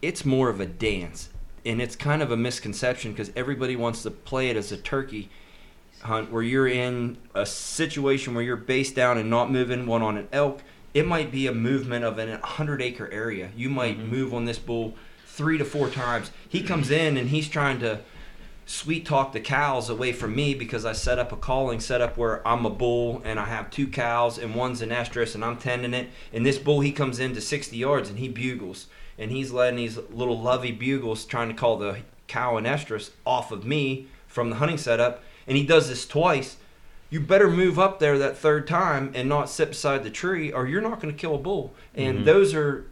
it's 0.02 0.26
more 0.26 0.50
of 0.50 0.60
a 0.60 0.66
dance, 0.66 1.30
and 1.66 1.82
it's 1.82 1.96
kind 1.96 2.22
of 2.24 2.32
a 2.32 2.38
misconception 2.38 3.12
because 3.12 3.32
everybody 3.36 3.76
wants 3.76 4.02
to 4.04 4.12
play 4.12 4.50
it 4.50 4.58
as 4.58 4.72
a 4.72 4.78
turkey 4.78 5.30
hunt 6.02 6.32
where 6.32 6.44
you're 6.44 6.68
in 6.68 7.18
a 7.34 7.46
situation 7.46 8.34
where 8.34 8.44
you're 8.44 8.56
based 8.56 8.96
down 8.96 9.18
and 9.18 9.30
not 9.30 9.52
moving. 9.52 9.86
One 9.86 10.02
on 10.02 10.18
an 10.18 10.28
elk, 10.32 10.62
it 10.94 11.06
might 11.06 11.32
be 11.32 11.48
a 11.48 11.54
movement 11.54 12.06
of 12.06 12.18
an 12.18 12.30
100 12.30 12.82
acre 12.82 13.10
area. 13.12 13.52
You 13.56 13.70
might 13.70 13.98
mm-hmm. 13.98 14.10
move 14.10 14.34
on 14.34 14.46
this 14.46 14.60
bull 14.60 14.96
three 15.26 15.58
to 15.58 15.66
four 15.66 15.90
times. 15.90 16.32
He 16.48 16.60
mm-hmm. 16.60 16.68
comes 16.68 16.92
in 16.92 17.18
and 17.18 17.30
he's 17.30 17.48
trying 17.48 17.80
to 17.80 18.02
sweet 18.66 19.06
talk 19.06 19.32
the 19.32 19.40
cows 19.40 19.90
away 19.90 20.12
from 20.12 20.36
me 20.36 20.54
because 20.54 20.86
I 20.86 20.92
set 20.92 21.20
up 21.20 21.32
a 21.32 21.38
calling 21.38 21.80
setup 21.80 22.18
where 22.18 22.46
I'm 22.46 22.66
a 22.66 22.70
bull 22.70 23.22
and 23.24 23.40
I 23.40 23.46
have 23.46 23.72
two 23.72 23.88
cows 23.88 24.38
and 24.38 24.56
one's 24.56 24.82
an 24.82 24.90
estrus 24.90 25.36
and 25.36 25.44
I'm 25.44 25.58
tending 25.58 25.94
it. 25.94 26.10
And 26.34 26.46
this 26.46 26.58
bull 26.58 26.82
he 26.82 26.92
comes 26.92 27.20
into 27.20 27.40
60 27.40 27.78
yards 27.78 28.10
and 28.10 28.20
he 28.20 28.28
bugles 28.28 28.88
and 29.18 29.32
he's 29.32 29.52
letting 29.52 29.78
these 29.78 29.98
little 30.12 30.40
lovey 30.40 30.72
bugles 30.72 31.26
trying 31.26 31.48
to 31.48 31.54
call 31.54 31.78
the 31.78 32.00
cow 32.28 32.58
and 32.58 32.68
estrus 32.68 33.12
off 33.26 33.52
of 33.52 33.66
me 33.66 34.08
from 34.28 34.50
the 34.50 34.58
hunting 34.58 34.78
setup. 34.78 35.24
And 35.48 35.58
he 35.58 35.66
does 35.66 35.88
this 35.90 36.06
twice. 36.06 36.58
You 37.10 37.22
better 37.22 37.50
move 37.50 37.80
up 37.80 38.00
there 38.00 38.18
that 38.20 38.38
third 38.38 38.68
time 38.68 39.12
and 39.16 39.30
not 39.30 39.50
sit 39.50 39.70
beside 39.70 40.04
the 40.04 40.10
tree, 40.10 40.52
or 40.52 40.68
you're 40.68 40.82
not 40.82 41.00
going 41.00 41.14
to 41.14 41.20
kill 41.20 41.36
a 41.36 41.40
bull. 41.40 41.74
And 41.96 42.20
Mhm. 42.20 42.26
those 42.26 42.54
are 42.54 42.86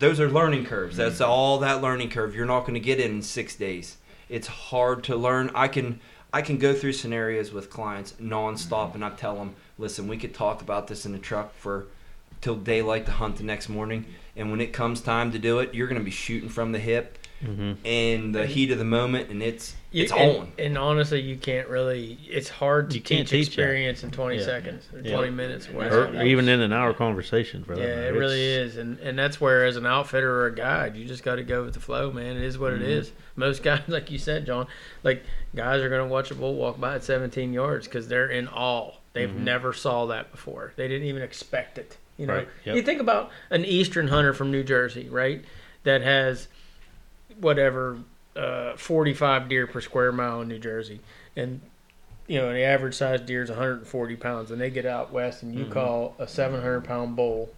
those 0.00 0.18
are 0.18 0.28
learning 0.28 0.66
curves. 0.66 0.96
That's 0.96 1.20
all 1.20 1.58
that 1.60 1.80
learning 1.80 2.10
curve. 2.10 2.34
You're 2.34 2.46
not 2.46 2.62
going 2.62 2.74
to 2.74 2.80
get 2.80 2.98
it 2.98 3.10
in 3.10 3.22
six 3.22 3.54
days. 3.54 3.96
It's 4.28 4.48
hard 4.48 5.04
to 5.04 5.16
learn. 5.16 5.50
I 5.54 5.68
can 5.68 6.00
I 6.32 6.42
can 6.42 6.58
go 6.58 6.74
through 6.74 6.94
scenarios 6.94 7.52
with 7.52 7.70
clients 7.70 8.14
nonstop, 8.20 8.96
and 8.96 9.04
I 9.04 9.10
tell 9.10 9.36
them, 9.36 9.54
listen, 9.78 10.08
we 10.08 10.16
could 10.16 10.34
talk 10.34 10.60
about 10.60 10.88
this 10.88 11.06
in 11.06 11.12
the 11.12 11.18
truck 11.18 11.54
for 11.56 11.86
till 12.40 12.56
daylight 12.56 13.06
to 13.06 13.12
hunt 13.12 13.36
the 13.36 13.44
next 13.44 13.68
morning. 13.68 14.04
And 14.36 14.50
when 14.50 14.60
it 14.60 14.72
comes 14.72 15.00
time 15.00 15.30
to 15.30 15.38
do 15.38 15.60
it, 15.60 15.72
you're 15.74 15.86
going 15.86 16.00
to 16.00 16.04
be 16.04 16.10
shooting 16.10 16.48
from 16.48 16.72
the 16.72 16.80
hip 16.80 17.18
Mm-hmm. 17.42 17.72
in 17.84 18.32
the 18.32 18.46
heat 18.46 18.70
of 18.70 18.78
the 18.78 18.84
moment, 18.84 19.28
and 19.28 19.42
it's 19.42 19.74
You- 19.90 20.04
it's 20.04 20.12
and, 20.12 20.36
on. 20.38 20.52
And 20.58 20.78
honestly, 20.78 21.20
you 21.20 21.36
can't 21.36 21.68
really. 21.68 22.18
It's 22.28 22.48
hard 22.48 22.90
to 22.90 22.96
You 22.96 23.02
can't 23.02 23.28
teach 23.28 23.48
teach 23.48 23.56
that. 23.56 23.62
experience 23.62 24.02
in 24.02 24.10
20 24.12 24.36
Yeah. 24.36 24.42
seconds 24.44 24.88
or 24.94 25.00
Yeah. 25.00 25.14
20 25.16 25.30
minutes. 25.30 25.68
whatever. 25.68 26.06
Or 26.06 26.22
even 26.24 26.48
in 26.48 26.60
an 26.60 26.72
hour 26.72 26.94
conversation 26.94 27.62
for. 27.64 27.74
Yeah, 27.74 27.86
matter. 27.86 28.06
it 28.06 28.18
really 28.18 28.42
is, 28.44 28.76
and 28.78 28.98
and 29.00 29.18
that's 29.18 29.40
where 29.40 29.64
as 29.66 29.76
an 29.76 29.84
outfitter 29.84 30.30
or 30.30 30.46
a 30.46 30.54
guide, 30.54 30.96
you 30.96 31.04
just 31.04 31.22
got 31.22 31.34
to 31.36 31.42
go 31.42 31.64
with 31.64 31.74
the 31.74 31.80
flow, 31.80 32.10
man. 32.10 32.36
It 32.36 32.44
is 32.44 32.56
what 32.58 32.72
Mhm. 32.72 32.76
it 32.76 32.88
is. 32.88 33.12
Most 33.36 33.62
guys, 33.64 33.82
like 33.88 34.10
you 34.10 34.18
said, 34.18 34.46
John, 34.46 34.66
like 35.02 35.22
guys 35.54 35.82
are 35.82 35.88
gonna 35.90 36.06
watch 36.06 36.30
a 36.30 36.34
bull 36.34 36.54
walk 36.54 36.80
by 36.80 36.94
at 36.94 37.04
17 37.04 37.52
yards 37.52 37.86
because 37.86 38.08
they're 38.08 38.30
in 38.30 38.48
awe. 38.48 38.92
They've 39.12 39.28
Mhm. 39.28 39.40
never 39.40 39.72
saw 39.74 40.06
that 40.06 40.30
before. 40.32 40.72
They 40.76 40.88
didn't 40.88 41.06
even 41.08 41.22
expect 41.22 41.76
it. 41.78 41.96
You 42.16 42.26
know, 42.26 42.34
Right, 42.36 42.48
yep. 42.64 42.76
you 42.76 42.82
think 42.82 43.00
about 43.00 43.30
an 43.50 43.64
eastern 43.64 44.08
hunter 44.08 44.32
from 44.32 44.50
New 44.50 44.62
Jersey, 44.62 45.08
right? 45.10 45.44
That 45.82 46.00
has 46.02 46.48
whatever 47.40 47.98
uh, 48.36 48.74
45 48.76 49.48
deer 49.48 49.66
per 49.66 49.80
square 49.80 50.12
mile 50.12 50.40
in 50.42 50.48
New 50.48 50.58
Jersey, 50.58 51.00
and 51.36 51.60
you 52.26 52.38
know, 52.38 52.52
the 52.52 52.62
average 52.62 52.94
size 52.94 53.20
deer 53.20 53.42
is 53.42 53.50
140 53.50 54.16
pounds, 54.16 54.50
and 54.50 54.60
they 54.60 54.70
get 54.70 54.86
out 54.86 55.12
west, 55.12 55.42
and 55.42 55.54
you 55.54 55.66
Mhm. 55.66 55.70
call 55.70 56.16
a 56.18 56.26
700 56.26 56.82
pound 56.84 57.16
bull 57.16 57.50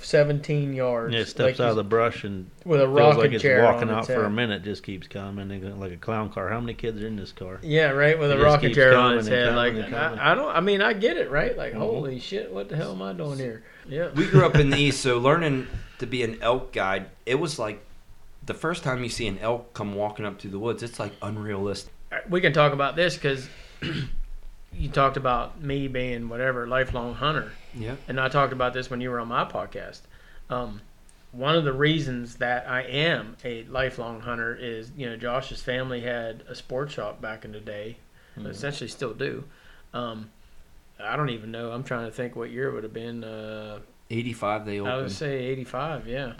17 0.00 0.74
yards. 0.74 1.14
Yeah, 1.14 1.20
it 1.20 1.26
steps 1.28 1.58
like 1.58 1.60
out 1.60 1.70
of 1.70 1.76
the 1.76 1.84
brush 1.84 2.22
and 2.24 2.50
with 2.64 2.80
a 2.80 2.84
feels 2.84 2.98
rocking 2.98 3.18
like 3.20 3.32
it's 3.32 3.42
chair 3.42 3.64
walking 3.64 3.90
out 3.90 4.06
for 4.06 4.24
a 4.24 4.30
minute. 4.30 4.62
Just 4.62 4.82
keeps 4.82 5.08
coming 5.08 5.50
and 5.50 5.80
like 5.80 5.92
a 5.92 5.96
clown 5.96 6.30
car. 6.30 6.48
How 6.50 6.60
many 6.60 6.74
kids 6.74 7.00
are 7.02 7.06
in 7.06 7.16
this 7.16 7.32
car? 7.32 7.58
Yeah, 7.62 7.90
right, 7.90 8.18
with 8.18 8.30
It 8.30 8.34
a 8.34 8.36
just 8.36 8.44
rocking 8.44 8.74
chair 8.74 8.96
on 8.96 9.10
coming 9.12 9.18
its 9.20 9.28
head. 9.28 9.54
Like. 9.56 9.74
I, 9.92 10.32
I 10.32 10.34
don't. 10.34 10.54
I 10.54 10.60
mean, 10.60 10.82
I 10.82 10.92
get 10.92 11.16
it, 11.16 11.30
right? 11.30 11.56
Like, 11.56 11.72
Mhm. 11.72 11.78
holy 11.78 12.20
shit, 12.20 12.52
what 12.52 12.68
the 12.68 12.76
hell 12.76 12.92
am 12.92 13.02
I 13.02 13.12
doing 13.12 13.38
here? 13.38 13.62
Yeah. 13.88 14.10
we 14.14 14.26
grew 14.26 14.44
up 14.44 14.54
in 14.56 14.70
the 14.70 14.76
east, 14.78 15.00
so 15.00 15.18
learning 15.18 15.66
to 15.98 16.06
be 16.06 16.22
an 16.22 16.38
elk 16.42 16.72
guide, 16.72 17.06
it 17.26 17.36
was 17.40 17.58
like 17.58 17.80
the 18.48 18.54
first 18.54 18.82
time 18.82 19.02
you 19.04 19.08
see 19.08 19.28
an 19.28 19.38
elk 19.38 19.72
come 19.74 19.94
walking 19.94 20.24
up 20.26 20.40
through 20.40 20.50
the 20.50 20.58
woods, 20.58 20.82
it's 20.82 20.98
like 20.98 21.12
unrealistic. 21.22 21.92
we 22.28 22.40
can 22.40 22.52
talk 22.52 22.72
about 22.72 22.96
this 22.96 23.14
because 23.14 23.48
you 24.72 24.88
talked 24.88 25.16
about 25.16 25.60
me 25.62 25.88
being 25.88 26.28
whatever 26.28 26.66
lifelong 26.66 27.14
hunter, 27.14 27.52
Yeah. 27.74 27.94
and 28.08 28.20
I 28.20 28.28
talked 28.28 28.52
about 28.52 28.72
this 28.74 28.90
when 28.90 29.00
you 29.00 29.10
were 29.10 29.20
on 29.20 29.28
my 29.28 29.44
podcast. 29.44 30.00
Um, 30.50 30.80
one 31.32 31.54
of 31.54 31.64
the 31.64 31.72
reasons 31.72 32.36
that 32.36 32.68
I 32.68 32.82
am 32.82 33.36
a 33.44 33.64
lifelong 33.64 34.20
hunter 34.20 34.54
is 34.54 34.90
you 34.96 35.06
know 35.06 35.16
Josh's 35.16 35.62
family 35.62 36.00
had 36.00 36.42
a 36.48 36.54
sports 36.54 36.94
shop 36.94 37.20
back 37.20 37.44
in 37.44 37.52
the 37.52 37.60
day, 37.60 37.98
Mhm. 38.38 38.46
essentially 38.48 38.88
still 38.88 39.12
do. 39.14 39.44
Um, 39.92 40.30
I 40.98 41.16
don't 41.16 41.30
even 41.30 41.50
know. 41.50 41.70
I'm 41.72 41.84
trying 41.84 42.06
to 42.06 42.10
think 42.12 42.34
what 42.34 42.50
year 42.50 42.68
it 42.68 42.72
would 42.74 42.82
have 42.82 42.92
been. 42.94 43.22
Uh, 43.24 43.80
85 44.10 44.64
they 44.64 44.80
opened. 44.80 44.94
I 44.94 44.96
would 45.02 45.12
say 45.12 45.36
85. 45.46 46.06
Yeah. 46.08 46.32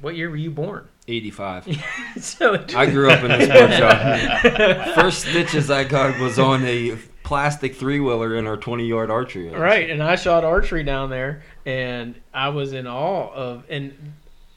What 0.00 0.16
year 0.16 0.30
were 0.30 0.36
you 0.36 0.50
born? 0.50 0.88
85. 1.08 1.68
so 2.20 2.64
I 2.74 2.86
grew 2.86 3.10
up 3.10 3.22
in 3.22 3.28
this 3.28 3.48
sports 3.48 3.76
shop. 4.86 4.94
First 4.94 5.22
stitches 5.22 5.70
I 5.70 5.84
got 5.84 6.18
was 6.20 6.38
on 6.38 6.64
a 6.64 6.96
plastic 7.22 7.74
three 7.74 8.00
wheeler 8.00 8.36
in 8.36 8.46
our 8.46 8.56
20 8.56 8.86
yard 8.86 9.10
archery. 9.10 9.44
range. 9.44 9.56
Right, 9.56 9.90
and 9.90 10.02
I 10.02 10.16
shot 10.16 10.44
archery 10.44 10.82
down 10.84 11.10
there, 11.10 11.42
and 11.64 12.14
I 12.34 12.48
was 12.50 12.72
in 12.72 12.86
awe 12.86 13.32
of. 13.32 13.64
And 13.68 14.14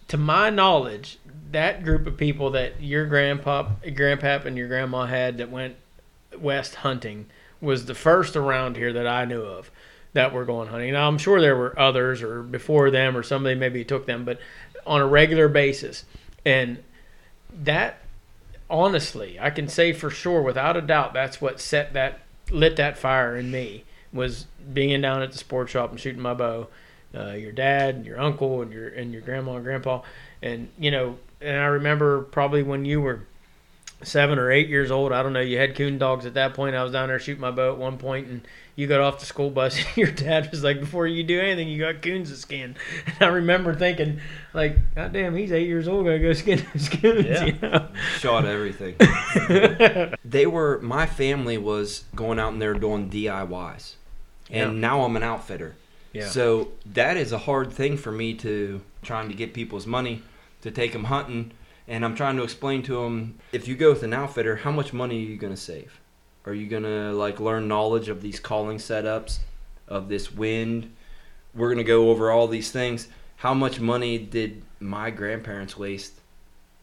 to 0.07 0.17
my 0.17 0.49
knowledge, 0.49 1.19
that 1.51 1.83
group 1.83 2.07
of 2.07 2.17
people 2.17 2.51
that 2.51 2.81
your 2.81 3.05
grandpa, 3.05 3.69
grandpap, 3.83 4.45
and 4.45 4.57
your 4.57 4.67
grandma 4.67 5.05
had 5.05 5.37
that 5.37 5.49
went 5.49 5.75
west 6.37 6.75
hunting 6.75 7.25
was 7.61 7.85
the 7.85 7.95
first 7.95 8.35
around 8.35 8.77
here 8.77 8.93
that 8.93 9.07
I 9.07 9.25
knew 9.25 9.41
of 9.41 9.69
that 10.13 10.33
were 10.33 10.45
going 10.45 10.67
hunting. 10.69 10.93
Now 10.93 11.07
I'm 11.07 11.17
sure 11.17 11.39
there 11.41 11.55
were 11.55 11.77
others 11.77 12.21
or 12.21 12.41
before 12.41 12.89
them 12.89 13.15
or 13.15 13.23
somebody 13.23 13.55
maybe 13.55 13.83
took 13.83 14.05
them, 14.05 14.25
but 14.25 14.39
on 14.89 14.99
a 14.99 15.07
regular 15.07 15.47
basis, 15.47 16.03
and 16.43 16.83
that 17.53 18.01
honestly, 18.69 19.39
I 19.39 19.51
can 19.51 19.67
say 19.67 19.93
for 19.93 20.09
sure, 20.09 20.41
without 20.41 20.75
a 20.75 20.81
doubt, 20.81 21.13
that's 21.13 21.39
what 21.39 21.61
set 21.61 21.93
that 21.93 22.19
lit 22.49 22.75
that 22.77 22.97
fire 22.97 23.37
in 23.37 23.51
me 23.51 23.85
was 24.11 24.47
being 24.73 24.99
down 25.01 25.21
at 25.21 25.31
the 25.31 25.37
sports 25.37 25.71
shop 25.71 25.91
and 25.91 25.99
shooting 25.99 26.21
my 26.21 26.33
bow. 26.33 26.67
Uh, 27.13 27.33
your 27.33 27.51
dad, 27.51 27.95
and 27.95 28.05
your 28.05 28.19
uncle, 28.19 28.61
and 28.61 28.71
your 28.71 28.87
and 28.89 29.11
your 29.13 29.21
grandma 29.21 29.55
and 29.55 29.63
grandpa, 29.63 30.01
and 30.41 30.69
you 30.77 30.91
know, 30.91 31.17
and 31.41 31.57
I 31.57 31.65
remember 31.65 32.21
probably 32.21 32.61
when 32.61 32.85
you 32.85 33.01
were 33.01 33.21
seven 34.03 34.37
or 34.39 34.51
eight 34.51 34.69
years 34.69 34.91
old. 34.91 35.11
I 35.11 35.23
don't 35.23 35.33
know. 35.33 35.39
You 35.39 35.57
had 35.57 35.75
coon 35.75 35.97
dogs 35.97 36.25
at 36.25 36.35
that 36.35 36.53
point. 36.53 36.75
I 36.75 36.83
was 36.83 36.91
down 36.91 37.09
there 37.09 37.19
shooting 37.19 37.41
my 37.41 37.51
bow 37.51 37.71
at 37.71 37.77
one 37.77 37.97
point, 37.97 38.27
and 38.27 38.41
you 38.79 38.87
got 38.87 39.01
off 39.01 39.19
the 39.19 39.25
school 39.25 39.49
bus, 39.49 39.77
and 39.85 39.97
your 39.97 40.09
dad 40.11 40.49
was 40.51 40.63
like, 40.63 40.79
"Before 40.79 41.05
you 41.05 41.21
do 41.23 41.39
anything, 41.39 41.67
you 41.67 41.79
got 41.79 42.01
coons 42.01 42.29
to 42.29 42.37
skin." 42.37 42.77
And 43.05 43.15
I 43.21 43.27
remember 43.27 43.75
thinking, 43.75 44.21
like, 44.53 44.77
"God 44.95 45.11
damn, 45.11 45.35
he's 45.35 45.51
eight 45.51 45.67
years 45.67 45.87
old. 45.87 46.05
Gotta 46.05 46.19
go 46.19 46.31
skin 46.31 46.65
those 46.73 46.87
coons." 46.87 47.25
Yeah. 47.25 47.45
You 47.45 47.57
know? 47.61 47.87
Shot 48.19 48.45
everything. 48.45 48.95
they 50.25 50.45
were 50.45 50.79
my 50.79 51.05
family 51.05 51.57
was 51.57 52.05
going 52.15 52.39
out 52.39 52.53
and 52.53 52.61
they're 52.61 52.73
doing 52.73 53.09
DIYs, 53.09 53.95
and 54.49 54.73
Yeah. 54.75 54.79
now 54.79 55.01
I'm 55.01 55.15
an 55.17 55.23
outfitter. 55.23 55.75
Yeah. 56.13 56.27
So 56.27 56.69
that 56.93 57.17
is 57.17 57.31
a 57.33 57.37
hard 57.37 57.71
thing 57.73 57.97
for 57.97 58.11
me 58.11 58.33
to 58.35 58.81
trying 59.03 59.27
to 59.27 59.35
get 59.35 59.53
people's 59.53 59.85
money 59.85 60.23
to 60.61 60.71
take 60.71 60.93
them 60.93 61.03
hunting, 61.05 61.51
and 61.87 62.05
I'm 62.05 62.15
trying 62.15 62.37
to 62.37 62.43
explain 62.43 62.81
to 62.83 63.03
them 63.03 63.39
if 63.51 63.67
you 63.67 63.75
go 63.75 63.89
with 63.91 64.03
an 64.03 64.13
outfitter, 64.13 64.55
how 64.57 64.71
much 64.71 64.93
money 64.93 65.17
are 65.17 65.29
you 65.29 65.37
going 65.37 65.53
to 65.53 65.61
save? 65.61 65.99
Are 66.45 66.53
you 66.53 66.67
going 66.67 66.83
to 66.83 67.11
like 67.13 67.39
learn 67.39 67.67
knowledge 67.67 68.09
of 68.09 68.21
these 68.21 68.39
calling 68.39 68.77
setups, 68.77 69.39
of 69.87 70.09
this 70.09 70.31
wind? 70.31 70.93
We're 71.53 71.67
going 71.67 71.77
to 71.77 71.83
go 71.83 72.09
over 72.09 72.31
all 72.31 72.47
these 72.47 72.71
things. 72.71 73.07
How 73.37 73.53
much 73.53 73.79
money 73.79 74.17
did 74.17 74.61
my 74.79 75.09
grandparents 75.11 75.77
waste? 75.77 76.13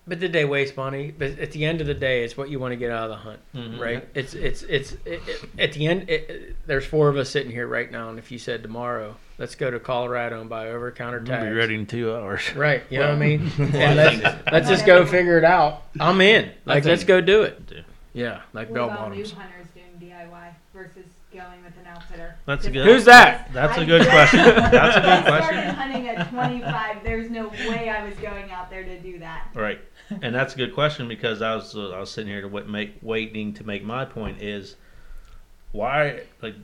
But 0.09 0.20
did 0.20 0.32
they 0.32 0.44
waste 0.44 0.76
money? 0.76 1.12
But 1.16 1.38
at 1.40 1.50
the 1.50 1.64
end 1.64 1.80
of 1.80 1.88
the 1.88 1.94
day, 1.94 2.22
it's 2.22 2.36
what 2.36 2.48
you 2.48 2.61
want 2.61 2.70
to 2.72 2.76
get 2.76 2.92
out 2.92 3.04
of 3.04 3.11
the 3.11 3.16
hunt, 3.16 3.40
Mhm. 3.57 3.80
right? 3.80 4.09
It's 4.14 4.34
it's 4.34 4.62
it's 4.62 4.92
it, 5.04 5.20
it, 5.26 5.44
at 5.59 5.72
the 5.72 5.86
end. 5.88 6.09
It, 6.09 6.30
it- 6.30 6.57
there's 6.66 6.86
four 6.86 7.09
of 7.09 7.16
us 7.16 7.28
sitting 7.28 7.50
here 7.50 7.66
right 7.66 7.90
now, 7.90 8.09
and 8.09 8.16
if 8.18 8.30
you 8.30 8.38
said 8.38 8.62
tomorrow, 8.62 9.16
let's 9.38 9.57
go 9.57 9.68
to 9.68 9.80
Colorado 9.80 10.40
and 10.40 10.48
buy 10.48 10.68
over-counter 10.68 11.18
We'll 11.18 11.26
tags, 11.26 11.46
be 11.46 11.52
ready 11.52 11.74
in 11.74 11.86
two 11.86 12.14
hours. 12.14 12.40
right? 12.57 12.82
You 12.88 13.00
know 13.00 13.07
what 13.09 13.14
I 13.16 13.18
mean? 13.18 13.50
And 13.59 13.96
let's, 13.96 14.52
let's 14.52 14.68
just 14.68 14.86
go 14.86 15.04
figure 15.07 15.38
it 15.38 15.44
out. 15.44 15.82
I'm 15.98 16.20
in. 16.20 16.52
Like, 16.64 16.84
let's 16.84 17.02
go 17.04 17.20
do 17.20 17.42
it. 17.42 17.72
Yeah. 18.16 18.24
Yeah, 18.24 18.40
like 18.54 18.68
What 18.70 18.74
bell 18.76 18.84
about 18.86 19.10
new 19.12 19.22
bottoms. 19.24 19.32
hunters 19.32 19.66
doing 19.74 20.10
DIY 20.10 20.48
versus 20.72 21.04
going 21.32 21.62
with 21.62 21.74
an 21.78 21.86
outfitter? 21.86 22.36
That's 22.46 22.64
a 22.64 22.70
Just- 22.70 22.72
good- 22.72 22.86
Who's 22.86 23.04
that? 23.04 23.52
That's 23.52 23.76
a 23.76 23.82
I 23.82 23.84
good 23.84 24.06
question. 24.08 24.38
That's 24.44 24.96
a 24.96 25.00
good 25.00 25.08
I 25.10 25.22
question. 25.22 25.44
started 25.54 25.74
hunting 25.74 26.08
at 26.08 26.30
25. 26.30 27.04
There's 27.04 27.30
no 27.30 27.48
way 27.48 27.90
I 27.90 28.04
was 28.08 28.16
going 28.16 28.50
out 28.50 28.70
there 28.70 28.84
to 28.84 28.98
do 29.00 29.18
that. 29.18 29.48
Right, 29.54 29.80
and 30.22 30.34
that's 30.34 30.54
a 30.54 30.56
good 30.56 30.72
question 30.74 31.08
because 31.08 31.42
I 31.42 31.54
was 31.54 31.76
uh, 31.76 31.90
I 31.90 32.00
was 32.00 32.10
sitting 32.10 32.32
here 32.32 32.40
to 32.40 32.48
wait, 32.48 32.66
make 32.68 32.94
waiting 33.02 33.52
to 33.54 33.64
make 33.66 33.84
my 33.84 34.04
point 34.06 34.40
is 34.40 34.76
why 35.72 36.22
like 36.40 36.54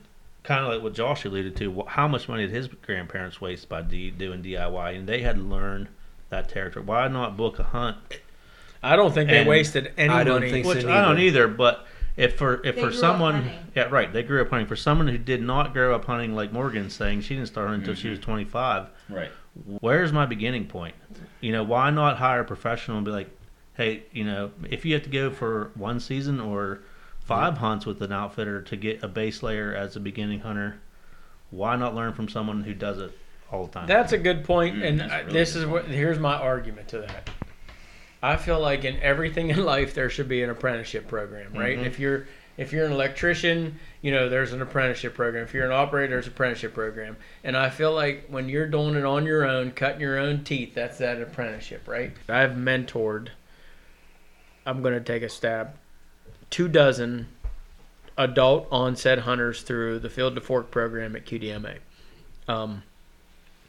kind 0.43 0.65
of 0.65 0.73
like 0.73 0.81
what 0.81 0.93
Josh 0.93 1.23
alluded 1.25 1.55
to. 1.57 1.83
How 1.87 2.07
much 2.07 2.27
money 2.27 2.47
did 2.47 2.55
his 2.55 2.67
grandparents 2.67 3.39
waste 3.39 3.69
by 3.69 3.81
D, 3.83 4.09
doing 4.11 4.41
DIY, 4.41 4.97
and 4.97 5.07
they 5.07 5.21
had 5.21 5.35
to 5.35 5.41
learn 5.43 5.89
that 6.29 6.49
territory. 6.49 6.83
Why 6.83 7.07
not 7.09 7.37
book 7.37 7.59
a 7.59 7.63
hunt? 7.63 7.97
I 8.83 8.95
don't 8.95 9.13
think 9.13 9.29
they 9.29 9.39
And 9.39 9.47
wasted 9.49 9.91
any 9.97 10.13
I 10.13 10.23
don't 10.23 10.41
money. 10.41 10.51
think 10.51 10.65
so 10.65 10.75
Which 10.75 10.85
I 10.85 11.01
don't 11.05 11.15
neither. 11.15 11.45
either, 11.45 11.47
but 11.47 11.87
if 12.17 12.35
for 12.37 12.55
if 12.65 12.75
They 12.75 12.81
for 12.81 12.87
grew 12.87 12.87
up 12.89 12.93
someone, 12.93 13.33
hunting. 13.35 13.53
yeah, 13.75 13.83
right, 13.83 14.11
they 14.11 14.21
grew 14.23 14.41
up 14.41 14.49
hunting. 14.49 14.67
For 14.67 14.75
someone 14.75 15.07
who 15.07 15.17
did 15.17 15.41
not 15.41 15.73
grow 15.73 15.95
up 15.95 16.05
hunting, 16.05 16.35
like 16.35 16.51
Morgan's 16.53 16.93
saying, 16.93 17.21
she 17.21 17.33
didn't 17.35 17.47
start 17.47 17.67
hunting 17.67 17.81
until 17.81 17.95
she 17.95 18.09
was 18.09 18.19
twenty 18.19 18.45
five. 18.45 18.87
Right. 19.09 19.31
where's 19.79 20.11
my 20.11 20.25
beginning 20.25 20.65
point? 20.67 20.95
You 21.41 21.51
know, 21.53 21.63
why 21.63 21.89
not 21.89 22.17
hire 22.17 22.41
a 22.41 22.45
professional 22.45 22.97
and 22.97 23.05
be 23.05 23.11
like, 23.11 23.29
hey, 23.75 24.03
you 24.11 24.23
know, 24.25 24.51
if 24.69 24.85
you 24.85 24.93
have 24.95 25.03
to 25.03 25.09
go 25.09 25.29
for 25.31 25.71
one 25.75 25.99
season 25.99 26.39
or 26.39 26.79
five 27.19 27.57
hunts 27.59 27.85
with 27.85 28.01
an 28.01 28.11
outfitter 28.11 28.61
to 28.63 28.75
get 28.75 29.01
a 29.03 29.07
base 29.07 29.41
layer 29.43 29.73
as 29.73 29.95
a 29.95 29.99
beginning 29.99 30.39
hunter, 30.41 30.75
why 31.51 31.75
not 31.75 31.95
learn 31.95 32.13
from 32.13 32.27
someone 32.27 32.63
who 32.63 32.73
does 32.73 32.97
it 32.99 33.17
all 33.51 33.65
the 33.67 33.71
time? 33.73 33.87
That's 33.87 34.11
a 34.11 34.17
good 34.17 34.43
point, 34.43 34.75
Mm, 34.77 34.87
and 34.87 34.99
that's 34.99 35.13
really 35.25 35.33
this 35.33 35.53
good 35.53 35.59
is 35.59 35.65
what 35.67 35.85
here's 35.85 36.19
my 36.19 36.35
argument 36.35 36.87
to 36.89 36.99
that. 36.99 37.29
I 38.23 38.37
feel 38.37 38.59
like 38.59 38.85
in 38.85 38.97
everything 39.01 39.49
in 39.51 39.63
life 39.63 39.93
there 39.93 40.09
should 40.09 40.29
be 40.29 40.41
an 40.41 40.49
apprenticeship 40.49 41.07
program, 41.07 41.53
right? 41.53 41.77
Mhm. 41.77 41.85
If 41.85 41.99
you're 41.99 42.25
if 42.55 42.71
you're 42.71 42.85
an 42.85 42.91
electrician, 42.91 43.79
you 44.01 44.11
know 44.11 44.29
there's 44.29 44.53
an 44.53 44.61
apprenticeship 44.61 45.13
program. 45.13 45.43
If 45.43 45.53
you're 45.53 45.65
an 45.65 45.71
operator, 45.71 46.11
there's 46.13 46.27
an 46.27 46.33
apprenticeship 46.33 46.73
program. 46.73 47.17
And 47.43 47.57
I 47.57 47.69
feel 47.69 47.93
like 47.93 48.27
when 48.29 48.47
you're 48.47 48.67
doing 48.67 48.95
it 48.95 49.03
on 49.03 49.25
your 49.25 49.43
own, 49.43 49.71
cutting 49.71 50.01
your 50.01 50.17
own 50.17 50.43
teeth, 50.43 50.73
that's 50.73 50.99
that 50.99 51.21
apprenticeship, 51.21 51.87
right? 51.87 52.13
I've 52.29 52.51
mentored. 52.51 53.29
I'm 54.65 54.81
gonna 54.81 55.01
take 55.01 55.23
a 55.23 55.29
stab. 55.29 55.75
Two 56.49 56.67
dozen 56.67 57.27
adult 58.17 58.67
onset 58.71 59.19
hunters 59.19 59.63
through 59.63 59.99
the 59.99 60.09
Field 60.09 60.35
to 60.35 60.41
Fork 60.41 60.71
program 60.71 61.15
at 61.15 61.25
QDMA. 61.25 61.79
Um, 62.47 62.83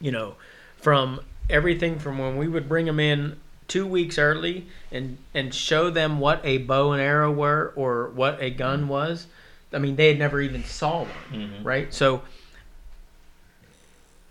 you 0.00 0.12
know, 0.12 0.36
from 0.76 1.20
everything 1.48 1.98
from 1.98 2.18
when 2.18 2.36
we 2.36 2.46
would 2.46 2.68
bring 2.68 2.84
them 2.86 3.00
in 3.00 3.40
two 3.68 3.86
weeks 3.86 4.18
early 4.18 4.66
and 4.92 5.18
and 5.32 5.54
show 5.54 5.90
them 5.90 6.20
what 6.20 6.40
a 6.44 6.58
bow 6.58 6.92
and 6.92 7.00
arrow 7.02 7.30
were 7.32 7.72
or 7.76 8.08
what 8.10 8.40
a 8.42 8.50
gun 8.50 8.88
was. 8.88 9.26
I 9.72 9.78
mean, 9.78 9.96
they 9.96 10.08
had 10.08 10.18
never 10.18 10.40
even 10.40 10.62
saw 10.64 11.00
one, 11.00 11.10
Mhm. 11.32 11.64
right? 11.64 11.92
So 11.92 12.22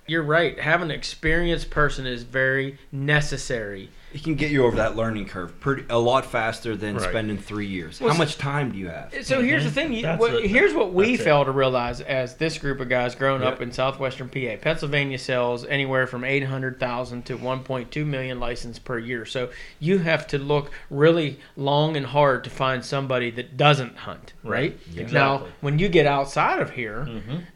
you're 0.08 0.24
right. 0.24 0.60
Having 0.60 0.92
an 0.92 0.96
experienced 0.98 1.70
person 1.70 2.06
is 2.06 2.24
very 2.24 2.78
necessary. 2.92 3.90
It 4.14 4.24
can 4.24 4.36
get 4.36 4.52
you 4.52 4.66
over 4.66 4.76
that 4.78 4.96
learning 4.96 5.26
curve 5.26 5.60
pretty 5.60 5.86
a 5.90 5.98
lot 5.98 6.26
faster 6.26 6.76
than 6.76 6.96
Right. 6.98 7.10
spending 7.10 7.38
three 7.38 7.66
years. 7.66 8.00
Well, 8.00 8.10
How 8.10 8.14
so- 8.16 8.20
much 8.20 8.38
time 8.38 8.72
do 8.72 8.78
you 8.78 8.90
have? 8.90 9.14
So 9.24 9.42
here's 9.42 9.64
the 9.64 9.72
thing. 9.72 9.92
You, 9.92 10.04
That's 10.04 10.20
what, 10.20 10.34
it. 10.36 10.46
here's 10.50 10.74
what 10.74 10.94
we 10.94 11.12
That's 11.12 11.22
it. 11.22 11.24
fail 11.24 11.46
to 11.46 11.52
realize 11.52 12.00
as 12.02 12.36
this 12.36 12.58
group 12.60 12.80
of 12.80 12.90
guys 12.90 13.16
growing 13.16 13.42
up 13.44 13.62
in 13.62 13.72
southwestern 13.72 14.30
PA. 14.30 14.58
Pennsylvania 14.62 15.18
sells 15.18 15.66
anywhere 15.66 16.06
from 16.06 16.24
800,000 16.24 17.26
to 17.26 17.38
1.2 17.38 18.06
million 18.06 18.40
licenses 18.40 18.78
per 18.80 19.00
year. 19.00 19.26
So 19.26 19.50
you 19.80 19.98
have 20.00 20.28
to 20.28 20.38
look 20.38 20.72
really 20.92 21.40
long 21.58 21.98
and 21.98 22.06
hard 22.06 22.44
to 22.44 22.50
find 22.52 22.86
somebody 22.86 23.32
that 23.32 23.58
doesn't 23.58 23.98
hunt, 23.98 24.34
right? 24.44 24.54
Right. 24.54 24.96
Now, 24.96 25.02
Exactly. 25.36 25.50
when 25.62 25.80
you 25.80 25.90
get 25.90 26.06
outside 26.06 26.60
of 26.60 26.72
here 26.72 27.08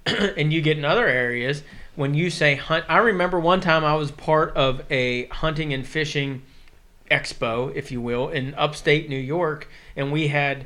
Mhm. 0.06 0.34
and 0.38 0.52
you 0.52 0.62
get 0.62 0.78
in 0.78 0.86
other 0.86 1.06
areas, 1.08 1.62
when 1.96 2.14
you 2.14 2.30
say 2.30 2.56
hunt, 2.56 2.86
I 2.90 2.98
remember 2.98 3.40
one 3.40 3.60
time 3.60 3.84
I 3.84 3.96
was 3.96 4.12
part 4.12 4.56
of 4.56 4.82
a 4.92 5.26
hunting 5.28 5.74
and 5.74 5.86
fishing 5.86 6.42
expo, 7.10 7.74
if 7.76 7.92
you 7.92 8.02
will, 8.02 8.30
in 8.30 8.54
upstate 8.56 9.10
New 9.10 9.18
York, 9.18 9.68
and 9.96 10.12
we 10.12 10.28
had 10.28 10.66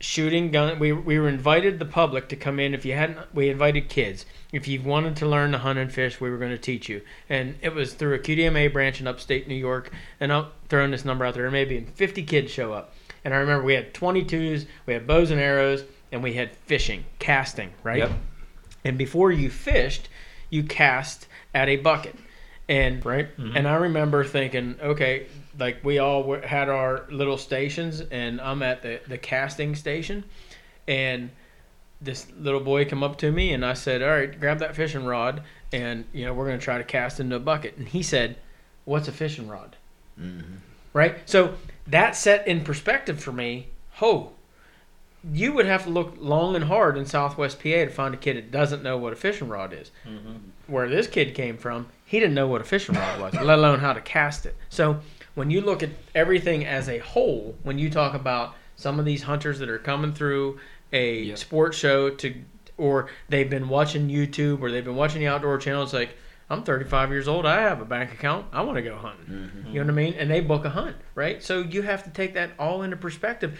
shooting 0.00 0.50
gun. 0.50 0.78
We 0.78 0.92
we 0.92 1.18
were 1.18 1.28
invited 1.28 1.78
the 1.78 1.84
public 1.84 2.28
to 2.30 2.36
come 2.36 2.58
in. 2.58 2.72
If 2.74 2.84
you 2.84 2.94
hadn't, 2.94 3.34
we 3.34 3.50
invited 3.50 3.88
kids. 3.88 4.24
If 4.52 4.66
you 4.66 4.80
wanted 4.80 5.16
to 5.16 5.26
learn 5.26 5.52
to 5.52 5.58
hunt 5.58 5.78
and 5.78 5.92
fish, 5.92 6.20
we 6.20 6.30
were 6.30 6.38
going 6.38 6.50
to 6.52 6.58
teach 6.58 6.88
you. 6.88 7.02
And 7.28 7.56
it 7.60 7.74
was 7.74 7.94
through 7.94 8.14
a 8.14 8.18
QDMA 8.18 8.72
branch 8.72 9.00
in 9.00 9.06
upstate 9.06 9.46
New 9.46 9.54
York. 9.54 9.92
And 10.18 10.32
I'm 10.32 10.46
throwing 10.68 10.90
this 10.90 11.04
number 11.04 11.24
out 11.24 11.34
there. 11.34 11.50
Maybe 11.50 11.80
50 11.94 12.22
kids 12.24 12.50
show 12.50 12.72
up. 12.72 12.94
And 13.24 13.34
I 13.34 13.38
remember 13.38 13.64
we 13.64 13.74
had 13.74 13.92
22s, 13.92 14.66
we 14.86 14.94
had 14.94 15.06
bows 15.06 15.30
and 15.30 15.40
arrows, 15.40 15.84
and 16.10 16.22
we 16.22 16.32
had 16.32 16.56
fishing, 16.66 17.04
casting, 17.18 17.70
right? 17.84 17.98
Yep. 17.98 18.12
And 18.84 18.96
before 18.96 19.30
you 19.30 19.50
fished, 19.50 20.08
you 20.48 20.62
cast 20.62 21.28
at 21.54 21.68
a 21.68 21.76
bucket. 21.76 22.16
And 22.68 23.04
right, 23.04 23.36
Mhm. 23.36 23.52
and 23.56 23.68
I 23.68 23.74
remember 23.74 24.24
thinking, 24.24 24.76
okay, 24.80 25.26
like 25.60 25.84
we 25.84 25.98
all 25.98 26.24
were, 26.24 26.40
had 26.40 26.68
our 26.68 27.06
little 27.10 27.36
stations, 27.38 28.00
and 28.00 28.40
I'm 28.40 28.62
at 28.62 28.82
the 28.82 29.00
the 29.06 29.18
casting 29.18 29.76
station, 29.76 30.24
and 30.88 31.30
this 32.00 32.26
little 32.38 32.60
boy 32.60 32.86
come 32.86 33.02
up 33.02 33.18
to 33.18 33.30
me, 33.30 33.52
and 33.52 33.64
I 33.64 33.74
said, 33.74 34.02
all 34.02 34.08
right, 34.08 34.40
grab 34.40 34.58
that 34.60 34.74
fishing 34.74 35.04
rod, 35.04 35.42
and 35.70 36.06
you 36.12 36.24
know 36.24 36.32
we're 36.32 36.46
gonna 36.46 36.58
try 36.58 36.78
to 36.78 36.84
cast 36.84 37.20
into 37.20 37.36
a 37.36 37.40
bucket. 37.40 37.76
And 37.76 37.86
he 37.86 38.02
said, 38.02 38.36
what's 38.84 39.06
a 39.06 39.12
fishing 39.12 39.46
rod? 39.46 39.76
Mm-hmm. 40.18 40.56
right? 40.92 41.18
So 41.26 41.54
that 41.86 42.16
set 42.16 42.46
in 42.46 42.62
perspective 42.64 43.22
for 43.22 43.32
me. 43.32 43.68
Ho, 43.94 44.32
you 45.32 45.52
would 45.52 45.66
have 45.66 45.84
to 45.84 45.90
look 45.90 46.14
long 46.18 46.56
and 46.56 46.64
hard 46.64 46.96
in 46.96 47.06
Southwest 47.06 47.58
PA 47.58 47.68
to 47.68 47.88
find 47.88 48.14
a 48.14 48.16
kid 48.16 48.36
that 48.36 48.50
doesn't 48.50 48.82
know 48.82 48.96
what 48.96 49.12
a 49.12 49.16
fishing 49.16 49.48
rod 49.48 49.72
is. 49.72 49.90
Mhm. 50.06 50.40
Where 50.66 50.88
this 50.88 51.06
kid 51.06 51.34
came 51.34 51.56
from, 51.56 51.88
he 52.04 52.18
didn't 52.18 52.34
know 52.34 52.46
what 52.46 52.60
a 52.60 52.64
fishing 52.64 52.94
rod 52.94 53.20
was, 53.20 53.34
let 53.34 53.58
alone 53.58 53.80
how 53.80 53.92
to 53.92 54.00
cast 54.00 54.46
it. 54.46 54.56
So 54.68 55.00
when 55.34 55.50
you 55.50 55.60
look 55.60 55.82
at 55.82 55.90
everything 56.14 56.64
as 56.64 56.88
a 56.88 56.98
whole, 56.98 57.54
when 57.62 57.78
you 57.78 57.90
talk 57.90 58.14
about 58.14 58.54
some 58.76 58.98
of 58.98 59.04
these 59.04 59.22
hunters 59.22 59.58
that 59.58 59.68
are 59.68 59.78
coming 59.78 60.12
through 60.12 60.58
a 60.92 61.22
Yep. 61.22 61.38
sports 61.38 61.76
show 61.78 62.10
to, 62.10 62.34
or 62.76 63.08
they've 63.28 63.48
been 63.50 63.68
watching 63.68 64.08
YouTube 64.08 64.60
or 64.60 64.70
they've 64.70 64.84
been 64.84 64.96
watching 64.96 65.20
the 65.20 65.28
outdoor 65.28 65.58
channel, 65.58 65.82
it's 65.82 65.92
like. 65.92 66.16
I'm 66.52 66.64
35 66.64 67.10
years 67.10 67.28
old. 67.28 67.46
I 67.46 67.60
have 67.60 67.80
a 67.80 67.84
bank 67.84 68.12
account. 68.12 68.46
I 68.52 68.62
want 68.62 68.74
to 68.74 68.82
go 68.82 68.96
hunting. 68.96 69.24
Mm-hmm. 69.26 69.68
You 69.68 69.74
know 69.74 69.84
what 69.84 69.90
I 69.90 69.94
mean? 69.94 70.14
And 70.14 70.28
they 70.28 70.40
book 70.40 70.64
a 70.64 70.70
hunt, 70.70 70.96
right? 71.14 71.40
So 71.40 71.60
you 71.60 71.82
have 71.82 72.02
to 72.02 72.10
take 72.10 72.34
that 72.34 72.50
all 72.58 72.82
into 72.82 72.96
perspective. 72.96 73.56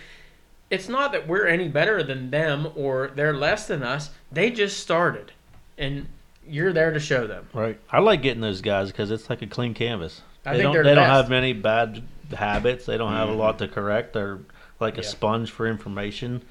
It's 0.70 0.88
not 0.88 1.12
that 1.12 1.28
we're 1.28 1.46
any 1.46 1.68
better 1.68 2.02
than 2.02 2.32
them 2.32 2.66
or 2.74 3.12
they're 3.14 3.32
less 3.32 3.68
than 3.68 3.84
us. 3.84 4.10
They 4.32 4.50
just 4.50 4.80
started, 4.80 5.30
and 5.78 6.08
you're 6.44 6.72
there 6.72 6.90
to 6.90 6.98
show 6.98 7.28
them. 7.28 7.48
Right. 7.54 7.78
I 7.92 8.00
like 8.00 8.22
getting 8.22 8.40
those 8.40 8.60
guys 8.60 8.88
because 8.90 9.12
it's 9.12 9.30
like 9.30 9.40
a 9.42 9.46
clean 9.46 9.72
canvas. 9.72 10.22
I 10.44 10.52
they 10.52 10.58
think 10.62 10.74
don't. 10.74 10.84
they're 10.84 10.94
don't 10.94 11.04
have 11.06 11.28
many 11.30 11.52
bad 11.52 12.02
habits. 12.34 12.86
They 12.86 12.96
don't 12.96 13.12
have 13.12 13.28
a 13.28 13.32
Mhm. 13.32 13.38
lot 13.38 13.58
to 13.58 13.68
correct. 13.68 14.12
They're 14.14 14.38
like 14.78 14.96
a 14.98 15.02
Yeah. 15.02 15.08
sponge 15.08 15.50
for 15.50 15.66
information, 15.66 16.42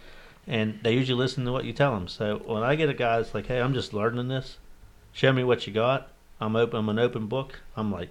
and 0.47 0.79
they 0.83 0.93
usually 0.93 1.17
listen 1.17 1.45
to 1.45 1.51
what 1.51 1.65
you 1.65 1.73
tell 1.73 1.93
them. 1.93 2.07
So 2.07 2.37
when 2.45 2.63
I 2.63 2.75
get 2.75 2.89
a 2.89 2.93
guy 2.93 3.17
that's 3.17 3.33
like, 3.33 3.47
"Hey, 3.47 3.59
I'm 3.59 3.73
just 3.73 3.93
learning 3.93 4.27
this. 4.27 4.57
Show 5.13 5.33
me 5.33 5.43
what 5.43 5.65
you 5.67 5.73
got." 5.73 6.09
I'm 6.41 6.55
open. 6.55 6.79
I'm 6.79 6.89
an 6.89 6.99
open 6.99 7.25
book. 7.27 7.59
I'm 7.75 7.91
like, 7.91 8.09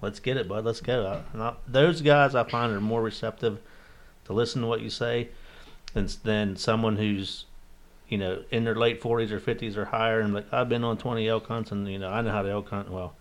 "Let's 0.00 0.18
get 0.20 0.36
it, 0.36 0.48
bud. 0.48 0.64
Let's 0.64 0.80
go." 0.80 1.22
And 1.32 1.42
I, 1.42 1.54
those 1.66 2.00
guys 2.00 2.34
I 2.34 2.44
find 2.44 2.72
are 2.72 2.80
more 2.80 3.02
receptive 3.02 3.58
to 4.24 4.32
listen 4.32 4.62
to 4.62 4.68
what 4.68 4.80
you 4.80 4.90
say 4.90 5.28
than 5.94 6.08
than 6.24 6.56
someone 6.56 6.96
who's 6.96 7.44
you 8.08 8.16
know 8.18 8.42
in 8.50 8.64
their 8.64 8.74
late 8.74 9.00
40s 9.02 9.30
or 9.30 9.38
50s 9.40 9.76
or 9.76 9.86
higher 9.86 10.20
and 10.20 10.32
like 10.32 10.46
I've 10.52 10.68
been 10.68 10.84
on 10.84 10.96
20 10.96 11.28
elk 11.28 11.46
hunts 11.48 11.70
and 11.72 11.86
you 11.86 11.98
know 11.98 12.08
I 12.10 12.22
know 12.22 12.30
how 12.32 12.42
to 12.42 12.48
elk 12.50 12.70
hunt 12.70 12.90
well. 12.90 13.14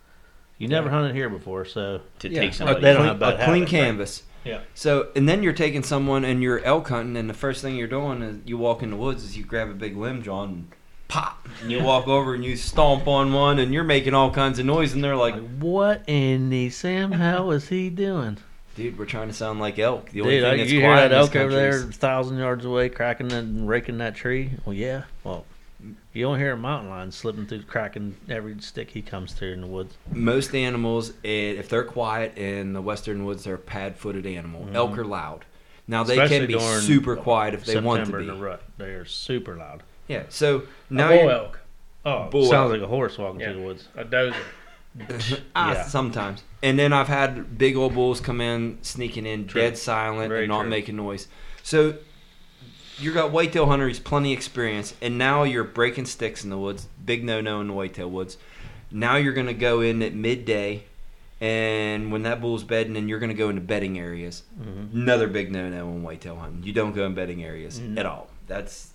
You 0.58 0.68
never 0.68 0.88
Yeah. 0.88 0.94
hunted 0.96 1.16
here 1.16 1.30
before, 1.30 1.66
so 1.66 2.02
to 2.20 2.30
Yeah, 2.30 2.40
take 2.42 2.52
a, 2.52 2.54
somebody. 2.54 2.82
They 2.82 2.88
don't 2.94 2.98
clean, 2.98 3.08
have 3.10 3.20
bad 3.20 3.34
a 3.34 3.36
clean 3.46 3.48
habits, 3.48 3.60
right? 3.74 3.80
canvas. 3.80 4.24
Yeah. 4.44 4.60
So, 4.76 5.08
and 5.16 5.28
then 5.28 5.44
you're 5.44 5.54
taking 5.54 5.84
someone 5.84 6.24
and 6.26 6.42
you're 6.42 6.64
elk 6.64 6.88
hunting, 6.90 7.18
and 7.18 7.30
the 7.30 7.34
first 7.34 7.62
thing 7.62 7.76
you're 7.76 7.88
doing 7.88 8.22
is 8.22 8.38
you 8.46 8.58
walk 8.58 8.82
in 8.82 8.90
the 8.92 8.96
woods 8.96 9.24
is 9.24 9.38
you 9.38 9.44
grab 9.44 9.70
a 9.70 9.74
big 9.74 9.98
limb, 9.98 10.24
John, 10.24 10.48
and 10.50 10.68
pop, 11.10 11.48
and 11.62 11.72
you 11.72 11.84
walk 11.84 12.08
over 12.08 12.34
and 12.34 12.44
you 12.46 12.56
stomp 12.56 13.08
on 13.08 13.34
one, 13.34 13.60
and 13.60 13.74
you're 13.74 13.84
making 13.84 14.14
all 14.14 14.32
kinds 14.32 14.58
of 14.58 14.66
noise, 14.66 14.94
and 14.94 15.04
they're 15.04 15.16
like, 15.16 15.36
like, 15.36 15.58
what 15.60 16.04
in 16.08 16.50
the 16.50 16.70
Sam 16.70 17.12
hell 17.12 17.52
is 17.52 17.68
he 17.70 17.90
doing? 17.90 18.38
"Dude, 18.76 18.98
we're 18.98 19.06
trying 19.06 19.28
to 19.28 19.34
sound 19.34 19.60
like 19.60 19.78
elk." 19.80 20.12
The 20.12 20.22
only 20.22 20.36
Dude, 20.36 20.44
thing 20.44 20.54
I, 20.54 20.58
that's 20.58 20.72
you 20.72 20.80
hear 20.80 20.90
quiet 20.90 21.10
that 21.10 21.16
in 21.16 21.22
this 21.22 21.28
elk 21.28 21.36
over 21.36 21.44
country 21.50 21.56
there, 21.56 21.70
is- 21.70 21.84
a 21.84 21.92
thousand 21.92 22.38
yards 22.38 22.64
away, 22.66 22.90
cracking 22.90 23.32
and 23.32 23.68
raking 23.68 23.98
that 24.00 24.16
tree? 24.16 24.52
Well, 24.66 24.74
yeah. 24.74 25.04
Well, 25.24 25.46
you 26.18 26.24
don't 26.26 26.40
hear 26.40 26.54
a 26.54 26.58
mountain 26.58 26.90
lion 26.90 27.12
slipping 27.12 27.46
through, 27.46 27.62
cracking 27.64 28.16
every 28.30 28.60
stick 28.60 28.90
he 28.90 29.02
comes 29.02 29.34
through 29.34 29.54
in 29.54 29.62
the 29.62 29.68
woods. 29.68 29.94
most 30.12 30.56
animals, 30.56 31.12
eh, 31.24 31.52
if 31.58 31.70
they're 31.70 31.84
quiet 31.84 32.38
in 32.38 32.74
the 32.74 32.82
western 32.82 33.24
woods, 33.24 33.44
they're 33.44 33.56
a 33.56 33.60
pad-footed 33.60 34.26
animal. 34.26 34.66
Mhm. 34.66 34.76
Elk 34.76 34.98
are 34.98 35.06
loud. 35.06 35.46
Now 35.88 36.04
they 36.04 36.14
Especially 36.20 36.48
can 36.54 36.58
be 36.58 36.60
super 36.82 37.16
quiet 37.16 37.54
if 37.54 37.62
they 37.62 37.74
September 37.74 37.88
want 37.88 38.06
to 38.08 38.16
in 38.18 38.22
be. 38.22 38.26
the 38.26 38.34
rut, 38.36 38.62
they 38.78 38.90
are 38.90 39.06
super 39.06 39.56
loud. 39.56 39.84
Yeah. 40.08 40.24
So 40.30 40.64
Now 40.90 41.10
now 41.10 41.18
bull 41.22 41.30
elk, 41.30 41.60
Oh, 42.06 42.30
Bull 42.30 42.46
sounds 42.46 42.72
elk. 42.72 42.82
like 42.82 42.82
a 42.82 42.88
horse 42.88 43.18
walking 43.18 43.40
Yeah. 43.42 43.52
through 43.52 43.62
the 43.62 43.66
woods. 43.68 43.88
a 43.96 44.04
dozer. 44.04 44.36
ah, 45.56 45.74
Yeah. 45.74 45.84
sometimes. 45.84 46.44
And 46.64 46.80
then 46.80 46.92
I've 46.94 47.08
had 47.10 47.58
big 47.58 47.76
old 47.76 47.94
bulls 47.94 48.20
come 48.20 48.42
in, 48.42 48.80
sneaking 48.82 49.26
in, 49.26 49.46
True. 49.48 49.62
dead 49.62 49.78
silent, 49.78 50.30
Very 50.30 50.42
and 50.46 50.50
not 50.50 50.62
true. 50.62 50.70
making 50.72 50.96
noise. 50.96 51.28
So 51.64 51.96
you 53.00 53.14
got 53.14 53.32
whitetail 53.32 53.66
hunter. 53.68 53.88
He's 53.88 54.00
plenty 54.00 54.34
experience, 54.34 54.94
and 55.02 55.18
now 55.18 55.44
you're 55.44 55.64
breaking 55.64 56.06
sticks 56.06 56.44
in 56.44 56.50
the 56.50 56.58
woods. 56.58 56.88
Big 57.06 57.24
no 57.24 57.42
no 57.42 57.62
in 57.62 57.68
the 57.68 57.74
whitetail 57.74 58.10
woods. 58.10 58.38
Now 58.92 59.16
you're 59.18 59.34
gonna 59.34 59.54
go 59.54 59.82
in 59.82 60.02
at 60.02 60.14
midday, 60.14 60.84
and 61.40 62.12
when 62.12 62.24
that 62.24 62.42
bull's 62.42 62.64
bedding, 62.64 62.98
and 62.98 63.10
you're 63.10 63.20
gonna 63.20 63.34
go 63.34 63.50
into 63.50 63.62
bedding 63.62 64.00
areas. 64.00 64.44
Mm-hmm. 64.60 65.02
Another 65.02 65.28
big 65.28 65.52
no 65.52 65.70
no 65.70 65.90
in 65.90 66.04
whitetail 66.04 66.38
hunting. 66.38 66.64
You 66.64 66.74
don't 66.74 66.94
go 66.96 67.06
in 67.06 67.14
bedding 67.14 67.44
areas 67.44 67.80
Mhm. 67.80 67.98
at 68.00 68.06
all. 68.06 68.30
That's 68.48 68.92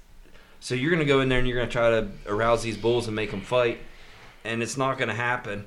so 0.60 0.74
you're 0.74 0.90
gonna 0.90 1.04
go 1.04 1.20
in 1.20 1.28
there 1.28 1.38
and 1.38 1.46
you're 1.48 1.58
gonna 1.58 1.70
try 1.70 1.90
to 1.90 2.08
arouse 2.26 2.62
these 2.62 2.76
bulls 2.76 3.06
and 3.06 3.14
make 3.16 3.30
them 3.30 3.40
fight, 3.42 3.78
and 4.44 4.62
it's 4.62 4.76
not 4.76 4.98
gonna 4.98 5.14
happen 5.14 5.66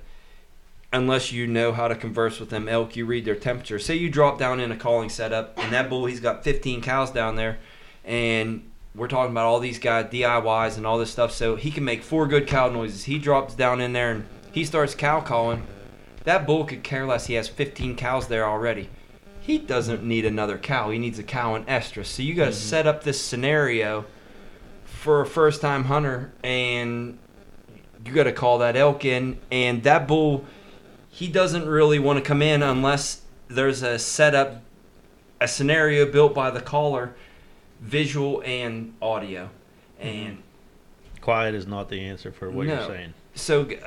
unless 0.93 1.31
you 1.31 1.45
know 1.45 1.73
how 1.73 1.87
to 1.87 1.95
converse 1.95 2.39
with 2.39 2.49
them 2.49 2.67
elk. 2.69 2.95
You 2.95 3.05
read 3.05 3.25
their 3.25 3.35
temperature. 3.35 3.77
Say 3.79 3.95
you 3.95 4.09
drop 4.09 4.39
down 4.39 4.59
in 4.59 4.71
a 4.71 4.77
calling 4.77 5.09
setup, 5.09 5.57
and 5.57 5.71
that 5.73 5.89
bull 5.89 6.05
he's 6.05 6.19
got 6.21 6.43
15 6.43 6.81
cows 6.81 7.11
down 7.11 7.35
there, 7.35 7.57
and 8.05 8.69
we're 8.95 9.07
talking 9.07 9.31
about 9.31 9.45
all 9.45 9.59
these 9.59 9.79
guys 9.79 10.05
DIYs 10.05 10.77
and 10.77 10.85
all 10.87 10.97
this 10.97 11.11
stuff. 11.11 11.31
So 11.31 11.55
he 11.55 11.71
can 11.71 11.83
make 11.83 12.01
four 12.01 12.27
good 12.27 12.47
cow 12.47 12.69
noises. 12.69 13.03
He 13.03 13.19
drops 13.19 13.53
down 13.53 13.81
in 13.81 13.93
there 13.93 14.11
and 14.11 14.25
he 14.51 14.63
starts 14.63 14.95
cow 14.95 15.19
calling. 15.19 15.65
That 16.23 16.47
bull 16.47 16.65
could 16.65 16.83
care 16.83 17.05
less. 17.05 17.27
He 17.27 17.35
has 17.35 17.47
15 17.47 17.95
cows 17.95 18.27
there 18.27 18.45
already. 18.45 18.89
He 19.41 19.59
doesn't 19.59 20.03
need 20.03 20.25
another 20.25 20.57
cow. 20.57 20.89
He 20.89 20.97
needs 20.97 21.19
a 21.19 21.23
cow 21.23 21.53
and 21.53 21.67
estrus. 21.67 22.05
So 22.07 22.23
you 22.23 22.33
got 22.33 22.45
to 22.45 22.51
mm-hmm. 22.51 22.59
set 22.59 22.87
up 22.87 23.03
this 23.03 23.21
scenario 23.21 24.05
for 24.85 25.21
a 25.21 25.25
first 25.25 25.61
time 25.61 25.83
hunter, 25.83 26.33
and 26.43 27.19
you 28.03 28.11
got 28.11 28.23
to 28.23 28.31
call 28.31 28.57
that 28.57 28.75
elk 28.75 29.05
in. 29.05 29.37
And 29.51 29.83
that 29.83 30.07
bull, 30.07 30.45
he 31.09 31.27
doesn't 31.27 31.67
really 31.67 31.99
want 31.99 32.17
to 32.17 32.25
come 32.25 32.41
in 32.41 32.63
unless 32.63 33.21
there's 33.47 33.83
a 33.83 33.99
setup, 33.99 34.63
a 35.39 35.47
scenario 35.47 36.11
built 36.11 36.33
by 36.33 36.49
the 36.49 36.61
caller, 36.61 37.13
visual 37.81 38.41
and 38.45 38.93
audio. 39.01 39.49
Mm-hmm. 40.01 40.07
And 40.07 40.43
Quiet 41.21 41.55
is 41.55 41.65
not 41.67 41.89
the 41.89 42.01
answer 42.01 42.31
for 42.31 42.49
what 42.49 42.67
No. 42.67 42.75
you're 42.75 42.87
saying. 42.87 43.13
so 43.33 43.65
g- 43.65 43.77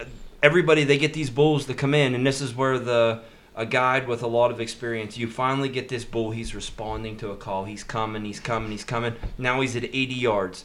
everybody 0.43 0.85
they 0.85 0.99
get 0.99 1.13
these 1.15 1.31
bulls 1.31 1.67
to 1.67 1.75
come 1.75 1.95
in 1.95 2.15
and 2.15 2.27
this 2.27 2.41
is 2.41 2.55
where 2.55 2.79
the 2.79 3.21
a 3.57 3.67
guide 3.67 4.07
with 4.07 4.23
a 4.23 4.27
lot 4.27 4.51
of 4.53 4.61
experience 4.61 5.17
you 5.19 5.29
finally 5.29 5.69
get 5.69 5.89
this 5.89 6.05
bull 6.05 6.31
he's 6.31 6.55
responding 6.55 7.17
to 7.17 7.31
a 7.31 7.37
call 7.37 7.65
he's 7.65 7.83
coming 7.85 8.25
he's 8.25 8.41
coming 8.41 8.71
he's 8.71 8.85
coming. 8.85 9.15
Now 9.37 9.61
he's 9.61 9.75
at 9.77 9.85
80 9.85 10.15
yards 10.15 10.65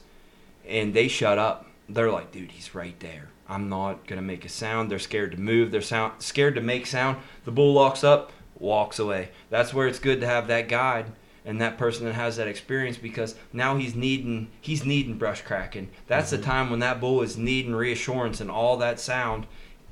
and 0.67 0.93
they 0.93 1.07
shut 1.07 1.37
up. 1.37 1.67
They're 1.89 2.11
like 2.11 2.31
dude 2.31 2.51
he's 2.51 2.73
right 2.75 2.99
there. 2.99 3.29
I'm 3.49 3.67
not 3.69 4.07
gonna 4.07 4.21
make 4.21 4.45
a 4.45 4.49
sound. 4.49 4.89
They're 4.89 4.99
scared 4.99 5.31
to 5.33 5.39
move 5.39 5.71
they're 5.71 5.81
sound 5.81 6.21
scared 6.21 6.55
to 6.55 6.61
make 6.61 6.85
sound. 6.87 7.17
The 7.45 7.51
bull 7.51 7.73
locks 7.73 8.03
up 8.03 8.31
walks 8.59 8.97
away. 8.99 9.29
That's 9.49 9.73
where 9.73 9.87
it's 9.87 9.99
good 9.99 10.21
to 10.21 10.27
have 10.27 10.47
that 10.47 10.69
guide 10.69 11.07
and 11.45 11.59
that 11.59 11.77
person 11.77 12.05
that 12.05 12.13
has 12.13 12.37
that 12.37 12.47
experience 12.47 12.97
because 12.97 13.35
now 13.51 13.75
he's 13.77 13.95
needing 13.95 14.47
he's 14.61 14.85
needing 14.85 15.17
brush 15.17 15.41
cracking. 15.41 15.89
That's 16.07 16.31
the 16.31 16.37
time 16.37 16.69
when 16.69 16.79
that 16.79 16.99
bull 16.99 17.21
is 17.21 17.37
needing 17.37 17.75
reassurance 17.75 18.39
and 18.39 18.49
all 18.49 18.77
that 18.77 18.99
sound 18.99 19.45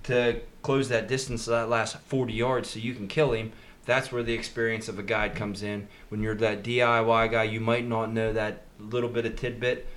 to 0.04 0.42
close 0.62 0.90
that 0.90 1.08
distance 1.08 1.48
of 1.48 1.52
that 1.52 1.70
last 1.70 1.98
40 1.98 2.34
yards 2.34 2.70
so 2.70 2.80
you 2.80 2.94
can 2.94 3.08
kill 3.08 3.34
him. 3.34 3.52
That's 3.86 4.12
where 4.12 4.24
the 4.24 4.34
experience 4.34 4.88
of 4.88 5.00
a 5.00 5.04
guide 5.04 5.36
comes 5.36 5.64
in. 5.64 5.88
When 6.10 6.22
you're 6.22 6.36
that 6.36 6.64
DIY 6.64 7.32
guy, 7.32 7.44
you 7.44 7.60
might 7.60 7.88
not 7.88 8.12
know 8.12 8.32
that 8.32 8.64
little 8.80 9.10
bit 9.10 9.26
of 9.26 9.36
tidbit 9.36 9.88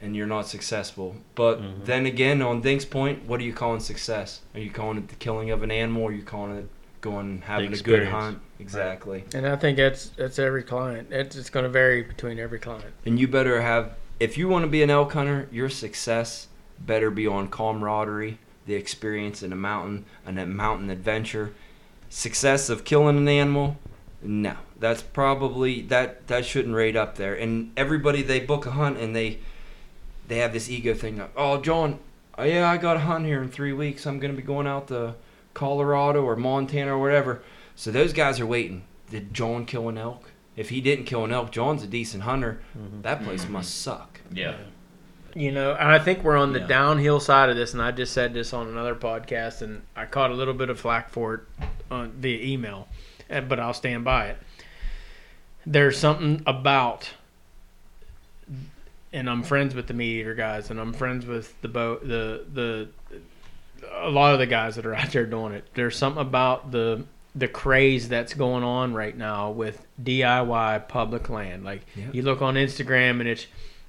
and 0.00 0.14
you're 0.14 0.26
not 0.26 0.46
successful. 0.46 1.16
But 1.34 1.60
Mhm. 1.60 1.84
then 1.84 2.06
again, 2.06 2.42
on 2.42 2.62
Dink's 2.62 2.84
point, 2.84 3.24
what 3.26 3.40
are 3.40 3.44
you 3.44 3.52
calling 3.52 3.80
success? 3.80 4.40
Are 4.54 4.60
you 4.60 4.70
calling 4.70 4.98
it 4.98 5.08
the 5.08 5.14
killing 5.16 5.50
of 5.50 5.62
an 5.62 5.70
animal? 5.70 6.02
Or 6.04 6.10
are 6.10 6.14
you 6.14 6.22
calling 6.22 6.56
it 6.56 6.68
going 7.04 7.42
having 7.42 7.72
a 7.72 7.76
good 7.76 8.08
hunt? 8.08 8.40
Exactly. 8.58 9.24
And 9.34 9.46
I 9.46 9.56
think 9.56 9.76
that's 9.76 10.08
that's 10.08 10.38
every 10.38 10.62
client. 10.62 11.12
It's, 11.12 11.36
it's 11.36 11.50
going 11.50 11.64
to 11.64 11.68
vary 11.68 12.02
between 12.02 12.38
every 12.38 12.58
client. 12.58 12.92
And 13.04 13.20
you 13.20 13.28
better 13.28 13.60
have, 13.60 13.92
if 14.18 14.38
you 14.38 14.48
want 14.48 14.64
to 14.64 14.70
be 14.70 14.82
an 14.82 14.90
elk 14.90 15.12
hunter, 15.12 15.46
your 15.52 15.68
success 15.68 16.48
better 16.80 17.10
be 17.10 17.26
on 17.26 17.48
camaraderie, 17.48 18.38
the 18.66 18.74
experience 18.74 19.42
in 19.42 19.52
a 19.52 19.56
mountain, 19.56 20.06
and 20.24 20.40
a 20.40 20.46
mountain 20.46 20.88
adventure. 20.88 21.54
Success 22.08 22.70
of 22.70 22.84
killing 22.84 23.18
an 23.18 23.28
animal, 23.28 23.76
no, 24.22 24.56
that's 24.80 25.02
probably 25.02 25.82
that 25.82 26.26
that 26.28 26.46
shouldn't 26.46 26.74
rate 26.74 26.96
up 26.96 27.16
there. 27.16 27.34
And 27.34 27.70
everybody 27.76 28.22
they 28.22 28.40
book 28.40 28.64
a 28.64 28.70
hunt 28.70 28.98
and 28.98 29.14
they 29.14 29.40
they 30.28 30.38
have 30.38 30.54
this 30.54 30.70
ego 30.70 30.94
thing. 30.94 31.18
Like, 31.18 31.32
oh, 31.36 31.60
John, 31.60 31.98
oh, 32.38 32.44
yeah, 32.44 32.70
I 32.70 32.78
got 32.78 32.96
a 32.96 33.00
hunt 33.00 33.26
here 33.26 33.42
in 33.42 33.50
three 33.50 33.74
weeks. 33.74 34.06
I'm 34.06 34.18
gonna 34.20 34.32
be 34.32 34.42
going 34.42 34.66
out 34.66 34.88
to 34.88 35.16
Colorado 35.54 36.22
or 36.24 36.36
Montana 36.36 36.94
or 36.96 36.98
whatever. 37.00 37.42
So 37.76 37.90
those 37.90 38.12
guys 38.12 38.40
are 38.40 38.46
waiting. 38.46 38.84
Did 39.10 39.32
John 39.32 39.64
kill 39.66 39.88
an 39.88 39.98
elk? 39.98 40.30
If 40.56 40.68
he 40.70 40.80
didn't 40.80 41.06
kill 41.06 41.24
an 41.24 41.32
elk, 41.32 41.50
John's 41.50 41.82
a 41.82 41.86
decent 41.86 42.22
hunter. 42.24 42.60
Mhm. 42.76 43.02
That 43.02 43.24
place 43.24 43.44
Mhm. 43.44 43.50
must 43.50 43.80
suck. 43.80 44.20
Yeah. 44.32 44.56
You 45.34 45.50
know, 45.50 45.72
and 45.74 45.88
I 45.88 45.98
think 45.98 46.22
we're 46.22 46.36
on 46.36 46.52
the 46.52 46.60
Yeah. 46.60 46.66
downhill 46.68 47.18
side 47.18 47.48
of 47.50 47.56
this, 47.56 47.72
and 47.72 47.82
I 47.82 47.90
just 47.90 48.12
said 48.12 48.34
this 48.34 48.52
on 48.52 48.68
another 48.68 48.94
podcast, 48.94 49.62
and 49.62 49.82
I 49.96 50.04
caught 50.06 50.30
a 50.30 50.34
little 50.34 50.54
bit 50.54 50.70
of 50.70 50.78
flack 50.78 51.10
for 51.10 51.34
it 51.34 51.40
on 51.90 52.12
via 52.12 52.40
email, 52.40 52.86
uh, 53.28 53.40
but 53.40 53.58
I'll 53.58 53.74
stand 53.74 54.04
by 54.04 54.26
it. 54.26 54.38
There's 55.66 55.98
something 55.98 56.42
about, 56.46 57.10
and 59.12 59.28
I'm 59.28 59.42
friends 59.42 59.74
with 59.74 59.88
the 59.88 59.94
MeatEater 59.94 60.36
guys, 60.36 60.70
and 60.70 60.78
I'm 60.80 60.92
friends 60.92 61.26
with 61.26 61.60
the 61.62 61.68
bow, 61.68 61.98
the 62.02 62.44
the, 62.52 62.88
a 63.92 64.10
lot 64.10 64.32
of 64.32 64.38
the 64.38 64.46
guys 64.46 64.76
that 64.76 64.86
are 64.86 64.94
out 64.94 65.10
there 65.12 65.26
doing 65.26 65.52
it. 65.54 65.64
There's 65.74 65.96
something 65.96 66.20
about 66.22 66.70
the 66.70 67.04
the 67.36 67.48
craze 67.48 68.08
that's 68.08 68.32
going 68.32 68.62
on 68.62 68.94
right 68.94 69.16
now 69.16 69.50
with 69.50 69.84
DIY 70.00 70.86
public 70.88 71.28
land. 71.28 71.64
Like 71.64 71.82
Yeah. 71.96 72.04
you 72.12 72.22
look 72.22 72.40
on 72.42 72.54
Instagram 72.54 73.18
and 73.20 73.28
it's 73.28 73.46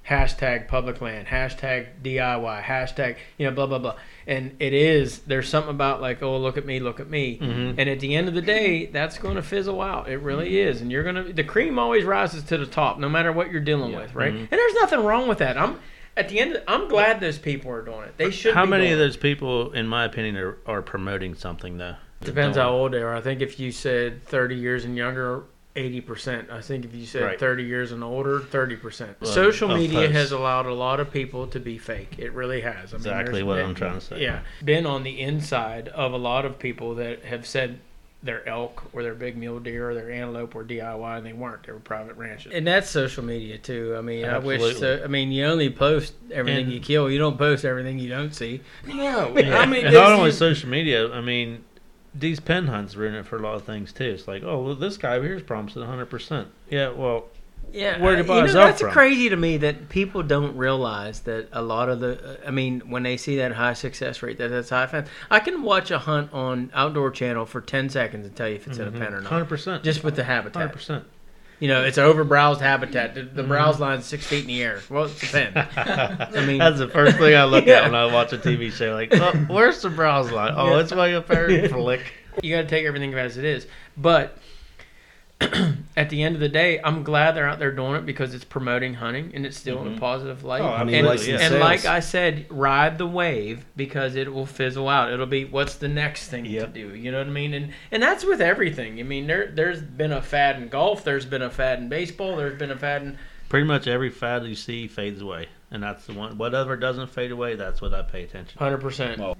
hashtag 0.08 0.68
public 0.68 1.00
land, 1.00 1.26
hashtag 1.28 1.86
DIY, 2.02 2.62
hashtag 2.62 3.16
you 3.38 3.46
know 3.46 3.52
blah 3.54 3.66
blah 3.66 3.78
blah. 3.78 3.94
And 4.26 4.56
it 4.58 4.72
is 4.72 5.20
there's 5.20 5.48
something 5.48 5.70
about 5.70 6.00
like 6.00 6.22
oh 6.22 6.36
look 6.38 6.56
at 6.56 6.66
me, 6.66 6.80
look 6.80 6.98
at 7.00 7.08
me. 7.08 7.38
Mhm. 7.38 7.74
And 7.78 7.88
at 7.88 8.00
the 8.00 8.14
end 8.16 8.26
of 8.28 8.34
the 8.34 8.42
day, 8.42 8.86
that's 8.86 9.18
going 9.18 9.36
to 9.36 9.42
fizzle 9.42 9.80
out. 9.80 10.08
It 10.08 10.18
really 10.18 10.58
is. 10.58 10.80
And 10.80 10.90
you're 10.90 11.02
going 11.04 11.14
to 11.26 11.32
the 11.32 11.44
cream 11.44 11.78
always 11.78 12.04
rises 12.04 12.42
to 12.44 12.58
the 12.58 12.66
top, 12.66 12.98
no 12.98 13.08
matter 13.08 13.30
what 13.32 13.50
you're 13.52 13.60
dealing 13.60 13.92
Yeah. 13.92 14.00
with, 14.00 14.14
right? 14.14 14.32
Mhm. 14.34 14.38
And 14.38 14.48
there's 14.50 14.74
nothing 14.74 15.00
wrong 15.04 15.28
with 15.28 15.38
that. 15.38 15.56
I'm 15.56 15.78
at 16.16 16.28
the 16.28 16.40
end. 16.40 16.62
I'm 16.66 16.88
glad 16.88 17.20
those 17.20 17.38
people 17.38 17.70
are 17.70 17.82
doing 17.82 18.02
it. 18.04 18.16
They 18.16 18.30
should. 18.30 18.54
How 18.54 18.64
many 18.66 18.90
of 18.92 18.98
those 18.98 19.16
people, 19.16 19.72
in 19.72 19.86
my 19.86 20.04
opinion, 20.04 20.36
are, 20.36 20.56
are 20.66 20.82
promoting 20.82 21.34
something 21.34 21.78
though? 21.78 21.96
Depends 22.22 22.56
how 22.56 22.70
old 22.70 22.92
they 22.92 23.02
are. 23.02 23.14
I 23.14 23.20
think 23.20 23.40
if 23.42 23.60
you 23.60 23.70
said 23.70 24.24
30 24.24 24.56
years 24.56 24.84
and 24.84 24.96
younger, 24.96 25.44
80%. 25.76 26.50
I 26.50 26.62
think 26.62 26.86
if 26.86 26.94
you 26.94 27.04
said 27.04 27.22
Right. 27.22 27.38
30 27.38 27.64
years 27.64 27.92
and 27.92 28.02
older, 28.02 28.40
30%. 28.40 29.16
Well, 29.20 29.30
Social 29.30 29.68
media 29.68 30.00
posts. 30.00 30.12
has 30.14 30.32
allowed 30.32 30.64
a 30.64 30.72
lot 30.72 31.00
of 31.00 31.10
people 31.12 31.46
to 31.48 31.60
be 31.60 31.76
fake. 31.76 32.14
It 32.18 32.32
really 32.32 32.62
has. 32.62 32.94
I 32.94 32.96
mean, 32.96 33.06
Exactly 33.06 33.42
what 33.42 33.56
been- 33.56 33.66
I'm 33.66 33.74
trying 33.74 33.94
to 33.94 34.00
say. 34.00 34.22
Yeah. 34.22 34.40
Been 34.64 34.86
on 34.86 35.02
the 35.02 35.20
inside 35.20 35.88
of 35.88 36.14
a 36.14 36.16
lot 36.16 36.46
of 36.46 36.58
people 36.58 36.94
that 36.94 37.24
have 37.26 37.46
said 37.46 37.78
their 38.26 38.46
elk 38.48 38.82
or 38.92 39.02
their 39.02 39.14
big 39.14 39.36
mule 39.36 39.58
deer 39.60 39.90
or 39.90 39.94
their 39.94 40.10
antelope 40.10 40.54
were 40.54 40.64
DIY 40.64 41.16
and 41.18 41.24
they 41.26 41.32
weren't. 41.32 41.64
They 41.66 41.72
were 41.72 41.78
private 41.80 42.16
ranches. 42.16 42.52
And 42.52 42.66
that's 42.66 42.90
social 42.90 43.24
media 43.24 43.56
too. 43.58 43.94
I 43.96 44.00
mean, 44.02 44.24
I 44.26 44.38
wish. 44.38 44.60
Uh, 44.60 44.66
Absolutely. 44.66 44.98
So, 44.98 45.04
I 45.04 45.06
mean, 45.06 45.32
you 45.32 45.44
only 45.46 45.70
post 45.70 46.14
everything 46.30 46.64
And- 46.66 46.72
you 46.74 46.80
kill. 46.80 47.10
You 47.10 47.18
don't 47.18 47.38
post 47.38 47.64
everything 47.64 47.98
you 47.98 48.08
don't 48.10 48.34
see. 48.34 48.60
No, 48.86 49.34
Yeah. 49.36 49.58
I 49.58 49.66
mean, 49.66 49.86
and 49.86 49.94
there's 49.94 49.94
not 49.94 50.12
only 50.12 50.32
social 50.32 50.68
media. 50.68 51.10
I 51.12 51.20
mean, 51.20 51.64
these 52.14 52.40
pen 52.40 52.66
hunts 52.66 52.96
ruin 52.96 53.14
it 53.14 53.26
for 53.26 53.36
a 53.36 53.40
lot 53.40 53.54
of 53.54 53.64
things 53.64 53.92
too. 53.92 54.04
It's 54.04 54.26
like, 54.26 54.42
oh, 54.42 54.62
well, 54.62 54.74
this 54.74 54.96
guy 54.96 55.14
over 55.16 55.26
here 55.26 55.36
is 55.36 55.42
promising 55.42 55.80
100. 55.82 56.06
percent 56.06 56.48
Yeah, 56.70 56.90
well, 56.90 57.26
Yeah, 57.72 58.00
Where'd 58.00 58.18
I- 58.18 58.32
uh, 58.32 58.36
you 58.46 58.46
know, 58.46 58.52
that's 58.52 58.80
from? 58.80 58.90
crazy 58.90 59.28
to 59.28 59.36
me 59.36 59.58
that 59.58 59.88
people 59.90 60.22
don't 60.22 60.56
realize 60.56 61.20
that 61.20 61.48
a 61.52 61.60
lot 61.60 61.88
of 61.88 62.00
the. 62.00 62.40
Uh, 62.44 62.48
I 62.48 62.50
mean, 62.50 62.80
when 62.88 63.02
they 63.02 63.16
see 63.16 63.36
that 63.36 63.52
high 63.52 63.74
success 63.74 64.22
rate, 64.22 64.38
that 64.38 64.48
that's 64.48 64.70
high 64.70 64.86
fan. 64.86 65.06
I 65.30 65.40
can 65.40 65.62
watch 65.62 65.90
a 65.90 65.98
hunt 65.98 66.32
on 66.32 66.70
Outdoor 66.74 67.10
Channel 67.10 67.44
for 67.44 67.60
ten 67.60 67.88
seconds 67.90 68.26
and 68.26 68.34
tell 68.34 68.48
you 68.48 68.54
if 68.56 68.66
it's 68.66 68.78
in 68.78 68.86
a 68.88 68.90
mm-hmm. 68.90 68.98
pen 68.98 69.08
or 69.14 69.20
not, 69.20 69.30
100. 69.30 69.44
percent 69.46 69.84
just 69.84 70.02
with 70.04 70.16
the 70.16 70.24
habitat. 70.24 70.56
Hundred 70.62 70.72
percent. 70.72 71.04
You 71.58 71.68
know, 71.68 71.84
it's 71.84 71.96
over 71.96 72.22
browsed 72.22 72.60
habitat. 72.60 73.14
The, 73.14 73.22
the 73.22 73.42
Mhm. 73.42 73.48
browse 73.48 73.80
line's 73.80 74.04
six 74.04 74.26
feet 74.26 74.42
in 74.42 74.48
the 74.48 74.62
air. 74.62 74.80
Well, 74.90 75.04
it's 75.06 75.22
a 75.22 75.26
pen. 75.26 75.56
I 76.36 76.44
mean- 76.46 76.58
that's 76.58 76.78
the 76.78 76.88
first 76.88 77.16
thing 77.16 77.34
I 77.34 77.44
look 77.44 77.64
Yeah. 77.66 77.76
at 77.76 77.84
when 77.84 77.94
I 77.94 78.12
watch 78.12 78.34
a 78.34 78.38
TV 78.38 78.70
show. 78.70 78.92
Like, 78.92 79.08
oh, 79.14 79.32
where's 79.48 79.80
the 79.80 79.88
browse 79.88 80.30
line? 80.30 80.52
Oh, 80.54 80.74
Yeah. 80.74 80.80
it's 80.80 80.92
like 80.92 81.14
a 81.14 81.22
fairy 81.22 81.66
flick. 81.68 82.12
you 82.42 82.54
got 82.54 82.60
to 82.62 82.68
take 82.68 82.84
everything 82.84 83.14
as 83.14 83.38
it 83.38 83.46
is. 83.46 83.66
But 83.96 84.36
at 85.96 86.10
the 86.10 86.22
end 86.22 86.34
of 86.34 86.40
the 86.40 86.48
day, 86.48 86.78
I'm 86.84 87.02
glad 87.02 87.32
they're 87.34 87.48
out 87.48 87.58
there 87.58 87.72
doing 87.72 87.94
it 87.94 88.04
because 88.04 88.34
it's 88.34 88.44
promoting 88.44 88.94
hunting 88.94 89.30
and 89.34 89.46
it's 89.46 89.56
still 89.56 89.80
in 89.82 89.94
Mhm. 89.94 89.96
a 89.96 90.00
positive 90.00 90.44
light. 90.44 90.60
Oh, 90.60 90.68
I 90.68 90.84
mean, 90.84 90.96
and, 90.96 91.06
license 91.06 91.40
and 91.40 91.58
like 91.58 91.86
I 91.86 92.00
said, 92.00 92.44
ride 92.50 92.98
the 92.98 93.06
wave 93.06 93.64
because 93.76 94.14
it 94.14 94.32
will 94.32 94.44
fizzle 94.44 94.88
out. 94.90 95.10
It'll 95.12 95.24
be 95.24 95.46
what's 95.46 95.76
the 95.76 95.88
next 95.88 96.28
thing 96.28 96.44
Yep. 96.44 96.74
to 96.74 96.88
do. 96.88 96.94
You 96.94 97.10
know 97.12 97.18
what 97.18 97.26
I 97.28 97.30
mean? 97.30 97.54
And 97.54 97.70
and 97.90 98.02
that's 98.02 98.24
with 98.26 98.42
everything. 98.42 99.00
I 99.00 99.04
mean, 99.04 99.26
there 99.26 99.46
there's 99.46 99.80
been 99.80 100.12
a 100.12 100.20
fad 100.20 100.56
in 100.60 100.68
golf. 100.68 101.02
There's 101.02 101.24
been 101.24 101.42
a 101.42 101.50
fad 101.50 101.78
in 101.78 101.88
baseball. 101.88 102.36
There's 102.36 102.58
been 102.58 102.70
a 102.70 102.76
fad 102.76 103.02
in 103.02 103.18
Pretty 103.48 103.66
much 103.66 103.86
every 103.86 104.10
fad 104.10 104.44
you 104.44 104.56
see 104.56 104.88
fades 104.88 105.22
away, 105.22 105.46
and 105.70 105.80
that's 105.82 106.04
the 106.06 106.12
one. 106.12 106.36
Whatever 106.36 106.76
doesn't 106.76 107.10
fade 107.10 107.30
away, 107.30 107.54
that's 107.54 107.80
what 107.80 107.94
I 107.94 108.02
pay 108.02 108.24
attention. 108.24 108.58
hundred 108.58 108.78
percent. 108.82 109.18
Well, 109.20 109.36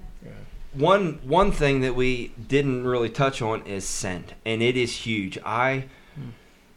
One 0.73 1.19
one 1.25 1.53
thing 1.53 1.81
that 1.81 1.95
we 1.97 2.33
didn't 2.49 2.85
really 2.85 3.09
touch 3.09 3.43
on 3.43 3.63
is 3.67 3.85
scent, 3.85 4.35
and 4.45 4.63
it 4.63 4.77
is 4.77 4.95
huge. 4.99 5.39
I 5.45 5.85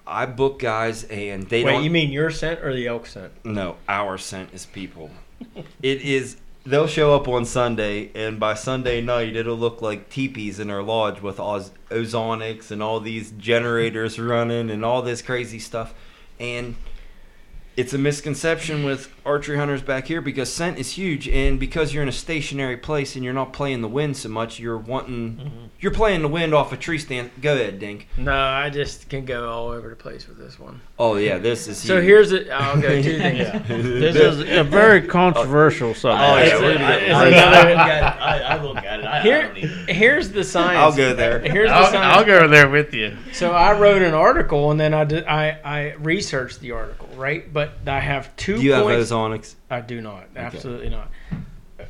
I 0.10 0.26
book 0.26 0.60
guys, 0.60 1.04
and 1.06 1.44
they 1.50 1.64
Wait, 1.64 1.72
don't. 1.74 1.84
you 1.84 1.90
mean 1.92 2.12
your 2.12 2.32
scent 2.32 2.62
or 2.62 2.74
the 2.74 2.88
elk 2.88 3.06
scent? 3.06 3.32
No, 3.46 3.78
our 3.88 4.18
scent 4.18 4.50
is 4.54 4.66
people. 4.66 5.12
it 5.82 6.02
is. 6.02 6.38
They'll 6.66 6.88
show 6.88 7.16
up 7.16 7.28
on 7.28 7.46
Sunday, 7.46 8.10
and 8.14 8.40
by 8.40 8.54
Sunday 8.56 9.02
night, 9.02 9.36
it'll 9.36 9.56
look 9.56 9.82
like 9.82 10.10
teepees 10.10 10.60
in 10.60 10.70
our 10.70 10.84
lodge 10.84 11.22
with 11.22 11.40
oz- 11.40 11.72
ozonics 11.90 12.70
and 12.72 12.84
all 12.84 13.00
these 13.00 13.32
generators 13.32 14.20
running 14.20 14.70
and 14.70 14.84
all 14.84 15.02
this 15.02 15.22
crazy 15.22 15.60
stuff. 15.60 15.94
And 16.40 16.76
it's 17.80 17.94
a 17.94 17.98
misconception 17.98 18.84
with 18.84 19.10
archery 19.26 19.58
hunters 19.58 19.82
back 19.82 20.06
here 20.06 20.20
because 20.20 20.52
scent 20.52 20.78
is 20.78 20.92
huge, 20.92 21.30
and 21.30 21.58
because 21.58 21.94
you're 21.94 22.04
in 22.04 22.10
a 22.10 22.12
stationary 22.12 22.76
place 22.76 23.16
and 23.16 23.24
you're 23.24 23.34
not 23.34 23.54
playing 23.54 23.82
the 23.82 23.88
wind 23.88 24.18
so 24.18 24.28
much, 24.28 24.60
you're 24.60 24.78
wanting. 24.78 25.38
Mm-hmm. 25.38 25.66
You're 25.80 25.94
playing 25.94 26.22
the 26.22 26.28
wind 26.28 26.54
off 26.54 26.74
a 26.74 26.78
tree 26.78 26.98
stand. 26.98 27.32
Go 27.42 27.54
ahead, 27.54 27.80
Dink. 27.80 28.10
No, 28.18 28.34
I 28.36 28.70
just 28.70 29.08
can 29.08 29.24
go 29.24 29.50
all 29.50 29.70
over 29.70 29.90
the 29.90 29.96
place 29.96 30.28
with 30.28 30.38
this 30.38 30.60
one. 30.60 30.82
Oh 30.98 31.16
yeah, 31.16 31.38
this 31.38 31.70
is. 31.70 31.78
So 31.78 31.96
huge. 31.96 32.04
here's 32.04 32.32
it. 32.34 32.50
I'll 32.50 32.82
go 32.82 33.02
two 33.02 33.18
things. 33.18 33.68
This 33.70 34.18
is 34.18 34.42
a 34.42 34.64
very 34.66 35.02
controversial 35.02 35.92
oh, 35.92 35.94
subject. 35.94 36.30
Oh, 36.30 36.36
yeah, 36.36 36.44
It's- 36.44 36.62
we're 36.62 36.74
gonna- 36.74 36.96
it's 36.96 37.14
I- 37.80 38.20
I, 38.20 38.40
I 38.58 38.62
look 38.62 38.78
at 38.78 39.00
it. 39.00 39.06
I, 39.06 39.20
I 39.20 39.22
Here, 39.22 39.42
don't 39.44 39.56
here's 39.90 40.32
the 40.32 40.44
science. 40.44 40.80
I'll 40.80 40.96
go 40.96 41.14
there. 41.14 41.40
Here's 41.40 41.70
the 41.70 41.76
I'll, 41.76 41.92
science. 41.92 42.18
I'll 42.18 42.26
go 42.26 42.48
there 42.50 42.70
with 42.70 42.94
you. 42.94 43.16
So 43.32 43.52
I 43.52 43.78
wrote 43.80 44.02
an 44.02 44.14
article 44.14 44.72
and 44.72 44.80
then 44.80 44.94
I 44.94 45.06
did, 45.06 45.26
I, 45.26 45.60
I 45.64 45.94
researched 45.94 46.60
the 46.60 46.72
article, 46.72 47.08
right? 47.16 47.52
But 47.52 47.69
I 47.88 48.00
have 48.00 48.36
two 48.36 48.58
Do 48.58 48.64
you 48.64 48.74
have 48.74 48.84
points. 48.84 49.12
ozonics? 49.12 49.56
I 49.70 49.82
do 49.82 50.02
not. 50.02 50.26
Absolutely 50.36 50.90
not. 50.90 51.12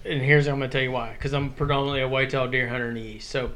And 0.06 0.22
here's 0.22 0.48
I'm 0.48 0.58
going 0.60 0.70
to 0.70 0.74
tell 0.78 0.84
you 0.84 0.92
why. 0.92 1.12
Because 1.14 1.34
I'm 1.34 1.52
predominantly 1.52 2.02
a 2.02 2.08
whitetail 2.08 2.48
deer 2.48 2.68
hunter 2.70 2.90
in 2.90 2.96
the 2.96 3.02
east. 3.02 3.30
So 3.30 3.52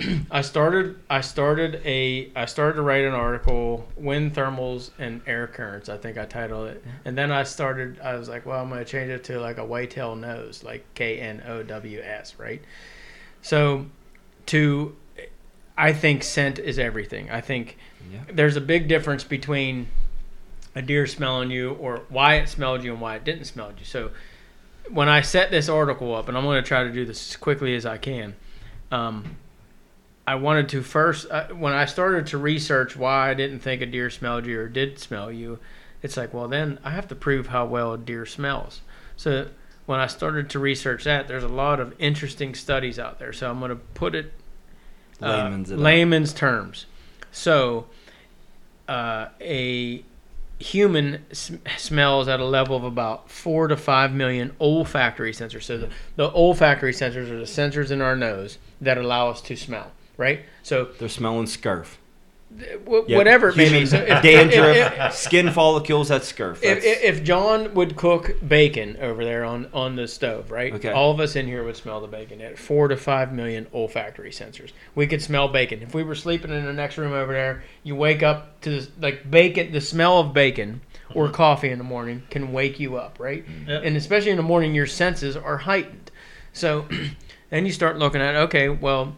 I 0.30 0.40
started. 0.42 0.98
I 1.08 1.20
started 1.20 1.80
a. 1.84 2.30
I 2.34 2.46
started 2.46 2.74
to 2.76 2.82
write 2.82 3.04
an 3.04 3.12
article, 3.14 3.86
wind 3.96 4.34
thermals 4.34 4.90
and 4.98 5.20
air 5.26 5.46
currents. 5.46 5.88
I 5.88 5.96
think 5.96 6.18
I 6.18 6.24
titled 6.24 6.68
it. 6.68 6.84
And 7.04 7.16
then 7.16 7.30
I 7.30 7.44
started. 7.44 8.00
I 8.00 8.16
was 8.16 8.28
like, 8.28 8.44
well, 8.44 8.60
I'm 8.60 8.68
going 8.68 8.80
to 8.84 8.90
change 8.90 9.10
it 9.10 9.24
to 9.24 9.38
like 9.40 9.58
a 9.58 9.64
whitetail 9.64 10.16
nose, 10.16 10.62
like 10.64 10.84
K 10.94 11.18
N 11.20 11.42
O 11.46 11.62
W 11.62 12.00
S, 12.02 12.34
right? 12.38 12.60
So, 13.42 13.86
to, 14.46 14.96
I 15.76 15.92
think 15.92 16.22
scent 16.24 16.58
is 16.58 16.78
everything. 16.78 17.30
I 17.30 17.40
think 17.40 17.76
Yeah. 18.12 18.20
there's 18.32 18.56
a 18.56 18.60
big 18.60 18.88
difference 18.88 19.24
between 19.24 19.88
a 20.74 20.82
deer 20.82 21.06
smelling 21.06 21.50
you 21.50 21.72
or 21.72 22.02
why 22.08 22.36
it 22.36 22.48
smelled 22.48 22.82
you 22.82 22.92
and 22.92 23.00
why 23.00 23.16
it 23.16 23.24
didn't 23.24 23.44
smell 23.44 23.70
you. 23.78 23.84
So 23.84 24.10
when 24.90 25.08
I 25.08 25.20
set 25.20 25.50
this 25.50 25.68
article 25.68 26.14
up, 26.14 26.28
and 26.28 26.36
I'm 26.36 26.44
going 26.44 26.62
to 26.62 26.66
try 26.66 26.84
to 26.84 26.92
do 26.92 27.04
this 27.04 27.30
as 27.30 27.36
quickly 27.36 27.74
as 27.74 27.86
I 27.86 27.98
can, 27.98 28.34
um, 28.90 29.36
I 30.26 30.36
wanted 30.36 30.68
to 30.70 30.82
first, 30.82 31.30
uh, 31.30 31.48
when 31.48 31.72
I 31.72 31.84
started 31.84 32.28
to 32.28 32.38
research 32.38 32.96
why 32.96 33.30
I 33.30 33.34
didn't 33.34 33.60
think 33.60 33.82
a 33.82 33.86
deer 33.86 34.10
smelled 34.10 34.46
you 34.46 34.60
or 34.60 34.68
did 34.68 34.98
smell 34.98 35.30
you, 35.32 35.58
it's 36.02 36.16
like, 36.16 36.32
well, 36.32 36.48
then 36.48 36.78
I 36.84 36.90
have 36.90 37.08
to 37.08 37.14
prove 37.14 37.48
how 37.48 37.66
well 37.66 37.92
a 37.92 37.98
deer 37.98 38.26
smells. 38.26 38.80
So 39.16 39.48
when 39.86 40.00
I 40.00 40.06
started 40.06 40.50
to 40.50 40.58
research 40.58 41.04
that, 41.04 41.28
there's 41.28 41.44
a 41.44 41.48
lot 41.48 41.80
of 41.80 41.94
interesting 41.98 42.54
studies 42.54 42.98
out 42.98 43.18
there. 43.18 43.32
So 43.32 43.50
I'm 43.50 43.58
going 43.58 43.70
to 43.70 43.76
put 43.76 44.14
it 44.14 44.32
uh, 45.20 45.28
Layman's 45.28 45.70
layman's 45.70 46.32
terms. 46.32 46.86
So, 47.30 47.86
uh, 48.88 49.28
a 49.40 50.04
human 50.62 51.24
sm- 51.32 51.56
smells 51.76 52.28
at 52.28 52.40
a 52.40 52.44
level 52.44 52.76
of 52.76 52.84
about 52.84 53.30
four 53.30 53.68
to 53.68 53.76
five 53.76 54.12
million 54.12 54.54
olfactory 54.60 55.32
sensors. 55.32 55.64
So 55.64 55.78
the, 55.78 55.88
the 56.16 56.30
olfactory 56.30 56.92
sensors 56.92 57.30
are 57.30 57.38
the 57.38 57.44
sensors 57.44 57.90
in 57.90 58.00
our 58.00 58.16
nose 58.16 58.58
that 58.80 58.96
allow 58.96 59.28
us 59.28 59.40
to 59.42 59.56
smell. 59.56 59.92
Right. 60.16 60.44
So 60.62 60.90
They're 60.98 61.08
smelling 61.08 61.46
scurf. 61.46 61.96
W- 62.84 63.04
Yep. 63.08 63.16
whatever 63.16 63.48
it 63.50 63.56
may 63.56 63.68
be. 63.70 63.86
So 63.86 63.96
if, 63.98 64.22
dandruff, 64.22 64.76
if- 64.98 65.14
skin 65.14 65.50
follicles. 65.50 66.08
That's 66.08 66.30
scurf. 66.32 66.56
if, 66.56 66.60
That's, 66.62 66.84
if, 66.84 67.02
if 67.18 67.24
John 67.24 67.74
would 67.74 67.96
cook 67.96 68.36
bacon 68.46 68.96
over 69.00 69.24
there 69.24 69.44
on, 69.44 69.68
on 69.72 69.96
the 69.96 70.06
stove, 70.08 70.50
right? 70.50 70.72
Okay. 70.74 70.90
All 70.90 71.10
of 71.10 71.20
us 71.20 71.36
in 71.36 71.46
here 71.46 71.64
would 71.64 71.76
smell 71.76 72.00
the 72.00 72.06
bacon 72.06 72.40
at 72.40 72.58
four 72.58 72.88
to 72.88 72.96
five 72.96 73.32
million 73.32 73.66
olfactory 73.74 74.30
sensors. 74.30 74.72
We 74.94 75.06
could 75.06 75.22
smell 75.22 75.48
bacon. 75.48 75.82
If 75.82 75.94
we 75.94 76.02
were 76.02 76.14
sleeping 76.14 76.50
in 76.50 76.64
the 76.64 76.72
next 76.72 76.98
room 76.98 77.12
over 77.12 77.32
there, 77.32 77.62
you 77.82 77.96
wake 77.96 78.22
up 78.22 78.60
to 78.62 78.70
this, 78.70 78.88
like 79.00 79.30
bacon, 79.30 79.72
the 79.72 79.80
smell 79.80 80.18
of 80.20 80.32
bacon 80.32 80.80
or 81.14 81.28
coffee 81.28 81.68
in 81.70 81.78
the 81.78 81.84
morning 81.84 82.22
can 82.30 82.52
wake 82.52 82.80
you 82.80 82.96
up, 82.96 83.18
right? 83.20 83.44
Yep. 83.66 83.82
And 83.84 83.96
especially 83.96 84.30
in 84.30 84.36
the 84.36 84.42
morning, 84.42 84.74
your 84.74 84.86
senses 84.86 85.36
are 85.36 85.58
heightened. 85.58 86.10
So 86.52 86.86
then 87.50 87.66
you 87.66 87.72
start 87.72 87.98
looking 87.98 88.20
at, 88.20 88.34
okay, 88.36 88.68
well, 88.68 89.14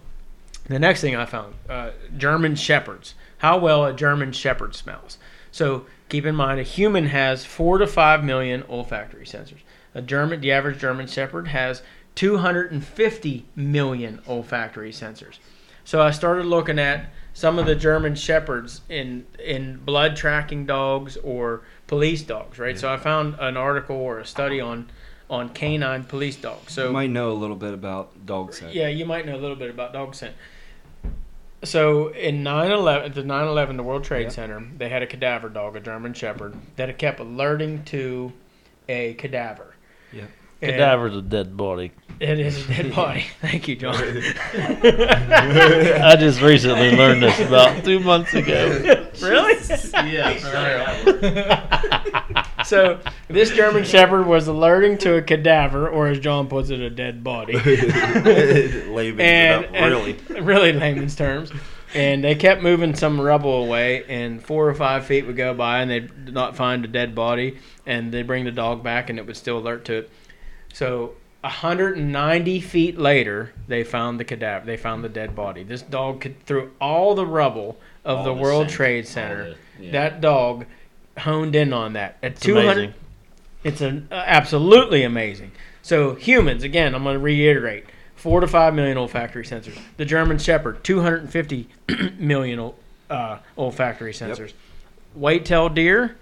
the 0.66 0.78
next 0.78 1.00
thing 1.02 1.14
I 1.14 1.24
found, 1.26 1.54
uh, 1.68 1.90
German 2.16 2.54
shepherds. 2.56 3.14
How 3.38 3.58
well 3.58 3.84
a 3.84 3.92
German 3.92 4.32
shepherd 4.32 4.74
smells. 4.74 5.18
So 5.50 5.86
keep 6.08 6.26
in 6.26 6.34
mind, 6.34 6.60
a 6.60 6.64
human 6.64 7.06
has 7.06 7.44
four 7.44 7.78
to 7.78 7.86
five 7.86 8.24
million 8.24 8.64
olfactory 8.68 9.24
sensors. 9.24 9.60
A 9.94 10.02
German, 10.02 10.40
the 10.40 10.50
average 10.50 10.78
German 10.80 11.06
shepherd 11.06 11.48
has 11.48 11.82
250 12.16 13.46
million 13.54 14.20
olfactory 14.26 14.92
sensors. 14.92 15.38
So 15.84 16.00
I 16.00 16.10
started 16.10 16.46
looking 16.46 16.78
at 16.78 17.10
some 17.34 17.58
of 17.58 17.66
the 17.66 17.74
German 17.74 18.14
shepherds 18.14 18.80
in 18.88 19.26
in 19.44 19.78
blood 19.78 20.16
tracking 20.16 20.66
dogs 20.66 21.16
or 21.18 21.62
police 21.86 22.22
dogs, 22.22 22.58
right? 22.58 22.78
So 22.78 22.92
I 22.92 22.96
found 22.96 23.36
an 23.38 23.56
article 23.56 23.96
or 23.96 24.18
a 24.18 24.26
study 24.26 24.60
on 24.60 24.90
on 25.28 25.50
canine 25.50 26.04
police 26.04 26.36
dogs. 26.36 26.72
So 26.72 26.86
you 26.86 26.92
might 26.92 27.10
know 27.10 27.32
a 27.32 27.34
little 27.34 27.56
bit 27.56 27.74
about 27.74 28.24
dog 28.24 28.54
scent. 28.54 28.74
yeah, 28.74 28.88
you 28.88 29.04
might 29.04 29.26
know 29.26 29.36
a 29.36 29.42
little 29.42 29.56
bit 29.56 29.70
about 29.70 29.92
dog 29.92 30.14
scent. 30.14 30.34
So 31.64 32.08
in 32.08 32.42
9/11, 32.44 33.14
the 33.14 33.22
9/11, 33.22 33.76
the 33.76 33.82
World 33.82 34.04
Trade 34.04 34.24
Yeah. 34.24 34.28
Center, 34.28 34.62
they 34.76 34.88
had 34.88 35.02
a 35.02 35.06
cadaver 35.06 35.48
dog, 35.48 35.76
a 35.76 35.80
German 35.80 36.14
Shepherd, 36.14 36.54
that 36.76 36.88
had 36.88 36.98
kept 36.98 37.20
alerting 37.20 37.84
to 37.84 38.32
a 38.88 39.14
cadaver. 39.14 39.73
Yeah. 40.64 40.70
And 40.70 40.78
Cadaver's 40.80 41.16
a 41.16 41.22
dead 41.22 41.56
body. 41.56 41.92
It 42.20 42.38
is 42.38 42.64
a 42.64 42.68
dead 42.68 42.94
body. 42.94 43.24
Thank 43.40 43.66
you, 43.68 43.76
John. 43.76 43.94
I 44.54 46.16
just 46.18 46.40
recently 46.40 46.92
learned 46.96 47.22
this 47.22 47.38
about 47.40 47.84
two 47.84 48.00
months 48.00 48.32
ago. 48.34 49.08
really? 49.22 49.54
Yeah, 49.94 50.38
So 52.64 53.00
this 53.28 53.50
German 53.50 53.84
Shepherd 53.84 54.26
was 54.26 54.46
alerting 54.48 54.96
to 54.98 55.16
a 55.16 55.22
cadaver, 55.22 55.88
or 55.88 56.06
as 56.06 56.18
John 56.20 56.48
puts 56.48 56.70
it, 56.70 56.80
a 56.80 56.88
dead 56.90 57.22
body. 57.24 57.54
Layman's 57.58 59.20
and, 59.20 59.64
it 59.64 59.68
up, 59.68 59.74
and- 59.74 59.90
really. 59.92 60.12
really 60.40 60.72
layman's 60.72 61.14
terms. 61.16 61.50
And 61.94 62.24
they 62.24 62.34
kept 62.34 62.60
moving 62.62 62.94
some 62.96 63.20
rubble 63.20 63.62
away, 63.64 64.04
and 64.08 64.42
four 64.44 64.68
or 64.68 64.74
five 64.74 65.06
feet 65.06 65.26
would 65.26 65.36
go 65.36 65.54
by, 65.54 65.80
and 65.80 65.88
they'd 65.90 66.32
not 66.32 66.56
find 66.56 66.84
a 66.84 66.88
dead 66.88 67.14
body, 67.14 67.58
and 67.86 68.10
they'd 68.12 68.26
bring 68.26 68.44
the 68.44 68.50
dog 68.50 68.82
back, 68.82 69.10
and 69.10 69.18
it 69.18 69.26
would 69.26 69.36
still 69.36 69.58
alert 69.58 69.84
to 69.84 69.94
it. 69.98 70.10
So 70.74 71.12
190 71.42 72.60
feet 72.60 72.98
later, 72.98 73.52
they 73.68 73.84
found 73.84 74.18
the 74.20 74.24
cadaver. 74.24 74.66
They 74.66 74.76
found 74.76 75.04
the 75.04 75.08
dead 75.08 75.34
body. 75.36 75.62
This 75.62 75.82
dog 75.82 76.20
could 76.20 76.44
through 76.44 76.72
all 76.80 77.14
the 77.14 77.24
rubble 77.26 77.78
of 78.04 78.18
All 78.18 78.24
the 78.24 78.34
the 78.34 78.40
World 78.40 78.68
Trade 78.68 79.06
Center. 79.06 79.54
the- 79.78 79.84
yeah. 79.84 79.92
That 79.92 80.20
dog 80.20 80.66
honed 81.18 81.54
in 81.56 81.72
on 81.72 81.92
that 81.94 82.16
at 82.22 82.32
It's 82.32 82.40
200. 82.42 82.70
amazing. 82.72 82.94
It's 83.62 83.80
an 83.80 84.08
uh, 84.10 84.14
absolutely 84.26 85.02
amazing. 85.04 85.52
So 85.82 86.14
humans, 86.16 86.64
again, 86.64 86.94
I'm 86.94 87.02
going 87.04 87.14
to 87.14 87.18
reiterate: 87.20 87.84
four 88.16 88.40
to 88.40 88.46
five 88.46 88.74
million 88.74 88.98
olfactory 88.98 89.44
sensors. 89.44 89.78
The 89.96 90.04
German 90.04 90.38
Shepherd, 90.38 90.82
250 90.84 91.68
million 92.18 92.72
uh, 93.10 93.38
olfactory 93.56 94.12
sensors. 94.12 94.52
White-tailed 95.14 95.74
deer, 95.74 96.16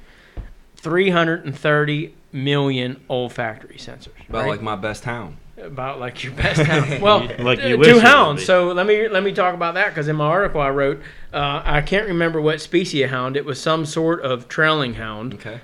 330 0.76 2.14
million 2.32 3.00
olfactory 3.08 3.76
sensors. 3.76 4.28
About 4.28 4.42
right? 4.42 4.48
like 4.48 4.62
my 4.62 4.76
best 4.76 5.04
hound. 5.04 5.36
about 5.58 6.00
like 6.00 6.24
your 6.24 6.32
best 6.32 6.62
hound. 6.62 7.02
Well, 7.02 7.28
Like 7.38 7.62
you 7.62 7.80
uh, 7.80 7.84
two 7.84 8.00
hounds. 8.00 8.44
So 8.44 8.72
let 8.72 8.86
me 8.86 9.08
let 9.08 9.22
me 9.22 9.32
talk 9.32 9.54
about 9.54 9.74
that 9.74 9.88
because 9.88 10.08
in 10.08 10.16
my 10.16 10.26
article 10.26 10.60
I 10.60 10.70
wrote, 10.70 11.00
uh, 11.32 11.62
I 11.64 11.82
can't 11.82 12.08
remember 12.08 12.40
what 12.40 12.60
species 12.60 13.04
of 13.04 13.10
hound. 13.10 13.36
It 13.36 13.44
was 13.44 13.60
some 13.60 13.86
sort 13.86 14.22
of 14.22 14.48
trailing 14.48 14.94
hound. 14.94 15.34
Okay. 15.34 15.60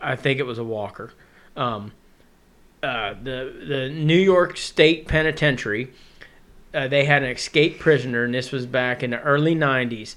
I 0.00 0.16
think 0.16 0.38
it 0.40 0.44
was 0.44 0.58
a 0.58 0.64
walker. 0.64 1.12
Um, 1.56 1.92
uh, 2.82 3.14
the 3.22 3.64
the 3.66 3.88
New 3.88 4.18
York 4.18 4.56
State 4.56 5.06
Penitentiary. 5.08 5.92
Uh, 6.74 6.88
they 6.88 7.04
had 7.04 7.22
an 7.22 7.28
escaped 7.28 7.78
prisoner, 7.78 8.24
and 8.24 8.32
this 8.32 8.50
was 8.50 8.64
back 8.64 9.02
in 9.02 9.10
the 9.10 9.20
early 9.20 9.54
'90s. 9.54 10.16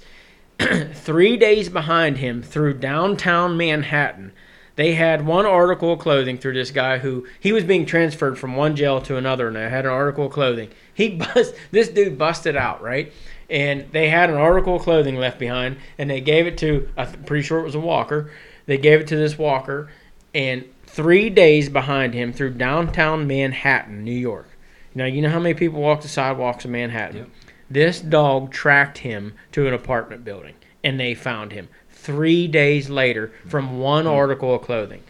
Three 0.94 1.36
days 1.36 1.68
behind 1.68 2.16
him 2.18 2.42
through 2.42 2.74
downtown 2.74 3.56
Manhattan, 3.58 4.32
they 4.76 4.92
had 4.92 5.26
one 5.26 5.46
article 5.46 5.94
of 5.94 5.98
clothing 5.98 6.38
through 6.38 6.52
this 6.52 6.70
guy 6.70 6.98
who 6.98 7.26
he 7.40 7.52
was 7.52 7.64
being 7.64 7.86
transferred 7.86 8.38
from 8.38 8.56
one 8.56 8.76
jail 8.76 9.00
to 9.02 9.16
another, 9.16 9.48
and 9.48 9.56
they 9.56 9.68
had 9.68 9.86
an 9.86 9.90
article 9.90 10.26
of 10.26 10.32
clothing. 10.32 10.70
He 10.92 11.08
bust 11.16 11.54
this 11.70 11.88
dude 11.88 12.18
busted 12.18 12.56
out 12.56 12.82
right, 12.82 13.12
and 13.50 13.90
they 13.92 14.08
had 14.08 14.30
an 14.30 14.36
article 14.36 14.76
of 14.76 14.82
clothing 14.82 15.16
left 15.16 15.38
behind, 15.38 15.78
and 15.98 16.08
they 16.08 16.20
gave 16.20 16.46
it 16.46 16.58
to 16.58 16.88
I'm 16.96 17.24
pretty 17.24 17.42
sure 17.42 17.58
it 17.58 17.64
was 17.64 17.74
a 17.74 17.80
walker. 17.80 18.30
They 18.66 18.78
gave 18.78 19.00
it 19.00 19.06
to 19.08 19.16
this 19.16 19.38
walker, 19.38 19.90
and 20.34 20.64
three 20.86 21.30
days 21.30 21.68
behind 21.68 22.14
him 22.14 22.32
through 22.32 22.50
downtown 22.54 23.26
Manhattan, 23.26 24.04
New 24.04 24.12
York. 24.12 24.48
Now 24.94 25.06
you 25.06 25.22
know 25.22 25.30
how 25.30 25.40
many 25.40 25.54
people 25.54 25.80
walk 25.80 26.02
the 26.02 26.08
sidewalks 26.08 26.64
of 26.64 26.70
Manhattan. 26.70 27.16
Yep. 27.16 27.28
This 27.68 28.00
dog 28.00 28.52
tracked 28.52 28.98
him 28.98 29.34
to 29.52 29.66
an 29.66 29.74
apartment 29.74 30.24
building, 30.24 30.54
and 30.84 31.00
they 31.00 31.14
found 31.14 31.52
him 31.52 31.68
three 32.06 32.46
days 32.46 32.88
later 32.88 33.32
from 33.48 33.80
one 33.80 34.04
hmm. 34.04 34.10
article 34.10 34.54
of 34.54 34.62
clothing. 34.62 35.02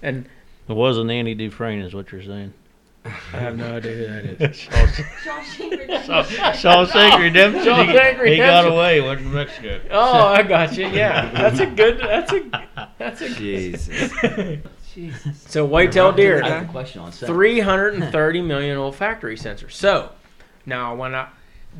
And 0.00 0.26
It 0.68 0.72
wasn't 0.72 1.10
Andy 1.10 1.34
Dufresne, 1.34 1.80
is 1.80 1.94
what 1.94 2.12
you're 2.12 2.22
saying. 2.22 2.54
I 3.04 3.08
have 3.08 3.56
no 3.58 3.76
idea 3.76 3.96
who 3.96 4.06
that 4.06 4.50
is. 4.50 4.56
Shawshank 4.56 5.70
Redemption. 5.72 6.14
Shawshank 6.54 7.18
Redemption. 7.18 8.24
He, 8.24 8.30
he 8.30 8.36
got 8.38 8.66
away. 8.66 9.02
Went 9.02 9.20
to 9.20 9.26
Mexico. 9.26 9.80
Oh, 9.90 10.28
I 10.28 10.42
got 10.42 10.74
you. 10.78 10.86
Yeah, 10.86 11.30
that's 11.32 11.60
a 11.60 11.66
good. 11.66 11.98
That's 11.98 12.32
a. 12.32 12.88
That's 12.98 13.20
a. 13.20 13.28
Jesus. 13.28 14.10
Jesus. 14.94 15.42
So 15.48 15.66
whitetail 15.66 16.12
deer. 16.12 16.42
I 16.42 16.48
have 16.48 16.68
a 16.68 16.72
question 16.72 17.02
on 17.02 17.12
330 17.12 18.40
million 18.40 18.78
olfactory 18.78 19.36
sensors. 19.36 19.72
So 19.72 20.12
now 20.64 20.94
when 20.94 21.14
I 21.14 21.28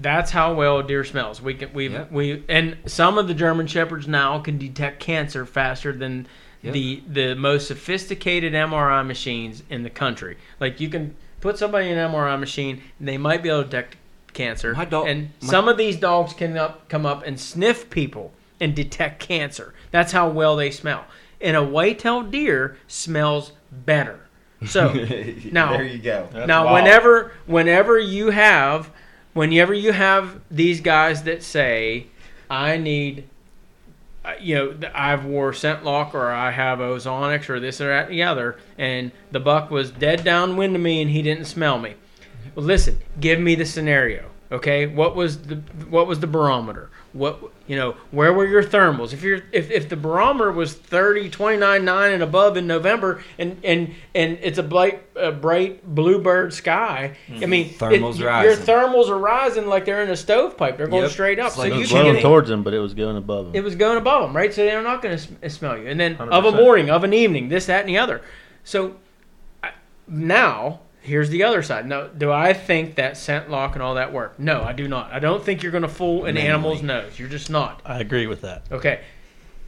that's 0.01 0.31
how 0.31 0.55
well 0.55 0.79
a 0.79 0.83
deer 0.87 1.05
smells. 1.05 1.41
We 1.41 1.55
can 1.55 1.73
we 1.73 1.89
Yep. 1.89 2.11
we 2.13 2.43
and 2.49 2.77
some 2.87 3.19
of 3.19 3.29
the 3.29 3.35
German 3.35 3.67
shepherds 3.67 4.07
now 4.09 4.39
can 4.39 4.59
detect 4.59 5.01
cancer 5.01 5.45
faster 5.47 5.93
than 5.93 6.27
Yep. 6.63 6.73
the 6.73 7.03
the 7.09 7.35
most 7.35 7.69
sophisticated 7.69 8.55
MRI 8.55 9.03
machines 9.07 9.63
in 9.71 9.83
the 9.83 9.91
country. 9.91 10.37
Like 10.61 10.81
you 10.81 10.89
can 10.89 11.15
put 11.41 11.59
somebody 11.59 11.91
in 11.91 11.99
an 11.99 12.11
MRI 12.11 12.37
machine 12.39 12.83
and 12.99 13.07
they 13.07 13.19
might 13.19 13.43
be 13.43 13.49
able 13.51 13.63
to 13.63 13.69
detect 13.69 13.97
cancer. 14.33 14.75
My 14.75 14.85
dog- 14.85 15.07
and 15.07 15.31
my- 15.43 15.49
some 15.49 15.69
of 15.69 15.77
these 15.77 15.97
dogs 15.97 16.33
can 16.33 16.57
up, 16.57 16.89
come 16.89 17.05
up 17.07 17.25
and 17.27 17.39
sniff 17.39 17.91
people 17.91 18.33
and 18.61 18.75
detect 18.75 19.21
cancer. 19.21 19.75
That's 19.91 20.13
how 20.13 20.29
well 20.29 20.57
they 20.57 20.71
smell. 20.71 21.05
And 21.41 21.57
a 21.57 21.63
white-tailed 21.63 22.31
deer 22.31 22.77
smells 22.89 23.53
better. 23.71 24.21
So 24.65 24.93
now 25.53 25.73
there 25.73 25.85
you 25.85 25.99
go. 25.99 26.29
That's 26.33 26.49
now, 26.49 26.65
wild. 26.65 26.83
whenever 26.83 27.33
whenever 27.47 27.99
you 27.99 28.31
have 28.31 28.91
whenever 29.35 29.75
you 29.75 29.93
have 29.93 30.41
these 30.51 30.81
guys 30.81 31.25
that 31.25 31.43
say, 31.43 32.07
"I 32.49 32.77
need," 32.79 33.29
uh, 34.25 34.33
you 34.41 34.55
know, 34.55 34.91
I've 34.95 35.25
wore 35.25 35.53
ScentLok 35.53 36.15
or 36.15 36.31
I 36.31 36.51
have 36.53 36.79
ozonics 36.79 37.51
or 37.51 37.61
this 37.61 37.81
or 37.81 37.89
that 37.89 38.09
the 38.09 38.23
other, 38.23 38.59
and 38.79 39.13
the 39.31 39.41
buck 39.41 39.71
was 39.71 39.91
dead 39.91 40.25
downwind 40.25 40.75
to 40.75 40.79
me 40.79 41.03
and 41.03 41.11
he 41.11 41.21
didn't 41.21 41.45
smell 41.45 41.79
me. 41.79 41.95
Well, 42.55 42.65
listen, 42.65 42.99
give 43.21 43.39
me 43.39 43.55
the 43.55 43.67
scenario. 43.67 44.31
Okay, 44.53 44.87
what 44.87 45.17
was 45.17 45.43
the 45.43 45.57
what 45.89 46.07
was 46.07 46.21
the 46.21 46.27
barometer? 46.27 46.91
What 47.13 47.51
you 47.67 47.77
know, 47.77 47.97
where 48.11 48.33
were 48.33 48.47
your 48.47 48.63
thermals? 48.63 49.13
If 49.13 49.23
you're 49.23 49.41
if, 49.51 49.71
if 49.71 49.89
the 49.89 49.97
barometer 49.97 50.53
was 50.53 50.75
30, 50.75 51.31
29, 51.31 51.85
9 51.85 52.13
and 52.13 52.23
above 52.23 52.57
in 52.59 52.67
November 52.67 53.23
and 53.39 53.59
and 53.65 53.95
and 54.15 54.39
it's 54.43 54.59
a 54.59 54.63
bright 54.63 55.03
a 55.17 55.33
bright 55.33 55.83
bluebird 55.95 56.53
sky, 56.53 57.17
I 57.29 57.33
mm-hmm. 57.33 57.51
mean, 57.51 57.67
it- 57.69 57.79
Thermals 57.79 58.19
your 58.19 58.57
thermals 58.57 59.09
are 59.09 59.19
rising 59.19 59.67
like 59.67 59.87
they're 59.87 60.03
in 60.03 60.11
a 60.11 60.17
stovepipe. 60.17 60.77
They're 60.77 60.87
going 60.87 61.05
Yep. 61.05 61.13
straight 61.13 61.39
up. 61.39 61.47
It's 61.49 61.57
so 61.57 61.63
like 61.63 61.75
you 61.75 61.89
blowing 61.89 62.21
towards 62.21 62.49
them, 62.49 62.63
but 62.63 62.75
it 62.75 62.81
was 62.81 62.93
going 62.93 63.17
above 63.17 63.47
them. 63.47 63.55
it 63.55 63.65
was 63.65 63.75
going 63.75 63.97
above 63.97 64.23
them, 64.23 64.37
right? 64.37 64.53
So 64.53 64.65
they're 64.65 64.83
not 64.83 65.01
going 65.01 65.17
to 65.17 65.51
smell 65.51 65.79
you. 65.79 65.87
And 65.87 65.99
then 65.99 66.17
of 66.17 66.45
a 66.45 66.53
morning, 66.53 66.91
of 66.91 67.03
an 67.03 67.15
evening, 67.15 67.49
this, 67.49 67.67
that, 67.67 67.81
and 67.81 67.89
the 67.89 67.99
other. 67.99 68.21
So 68.63 68.97
I, 69.63 69.71
now 70.07 70.81
here's 71.05 71.29
the 71.29 71.45
other 71.45 71.63
side. 71.63 71.87
Now, 71.87 72.07
do 72.07 72.33
I 72.33 72.53
think 72.55 72.97
that 72.97 73.15
ScentLok 73.15 73.75
and 73.75 73.83
all 73.83 73.95
that 73.95 74.13
work? 74.13 74.39
No, 74.39 74.63
I 74.63 74.73
do 74.73 74.89
not. 74.89 75.13
I 75.13 75.19
don't 75.19 75.45
think 75.45 75.63
you're 75.63 75.71
going 75.71 75.83
to 75.83 75.89
fool 75.89 76.25
an 76.25 76.37
animal's 76.37 76.83
nose. 76.83 77.19
You're 77.19 77.29
just 77.29 77.51
not. 77.51 77.81
I 77.85 78.01
agree 78.01 78.27
with 78.27 78.41
that. 78.41 78.63
Okay. 78.73 79.03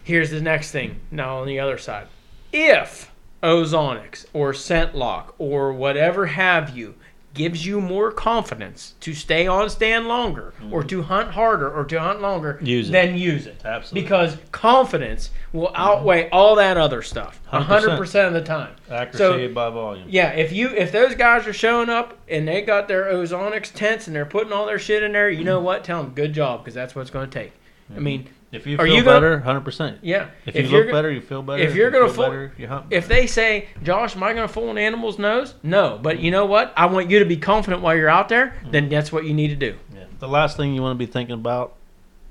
Here's 0.03 0.31
the 0.31 0.41
next 0.41 0.71
thing. 0.71 1.01
Now 1.11 1.39
on 1.39 1.47
the 1.47 1.61
other 1.61 1.79
side, 1.79 2.07
if 2.53 3.13
ozonics 3.43 4.25
or 4.33 4.53
ScentLok 4.53 5.35
or 5.39 5.73
whatever 5.73 6.27
have 6.27 6.77
you 6.77 6.95
gives 7.37 7.65
you 7.65 7.81
more 7.81 8.11
confidence 8.11 8.95
to 9.01 9.15
stay 9.15 9.47
on 9.47 9.71
stand 9.71 10.09
longer 10.09 10.55
or 10.71 10.81
mm-hmm. 10.81 10.89
to 10.89 11.03
hunt 11.03 11.31
harder 11.31 11.71
or 11.71 11.85
to 11.85 12.01
hunt 12.01 12.21
longer, 12.21 12.59
Use 12.63 12.89
it. 12.89 12.93
then 12.93 13.17
use 13.17 13.47
it. 13.47 13.63
Absolutely. 13.65 14.03
Because 14.03 14.37
confidence 14.51 15.31
will 15.53 15.71
outweigh 15.75 16.25
mm-hmm. 16.25 16.35
all 16.35 16.57
that 16.57 16.77
other 16.77 17.03
stuff. 17.03 17.41
a 17.53 17.61
100%. 17.61 17.63
hundred 17.63 17.97
percent 17.99 18.27
of 18.29 18.33
the 18.33 18.43
time. 18.43 18.75
Accuracy 18.91 19.49
So- 19.49 19.55
by 19.55 19.71
volume. 19.71 20.09
Yeah, 20.09 20.31
if 20.31 20.53
you 20.53 20.69
if 20.71 20.91
those 20.91 21.15
guys 21.15 21.47
are 21.47 21.53
showing 21.53 21.89
up 21.89 22.19
and 22.29 22.49
they 22.49 22.63
got 22.63 22.89
their 22.89 23.05
ozonics 23.05 23.73
tents 23.73 24.07
and 24.07 24.17
they're 24.17 24.27
putting 24.27 24.53
all 24.53 24.67
their 24.67 24.79
shit 24.79 25.03
in 25.03 25.13
there, 25.13 25.31
you 25.31 25.45
know 25.45 25.59
mm-hmm. 25.59 25.67
what? 25.67 25.85
Tell 25.85 26.03
them 26.03 26.13
good 26.13 26.33
job 26.33 26.65
because 26.65 26.75
that's 26.75 26.95
what 26.95 27.03
it's 27.03 27.11
going 27.11 27.31
to 27.31 27.39
take. 27.39 27.53
I 27.95 28.01
mean, 28.01 28.29
If 28.53 28.67
you 28.67 28.77
Are 28.79 28.87
feel 28.87 28.97
you 28.97 29.05
better, 29.05 29.41
hundred 29.41 29.63
percent. 29.63 29.99
yeah. 30.03 30.31
If 30.47 30.55
you 30.55 30.63
you're 30.63 30.81
look 30.81 30.87
go- 30.87 30.93
better, 30.93 31.11
you 31.11 31.21
feel 31.21 31.43
better. 31.43 31.63
if 31.63 31.75
you're 31.75 31.87
you 31.93 31.99
gonna 32.01 32.13
fool- 32.13 32.25
better, 32.27 32.53
you 32.57 32.69
hunt. 32.69 32.87
if 32.91 33.09
they 33.09 33.27
say, 33.27 33.69
Josh, 33.83 34.15
am 34.15 34.23
I 34.23 34.33
going 34.35 34.47
to 34.47 34.53
fool 34.53 34.71
an 34.71 34.79
animal's 34.79 35.19
nose? 35.19 35.55
No, 35.65 35.99
but 36.01 36.21
you 36.21 36.31
know 36.31 36.47
what? 36.47 36.73
I 36.77 36.87
want 36.87 37.11
you 37.11 37.19
to 37.19 37.25
be 37.25 37.37
confident 37.37 37.83
while 37.83 37.97
you're 37.97 38.09
out 38.09 38.29
there. 38.29 38.55
Then 38.71 38.87
mm. 38.87 38.91
that's 38.91 39.11
what 39.11 39.25
you 39.25 39.35
need 39.35 39.49
to 39.49 39.57
do. 39.57 39.77
Yeah. 39.95 40.05
The 40.21 40.29
last 40.29 40.57
thing 40.57 40.75
you 40.75 40.81
want 40.83 40.95
to 40.99 41.07
be 41.07 41.11
thinking 41.11 41.35
about 41.35 41.75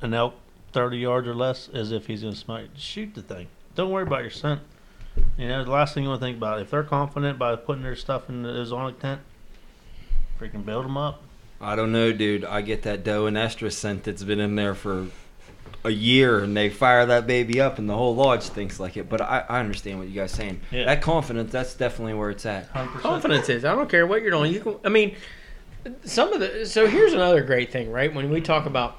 an 0.01 0.13
elk 0.13 0.35
thirty 0.71 0.97
yards 0.97 1.27
or 1.27 1.35
less 1.35 1.67
is 1.69 1.91
if 1.91 2.07
he's 2.07 2.21
going 2.21 2.33
to 2.33 2.39
smite. 2.39 2.69
Shoot 2.75 3.13
the 3.13 3.21
thing. 3.21 3.47
Don't 3.75 3.91
worry 3.91 4.03
about 4.03 4.21
your 4.21 4.31
scent. 4.31 4.61
You 5.37 5.47
know, 5.49 5.63
the 5.65 5.71
last 5.71 5.93
thing 5.93 6.03
you 6.03 6.09
want 6.09 6.21
to 6.21 6.25
think 6.25 6.37
about 6.37 6.61
if 6.61 6.71
they're 6.71 6.83
confident 6.83 7.37
by 7.37 7.55
putting 7.57 7.83
their 7.83 7.95
stuff 7.95 8.29
in 8.29 8.41
the 8.43 8.49
ozonic 8.49 8.99
tent, 8.99 9.21
freaking 10.39 10.65
build 10.65 10.85
them 10.85 10.97
up. 10.97 11.21
I 11.61 11.75
don't 11.75 11.91
know, 11.91 12.11
dude. 12.11 12.43
I 12.43 12.61
get 12.61 12.83
that 12.83 13.03
doe 13.03 13.25
and 13.25 13.37
estrus 13.37 13.73
scent 13.73 14.03
that's 14.03 14.23
been 14.23 14.39
in 14.39 14.55
there 14.55 14.75
for 14.75 15.07
a 15.85 15.89
year, 15.91 16.39
and 16.39 16.55
they 16.57 16.69
fire 16.69 17.05
that 17.05 17.27
baby 17.27 17.61
up, 17.61 17.77
and 17.79 17.87
the 17.89 17.95
whole 17.95 18.15
lodge 18.15 18.43
thinks 18.43 18.79
like 18.79 18.97
it. 18.97 19.07
But 19.07 19.21
I, 19.21 19.45
I 19.47 19.59
understand 19.59 19.99
what 19.99 20.07
you 20.07 20.15
guys 20.15 20.31
saying. 20.31 20.59
Yeah. 20.71 20.85
That 20.85 21.01
confidence, 21.01 21.51
that's 21.51 21.75
definitely 21.75 22.15
where 22.15 22.29
it's 22.31 22.45
at. 22.45 22.67
Hundred 22.69 22.87
percent. 22.87 23.03
Confidence 23.03 23.49
is. 23.49 23.65
I 23.65 23.75
don't 23.75 23.89
care 23.89 24.05
what 24.07 24.21
you're 24.21 24.31
doing. 24.31 24.53
You 24.53 24.59
can. 24.59 24.75
I 24.83 24.89
mean, 24.89 25.15
some 26.03 26.33
of 26.33 26.39
the. 26.39 26.65
So 26.65 26.87
here's 26.87 27.13
another 27.13 27.43
great 27.43 27.71
thing, 27.71 27.91
right? 27.91 28.13
When 28.13 28.29
we 28.29 28.41
talk 28.41 28.65
about 28.65 28.97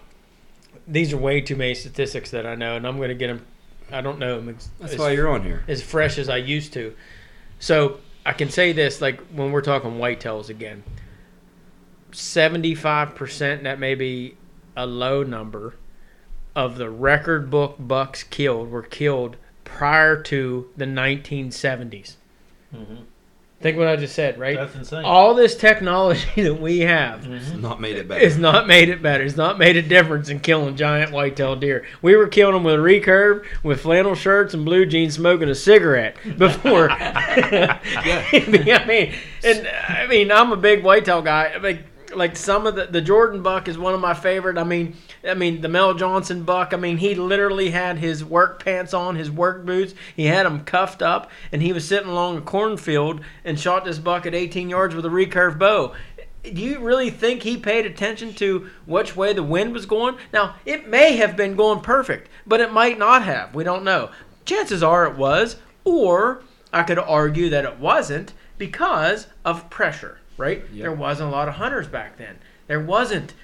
these 0.88 1.12
are 1.12 1.16
way 1.18 1.40
too 1.40 1.56
many 1.56 1.74
statistics 1.74 2.30
that 2.30 2.46
I 2.46 2.54
know, 2.54 2.76
and 2.76 2.86
I'm 2.86 2.96
going 2.96 3.08
to 3.08 3.14
get 3.14 3.26
them. 3.28 3.44
I 3.92 4.00
don't 4.00 4.18
know 4.18 4.36
them. 4.36 4.48
ex- 4.50 4.68
That's 4.80 4.92
as- 4.94 4.98
why 4.98 5.10
you're 5.10 5.28
on 5.28 5.42
here. 5.42 5.64
as 5.68 5.82
fresh 5.82 6.18
as 6.18 6.28
I 6.28 6.36
used 6.38 6.72
to. 6.74 6.94
So 7.58 7.98
I 8.24 8.32
can 8.32 8.50
say 8.50 8.72
this, 8.72 9.00
like 9.00 9.20
when 9.28 9.50
we're 9.52 9.62
talking 9.62 9.92
whitetails 9.92 10.48
again, 10.48 10.84
seventy-five 12.12 13.14
percent. 13.14 13.64
That 13.64 13.78
may 13.78 13.94
be 13.94 14.36
a 14.76 14.86
low 14.86 15.22
number 15.22 15.74
of 16.56 16.76
the 16.78 16.90
record 16.90 17.50
book 17.50 17.76
bucks 17.78 18.24
killed 18.24 18.70
were 18.70 18.82
killed 18.82 19.36
prior 19.64 20.20
to 20.22 20.68
the 20.76 20.86
1970s. 20.86 22.16
Mhm. 22.74 23.02
Think 23.58 23.78
what 23.78 23.88
I 23.88 23.96
just 23.96 24.14
said, 24.14 24.38
right? 24.38 24.56
That's 24.56 24.74
insane. 24.74 25.04
All 25.04 25.34
this 25.34 25.56
technology 25.56 26.28
that 26.42 26.60
we 26.60 26.80
have 26.80 27.22
Mhm. 27.22 27.60
Not 27.62 27.80
made 27.80 27.96
it 27.96 28.06
better. 28.06 28.20
it's 28.20 28.36
not 28.36 28.66
made 28.66 28.88
it 28.90 29.02
better. 29.02 29.24
It's 29.24 29.36
not 29.36 29.58
made 29.58 29.76
a 29.76 29.82
difference 29.82 30.28
in 30.28 30.40
killing 30.40 30.76
giant 30.76 31.10
white-tailed 31.10 31.60
deer. 31.60 31.84
We 32.02 32.16
were 32.16 32.26
killing 32.28 32.52
them 32.54 32.64
with 32.64 32.74
a 32.74 32.78
recurve, 32.78 33.44
with 33.62 33.80
flannel 33.80 34.14
shirts 34.14 34.52
and 34.52 34.64
blue 34.64 34.84
jeans, 34.86 35.14
smoking 35.14 35.48
a 35.48 35.54
cigarette 35.54 36.16
before. 36.38 36.90
I 36.90 38.84
mean, 38.86 39.14
and 39.44 39.68
I 39.88 40.06
mean, 40.06 40.30
I'm 40.30 40.52
a 40.52 40.56
big 40.56 40.82
whitetail 40.82 41.22
guy. 41.22 41.56
Like, 41.62 41.80
like 42.16 42.36
some 42.36 42.66
of 42.66 42.74
the 42.74 42.86
the 42.86 43.00
Jordan 43.00 43.42
buck 43.42 43.68
is 43.68 43.78
one 43.78 43.94
of 43.94 44.00
my 44.00 44.14
favorite. 44.14 44.58
I 44.58 44.64
mean, 44.64 44.96
I 45.26 45.34
mean 45.34 45.60
the 45.60 45.68
Mel 45.68 45.94
Johnson 45.94 46.42
buck. 46.42 46.72
I 46.72 46.76
mean, 46.76 46.96
he 46.96 47.14
literally 47.14 47.70
had 47.70 47.98
his 47.98 48.24
work 48.24 48.64
pants 48.64 48.94
on, 48.94 49.16
his 49.16 49.30
work 49.30 49.64
boots. 49.64 49.94
He 50.14 50.26
had 50.26 50.46
them 50.46 50.64
cuffed 50.64 51.02
up, 51.02 51.30
and 51.52 51.62
he 51.62 51.72
was 51.72 51.86
sitting 51.86 52.08
along 52.08 52.38
a 52.38 52.40
cornfield 52.42 53.20
and 53.44 53.58
shot 53.58 53.84
this 53.84 53.98
buck 53.98 54.26
at 54.26 54.34
18 54.34 54.68
yards 54.70 54.94
with 54.94 55.06
a 55.06 55.10
recurve 55.10 55.58
bow 55.58 55.94
do 56.52 56.62
you 56.62 56.78
really 56.78 57.10
think 57.10 57.42
he 57.42 57.56
paid 57.56 57.86
attention 57.86 58.32
to 58.34 58.70
which 58.84 59.16
way 59.16 59.32
the 59.32 59.42
wind 59.42 59.72
was 59.72 59.86
going? 59.86 60.16
Now, 60.32 60.56
it 60.64 60.88
may 60.88 61.16
have 61.16 61.36
been 61.36 61.56
going 61.56 61.80
perfect, 61.80 62.28
but 62.46 62.60
it 62.60 62.72
might 62.72 62.98
not 62.98 63.22
have. 63.22 63.54
We 63.54 63.64
don't 63.64 63.84
know. 63.84 64.10
Chances 64.44 64.82
are 64.82 65.06
it 65.06 65.16
was, 65.16 65.56
or 65.84 66.42
I 66.72 66.82
could 66.82 66.98
argue 66.98 67.50
that 67.50 67.64
it 67.64 67.78
wasn't 67.78 68.32
because 68.58 69.26
of 69.44 69.70
pressure, 69.70 70.18
right? 70.36 70.64
Yep. 70.72 70.82
There 70.82 70.92
wasn't 70.92 71.28
a 71.28 71.32
lot 71.32 71.48
of 71.48 71.54
hunters 71.54 71.86
back 71.86 72.16
then. 72.16 72.38
There 72.66 72.80
wasn't 72.80 73.34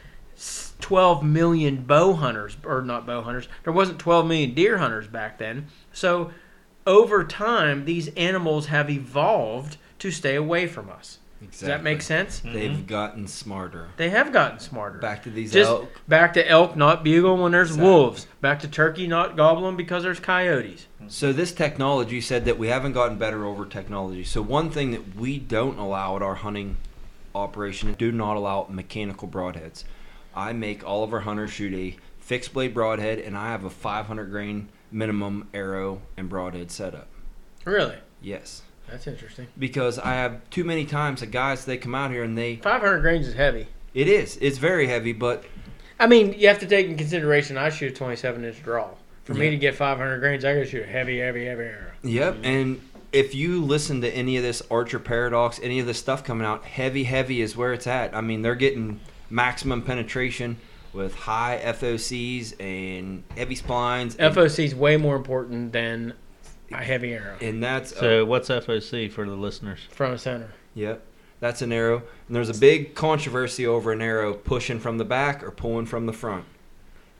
12 0.81 1.23
million 1.23 1.85
bow 1.85 2.15
hunters, 2.15 2.57
or 2.65 2.83
not 2.83 3.07
bow 3.07 3.23
hunters. 3.23 3.49
There 3.65 3.73
wasn't 3.73 3.99
12 3.99 4.27
million 4.27 4.55
deer 4.55 4.79
hunters 4.79 5.07
back 5.07 5.39
then. 5.39 5.67
So, 5.93 6.33
over 6.87 7.25
time, 7.25 7.85
these 7.85 8.09
animals 8.15 8.67
have 8.67 8.91
evolved 8.91 9.77
to 10.01 10.11
stay 10.11 10.35
away 10.35 10.67
from 10.67 10.91
us. 10.91 11.19
Does 11.51 11.61
that 11.61 11.83
make 11.83 12.03
sense? 12.03 12.41
They've 12.41 12.71
mm-hmm. 12.71 12.87
gotten 12.87 13.27
smarter. 13.27 13.89
They 13.97 14.11
have 14.11 14.33
gotten 14.33 14.59
smarter. 14.59 14.99
Back 14.99 15.23
to 15.25 15.31
these 15.31 15.53
Just 15.53 15.71
elk. 15.71 15.91
back 16.09 16.35
to 16.35 16.49
elk 16.49 16.77
not 16.77 17.03
bugle 17.03 17.37
when 17.37 17.53
there's 17.53 17.71
Exactly. 17.71 17.91
wolves. 17.91 18.27
Back 18.41 18.61
to 18.61 18.69
turkey 18.69 19.07
not 19.07 19.37
gobbling 19.37 19.77
because 19.77 20.03
there's 20.03 20.21
coyotes. 20.21 20.87
Mm-hmm. 21.01 21.09
So 21.09 21.33
this 21.33 21.53
technology 21.53 22.21
said 22.21 22.45
that 22.45 22.59
we 22.59 22.69
haven't 22.69 22.93
gotten 22.93 23.19
better 23.19 23.45
over 23.45 23.67
technology. 23.67 24.25
So 24.25 24.41
one 24.43 24.71
thing 24.71 24.93
that 24.93 25.17
we 25.17 25.39
don't 25.39 25.79
allow 25.79 26.17
at 26.17 26.23
our 26.23 26.37
hunting 26.37 26.77
operation, 27.35 27.95
do 27.95 28.13
not 28.13 28.37
allow 28.37 28.67
mechanical 28.69 29.29
broadheads. 29.29 29.85
I 30.35 30.53
make 30.53 30.87
all 30.87 31.05
of 31.05 31.13
our 31.13 31.21
hunters 31.21 31.51
shoot 31.51 31.75
a 31.75 31.97
fixed 32.19 32.53
blade 32.53 32.75
broadhead, 32.75 33.19
and 33.19 33.37
I 33.37 33.49
have 33.49 33.65
a 33.65 33.71
500 33.71 34.31
grain 34.31 34.69
minimum 34.91 35.49
arrow 35.53 36.03
and 36.17 36.29
broadhead 36.29 36.71
setup. 36.71 37.09
Really? 37.65 37.97
Yes, 38.21 38.63
That's 38.93 39.07
interesting. 39.07 39.47
because 39.59 39.99
I 39.99 40.13
have 40.15 40.49
too 40.51 40.65
many 40.65 40.85
times 40.85 41.21
the 41.21 41.27
guys 41.27 41.65
they 41.65 41.77
come 41.79 41.95
out 41.95 42.11
here 42.11 42.23
and 42.23 42.37
they 42.39 42.57
500 42.57 43.01
grains 43.01 43.27
is 43.27 43.35
heavy. 43.35 43.67
it 43.95 44.07
is 44.07 44.37
it's 44.41 44.59
very 44.59 44.87
heavy, 44.87 45.13
but 45.13 45.45
I 45.99 46.07
mean, 46.07 46.35
you 46.39 46.49
have 46.49 46.59
to 46.61 46.67
take 46.67 46.87
in 46.87 46.97
consideration 46.97 47.57
I 47.57 47.71
shoot 47.71 47.93
a 47.93 47.95
27 47.95 48.45
inch 48.45 48.63
draw. 48.63 48.91
For 49.25 49.35
me 49.35 49.47
Yeah. 49.47 49.51
to 49.53 49.57
get 49.57 49.75
500 49.77 50.19
grains, 50.19 50.45
I 50.45 50.55
gotta 50.55 50.67
shoot 50.67 50.83
a 50.83 50.87
heavy, 50.87 51.19
heavy, 51.19 51.45
heavy 51.47 51.63
arrow. 51.63 51.93
Yep, 52.03 52.37
and 52.43 52.81
if 53.13 53.35
you 53.35 53.63
listen 53.65 54.01
to 54.01 54.11
any 54.11 54.37
of 54.37 54.43
this 54.43 54.63
Archer 54.71 54.99
Paradox, 54.99 55.61
any 55.63 55.79
of 55.79 55.87
this 55.87 55.99
stuff 55.99 56.25
coming 56.25 56.47
out, 56.47 56.65
heavy, 56.65 57.05
heavy 57.05 57.41
is 57.41 57.57
where 57.57 57.73
it's 57.73 57.87
at. 57.87 58.15
I 58.17 58.21
mean, 58.21 58.43
they're 58.43 58.55
getting 58.57 59.01
maximum 59.31 59.83
penetration 59.83 60.57
with 60.93 61.15
high 61.15 61.61
FOCs 61.65 62.55
and 62.61 63.23
heavy 63.37 63.55
spines, 63.55 64.17
and, 64.17 64.35
FOC 64.35 64.65
is 64.65 64.75
way 64.75 64.97
more 64.97 65.15
important 65.17 65.73
than 65.73 66.13
a 66.75 66.83
heavy 66.85 67.13
arrow 67.15 67.37
and 67.41 67.63
that's 67.63 67.97
So 67.97 68.25
what's 68.25 68.49
FOC 68.49 69.11
for 69.11 69.25
the 69.27 69.37
listeners? 69.37 69.81
Front 69.91 70.15
a 70.15 70.19
center. 70.19 70.51
yep, 70.75 71.05
that's 71.41 71.63
an 71.63 71.73
arrow. 71.73 72.03
And 72.27 72.37
there's 72.37 72.49
a 72.49 72.59
big 72.59 72.95
controversy 72.95 73.67
over 73.67 73.93
an 73.93 74.01
arrow 74.03 74.35
pushing 74.35 74.79
from 74.81 74.99
the 74.99 75.05
back 75.05 75.43
or 75.43 75.51
pulling 75.51 75.87
from 75.87 76.07
the 76.07 76.13
front. 76.13 76.45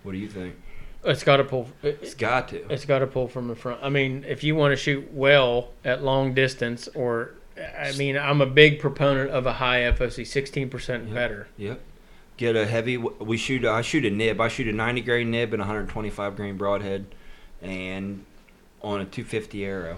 What 0.03 0.13
do 0.13 0.19
you 0.19 0.29
think? 0.29 0.55
It's 1.05 1.25
got 1.25 1.39
to 1.39 1.45
pull. 1.45 1.69
It's 1.83 2.15
got 2.15 2.49
to. 2.49 2.73
It's 2.73 2.85
got 2.85 3.01
to 3.01 3.07
pull 3.09 3.27
from 3.29 3.49
the 3.49 3.57
front. 3.57 3.81
I 3.83 3.89
mean, 3.89 4.25
if 4.29 4.45
you 4.45 4.55
want 4.55 4.71
to 4.73 4.77
shoot 4.77 5.13
well 5.13 5.71
at 5.85 6.03
long 6.05 6.33
distance, 6.33 6.87
or 6.95 7.35
I 7.79 7.91
mean, 7.97 8.17
I'm 8.17 8.41
a 8.41 8.47
big 8.47 8.79
proponent 8.79 9.31
of 9.31 9.45
a 9.47 9.55
high 9.55 9.81
FOC, 9.81 10.23
16% 10.25 11.09
Yeah. 11.09 11.15
better. 11.15 11.49
Yep. 11.57 11.81
Get 12.37 12.55
a 12.57 12.67
heavy. 12.67 12.97
We 12.97 13.37
shoot. 13.37 13.65
I 13.65 13.83
shoot 13.83 14.05
a 14.05 14.11
nib. 14.11 14.41
I 14.41 14.47
shoot 14.49 14.69
a 14.69 14.73
90 14.73 15.01
grain 15.03 15.31
nib 15.33 15.53
and 15.53 15.61
a 15.61 15.67
125 15.67 16.37
grain 16.37 16.57
broadhead, 16.57 17.07
and 17.61 18.25
on 18.83 19.01
a 19.01 19.05
250 19.05 19.65
arrow. 19.65 19.97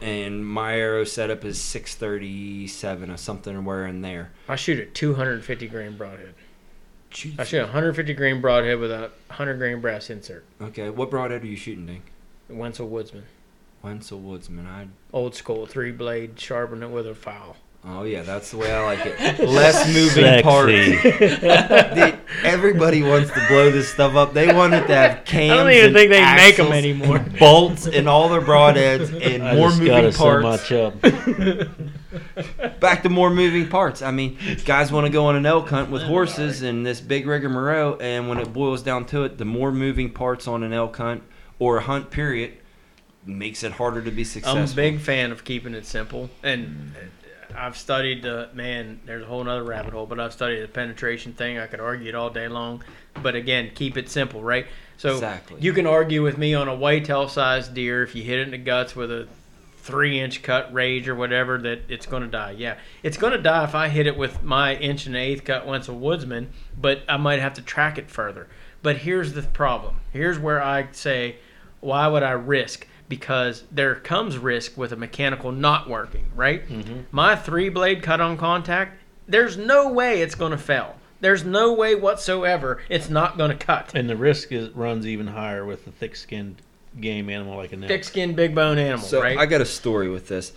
And 0.00 0.46
my 0.46 0.76
arrow 0.76 1.04
setup 1.04 1.44
is 1.44 1.60
637 1.60 3.10
or 3.10 3.16
something 3.16 3.64
where 3.64 3.86
in 3.86 4.02
there. 4.02 4.32
I 4.48 4.56
shoot 4.56 4.80
a 4.80 4.86
250 4.86 5.68
grain 5.68 5.96
broadhead. 5.96 6.34
Jeez. 7.12 7.38
I 7.38 7.44
shoot 7.44 7.58
a 7.58 7.64
150 7.64 8.14
grain 8.14 8.40
broadhead 8.40 8.78
with 8.78 8.90
a 8.90 9.10
100 9.28 9.58
grain 9.58 9.80
brass 9.80 10.10
insert. 10.10 10.44
Okay, 10.60 10.90
what 10.90 11.10
broadhead 11.10 11.42
are 11.42 11.46
you 11.46 11.56
shooting, 11.56 11.86
Dink? 11.86 12.10
Wensel 12.50 12.88
Woodsman, 12.88 13.24
Wensel 13.84 14.20
Woodsman. 14.20 14.66
I. 14.66 14.88
old 15.12 15.34
school, 15.34 15.66
three 15.66 15.92
blade, 15.92 16.38
sharpen 16.38 16.82
it 16.82 16.90
with 16.90 17.06
a 17.06 17.14
file. 17.14 17.56
Oh 17.84 18.04
yeah, 18.04 18.22
that's 18.22 18.52
the 18.52 18.58
way 18.58 18.72
I 18.72 18.84
like 18.84 19.00
it. 19.04 19.40
Less 19.48 19.84
moving 19.88 20.22
Sexy. 20.22 20.42
parts. 20.42 20.72
Dude, 21.94 22.18
everybody 22.44 23.02
wants 23.02 23.32
to 23.32 23.44
blow 23.48 23.72
this 23.72 23.92
stuff 23.92 24.14
up. 24.14 24.34
They 24.34 24.54
want 24.54 24.72
it 24.74 24.86
to 24.86 24.94
have 24.94 25.24
cams. 25.24 25.50
I 25.50 25.56
don't 25.56 25.70
even 25.72 25.86
and 25.86 25.94
think 25.94 26.10
they 26.10 26.20
make 26.20 26.56
them 26.56 26.66
axles, 26.66 26.72
anymore. 26.72 27.18
Bolts 27.40 27.88
and 27.88 28.08
all 28.08 28.28
their 28.28 28.40
broadheads 28.40 29.10
and 29.20 29.42
I 29.42 29.56
more 29.56 29.70
just 29.70 29.80
moving 29.80 30.02
got 30.02 30.14
so 30.14 30.22
parts. 30.22 30.70
much 30.70 30.72
up. 30.72 31.00
Back 32.78 33.02
to 33.02 33.08
more 33.08 33.30
moving 33.30 33.68
parts. 33.68 34.00
I 34.00 34.12
mean, 34.12 34.38
guys 34.64 34.92
want 34.92 35.06
to 35.06 35.12
go 35.12 35.26
on 35.26 35.34
an 35.34 35.44
elk 35.44 35.68
hunt 35.68 35.90
with 35.90 36.02
horses 36.02 36.62
and 36.62 36.86
this 36.86 37.00
big 37.00 37.26
rigger 37.26 37.48
rigmarole, 37.48 37.96
and 38.00 38.28
when 38.28 38.38
it 38.38 38.52
boils 38.52 38.82
down 38.82 39.06
to 39.06 39.24
it, 39.24 39.38
the 39.38 39.44
more 39.44 39.72
moving 39.72 40.12
parts 40.12 40.46
on 40.46 40.62
an 40.62 40.72
elk 40.72 40.96
hunt 40.98 41.24
or 41.58 41.78
a 41.78 41.82
hunt 41.82 42.10
period 42.10 42.52
makes 43.26 43.64
it 43.64 43.72
harder 43.72 44.02
to 44.02 44.10
be 44.12 44.22
successful. 44.22 44.60
I'm 44.60 44.70
a 44.70 44.74
big 44.74 45.00
fan 45.00 45.32
of 45.32 45.42
keeping 45.44 45.74
it 45.74 45.84
simple, 45.86 46.30
and 46.42 46.92
I've 47.56 47.76
studied 47.76 48.22
the 48.22 48.48
man. 48.54 49.00
There's 49.04 49.22
a 49.22 49.26
whole 49.26 49.48
other 49.48 49.64
rabbit 49.64 49.92
hole, 49.92 50.06
but 50.06 50.18
I've 50.20 50.32
studied 50.32 50.60
the 50.62 50.68
penetration 50.68 51.32
thing. 51.32 51.58
I 51.58 51.66
could 51.66 51.80
argue 51.80 52.08
it 52.08 52.14
all 52.14 52.30
day 52.30 52.48
long, 52.48 52.82
but 53.22 53.34
again, 53.34 53.70
keep 53.74 53.96
it 53.96 54.08
simple, 54.08 54.42
right? 54.42 54.66
So 54.96 55.14
Exactly. 55.14 55.60
you 55.60 55.72
can 55.72 55.86
argue 55.86 56.22
with 56.22 56.38
me 56.38 56.54
on 56.54 56.68
a 56.68 56.74
whitetail-sized 56.74 57.74
deer 57.74 58.02
if 58.02 58.14
you 58.14 58.22
hit 58.22 58.38
it 58.38 58.42
in 58.42 58.50
the 58.52 58.58
guts 58.58 58.94
with 58.94 59.10
a 59.10 59.26
three-inch 59.78 60.42
cut 60.42 60.72
rage 60.72 61.08
or 61.08 61.14
whatever 61.14 61.58
that 61.58 61.82
it's 61.88 62.06
going 62.06 62.22
to 62.22 62.28
die. 62.28 62.52
Yeah, 62.56 62.76
it's 63.02 63.16
going 63.16 63.32
to 63.32 63.42
die 63.42 63.64
if 63.64 63.74
I 63.74 63.88
hit 63.88 64.06
it 64.06 64.16
with 64.16 64.42
my 64.44 64.76
inch 64.76 65.06
and 65.06 65.16
eighth 65.16 65.44
cut 65.44 65.66
Wensel 65.66 65.98
Woodsman, 65.98 66.50
but 66.80 67.02
I 67.08 67.16
might 67.16 67.40
have 67.40 67.54
to 67.54 67.62
track 67.62 67.98
it 67.98 68.08
further. 68.10 68.46
But 68.82 68.98
here's 68.98 69.32
the 69.32 69.42
problem. 69.42 69.96
Here's 70.12 70.38
where 70.38 70.62
I 70.62 70.88
say, 70.92 71.36
why 71.80 72.06
would 72.06 72.22
I 72.22 72.32
risk? 72.32 72.86
Because 73.12 73.64
there 73.70 73.96
comes 73.96 74.38
risk 74.38 74.78
with 74.78 74.90
a 74.90 74.96
mechanical 74.96 75.52
not 75.52 75.86
working, 75.86 76.30
right? 76.34 76.66
Mm-hmm. 76.66 77.00
My 77.10 77.36
three 77.36 77.68
blade 77.68 78.02
cut 78.02 78.22
on 78.22 78.38
contact, 78.38 78.96
there's 79.28 79.58
no 79.58 79.92
way 79.92 80.22
it's 80.22 80.34
going 80.34 80.52
to 80.52 80.56
fail. 80.56 80.96
There's 81.20 81.44
no 81.44 81.74
way 81.74 81.94
whatsoever 81.94 82.80
it's 82.88 83.10
not 83.10 83.36
going 83.36 83.50
to 83.50 83.66
cut. 83.66 83.92
And 83.94 84.08
the 84.08 84.16
risk 84.16 84.50
is 84.50 84.70
runs 84.70 85.06
even 85.06 85.26
higher 85.26 85.66
with 85.66 85.86
a 85.86 85.90
thick-skinned 85.90 86.62
game 86.98 87.28
animal 87.28 87.58
like 87.58 87.74
a 87.74 87.76
elk. 87.76 87.88
Thick 87.88 88.04
skinned, 88.04 88.34
big 88.34 88.54
bone 88.54 88.78
animal, 88.78 89.06
So 89.06 89.20
right? 89.20 89.36
I 89.36 89.44
got 89.44 89.60
a 89.60 89.66
story 89.66 90.08
with 90.08 90.28
this. 90.28 90.54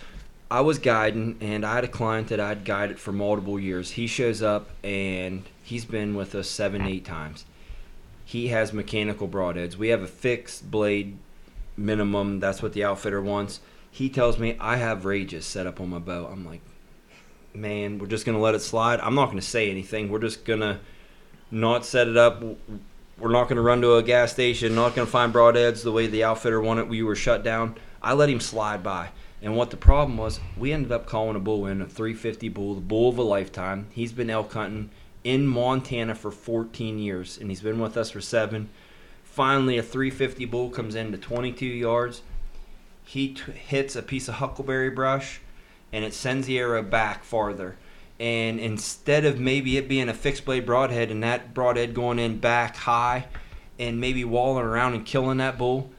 I 0.49 0.61
was 0.61 0.79
guiding, 0.79 1.35
and 1.41 1.65
I 1.65 1.75
had 1.75 1.83
a 1.83 1.89
client 1.89 2.29
that 2.29 2.39
I'd 2.39 2.63
guided 2.63 2.99
for 2.99 3.11
multiple 3.11 3.59
years. 3.59 3.91
He 3.91 4.07
shows 4.07 4.41
up, 4.41 4.69
and 4.81 5.43
he's 5.61 5.83
been 5.83 6.15
with 6.15 6.33
us 6.35 6.49
seven, 6.49 6.83
eight 6.83 7.03
times. 7.03 7.43
He 8.23 8.47
has 8.47 8.71
mechanical 8.71 9.27
broadheads. 9.27 9.75
We 9.75 9.89
have 9.89 10.01
a 10.01 10.07
fixed 10.07 10.71
blade 10.71 11.17
minimum. 11.77 12.39
That's 12.39 12.61
what 12.61 12.73
the 12.73 12.83
outfitter 12.83 13.21
wants. 13.21 13.59
He 13.91 14.09
tells 14.09 14.37
me 14.37 14.57
I 14.59 14.77
have 14.77 15.05
rages 15.05 15.45
set 15.45 15.67
up 15.67 15.79
on 15.79 15.89
my 15.89 15.99
bow. 15.99 16.27
I'm 16.27 16.45
like, 16.45 16.61
man, 17.53 17.97
we're 17.97 18.07
just 18.07 18.25
gonna 18.25 18.39
let 18.39 18.55
it 18.55 18.61
slide. 18.61 18.99
I'm 18.99 19.15
not 19.15 19.27
gonna 19.27 19.41
say 19.41 19.69
anything. 19.69 20.09
We're 20.09 20.19
just 20.19 20.45
gonna 20.45 20.79
not 21.51 21.85
set 21.85 22.07
it 22.07 22.17
up. 22.17 22.43
We're 23.17 23.31
not 23.31 23.47
gonna 23.47 23.61
run 23.61 23.81
to 23.81 23.95
a 23.95 24.03
gas 24.03 24.31
station. 24.31 24.75
Not 24.75 24.95
gonna 24.95 25.07
find 25.07 25.33
broadheads 25.33 25.83
the 25.83 25.91
way 25.91 26.07
the 26.07 26.23
outfitter 26.23 26.61
wanted. 26.61 26.89
We 26.89 27.03
were 27.03 27.15
shut 27.15 27.43
down. 27.43 27.75
I 28.01 28.13
let 28.13 28.29
him 28.29 28.39
slide 28.39 28.83
by. 28.83 29.09
And 29.41 29.55
what 29.55 29.69
the 29.69 29.77
problem 29.77 30.17
was, 30.17 30.39
we 30.57 30.71
ended 30.73 30.91
up 30.91 31.05
calling 31.05 31.35
a 31.35 31.39
bull 31.39 31.67
in 31.67 31.81
a 31.81 31.85
350 31.85 32.49
bull, 32.49 32.75
the 32.75 32.81
bull 32.81 33.09
of 33.09 33.17
a 33.17 33.21
lifetime. 33.21 33.87
He's 33.91 34.11
been 34.11 34.29
elk 34.29 34.53
hunting 34.53 34.89
in 35.23 35.45
Montana 35.45 36.15
for 36.15 36.31
14 36.31 36.99
years, 36.99 37.37
and 37.37 37.49
he's 37.49 37.61
been 37.61 37.79
with 37.79 37.97
us 37.97 38.11
for 38.11 38.21
seven. 38.21 38.69
Finally, 39.35 39.77
a 39.77 39.83
350 39.83 40.45
bull 40.45 40.69
comes 40.69 40.95
in 40.95 41.11
to 41.11 41.17
22 41.17 41.65
yards. 41.65 42.21
He 43.03 43.33
t- 43.33 43.51
hits 43.51 43.93
a 43.97 44.01
piece 44.01 44.29
of 44.29 44.35
huckleberry 44.35 44.89
brush, 44.89 45.41
and 45.91 46.05
it 46.05 46.13
sends 46.13 46.47
the 46.47 46.57
arrow 46.57 46.81
back 46.81 47.25
farther. 47.25 47.75
And 48.17 48.61
instead 48.61 49.25
of 49.25 49.37
maybe 49.37 49.75
it 49.75 49.89
being 49.89 50.07
a 50.07 50.13
fixed 50.13 50.45
blade 50.45 50.65
broadhead 50.65 51.11
and 51.11 51.21
that 51.21 51.53
broadhead 51.53 51.93
going 51.93 52.17
in 52.17 52.39
back 52.39 52.77
high 52.77 53.25
and 53.77 53.99
maybe 53.99 54.23
walling 54.23 54.63
around 54.63 54.93
and 54.93 55.05
killing 55.05 55.39
that 55.39 55.57
bull, 55.57 55.91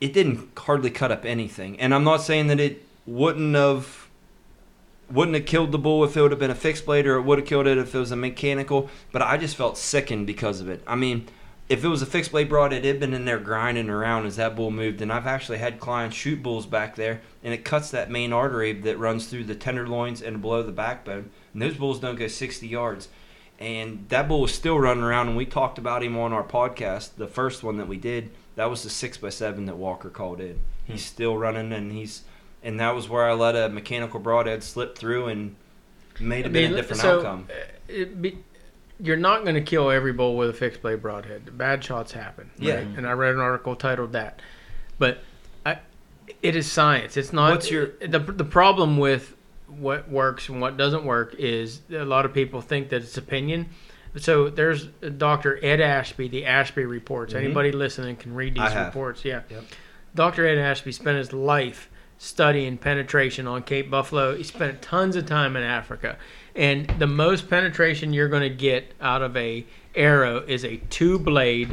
it 0.00 0.12
didn't 0.12 0.56
hardly 0.56 0.90
cut 0.90 1.10
up 1.10 1.24
anything. 1.24 1.80
And 1.80 1.92
I'm 1.92 2.04
not 2.04 2.22
saying 2.22 2.46
that 2.46 2.60
it 2.60 2.86
wouldn't 3.06 3.56
have 3.56 4.06
wouldn't 5.10 5.36
have 5.36 5.46
killed 5.46 5.72
the 5.72 5.78
bull 5.78 6.04
if 6.04 6.16
it 6.16 6.22
would 6.22 6.30
have 6.30 6.38
been 6.38 6.52
a 6.52 6.54
fixed 6.54 6.86
blade 6.86 7.08
or 7.08 7.16
it 7.16 7.22
would 7.22 7.38
have 7.38 7.48
killed 7.48 7.66
it 7.66 7.76
if 7.76 7.92
it 7.92 7.98
was 7.98 8.12
a 8.12 8.16
mechanical, 8.16 8.88
but 9.10 9.20
I 9.20 9.36
just 9.36 9.56
felt 9.56 9.76
sickened 9.76 10.28
because 10.28 10.60
of 10.60 10.68
it. 10.68 10.80
I 10.86 10.94
mean, 10.94 11.26
if 11.68 11.84
it 11.84 11.88
was 11.88 12.00
a 12.00 12.06
fixed 12.06 12.30
blade 12.30 12.48
broadhead, 12.48 12.84
it'd 12.84 13.00
been 13.00 13.12
in 13.12 13.26
there 13.26 13.38
grinding 13.38 13.90
around 13.90 14.26
as 14.26 14.36
that 14.36 14.56
bull 14.56 14.70
moved. 14.70 15.02
And 15.02 15.12
I've 15.12 15.26
actually 15.26 15.58
had 15.58 15.78
clients 15.78 16.16
shoot 16.16 16.42
bulls 16.42 16.66
back 16.66 16.96
there, 16.96 17.20
and 17.44 17.52
it 17.52 17.64
cuts 17.64 17.90
that 17.90 18.10
main 18.10 18.32
artery 18.32 18.72
that 18.72 18.98
runs 18.98 19.26
through 19.26 19.44
the 19.44 19.54
tenderloins 19.54 20.22
and 20.22 20.40
below 20.40 20.62
the 20.62 20.72
backbone. 20.72 21.30
And 21.52 21.60
those 21.60 21.76
bulls 21.76 22.00
don't 22.00 22.16
go 22.16 22.26
60 22.26 22.66
yards. 22.66 23.08
And 23.58 24.06
that 24.08 24.28
bull 24.28 24.42
was 24.42 24.54
still 24.54 24.78
running 24.78 25.02
around, 25.02 25.28
and 25.28 25.36
we 25.36 25.44
talked 25.44 25.78
about 25.78 26.02
him 26.02 26.16
on 26.16 26.32
our 26.32 26.44
podcast, 26.44 27.10
the 27.16 27.26
first 27.26 27.62
one 27.62 27.76
that 27.78 27.88
we 27.88 27.96
did. 27.96 28.30
That 28.54 28.70
was 28.70 28.82
the 28.82 28.90
six 28.90 29.18
by 29.18 29.30
seven 29.30 29.66
that 29.66 29.76
Walker 29.76 30.10
called 30.10 30.40
in. 30.40 30.60
He's 30.84 31.04
still 31.04 31.36
running, 31.36 31.72
and 31.72 31.92
he's 31.92 32.22
and 32.62 32.80
that 32.80 32.94
was 32.94 33.08
where 33.08 33.24
I 33.24 33.34
let 33.34 33.54
a 33.54 33.68
mechanical 33.68 34.20
broadhead 34.20 34.62
slip 34.62 34.96
through, 34.96 35.26
and 35.26 35.54
have 36.18 36.46
I 36.46 36.48
mean, 36.48 36.72
a 36.72 36.76
different 36.76 37.02
so, 37.02 37.18
outcome. 37.18 37.48
uh, 37.50 37.54
it 37.88 38.20
be, 38.20 38.38
you're 39.00 39.16
not 39.16 39.42
going 39.42 39.54
to 39.54 39.60
kill 39.60 39.90
every 39.90 40.12
bull 40.12 40.36
with 40.36 40.50
a 40.50 40.52
fixed 40.52 40.82
blade 40.82 41.00
broadhead. 41.02 41.56
Bad 41.56 41.82
shots 41.84 42.12
happen. 42.12 42.50
Yeah. 42.58 42.76
right? 42.76 42.86
And 42.86 43.06
I 43.06 43.12
read 43.12 43.34
an 43.34 43.40
article 43.40 43.76
titled 43.76 44.12
that. 44.12 44.40
But 44.98 45.18
I, 45.64 45.78
it 46.42 46.56
is 46.56 46.70
science. 46.70 47.16
It's 47.16 47.32
not. 47.32 47.50
What's 47.50 47.70
your- 47.70 47.92
the 48.00 48.18
the 48.18 48.44
problem 48.44 48.98
with 48.98 49.34
what 49.68 50.08
works 50.10 50.48
and 50.48 50.60
what 50.60 50.76
doesn't 50.76 51.04
work 51.04 51.34
is 51.38 51.82
a 51.90 52.04
lot 52.04 52.24
of 52.24 52.32
people 52.32 52.60
think 52.60 52.88
that 52.88 53.02
it's 53.02 53.16
opinion. 53.18 53.68
So 54.16 54.48
there's 54.48 54.86
Dr. 54.86 55.62
Ed 55.62 55.80
Ashby, 55.82 56.28
the 56.28 56.46
Ashby 56.46 56.84
reports. 56.86 57.34
Mhm. 57.34 57.44
Anybody 57.44 57.72
listening 57.72 58.16
can 58.16 58.34
read 58.34 58.54
these 58.54 58.74
reports. 58.74 59.24
Yeah. 59.24 59.42
Yep. 59.50 59.64
Dr. 60.14 60.46
Ed 60.46 60.58
Ashby 60.58 60.90
spent 60.92 61.18
his 61.18 61.32
life 61.34 61.90
studying 62.16 62.78
penetration 62.78 63.46
on 63.46 63.62
Cape 63.62 63.90
Buffalo. 63.90 64.34
He 64.34 64.42
spent 64.42 64.80
tons 64.82 65.14
of 65.14 65.26
time 65.26 65.54
in 65.54 65.62
Africa. 65.62 66.16
And 66.58 66.88
the 66.98 67.06
most 67.06 67.48
penetration 67.48 68.12
you're 68.12 68.28
going 68.28 68.42
to 68.42 68.54
get 68.54 68.92
out 69.00 69.22
of 69.22 69.36
a 69.36 69.64
arrow 69.94 70.40
is 70.40 70.64
a 70.64 70.78
two 70.90 71.20
blade, 71.20 71.72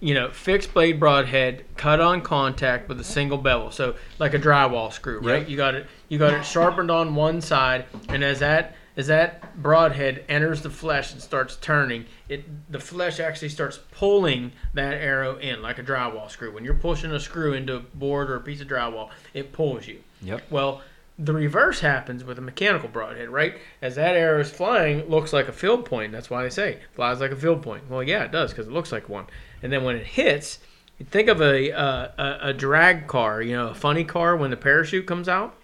you 0.00 0.12
know, 0.12 0.30
fixed 0.30 0.74
blade 0.74 1.00
broadhead 1.00 1.64
cut 1.78 1.98
on 1.98 2.20
contact 2.20 2.90
with 2.90 3.00
a 3.00 3.04
single 3.04 3.38
bevel. 3.38 3.70
So 3.70 3.94
like 4.18 4.34
a 4.34 4.38
drywall 4.38 4.92
screw, 4.92 5.20
right? 5.20 5.40
Yep. 5.40 5.48
You 5.48 5.56
got 5.56 5.74
it 5.74 5.86
you 6.08 6.18
got 6.18 6.34
it 6.34 6.44
sharpened 6.44 6.90
on 6.90 7.14
one 7.14 7.40
side 7.40 7.86
and 8.10 8.22
as 8.22 8.40
that 8.40 8.76
as 8.98 9.06
that 9.06 9.62
broadhead 9.62 10.24
enters 10.28 10.60
the 10.60 10.68
flesh 10.68 11.12
and 11.12 11.22
starts 11.22 11.56
turning, 11.56 12.04
it 12.28 12.44
the 12.70 12.80
flesh 12.80 13.20
actually 13.20 13.48
starts 13.48 13.78
pulling 13.92 14.52
that 14.74 14.92
arrow 14.92 15.38
in 15.38 15.62
like 15.62 15.78
a 15.78 15.82
drywall 15.82 16.30
screw. 16.30 16.52
When 16.52 16.66
you're 16.66 16.74
pushing 16.74 17.12
a 17.12 17.20
screw 17.20 17.54
into 17.54 17.76
a 17.76 17.80
board 17.80 18.28
or 18.28 18.36
a 18.36 18.40
piece 18.40 18.60
of 18.60 18.68
drywall, 18.68 19.08
it 19.32 19.52
pulls 19.52 19.86
you. 19.86 20.02
Yep. 20.20 20.42
Well, 20.50 20.82
the 21.18 21.32
reverse 21.32 21.80
happens 21.80 22.22
with 22.22 22.38
a 22.38 22.40
mechanical 22.40 22.88
broadhead, 22.88 23.28
right? 23.28 23.56
As 23.82 23.96
that 23.96 24.14
arrow 24.16 24.40
is 24.40 24.50
flying, 24.50 25.08
looks 25.08 25.32
like 25.32 25.48
a 25.48 25.52
field 25.52 25.84
point. 25.84 26.12
That's 26.12 26.30
why 26.30 26.42
they 26.44 26.50
say 26.50 26.78
flies 26.94 27.20
like 27.20 27.32
a 27.32 27.36
field 27.36 27.62
point. 27.62 27.90
Well, 27.90 28.02
yeah, 28.02 28.24
it 28.24 28.32
does 28.32 28.52
because 28.52 28.66
it 28.68 28.72
looks 28.72 28.92
like 28.92 29.08
one. 29.08 29.26
And 29.62 29.72
then 29.72 29.82
when 29.82 29.96
it 29.96 30.06
hits, 30.06 30.60
you 30.98 31.06
think 31.06 31.28
of 31.28 31.40
a, 31.40 31.72
uh, 31.72 32.08
a 32.18 32.48
a 32.50 32.52
drag 32.52 33.06
car, 33.08 33.42
you 33.42 33.56
know, 33.56 33.68
a 33.68 33.74
funny 33.74 34.04
car 34.04 34.36
when 34.36 34.50
the 34.50 34.56
parachute 34.56 35.06
comes 35.06 35.28
out. 35.28 35.54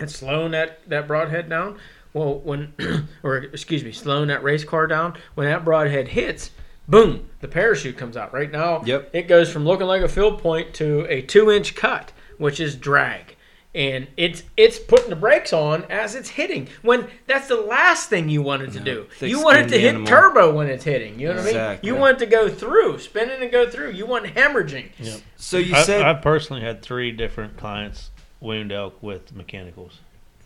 It's 0.00 0.16
slowing 0.16 0.52
that 0.52 0.80
that 0.88 1.06
broadhead 1.06 1.48
down. 1.50 1.78
Well, 2.12 2.38
when 2.40 2.72
or 3.22 3.36
excuse 3.38 3.84
me, 3.84 3.92
slowing 3.92 4.28
that 4.28 4.42
race 4.42 4.64
car 4.64 4.86
down. 4.86 5.16
When 5.34 5.46
that 5.48 5.64
broadhead 5.64 6.08
hits, 6.08 6.50
boom, 6.88 7.28
the 7.40 7.48
parachute 7.48 7.96
comes 7.98 8.16
out. 8.16 8.32
Right 8.32 8.50
now, 8.50 8.82
Yep. 8.84 9.10
it 9.14 9.22
goes 9.28 9.50
from 9.50 9.64
looking 9.64 9.86
like 9.86 10.02
a 10.02 10.08
field 10.08 10.40
point 10.40 10.72
to 10.74 11.06
a 11.10 11.20
two 11.22 11.50
inch 11.50 11.74
cut, 11.74 12.12
which 12.38 12.58
is 12.60 12.74
drag. 12.76 13.36
And 13.74 14.06
it's 14.16 14.44
it's 14.56 14.78
putting 14.78 15.10
the 15.10 15.16
brakes 15.16 15.52
on 15.52 15.84
as 15.90 16.14
it's 16.14 16.28
hitting. 16.28 16.68
When 16.82 17.08
that's 17.26 17.48
the 17.48 17.56
last 17.56 18.08
thing 18.08 18.28
you 18.28 18.40
wanted 18.40 18.72
to 18.74 18.78
No, 18.78 19.06
do. 19.18 19.26
You 19.26 19.42
want 19.42 19.58
it 19.58 19.68
to 19.70 19.78
hit 19.80 19.88
animal. 19.94 20.06
turbo 20.06 20.54
when 20.54 20.68
it's 20.68 20.84
hitting. 20.84 21.18
You 21.18 21.28
know 21.28 21.42
what 21.42 21.56
I 21.56 21.70
mean? 21.72 21.78
You 21.82 21.96
want 21.96 22.16
it 22.16 22.24
to 22.24 22.30
go 22.30 22.48
through, 22.48 23.00
spinning 23.00 23.42
and 23.42 23.50
go 23.50 23.68
through. 23.68 23.90
You 23.90 24.06
want 24.06 24.26
hemorrhaging. 24.26 25.20
So 25.36 25.58
you 25.58 25.74
I, 25.74 25.82
said. 25.82 26.02
I've 26.02 26.22
personally 26.22 26.62
had 26.62 26.82
three 26.82 27.10
different 27.10 27.56
clients 27.56 28.10
wound 28.40 28.70
elk 28.70 29.02
with 29.02 29.34
mechanicals, 29.34 29.98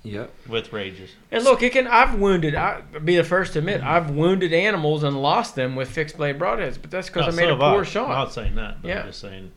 yep. 0.02 0.32
with 0.48 0.72
rages. 0.72 1.10
And 1.30 1.44
look, 1.44 1.62
it 1.62 1.72
can. 1.72 1.86
I've 1.86 2.18
wounded. 2.18 2.54
I 2.54 2.80
be 2.80 3.16
the 3.16 3.24
first 3.24 3.52
to 3.54 3.58
admit 3.58 3.82
I've 3.82 4.10
wounded 4.10 4.52
animals 4.54 5.02
and 5.02 5.20
lost 5.20 5.54
them 5.54 5.76
with 5.76 5.90
fixed 5.90 6.16
blade 6.16 6.38
broadheads, 6.38 6.78
but 6.80 6.90
that's 6.90 7.08
because 7.08 7.26
No, 7.26 7.32
I 7.42 7.46
made 7.46 7.50
so 7.52 7.60
a 7.60 7.62
have 7.76 7.92
poor 7.92 8.02
I'm 8.04 8.08
not 8.08 8.32
saying 8.32 8.54
that, 8.54 8.80
but 8.80 8.88
Yeah. 8.88 9.00
I'm 9.00 9.06
just 9.08 9.20
saying 9.20 9.52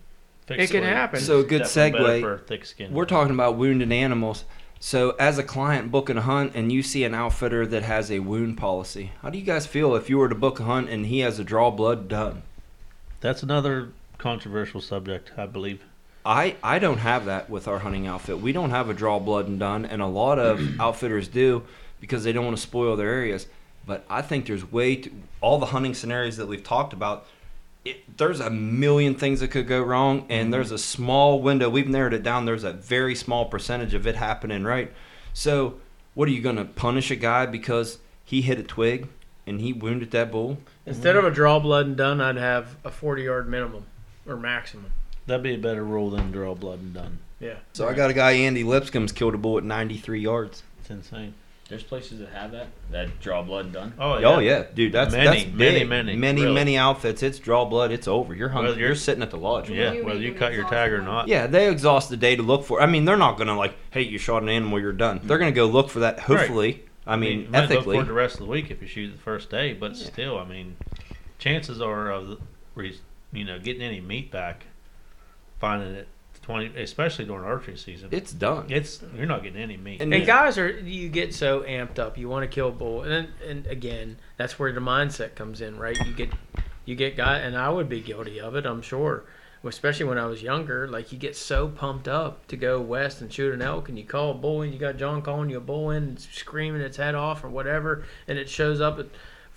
It 0.59 0.69
can 0.69 0.83
happen. 0.83 1.19
So 1.19 1.43
good 1.43 1.63
Definitely 1.63 1.99
better 1.99 2.13
segue. 2.13 2.21
for 2.21 2.37
thick 2.45 2.65
skin. 2.65 2.93
We're 2.93 3.05
talking 3.05 3.33
about 3.33 3.57
wounded 3.57 3.91
animals. 3.91 4.45
So, 4.83 5.11
as 5.19 5.37
a 5.37 5.43
client 5.43 5.91
booking 5.91 6.17
a 6.17 6.21
hunt 6.21 6.53
and 6.55 6.71
you 6.71 6.81
see 6.81 7.03
an 7.03 7.13
outfitter 7.13 7.67
that 7.67 7.83
has 7.83 8.09
a 8.09 8.17
wound 8.17 8.57
policy, 8.57 9.11
how 9.21 9.29
do 9.29 9.37
you 9.37 9.45
guys 9.45 9.67
feel 9.67 9.93
if 9.93 10.09
you 10.09 10.17
were 10.17 10.27
to 10.27 10.33
book 10.33 10.59
a 10.59 10.63
hunt 10.63 10.89
and 10.89 11.05
he 11.05 11.19
has 11.19 11.37
a 11.37 11.43
draw 11.43 11.69
blood 11.69 12.07
done? 12.07 12.41
That's 13.19 13.43
another 13.43 13.89
controversial 14.17 14.81
subject, 14.81 15.33
I 15.37 15.45
believe. 15.45 15.83
I, 16.25 16.55
I 16.63 16.79
don't 16.79 16.97
have 16.97 17.25
that 17.25 17.47
with 17.47 17.67
our 17.67 17.79
hunting 17.79 18.07
outfit. 18.07 18.39
We 18.39 18.53
don't 18.53 18.71
have 18.71 18.89
a 18.89 18.93
draw 18.95 19.19
blood 19.19 19.47
and 19.47 19.59
done, 19.59 19.85
and 19.85 20.01
a 20.01 20.07
lot 20.07 20.39
of 20.39 20.59
outfitters 20.79 21.27
do 21.27 21.63
because 21.99 22.23
they 22.23 22.31
don't 22.31 22.45
want 22.45 22.57
to 22.57 22.63
spoil 22.63 22.95
their 22.95 23.09
areas. 23.09 23.45
But 23.85 24.03
I 24.09 24.23
think 24.23 24.47
there's 24.47 24.71
way 24.71 24.95
too, 24.95 25.11
all 25.41 25.59
the 25.59 25.67
hunting 25.67 25.93
scenarios 25.93 26.37
that 26.37 26.47
we've 26.47 26.63
talked 26.63 26.93
about. 26.93 27.27
It, 27.83 28.17
there's 28.17 28.39
a 28.39 28.49
million 28.49 29.15
things 29.15 29.39
that 29.39 29.49
could 29.49 29.67
go 29.67 29.81
wrong, 29.81 30.25
and 30.29 30.45
mm-hmm. 30.45 30.51
there's 30.51 30.71
a 30.71 30.77
small 30.77 31.41
window. 31.41 31.69
We've 31.69 31.87
narrowed 31.87 32.13
it 32.13 32.23
down. 32.23 32.45
There's 32.45 32.63
a 32.63 32.73
very 32.73 33.15
small 33.15 33.45
percentage 33.45 33.93
of 33.93 34.05
it 34.05 34.15
happening 34.15 34.63
right. 34.63 34.91
So, 35.33 35.79
what 36.13 36.27
are 36.27 36.31
you 36.31 36.41
going 36.41 36.57
to 36.57 36.65
punish 36.65 37.09
a 37.09 37.15
guy 37.15 37.45
because 37.45 37.97
he 38.23 38.41
hit 38.41 38.59
a 38.59 38.63
twig 38.63 39.07
and 39.47 39.59
he 39.61 39.73
wounded 39.73 40.11
that 40.11 40.31
bull? 40.31 40.57
Instead 40.85 41.15
of 41.15 41.25
a 41.25 41.31
draw 41.31 41.59
blood 41.59 41.87
and 41.87 41.97
done, 41.97 42.21
I'd 42.21 42.37
have 42.37 42.75
a 42.83 42.91
forty 42.91 43.23
yard 43.23 43.49
minimum 43.49 43.85
or 44.27 44.35
maximum. 44.37 44.91
That'd 45.27 45.43
be 45.43 45.55
a 45.55 45.57
better 45.57 45.83
rule 45.83 46.09
than 46.09 46.31
draw 46.31 46.55
blood 46.55 46.79
and 46.79 46.93
done. 46.93 47.19
Yeah. 47.39 47.55
So 47.73 47.87
I 47.87 47.93
got 47.93 48.09
a 48.09 48.13
guy, 48.13 48.31
Andy 48.31 48.63
Lipscomb's 48.63 49.11
killed 49.11 49.33
a 49.33 49.37
bull 49.37 49.57
at 49.57 49.63
93 49.63 50.21
yards. 50.21 50.63
It's 50.79 50.89
insane. 50.89 51.33
There's 51.71 51.83
places 51.83 52.19
that 52.19 52.27
have 52.33 52.51
that 52.51 52.67
that 52.91 53.21
draw 53.21 53.41
blood 53.41 53.71
done. 53.71 53.93
Oh 53.97 54.15
Oh 54.23 54.39
yeah, 54.39 54.65
dude, 54.73 54.91
that's 54.91 55.13
Many, 55.13 55.23
that's 55.25 55.55
many, 55.55 55.79
big. 55.79 55.87
many, 55.89 56.15
many, 56.17 56.41
really. 56.41 56.53
many 56.53 56.77
outfits. 56.77 57.23
It's 57.23 57.39
draw 57.39 57.63
blood. 57.63 57.91
It's 57.93 58.09
over. 58.09 58.35
You're 58.35 58.49
hungry. 58.49 58.71
Well, 58.71 58.77
you're, 58.79 58.87
you're- 58.89 58.97
sitting 58.99 59.23
at 59.23 59.31
the 59.31 59.37
lodge. 59.37 59.69
Yeah, 59.69 59.93
You 59.93 60.03
whether 60.05 60.19
you 60.19 60.33
cut 60.33 60.51
your 60.53 60.67
tag 60.67 60.91
or 60.91 61.01
not. 61.01 61.29
Yeah, 61.29 61.47
they 61.47 61.71
exhaust 61.71 62.09
the 62.09 62.17
day 62.17 62.35
to 62.35 62.43
look 62.43 62.65
for. 62.65 62.81
I 62.81 62.87
mean, 62.87 63.05
they're 63.05 63.15
not 63.15 63.37
gonna 63.37 63.57
like, 63.57 63.73
hey, 63.91 64.01
you 64.01 64.17
shot 64.17 64.43
an 64.43 64.49
animal, 64.49 64.81
you're 64.81 64.91
done. 64.91 65.21
They're 65.23 65.37
gonna 65.37 65.53
go 65.53 65.65
look 65.65 65.89
for 65.89 65.99
that. 66.01 66.19
Hopefully, 66.19 66.83
I 67.07 67.15
mean, 67.15 67.43
you 67.43 67.47
might 67.47 67.61
look 67.61 67.71
ethically. 67.71 67.97
for 67.99 68.03
the 68.05 68.11
rest 68.11 68.35
of 68.35 68.41
the 68.41 68.51
week 68.51 68.69
if 68.69 68.81
you 68.81 68.87
shoot 68.87 69.13
the 69.13 69.17
first 69.17 69.49
day, 69.49 69.71
but 69.71 69.95
Yeah. 69.95 70.05
still, 70.07 70.37
I 70.37 70.43
mean, 70.45 70.75
chances 71.39 71.81
are 71.81 72.11
of 72.11 72.37
you 73.31 73.45
know 73.45 73.59
getting 73.59 73.81
any 73.81 74.01
meat 74.01 74.29
back, 74.29 74.65
finding 75.61 75.95
it 75.95 76.09
twenty, 76.51 76.81
especially 76.81 77.25
during 77.25 77.43
archery 77.43 77.77
season. 77.77 78.09
It's 78.11 78.31
done. 78.31 78.65
It's 78.69 79.01
you're 79.15 79.25
not 79.25 79.43
getting 79.43 79.61
any 79.61 79.77
meat. 79.77 80.01
And 80.01 80.13
And 80.13 80.25
guys 80.25 80.57
are 80.57 80.69
you 80.69 81.09
get 81.09 81.33
so 81.33 81.61
amped 81.61 81.99
up. 81.99 82.17
You 82.17 82.29
want 82.29 82.43
to 82.43 82.53
kill 82.53 82.69
a 82.69 82.71
bull, 82.71 83.03
and 83.03 83.11
then, 83.11 83.27
and 83.47 83.67
again, 83.67 84.17
that's 84.37 84.59
where 84.59 84.71
the 84.71 84.79
mindset 84.79 85.35
comes 85.35 85.61
in, 85.61 85.77
right? 85.77 85.97
You 86.05 86.13
get 86.13 86.31
you 86.85 86.95
get 86.95 87.15
guy, 87.15 87.37
and 87.39 87.57
I 87.57 87.69
would 87.69 87.89
be 87.89 88.01
guilty 88.01 88.39
of 88.39 88.55
it. 88.55 88.65
I'm 88.65 88.81
sure, 88.81 89.23
especially 89.63 90.05
when 90.05 90.17
I 90.17 90.25
was 90.25 90.41
younger. 90.41 90.87
Like 90.87 91.11
you 91.11 91.17
get 91.17 91.35
so 91.35 91.67
pumped 91.67 92.07
up 92.07 92.47
to 92.47 92.57
go 92.57 92.81
west 92.81 93.21
and 93.21 93.31
shoot 93.31 93.53
an 93.53 93.61
elk, 93.61 93.89
and 93.89 93.97
you 93.97 94.03
call 94.03 94.31
a 94.31 94.33
bull, 94.33 94.61
and 94.61 94.73
you 94.73 94.79
got 94.79 94.97
John 94.97 95.21
calling 95.21 95.49
you 95.49 95.57
a 95.57 95.61
bull 95.61 95.91
in, 95.91 96.03
and 96.03 96.19
screaming 96.19 96.81
its 96.81 96.97
head 96.97 97.15
off 97.15 97.43
or 97.43 97.49
whatever, 97.49 98.03
and 98.27 98.37
it 98.37 98.49
shows 98.49 98.81
up 98.81 98.99
at 98.99 99.07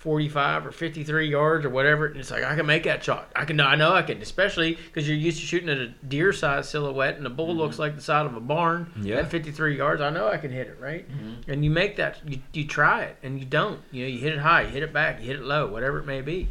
45 0.05 0.67
or 0.67 0.71
53 0.71 1.27
yards 1.27 1.65
or 1.65 1.69
whatever, 1.69 2.05
and 2.05 2.17
it's 2.17 2.29
like 2.29 2.43
I 2.43 2.55
can 2.55 2.67
make 2.67 2.83
that 2.83 3.03
shot. 3.03 3.27
I 3.35 3.43
can, 3.43 3.59
I 3.59 3.73
know 3.73 3.91
I 3.91 4.03
can, 4.03 4.21
especially 4.21 4.75
because 4.75 5.07
you're 5.07 5.17
used 5.17 5.39
to 5.39 5.45
shooting 5.47 5.67
at 5.67 5.79
a 5.79 5.87
deer-sized 6.07 6.69
silhouette, 6.69 7.17
and 7.17 7.25
the 7.25 7.29
bull 7.31 7.55
looks 7.55 7.79
like 7.79 7.95
the 7.95 8.03
side 8.03 8.27
of 8.27 8.35
a 8.35 8.39
barn 8.39 8.91
Yeah. 9.01 9.15
at 9.15 9.31
53 9.31 9.75
yards. 9.75 10.01
I 10.01 10.11
know 10.11 10.27
I 10.27 10.37
can 10.37 10.51
hit 10.51 10.67
it 10.67 10.77
right, 10.79 11.09
Mhm. 11.09 11.47
and 11.47 11.65
you 11.65 11.71
make 11.71 11.95
that. 11.95 12.19
You, 12.23 12.37
you 12.53 12.67
try 12.67 13.01
it, 13.01 13.17
and 13.23 13.39
you 13.39 13.45
don't. 13.45 13.79
You 13.91 14.03
know, 14.03 14.09
you 14.09 14.19
hit 14.19 14.33
it 14.33 14.39
high, 14.39 14.61
you 14.61 14.67
hit 14.67 14.83
it 14.83 14.93
back, 14.93 15.19
you 15.21 15.25
hit 15.25 15.37
it 15.37 15.43
low, 15.43 15.65
whatever 15.65 15.97
it 15.97 16.05
may 16.05 16.21
be. 16.21 16.49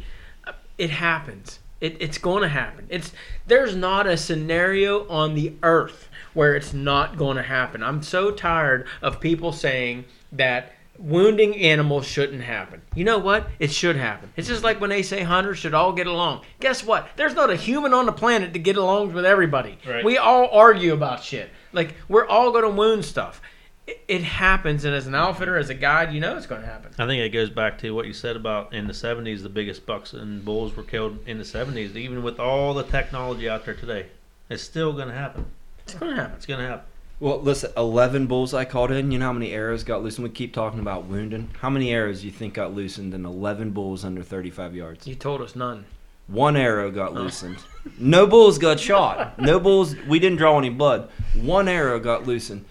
It 0.77 0.89
happens. 0.89 1.59
It, 1.79 1.95
it's 2.01 2.17
going 2.17 2.41
to 2.41 2.49
happen. 2.49 2.87
It's 2.89 3.13
there's 3.47 3.73
not 3.73 4.05
a 4.05 4.17
scenario 4.17 5.07
on 5.07 5.33
the 5.33 5.53
earth 5.63 6.09
where 6.33 6.55
it's 6.55 6.73
not 6.73 7.15
going 7.17 7.37
to 7.37 7.43
happen. 7.43 7.81
I'm 7.81 8.01
so 8.03 8.31
tired 8.31 8.85
of 9.01 9.21
people 9.21 9.53
saying 9.53 10.03
that 10.33 10.73
wounding 10.99 11.55
animals 11.57 12.05
shouldn't 12.05 12.43
happen. 12.43 12.81
You 12.95 13.03
know 13.03 13.17
what? 13.17 13.47
It 13.59 13.71
should 13.71 13.95
happen. 13.95 14.31
It's 14.35 14.47
just 14.47 14.63
like 14.63 14.79
when 14.79 14.89
they 14.89 15.03
say 15.03 15.23
hunters 15.23 15.57
should 15.57 15.73
all 15.73 15.93
get 15.93 16.07
along. 16.07 16.41
Guess 16.59 16.83
what? 16.83 17.07
There's 17.15 17.33
not 17.33 17.49
a 17.49 17.55
human 17.55 17.93
on 17.93 18.05
the 18.05 18.11
planet 18.11 18.53
to 18.53 18.59
get 18.59 18.77
along 18.77 19.13
with 19.13 19.25
everybody. 19.25 19.77
Right. 19.87 20.03
We 20.03 20.17
all 20.17 20.47
argue 20.51 20.93
about 20.93 21.23
shit. 21.23 21.49
Like 21.73 21.95
we're 22.07 22.27
all 22.27 22.51
going 22.51 22.63
to 22.63 22.69
wound 22.69 23.05
stuff. 23.05 23.41
It, 23.87 24.03
it 24.07 24.23
happens, 24.23 24.83
and 24.83 24.95
as 24.95 25.05
an 25.05 25.13
outfitter, 25.13 25.57
as 25.57 25.69
a 25.69 25.75
guide, 25.75 26.11
you 26.11 26.19
know 26.19 26.35
it's 26.37 26.47
going 26.47 26.61
to 26.61 26.67
happen. 26.67 26.91
I 26.97 27.05
think 27.05 27.21
it 27.21 27.29
goes 27.29 27.51
back 27.51 27.77
to 27.79 27.91
what 27.93 28.07
you 28.07 28.13
said 28.13 28.35
about 28.35 28.73
in 28.73 28.87
the 28.87 28.93
70s, 28.93 29.43
the 29.43 29.49
biggest 29.49 29.85
bucks 29.85 30.13
and 30.13 30.43
bulls 30.43 30.75
were 30.75 30.83
killed 30.83 31.19
in 31.27 31.37
the 31.37 31.43
70s. 31.43 31.95
Even 31.95 32.23
with 32.23 32.39
all 32.39 32.73
the 32.73 32.83
technology 32.83 33.47
out 33.47 33.65
there 33.65 33.75
today, 33.75 34.07
it's 34.49 34.63
still 34.63 34.93
going 34.93 35.09
to 35.09 35.13
happen. 35.13 35.45
It's 35.83 35.93
going 35.93 36.15
to 36.15 36.19
happen. 36.19 36.35
It's 36.35 36.47
going 36.47 36.61
to 36.61 36.67
happen. 36.67 36.85
Well, 37.19 37.39
listen, 37.39 37.71
11 37.77 38.27
bulls 38.27 38.53
I 38.53 38.65
caught 38.65 38.91
in. 38.91 39.11
You 39.11 39.19
know 39.19 39.27
how 39.27 39.33
many 39.33 39.51
arrows 39.53 39.83
got 39.83 40.03
loosened? 40.03 40.27
We 40.27 40.33
keep 40.33 40.53
talking 40.53 40.79
about 40.81 41.05
wounding. 41.05 41.49
How 41.61 41.69
many 41.69 41.91
arrows 41.93 42.25
you 42.25 42.31
think 42.31 42.55
got 42.55 42.73
loosened 42.73 43.13
in 43.13 43.25
11 43.25 43.71
bulls 43.71 44.03
under 44.03 44.21
35 44.21 44.75
yards? 44.75 45.07
You 45.07 45.15
told 45.15 45.41
us 45.41 45.55
none. 45.55 45.85
One 46.27 46.57
arrow 46.57 46.91
got 46.91 47.11
Oh. 47.11 47.21
loosened. 47.21 47.57
No 47.97 48.27
bulls 48.27 48.57
got 48.57 48.79
shot. 48.79 49.39
No 49.39 49.59
bulls. 49.59 49.95
We 50.07 50.19
didn't 50.19 50.39
draw 50.39 50.57
any 50.57 50.69
blood. 50.69 51.09
One 51.35 51.67
arrow 51.69 51.99
got 51.99 52.27
loosened. 52.27 52.65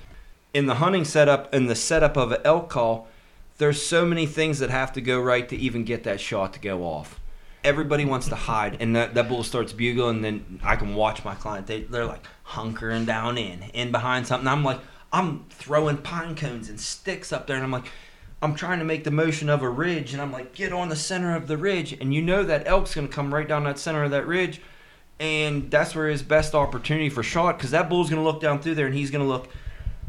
In 0.53 0.67
the 0.67 0.75
hunting 0.75 1.05
setup, 1.05 1.53
in 1.55 1.67
the 1.67 1.75
setup 1.75 2.17
of 2.17 2.33
an 2.33 2.41
elk 2.45 2.69
call, 2.69 3.09
there's 3.59 3.81
so 3.85 4.05
many 4.05 4.27
things 4.27 4.59
that 4.59 4.71
have 4.71 4.93
to 4.93 5.01
go 5.01 5.21
right 5.21 5.49
to 5.49 5.57
even 5.57 5.85
get 5.85 6.03
that 6.05 6.21
shot 6.21 6.53
to 6.53 6.59
go 6.61 6.83
off. 6.83 7.19
Everybody 7.63 8.05
wants 8.05 8.29
to 8.29 8.35
hide, 8.35 8.77
and 8.81 8.95
that, 8.95 9.15
that 9.15 9.29
bull 9.29 9.43
starts 9.43 9.73
bugling. 9.73 10.17
And 10.17 10.25
then 10.25 10.61
I 10.63 10.77
can 10.77 10.95
watch 10.95 11.25
my 11.25 11.35
client. 11.35 11.67
They 11.67 11.83
they're 11.85 12.05
like 12.05 12.25
hunkering 12.47 13.07
down 13.07 13.39
in, 13.39 13.63
in 13.75 13.91
behind 13.91 14.27
something. 14.27 14.49
I'm 14.49 14.65
like, 14.65 14.81
I'm 15.13 15.45
throwing 15.51 15.99
pine 15.99 16.35
cones 16.35 16.69
and 16.69 16.81
sticks 16.81 17.33
up 17.33 17.47
there, 17.47 17.57
and 17.57 17.65
I'm 17.65 17.71
like, 17.71 17.87
I'm 18.43 18.55
trying 18.55 18.81
to 18.81 18.85
make 18.85 19.05
the 19.05 19.11
motion 19.11 19.49
of 19.49 19.63
a 19.63 19.71
ridge, 19.71 20.13
and 20.13 20.21
I'm 20.21 20.33
like, 20.33 20.55
get 20.55 20.73
on 20.73 20.89
the 20.89 20.97
center 20.97 21.35
of 21.35 21.47
the 21.47 21.57
ridge, 21.57 21.93
and 21.93 22.13
you 22.13 22.21
know 22.21 22.43
that 22.43 22.67
elk's 22.67 22.95
gonna 22.95 23.09
come 23.09 23.33
right 23.33 23.49
down 23.49 23.65
that 23.65 23.79
center 23.79 24.05
of 24.05 24.11
that 24.11 24.27
ridge, 24.27 24.61
and 25.19 25.71
that's 25.71 25.95
where 25.95 26.09
his 26.09 26.23
best 26.23 26.55
opportunity 26.55 27.09
for 27.09 27.23
shot, 27.23 27.57
because 27.57 27.71
that 27.71 27.89
bull's 27.89 28.11
gonna 28.11 28.25
look 28.25 28.41
down 28.41 28.61
through 28.61 28.75
there, 28.75 28.87
and 28.87 28.95
he's 28.95 29.11
gonna 29.11 29.25
look 29.25 29.49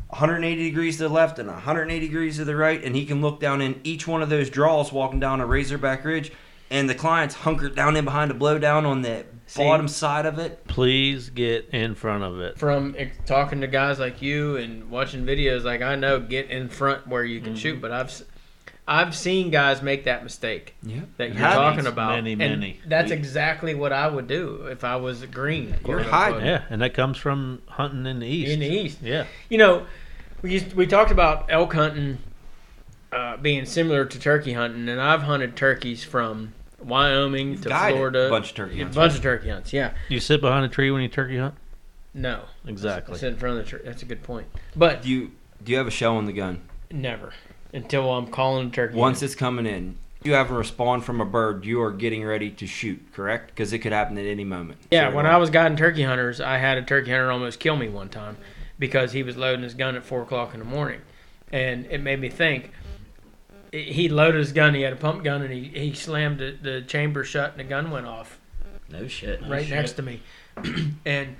180 0.09 0.63
degrees 0.63 0.97
to 0.97 1.03
the 1.03 1.09
left 1.09 1.39
and 1.39 1.47
180 1.47 2.05
degrees 2.05 2.37
to 2.37 2.45
the 2.45 2.55
right, 2.55 2.83
and 2.83 2.95
he 2.95 3.05
can 3.05 3.21
look 3.21 3.39
down 3.39 3.61
in 3.61 3.79
each 3.83 4.07
one 4.07 4.21
of 4.21 4.29
those 4.29 4.49
draws 4.49 4.91
walking 4.91 5.19
down 5.19 5.39
a 5.39 5.45
razorback 5.45 6.03
ridge, 6.03 6.31
and 6.69 6.89
the 6.89 6.95
client's 6.95 7.35
hunkered 7.35 7.75
down 7.75 7.95
in 7.95 8.05
behind 8.05 8.31
a 8.31 8.33
blowdown 8.33 8.85
on 8.85 9.01
the 9.01 9.25
See? 9.55 9.63
bottom 9.63 9.87
side 9.87 10.25
of 10.25 10.37
it. 10.39 10.65
Please 10.67 11.29
get 11.29 11.69
in 11.71 11.95
front 11.95 12.23
of 12.23 12.39
it. 12.41 12.57
From 12.59 12.93
ex- 12.97 13.17
talking 13.25 13.61
to 13.61 13.67
guys 13.67 13.99
like 13.99 14.21
you 14.21 14.57
and 14.57 14.89
watching 14.89 15.25
videos, 15.25 15.63
like 15.63 15.81
I 15.81 15.95
know, 15.95 16.19
get 16.19 16.49
in 16.49 16.67
front 16.69 17.07
where 17.07 17.23
you 17.23 17.39
can 17.41 17.55
shoot. 17.55 17.79
But 17.81 17.91
I've 17.91 18.07
s- 18.07 18.23
I've 18.87 19.15
seen 19.15 19.49
guys 19.51 19.81
make 19.81 20.03
that 20.03 20.23
mistake 20.23 20.75
Yeah, 20.83 20.99
that 21.17 21.29
you're 21.29 21.37
Happens. 21.37 21.55
talking 21.55 21.87
about. 21.87 22.11
Many, 22.17 22.33
and 22.33 22.39
many. 22.39 22.79
That's 22.85 23.09
exactly 23.11 23.73
what 23.73 23.91
I 23.91 24.07
would 24.07 24.27
do 24.27 24.67
if 24.69 24.83
I 24.83 24.97
was 24.97 25.23
green. 25.25 25.75
You're 25.87 26.03
hiding. 26.03 26.45
Yeah, 26.45 26.63
and 26.69 26.81
that 26.81 26.93
comes 26.93 27.17
from 27.17 27.61
hunting 27.67 28.05
in 28.05 28.19
the 28.19 28.27
east. 28.27 28.51
in 28.51 28.59
the 28.59 28.67
east. 28.67 28.99
Yeah. 29.01 29.25
You 29.49 29.57
know, 29.57 29.85
we 30.43 30.51
used, 30.51 30.73
we 30.73 30.85
talked 30.85 31.09
about 31.11 31.45
elk 31.49 31.73
hunting 31.73 32.19
uh, 33.11 33.37
being 33.37 33.65
similar 33.65 34.05
to 34.05 34.19
turkey 34.19 34.53
hunting, 34.53 34.87
and 34.89 35.01
I've 35.01 35.23
hunted 35.23 35.55
turkeys 35.55 36.03
from 36.03 36.53
Wyoming 36.85 37.59
to 37.61 37.69
Florida. 37.69 38.27
a 38.27 38.29
bunch 38.29 38.49
of 38.51 38.55
turkey 38.55 38.79
a 38.79 38.83
hunts. 38.83 38.95
bunch 38.95 39.15
of 39.15 39.21
turkey 39.21 39.49
hunts. 39.49 39.73
Yeah, 39.73 39.91
You 40.09 40.19
sit 40.19 40.41
behind 40.41 40.65
a 40.65 40.69
tree 40.69 40.91
when 40.91 41.01
you 41.01 41.07
turkey 41.07 41.37
hunt? 41.37 41.55
no, 42.13 42.41
Exactly. 42.67 43.17
sit 43.17 43.33
in 43.33 43.39
front 43.39 43.57
of 43.59 43.65
the 43.65 43.69
tree. 43.69 43.81
That's 43.83 44.01
a 44.01 44.05
good 44.05 44.23
point. 44.23 44.47
But 44.75 45.01
Do 45.01 45.09
you 45.09 45.31
do 45.63 45.71
you 45.71 45.77
have 45.79 45.87
a 45.87 45.91
shell 45.91 46.19
in 46.19 46.25
the 46.25 46.33
gun? 46.33 46.61
never 46.91 47.33
until 47.73 48.09
I'm 48.13 48.27
calling 48.27 48.67
a 48.67 48.71
turkey. 48.71 48.95
Once 48.95 49.21
in. 49.21 49.25
it's 49.25 49.35
coming 49.35 49.65
in, 49.65 49.97
you 50.23 50.33
have 50.33 50.49
a 50.51 50.53
respond 50.53 51.03
from 51.03 51.19
a 51.19 51.25
bird. 51.25 51.65
You 51.65 51.81
are 51.81 51.91
getting 51.91 52.23
ready 52.23 52.49
to 52.51 52.67
shoot, 52.67 53.01
correct? 53.13 53.47
Because 53.49 53.73
it 53.73 53.79
could 53.79 53.91
happen 53.91 54.17
at 54.17 54.25
any 54.25 54.43
moment. 54.43 54.79
Yeah, 54.91 55.09
So, 55.09 55.15
when 55.15 55.25
I 55.25 55.37
was 55.37 55.49
guiding 55.49 55.77
turkey 55.77 56.03
hunters, 56.03 56.39
I 56.39 56.57
had 56.57 56.77
a 56.77 56.81
turkey 56.83 57.11
hunter 57.11 57.31
almost 57.31 57.59
kill 57.59 57.75
me 57.75 57.89
one 57.89 58.09
time 58.09 58.37
because 58.79 59.11
he 59.11 59.23
was 59.23 59.35
loading 59.37 59.63
his 59.63 59.73
gun 59.73 59.95
at 59.95 60.03
four 60.03 60.21
o'clock 60.21 60.53
in 60.53 60.59
the 60.59 60.65
morning, 60.65 61.01
and 61.51 61.85
it 61.87 62.01
made 62.01 62.19
me 62.19 62.29
think. 62.29 62.71
He 63.83 64.09
loaded 64.09 64.39
his 64.39 64.51
gun. 64.51 64.73
He 64.73 64.81
had 64.81 64.93
a 64.93 64.97
pump 64.97 65.23
gun, 65.23 65.41
and 65.41 65.53
he, 65.53 65.63
he 65.67 65.93
slammed 65.93 66.39
the, 66.39 66.57
the 66.61 66.81
chamber 66.81 67.23
shut, 67.23 67.51
and 67.51 67.59
the 67.59 67.63
gun 67.63 67.91
went 67.91 68.05
off 68.07 68.39
No 68.89 69.07
shit. 69.07 69.41
right 69.47 69.67
next 69.69 69.93
to 69.93 70.01
me, 70.01 70.21
and 71.05 71.35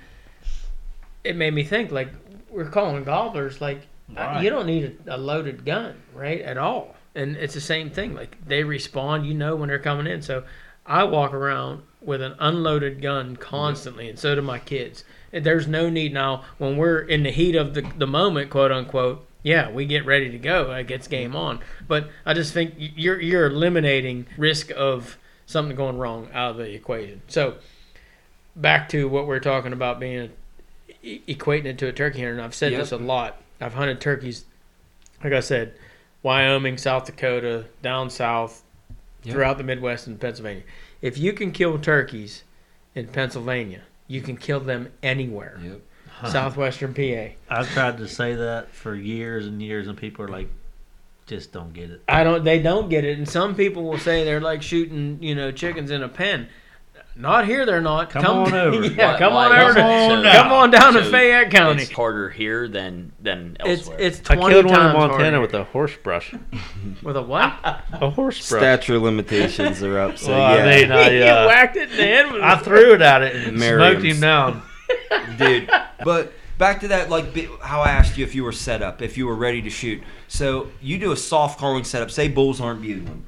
it 1.24 1.36
made 1.36 1.54
me 1.54 1.64
think. 1.64 1.90
Like 1.90 2.08
we're 2.50 2.68
calling 2.70 3.04
gobblers, 3.04 3.60
like 3.60 3.82
I- 4.16 4.42
you 4.42 4.50
don't 4.50 4.66
need 4.66 4.98
a, 5.06 5.16
a 5.16 5.18
loaded 5.18 5.64
gun, 5.64 5.96
right, 6.14 6.40
at 6.40 6.58
all. 6.58 6.94
And 7.14 7.36
it's 7.36 7.54
the 7.54 7.60
same 7.60 7.90
thing. 7.90 8.14
Like 8.14 8.36
they 8.46 8.62
respond, 8.64 9.26
you 9.26 9.34
know 9.34 9.56
when 9.56 9.68
they're 9.68 9.78
coming 9.78 10.06
in. 10.06 10.20
So 10.22 10.44
I 10.84 11.04
walk 11.04 11.32
around 11.32 11.82
with 12.02 12.20
an 12.20 12.34
unloaded 12.38 13.00
gun 13.00 13.36
constantly, 13.36 14.08
and 14.08 14.18
so 14.18 14.34
do 14.34 14.42
my 14.42 14.58
kids. 14.58 15.02
There's 15.32 15.66
no 15.66 15.88
need 15.90 16.12
now 16.12 16.44
when 16.58 16.76
we're 16.76 17.00
in 17.00 17.22
the 17.22 17.30
heat 17.30 17.56
of 17.56 17.74
the 17.74 17.82
the 17.96 18.06
moment, 18.06 18.50
quote 18.50 18.70
unquote. 18.70 19.25
Yeah, 19.46 19.70
we 19.70 19.86
get 19.86 20.04
ready 20.04 20.32
to 20.32 20.38
go. 20.38 20.72
It 20.72 20.88
gets 20.88 21.06
game 21.06 21.36
on. 21.36 21.60
But 21.86 22.10
I 22.26 22.34
just 22.34 22.52
think 22.52 22.74
you're 22.76 23.20
you're 23.20 23.46
eliminating 23.46 24.26
risk 24.36 24.72
of 24.74 25.16
something 25.46 25.76
going 25.76 25.98
wrong 25.98 26.28
out 26.34 26.50
of 26.50 26.56
the 26.56 26.74
equation. 26.74 27.22
So 27.28 27.54
back 28.56 28.88
to 28.88 29.08
what 29.08 29.28
we're 29.28 29.38
talking 29.38 29.72
about 29.72 30.00
being 30.00 30.32
equating 31.04 31.66
it 31.66 31.78
to 31.78 31.86
a 31.86 31.92
turkey 31.92 32.18
hunter. 32.18 32.32
And 32.32 32.42
I've 32.42 32.56
said 32.56 32.72
Yep. 32.72 32.80
this 32.80 32.90
a 32.90 32.96
lot. 32.96 33.40
I've 33.60 33.74
hunted 33.74 34.00
turkeys, 34.00 34.46
like 35.22 35.32
I 35.32 35.38
said, 35.38 35.74
Wyoming, 36.24 36.76
South 36.76 37.06
Dakota, 37.06 37.66
down 37.82 38.10
south, 38.10 38.64
Yep. 39.22 39.32
throughout 39.32 39.58
the 39.58 39.64
Midwest 39.64 40.08
and 40.08 40.20
Pennsylvania. 40.20 40.64
If 41.00 41.18
you 41.18 41.32
can 41.32 41.52
kill 41.52 41.78
turkeys 41.78 42.42
in 42.96 43.06
Pennsylvania, 43.06 43.82
you 44.08 44.22
can 44.22 44.36
kill 44.36 44.58
them 44.58 44.92
anywhere. 45.04 45.60
Yep. 45.62 45.80
Southwestern 46.30 46.94
PA. 46.94 47.34
I've 47.54 47.68
tried 47.72 47.98
to 47.98 48.08
say 48.08 48.34
that 48.34 48.72
for 48.72 48.94
years 48.94 49.46
and 49.46 49.60
years, 49.62 49.86
and 49.88 49.96
people 49.96 50.24
are 50.24 50.28
like, 50.28 50.48
just 51.26 51.52
don't 51.52 51.72
get 51.72 51.90
it. 51.90 52.02
I 52.08 52.24
don't. 52.24 52.44
They 52.44 52.60
don't 52.60 52.88
get 52.88 53.04
it, 53.04 53.18
and 53.18 53.28
some 53.28 53.54
people 53.54 53.84
will 53.84 53.98
say 53.98 54.24
they're 54.24 54.40
like 54.40 54.62
shooting, 54.62 55.18
you 55.20 55.34
know, 55.34 55.50
chickens 55.52 55.90
in 55.90 56.02
a 56.02 56.08
pen. 56.08 56.48
Not 57.18 57.46
here, 57.46 57.64
they're 57.64 57.80
not. 57.80 58.10
Come 58.10 58.26
on 58.26 58.52
over. 58.54 58.84
yeah, 58.86 59.12
Why- 59.14 59.18
come 59.18 59.32
why 59.34 59.46
on 59.46 59.52
is 59.70 59.76
over. 59.76 59.78
it 59.80 60.22
To, 60.22 60.22
so- 60.32 60.32
come 60.42 60.52
on 60.52 60.70
down 60.70 60.92
to 60.92 61.02
Fayette 61.10 61.50
County. 61.50 61.82
It's 61.82 61.90
harder 61.90 62.28
here 62.28 62.68
than 62.68 63.12
than 63.20 63.56
It's 63.60 63.88
elsewhere. 63.88 63.96
it's 64.00 64.30
I 64.30 64.34
twenty 64.36 64.54
killed 64.54 64.66
one 64.66 64.86
in 64.86 64.92
Montana 64.92 65.22
harder. 65.24 65.40
with 65.40 65.54
a 65.54 65.64
horse 65.64 65.96
brush. 65.96 66.34
with 67.02 67.16
a 67.16 67.22
what? 67.22 67.54
A 67.92 68.10
horse 68.10 68.46
brush. 68.48 68.60
Statute 68.60 69.00
limitations 69.02 69.82
are 69.82 69.98
up. 69.98 70.18
So 70.18 70.30
Well, 70.32 70.42
I 70.42 70.56
yeah, 70.58 70.80
mean, 70.82 70.92
I, 70.92 71.10
you 71.10 71.24
uh, 71.24 71.46
whacked 71.46 71.76
it 71.76 71.90
in 71.90 71.96
the 71.96 72.02
head 72.04 72.32
with 72.32 72.42
I 72.42 72.56
threw 72.58 72.92
it 72.94 73.00
at 73.02 73.22
it 73.22 73.34
and 73.34 73.46
it 73.46 73.54
Merriam's. 73.58 73.92
smoked 74.02 74.06
him 74.14 74.20
down. 74.20 74.62
Dude. 75.38 75.70
But 76.04 76.32
back 76.58 76.80
to 76.80 76.88
that, 76.88 77.10
like 77.10 77.36
how 77.60 77.80
I 77.82 77.90
asked 77.90 78.16
you 78.16 78.24
if 78.24 78.34
you 78.34 78.44
were 78.44 78.52
set 78.52 78.82
up, 78.82 79.02
if 79.02 79.16
you 79.16 79.26
were 79.26 79.34
ready 79.34 79.62
to 79.62 79.70
shoot. 79.70 80.02
So 80.28 80.68
you 80.80 80.98
do 80.98 81.12
a 81.12 81.16
soft 81.16 81.58
calling 81.58 81.84
setup. 81.84 82.10
Say 82.10 82.28
bulls 82.28 82.60
aren't 82.60 82.82
bugling. 82.82 83.24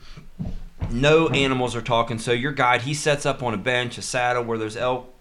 No 0.91 1.29
animals 1.29 1.77
are 1.77 1.83
talking. 1.83 2.19
So 2.19 2.33
your 2.33 2.53
guide 2.53 2.83
he 2.83 2.95
sets 2.95 3.27
up 3.27 3.43
on 3.43 3.55
a 3.55 3.59
bench, 3.59 3.99
a 3.99 4.03
saddle 4.03 4.45
where 4.45 4.59
there's 4.59 4.77
elk, 4.77 5.13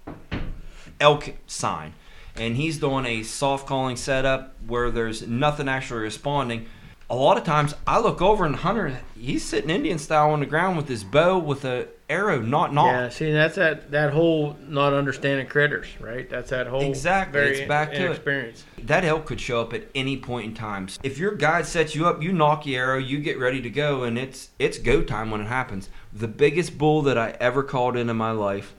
elk 0.99 1.34
sign, 1.45 1.93
and 2.35 2.55
he's 2.55 2.77
doing 2.77 3.05
a 3.05 3.23
soft 3.23 3.68
calling 3.68 3.97
setup 3.97 4.55
where 4.65 4.89
there's 4.89 5.27
nothing 5.27 5.68
actually 5.68 6.01
responding. 6.01 6.68
A 7.09 7.15
lot 7.15 7.38
of 7.38 7.45
times 7.45 7.73
I 7.85 7.99
look 7.99 8.21
over 8.21 8.45
and 8.45 8.53
Hunter, 8.57 8.99
he's 9.17 9.45
sitting 9.45 9.69
Indian 9.69 9.97
style 9.97 10.31
on 10.31 10.41
the 10.41 10.45
ground 10.45 10.75
with 10.75 10.89
his 10.89 11.05
bow 11.05 11.39
with 11.39 11.63
a 11.63 11.88
arrow 12.09 12.41
not 12.41 12.73
knocked. 12.73 12.91
Yeah, 12.91 13.09
see, 13.09 13.31
that's 13.31 13.55
that 13.55 13.91
that 13.91 14.11
whole 14.11 14.57
not 14.67 14.91
understanding 14.91 15.47
critters, 15.47 15.88
right? 16.01 16.29
That's 16.29 16.49
that 16.49 16.67
whole 16.67 16.81
Exactly, 16.81 17.39
it's 17.41 17.67
back 17.67 17.91
to 17.91 17.97
it. 17.97 18.05
inexperience. 18.07 18.65
that 18.84 19.05
elk 19.05 19.25
could 19.25 19.39
show 19.39 19.61
up 19.61 19.71
at 19.71 19.84
any 19.95 20.17
point 20.17 20.47
in 20.47 20.53
time. 20.53 20.89
If 21.01 21.17
your 21.17 21.31
guide 21.35 21.65
sets 21.65 21.95
you 21.95 22.05
up, 22.07 22.21
you 22.21 22.34
knock 22.34 22.65
your 22.65 22.84
arrow, 22.85 22.97
you 22.99 23.19
get 23.19 23.39
ready 23.39 23.61
to 23.61 23.69
go, 23.69 24.03
and 24.03 24.17
it's 24.17 24.49
it's 24.59 24.77
go 24.77 25.01
time 25.01 25.31
when 25.31 25.39
it 25.39 25.47
happens. 25.47 25.89
The 26.11 26.27
biggest 26.27 26.77
bull 26.77 27.03
that 27.03 27.17
I 27.17 27.38
ever 27.39 27.63
called 27.63 27.95
in 27.95 28.09
in 28.09 28.17
my 28.17 28.31
life, 28.31 28.75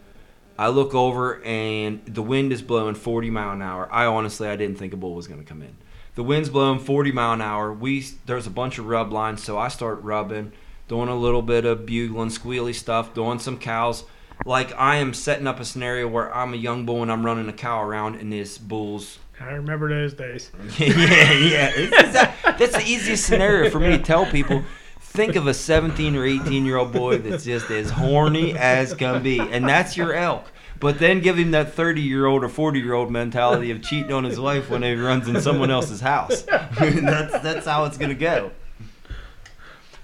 I 0.59 0.69
look 0.69 0.95
over 0.95 1.43
and 1.45 2.05
the 2.05 2.23
wind 2.23 2.53
is 2.53 2.61
blowing 2.61 2.95
40 2.95 3.31
mile 3.31 3.53
an 3.53 3.63
hour. 3.63 3.89
I 3.91 4.05
honestly 4.05 4.49
I 4.49 4.57
didn't 4.57 4.77
think 4.77 4.93
a 4.93 4.99
bull 4.99 5.15
was 5.15 5.27
going 5.27 5.41
to 5.41 5.47
come 5.47 5.63
in. 5.63 5.77
The 6.19 6.25
wind's 6.25 6.49
blowing 6.49 6.81
40 6.81 7.13
mile 7.13 7.35
an 7.35 7.41
hour. 7.41 7.73
We 7.73 8.05
there's 8.27 8.49
a 8.49 8.51
bunch 8.51 8.81
of 8.81 8.87
rub 8.87 9.13
lines, 9.13 9.41
so 9.41 9.57
I 9.57 9.69
start 9.69 10.03
rubbing, 10.03 10.51
doing 10.89 11.09
a 11.09 11.15
little 11.15 11.43
bit 11.43 11.65
of 11.65 11.87
bugling, 11.87 12.31
squealy 12.31 12.75
stuff, 12.75 13.15
doing 13.15 13.39
some 13.39 13.57
cows. 13.57 14.03
Like 14.45 14.77
I 14.77 14.97
am 14.97 15.15
setting 15.15 15.47
up 15.47 15.61
a 15.61 15.65
scenario 15.65 16.09
where 16.09 16.35
I'm 16.35 16.55
a 16.55 16.57
young 16.57 16.85
bull 16.85 17.03
and 17.03 17.13
I'm 17.13 17.25
running 17.25 17.49
a 17.49 17.53
cow 17.53 17.81
around, 17.81 18.17
and 18.17 18.33
this 18.33 18.59
bull's 18.59 19.21
I 19.39 19.51
remember 19.51 19.89
those 19.91 20.13
days. 20.13 20.51
yeah, 20.81 21.35
yeah. 21.77 22.35
That's 22.59 22.77
the 22.77 22.85
easiest 22.85 23.25
scenario 23.25 23.71
for 23.71 23.79
me 23.79 23.91
to 23.91 24.03
tell 24.03 24.27
people. 24.27 24.65
Think 24.99 25.37
of 25.37 25.47
a 25.47 25.55
17 25.55 26.17
or 26.17 26.25
18 26.25 26.67
year 26.67 26.79
old 26.79 26.93
boy 26.93 27.19
that's 27.19 27.45
just 27.45 27.71
as 27.71 27.91
horny 27.91 28.59
as 28.59 28.93
can 28.93 29.23
be, 29.23 29.39
and 29.39 29.69
that's 29.69 29.97
your 29.97 30.15
elk. 30.15 30.51
But 30.81 30.99
then 30.99 31.21
give 31.21 31.39
him 31.39 31.51
that 31.53 31.73
30 31.73 32.01
year 32.01 32.27
old 32.27 32.45
or 32.45 32.49
40 32.49 32.79
year 32.79 32.95
old 32.95 33.11
mentality 33.11 33.71
of 33.71 33.83
cheating 33.83 34.13
on 34.13 34.25
his 34.25 34.39
wife 34.39 34.71
when 34.71 34.83
he 34.83 34.95
runs 34.95 35.29
in 35.29 35.41
someone 35.41 35.71
else's 35.71 36.01
house. 36.01 36.43
that's 36.43 37.39
that's 37.41 37.67
how 37.67 37.85
it's 37.85 37.99
gonna 37.99 38.15
go. 38.15 38.53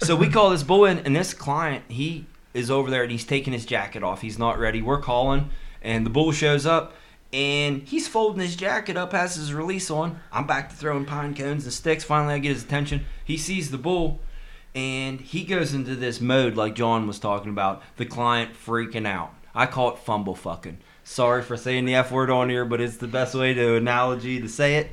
So 0.01 0.15
we 0.15 0.29
call 0.29 0.49
this 0.49 0.63
bull 0.63 0.85
in, 0.85 0.99
and 0.99 1.15
this 1.15 1.33
client 1.33 1.85
he 1.87 2.25
is 2.53 2.69
over 2.69 2.89
there 2.89 3.03
and 3.03 3.11
he's 3.11 3.25
taking 3.25 3.53
his 3.53 3.65
jacket 3.65 4.03
off. 4.03 4.21
He's 4.21 4.37
not 4.37 4.59
ready. 4.59 4.81
We're 4.81 5.01
calling, 5.01 5.49
and 5.81 6.05
the 6.05 6.09
bull 6.09 6.31
shows 6.31 6.65
up 6.65 6.93
and 7.35 7.81
he's 7.81 8.07
folding 8.07 8.39
his 8.39 8.55
jacket 8.55 8.95
up, 8.95 9.11
has 9.11 9.35
his 9.35 9.53
release 9.53 9.91
on. 9.91 10.21
I'm 10.31 10.47
back 10.47 10.69
to 10.69 10.75
throwing 10.75 11.03
pine 11.03 11.35
cones 11.35 11.65
and 11.65 11.73
sticks. 11.73 12.05
Finally, 12.05 12.35
I 12.35 12.39
get 12.39 12.53
his 12.53 12.63
attention. 12.63 13.05
He 13.25 13.37
sees 13.37 13.71
the 13.71 13.77
bull, 13.77 14.21
and 14.73 15.19
he 15.19 15.43
goes 15.43 15.73
into 15.73 15.97
this 15.97 16.21
mode 16.21 16.55
like 16.55 16.75
John 16.75 17.07
was 17.07 17.19
talking 17.19 17.49
about. 17.49 17.83
The 17.97 18.05
client 18.05 18.53
freaking 18.53 19.05
out. 19.05 19.33
I 19.55 19.65
call 19.65 19.91
it 19.91 19.97
fumble 19.99 20.35
fucking. 20.35 20.77
Sorry 21.03 21.41
for 21.41 21.55
saying 21.55 21.85
the 21.85 21.95
F 21.95 22.11
word 22.11 22.29
on 22.29 22.49
here, 22.49 22.65
but 22.65 22.81
it's 22.81 22.97
the 22.97 23.07
best 23.07 23.33
way 23.35 23.53
to 23.53 23.75
analogy 23.75 24.41
to 24.41 24.49
say 24.49 24.75
it. 24.75 24.91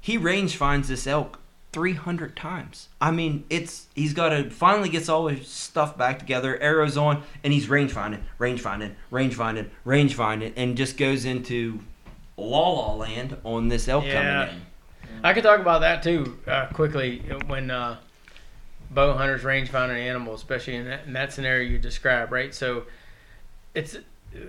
He 0.00 0.16
range 0.18 0.56
finds 0.56 0.88
this 0.88 1.06
elk 1.06 1.40
300 1.72 2.36
times. 2.36 2.88
I 3.00 3.10
mean, 3.10 3.44
it's 3.50 3.86
he's 3.94 4.12
got 4.14 4.28
to 4.28 4.50
finally 4.50 4.88
gets 4.90 5.08
all 5.08 5.26
his 5.28 5.48
stuff 5.48 5.98
back 5.98 6.18
together, 6.20 6.60
arrows 6.60 6.96
on, 6.96 7.22
and 7.42 7.52
he's 7.52 7.68
range 7.68 7.92
finding, 7.92 8.22
range 8.38 8.60
finding, 8.60 8.94
range 9.10 9.34
finding, 9.34 9.70
range 9.84 10.14
finding, 10.14 10.52
and 10.56 10.76
just 10.76 10.96
goes 10.96 11.24
into 11.24 11.80
la 12.36 12.68
la 12.70 12.94
land 12.94 13.36
on 13.42 13.68
this 13.68 13.88
elk 13.88 14.04
Yeah. 14.04 14.46
coming 14.46 14.54
in. 14.56 14.62
I 15.24 15.32
could 15.32 15.42
talk 15.42 15.58
about 15.60 15.80
that 15.80 16.02
too 16.02 16.38
uh, 16.46 16.66
quickly 16.66 17.20
when 17.46 17.70
uh, 17.70 17.96
bow 18.90 19.14
hunters 19.16 19.42
range 19.42 19.70
find 19.70 19.90
an 19.90 19.98
animal, 19.98 20.34
especially 20.34 20.74
in 20.76 20.84
that, 20.84 21.06
in 21.06 21.14
that 21.14 21.32
scenario 21.32 21.68
you 21.68 21.78
described, 21.78 22.30
right? 22.30 22.54
So 22.54 22.84
it's 23.74 23.96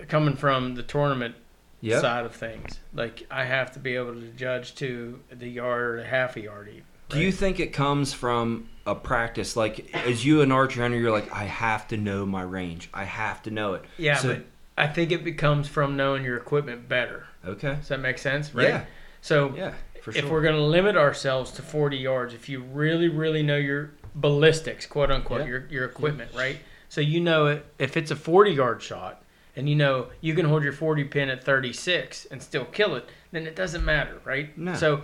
coming 0.08 0.36
from 0.36 0.76
the 0.76 0.84
tournament 0.84 1.36
Yep. 1.82 2.02
side 2.02 2.26
of 2.26 2.34
things. 2.34 2.80
Like 2.96 3.28
I 3.30 3.44
have 3.44 3.72
to 3.74 3.80
be 3.80 3.96
able 3.96 4.14
to 4.16 4.28
judge 4.30 4.74
to 4.76 5.20
the 5.32 5.48
yard 5.48 5.84
or 5.84 5.98
the 6.02 6.08
half 6.08 6.36
a 6.36 6.42
yard 6.42 6.68
even, 6.70 6.84
Do 7.10 7.20
you 7.20 7.32
think 7.32 7.60
it 7.60 7.74
comes 7.74 8.12
from 8.12 8.70
a 8.88 8.96
practice 8.96 9.56
like 9.56 9.94
as 9.94 10.26
you 10.26 10.42
an 10.42 10.52
archer 10.52 10.82
hunter, 10.82 10.98
you're 10.98 11.12
like, 11.12 11.32
I 11.32 11.44
have 11.44 11.88
to 11.90 11.98
know 11.98 12.26
my 12.26 12.42
range. 12.42 12.90
I 12.94 13.04
have 13.04 13.44
to 13.44 13.52
know 13.52 13.76
it. 13.76 13.84
Yeah, 13.98 14.16
So- 14.16 14.30
but 14.30 14.46
I 14.78 14.88
think 14.88 15.12
it 15.12 15.24
becomes 15.24 15.68
from 15.68 15.96
knowing 15.96 16.24
your 16.24 16.38
equipment 16.38 16.90
better. 16.90 17.28
Okay. 17.46 17.76
Does 17.76 17.90
that 17.90 18.00
make 18.00 18.18
sense? 18.18 18.56
Right. 18.56 18.70
Yeah. 18.70 18.86
So 19.22 19.54
Yeah. 19.56 19.74
For 20.02 20.12
if 20.16 20.28
we're 20.30 20.42
going 20.44 20.56
to 20.56 20.62
limit 20.64 20.96
ourselves 20.96 21.52
to 21.54 21.62
40 21.64 21.98
yards, 21.98 22.34
if 22.34 22.48
you 22.50 22.62
really, 22.62 23.10
really 23.10 23.42
know 23.44 23.58
your 23.58 23.92
ballistics, 24.16 24.86
quote 24.88 25.12
unquote, 25.12 25.42
Yeah. 25.42 25.48
your, 25.48 25.68
your 25.70 25.86
equipment, 25.86 26.32
right? 26.36 26.58
So 26.96 27.02
you 27.02 27.20
know 27.20 27.48
it, 27.48 27.66
if 27.78 27.98
it's 27.98 28.10
a 28.10 28.16
40 28.16 28.52
yard 28.52 28.82
shot 28.82 29.22
and 29.58 29.68
you 29.68 29.76
know 29.76 30.08
you 30.22 30.34
can 30.34 30.46
hold 30.46 30.64
your 30.64 30.72
40 30.72 31.04
pin 31.04 31.28
at 31.28 31.44
36 31.44 32.24
and 32.32 32.42
still 32.42 32.64
kill 32.64 32.96
it, 32.96 33.10
then 33.34 33.46
it 33.46 33.54
doesn't 33.54 33.84
matter, 33.84 34.22
right? 34.24 34.58
No. 34.58 34.76
So 34.76 35.02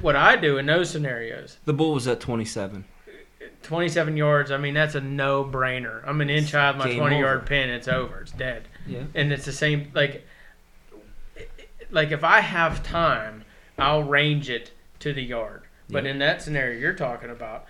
what 0.00 0.16
I 0.16 0.34
do 0.34 0.58
in 0.58 0.66
those 0.66 0.90
scenarios, 0.90 1.58
the 1.64 1.72
bull 1.72 1.94
was 1.94 2.08
at 2.08 2.18
27. 2.18 2.84
27 3.62 4.16
yards, 4.16 4.50
I 4.50 4.56
mean, 4.56 4.74
that's 4.74 4.96
a 4.96 5.00
no 5.00 5.44
brainer. 5.44 6.02
I'm 6.04 6.20
an 6.20 6.28
inch 6.28 6.50
high 6.50 6.70
of 6.70 6.76
my 6.76 6.88
Game 6.88 6.98
20 6.98 7.14
over. 7.14 7.24
yard 7.24 7.46
pin, 7.46 7.70
it's 7.70 7.86
over, 7.86 8.22
it's 8.22 8.32
dead. 8.32 8.66
Yeah. 8.84 9.04
and 9.14 9.32
it's 9.32 9.44
the 9.44 9.52
same 9.52 9.92
like 9.94 10.26
like 11.92 12.10
if 12.10 12.24
I 12.24 12.40
have 12.40 12.82
time, 12.82 13.44
I'll 13.78 14.02
range 14.02 14.50
it 14.50 14.72
to 14.98 15.12
the 15.12 15.22
yard. 15.22 15.62
But 15.88 16.02
Yeah. 16.02 16.10
in 16.10 16.18
that 16.18 16.42
scenario 16.42 16.80
you're 16.80 16.94
talking 16.94 17.30
about, 17.30 17.64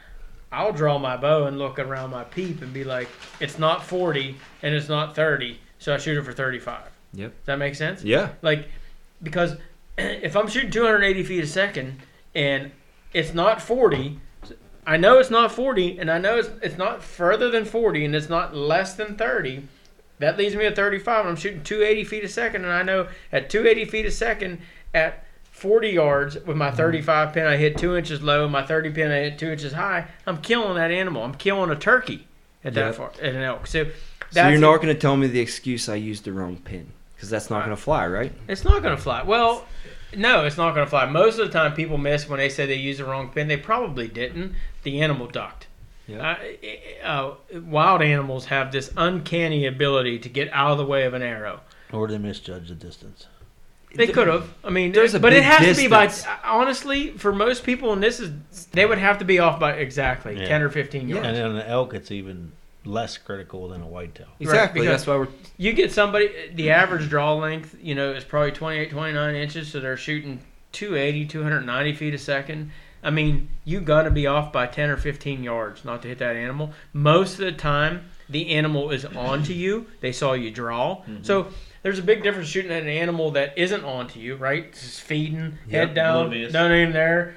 I'll 0.50 0.72
draw 0.72 0.98
my 0.98 1.16
bow 1.16 1.44
and 1.44 1.58
look 1.58 1.78
around 1.78 2.10
my 2.10 2.24
peep 2.24 2.62
and 2.62 2.72
be 2.72 2.84
like, 2.84 3.08
it's 3.40 3.58
not 3.58 3.84
40 3.84 4.36
and 4.62 4.74
it's 4.74 4.88
not 4.88 5.14
30, 5.14 5.58
so 5.78 5.94
I 5.94 5.98
shoot 5.98 6.16
it 6.16 6.22
for 6.22 6.32
35. 6.32 6.82
Yep. 7.14 7.30
Does 7.30 7.46
that 7.46 7.58
make 7.58 7.74
sense? 7.74 8.02
Yeah. 8.02 8.30
Like, 8.42 8.68
because 9.22 9.56
if 9.98 10.36
I'm 10.36 10.48
shooting 10.48 10.70
280 10.70 11.22
feet 11.24 11.44
a 11.44 11.46
second 11.46 12.00
and 12.34 12.70
it's 13.12 13.34
not 13.34 13.60
40, 13.60 14.20
I 14.86 14.96
know 14.96 15.18
it's 15.18 15.30
not 15.30 15.52
40, 15.52 15.98
and 15.98 16.10
I 16.10 16.16
know 16.16 16.38
it's, 16.38 16.48
it's 16.62 16.78
not 16.78 17.02
further 17.02 17.50
than 17.50 17.66
40, 17.66 18.06
and 18.06 18.16
it's 18.16 18.30
not 18.30 18.56
less 18.56 18.94
than 18.94 19.16
30. 19.16 19.68
That 20.18 20.38
leaves 20.38 20.56
me 20.56 20.64
at 20.64 20.76
35, 20.76 21.20
and 21.20 21.28
I'm 21.28 21.36
shooting 21.36 21.62
280 21.62 22.04
feet 22.04 22.24
a 22.24 22.28
second, 22.28 22.64
and 22.64 22.72
I 22.72 22.82
know 22.82 23.08
at 23.30 23.50
280 23.50 23.90
feet 23.90 24.06
a 24.06 24.10
second, 24.10 24.60
at 24.94 25.26
40 25.58 25.88
yards 25.90 26.34
with 26.34 26.44
Mm-hmm. 26.44 26.58
my 26.58 26.70
35 26.70 27.32
pin, 27.34 27.46
I 27.46 27.56
hit 27.56 27.76
two 27.78 27.96
inches 27.96 28.22
low, 28.22 28.48
my 28.48 28.62
30 28.64 28.90
pin, 28.90 29.10
I 29.10 29.16
hit 29.20 29.38
two 29.38 29.50
inches 29.50 29.72
high. 29.72 30.06
I'm 30.26 30.38
killing 30.40 30.74
that 30.76 30.90
animal. 30.90 31.22
I'm 31.24 31.34
killing 31.34 31.70
a 31.70 31.76
turkey 31.76 32.26
at 32.64 32.74
that 32.74 32.86
Yep. 32.86 32.94
far, 32.94 33.10
at 33.22 33.34
an 33.34 33.42
elk. 33.42 33.66
So, 33.66 33.86
So 34.30 34.48
you're 34.48 34.58
not 34.60 34.76
going 34.76 34.94
to 34.94 35.00
tell 35.00 35.16
me 35.16 35.26
the 35.26 35.40
excuse 35.40 35.88
I 35.88 35.94
used 35.96 36.24
the 36.24 36.32
wrong 36.32 36.56
pin 36.56 36.92
because 37.14 37.30
that's 37.30 37.50
not 37.50 37.64
going 37.64 37.76
to 37.76 37.82
fly, 37.82 38.06
right? 38.06 38.32
It's 38.46 38.64
not 38.64 38.82
going 38.82 38.96
to 38.96 39.02
fly. 39.02 39.22
Well, 39.22 39.64
no, 40.16 40.44
it's 40.44 40.56
not 40.56 40.74
going 40.74 40.86
to 40.86 40.90
fly. 40.90 41.06
Most 41.06 41.38
of 41.38 41.46
the 41.46 41.52
time, 41.52 41.74
people 41.74 41.98
miss 41.98 42.28
when 42.28 42.38
they 42.38 42.48
say 42.48 42.64
they 42.66 42.74
used 42.74 43.00
the 43.00 43.04
wrong 43.04 43.28
pin. 43.30 43.48
They 43.48 43.56
probably 43.56 44.08
didn't. 44.08 44.54
The 44.84 45.00
animal 45.02 45.26
ducked. 45.26 45.66
Yeah. 46.06 46.36
Uh, 47.04 47.06
uh, 47.52 47.58
wild 47.60 48.00
animals 48.00 48.46
have 48.46 48.72
this 48.72 48.90
uncanny 48.96 49.66
ability 49.66 50.18
to 50.20 50.28
get 50.30 50.50
out 50.52 50.70
of 50.72 50.78
the 50.78 50.84
way 50.86 51.04
of 51.04 51.12
an 51.14 51.20
arrow. 51.22 51.60
Or 51.92 52.06
they 52.08 52.16
misjudge 52.18 52.68
the 52.68 52.74
distance. 52.74 53.26
They 53.98 54.06
could 54.12 54.28
have. 54.28 54.48
I 54.64 54.70
mean, 54.70 54.92
There's 54.92 55.14
a 55.14 55.20
but 55.20 55.32
it 55.32 55.36
big 55.36 55.44
has 55.44 55.76
to 55.76 55.82
be 55.82 55.88
by 55.88 56.10
honestly 56.44 57.10
for 57.10 57.32
most 57.32 57.64
people, 57.64 57.92
and 57.92 58.02
this 58.02 58.20
is 58.20 58.32
they 58.72 58.86
would 58.86 58.98
have 58.98 59.18
to 59.18 59.24
be 59.24 59.38
off 59.38 59.60
by 59.60 59.72
exactly 59.72 60.38
Yeah. 60.40 60.48
ten 60.48 60.62
or 60.62 60.70
fifteen 60.70 61.08
yards. 61.08 61.26
And 61.26 61.36
in 61.36 61.44
an 61.46 61.60
elk, 61.62 61.94
it's 61.94 62.10
even 62.10 62.52
less 62.84 63.18
critical 63.18 63.68
than 63.68 63.82
a 63.82 63.86
whitetail. 63.86 64.28
Exactly. 64.40 64.80
because- 64.80 64.92
that's 64.92 65.06
why 65.06 65.16
we're. 65.16 65.28
You 65.58 65.72
get 65.72 65.92
somebody, 65.92 66.30
the 66.54 66.70
average 66.70 67.08
draw 67.08 67.34
length, 67.34 67.76
you 67.82 67.94
know, 67.94 68.12
is 68.12 68.24
probably 68.24 68.52
28, 68.52 68.90
29 68.90 69.34
inches, 69.34 69.68
so 69.68 69.80
they're 69.80 69.96
shooting 69.96 70.40
280, 70.72 71.26
290 71.26 71.94
feet 71.94 72.14
a 72.14 72.18
second. 72.18 72.70
I 73.02 73.10
mean, 73.10 73.48
you 73.64 73.80
got 73.80 74.02
to 74.02 74.10
be 74.10 74.26
off 74.26 74.52
by 74.52 74.66
10 74.66 74.90
or 74.90 74.96
15 74.96 75.42
yards 75.44 75.84
not 75.84 76.02
to 76.02 76.08
hit 76.08 76.18
that 76.18 76.34
animal. 76.36 76.72
Most 76.92 77.34
of 77.34 77.38
the 77.40 77.52
time, 77.52 78.06
the 78.28 78.50
animal 78.50 78.90
is 78.90 79.04
onto 79.04 79.52
you. 79.52 79.86
They 80.00 80.12
saw 80.12 80.32
you 80.32 80.50
draw. 80.50 80.96
Mm-hmm. 81.02 81.22
So 81.22 81.48
there's 81.88 81.98
a 81.98 82.02
big 82.02 82.22
difference 82.22 82.50
shooting 82.50 82.70
at 82.70 82.82
an 82.82 82.88
animal 82.90 83.30
that 83.30 83.56
isn't 83.56 83.82
onto 83.82 84.20
you, 84.20 84.36
right? 84.36 84.70
Just 84.74 85.00
feeding, 85.00 85.56
head 85.70 85.94
down, 85.94 86.28
not 86.52 86.70
even 86.70 86.92
there. 86.92 87.34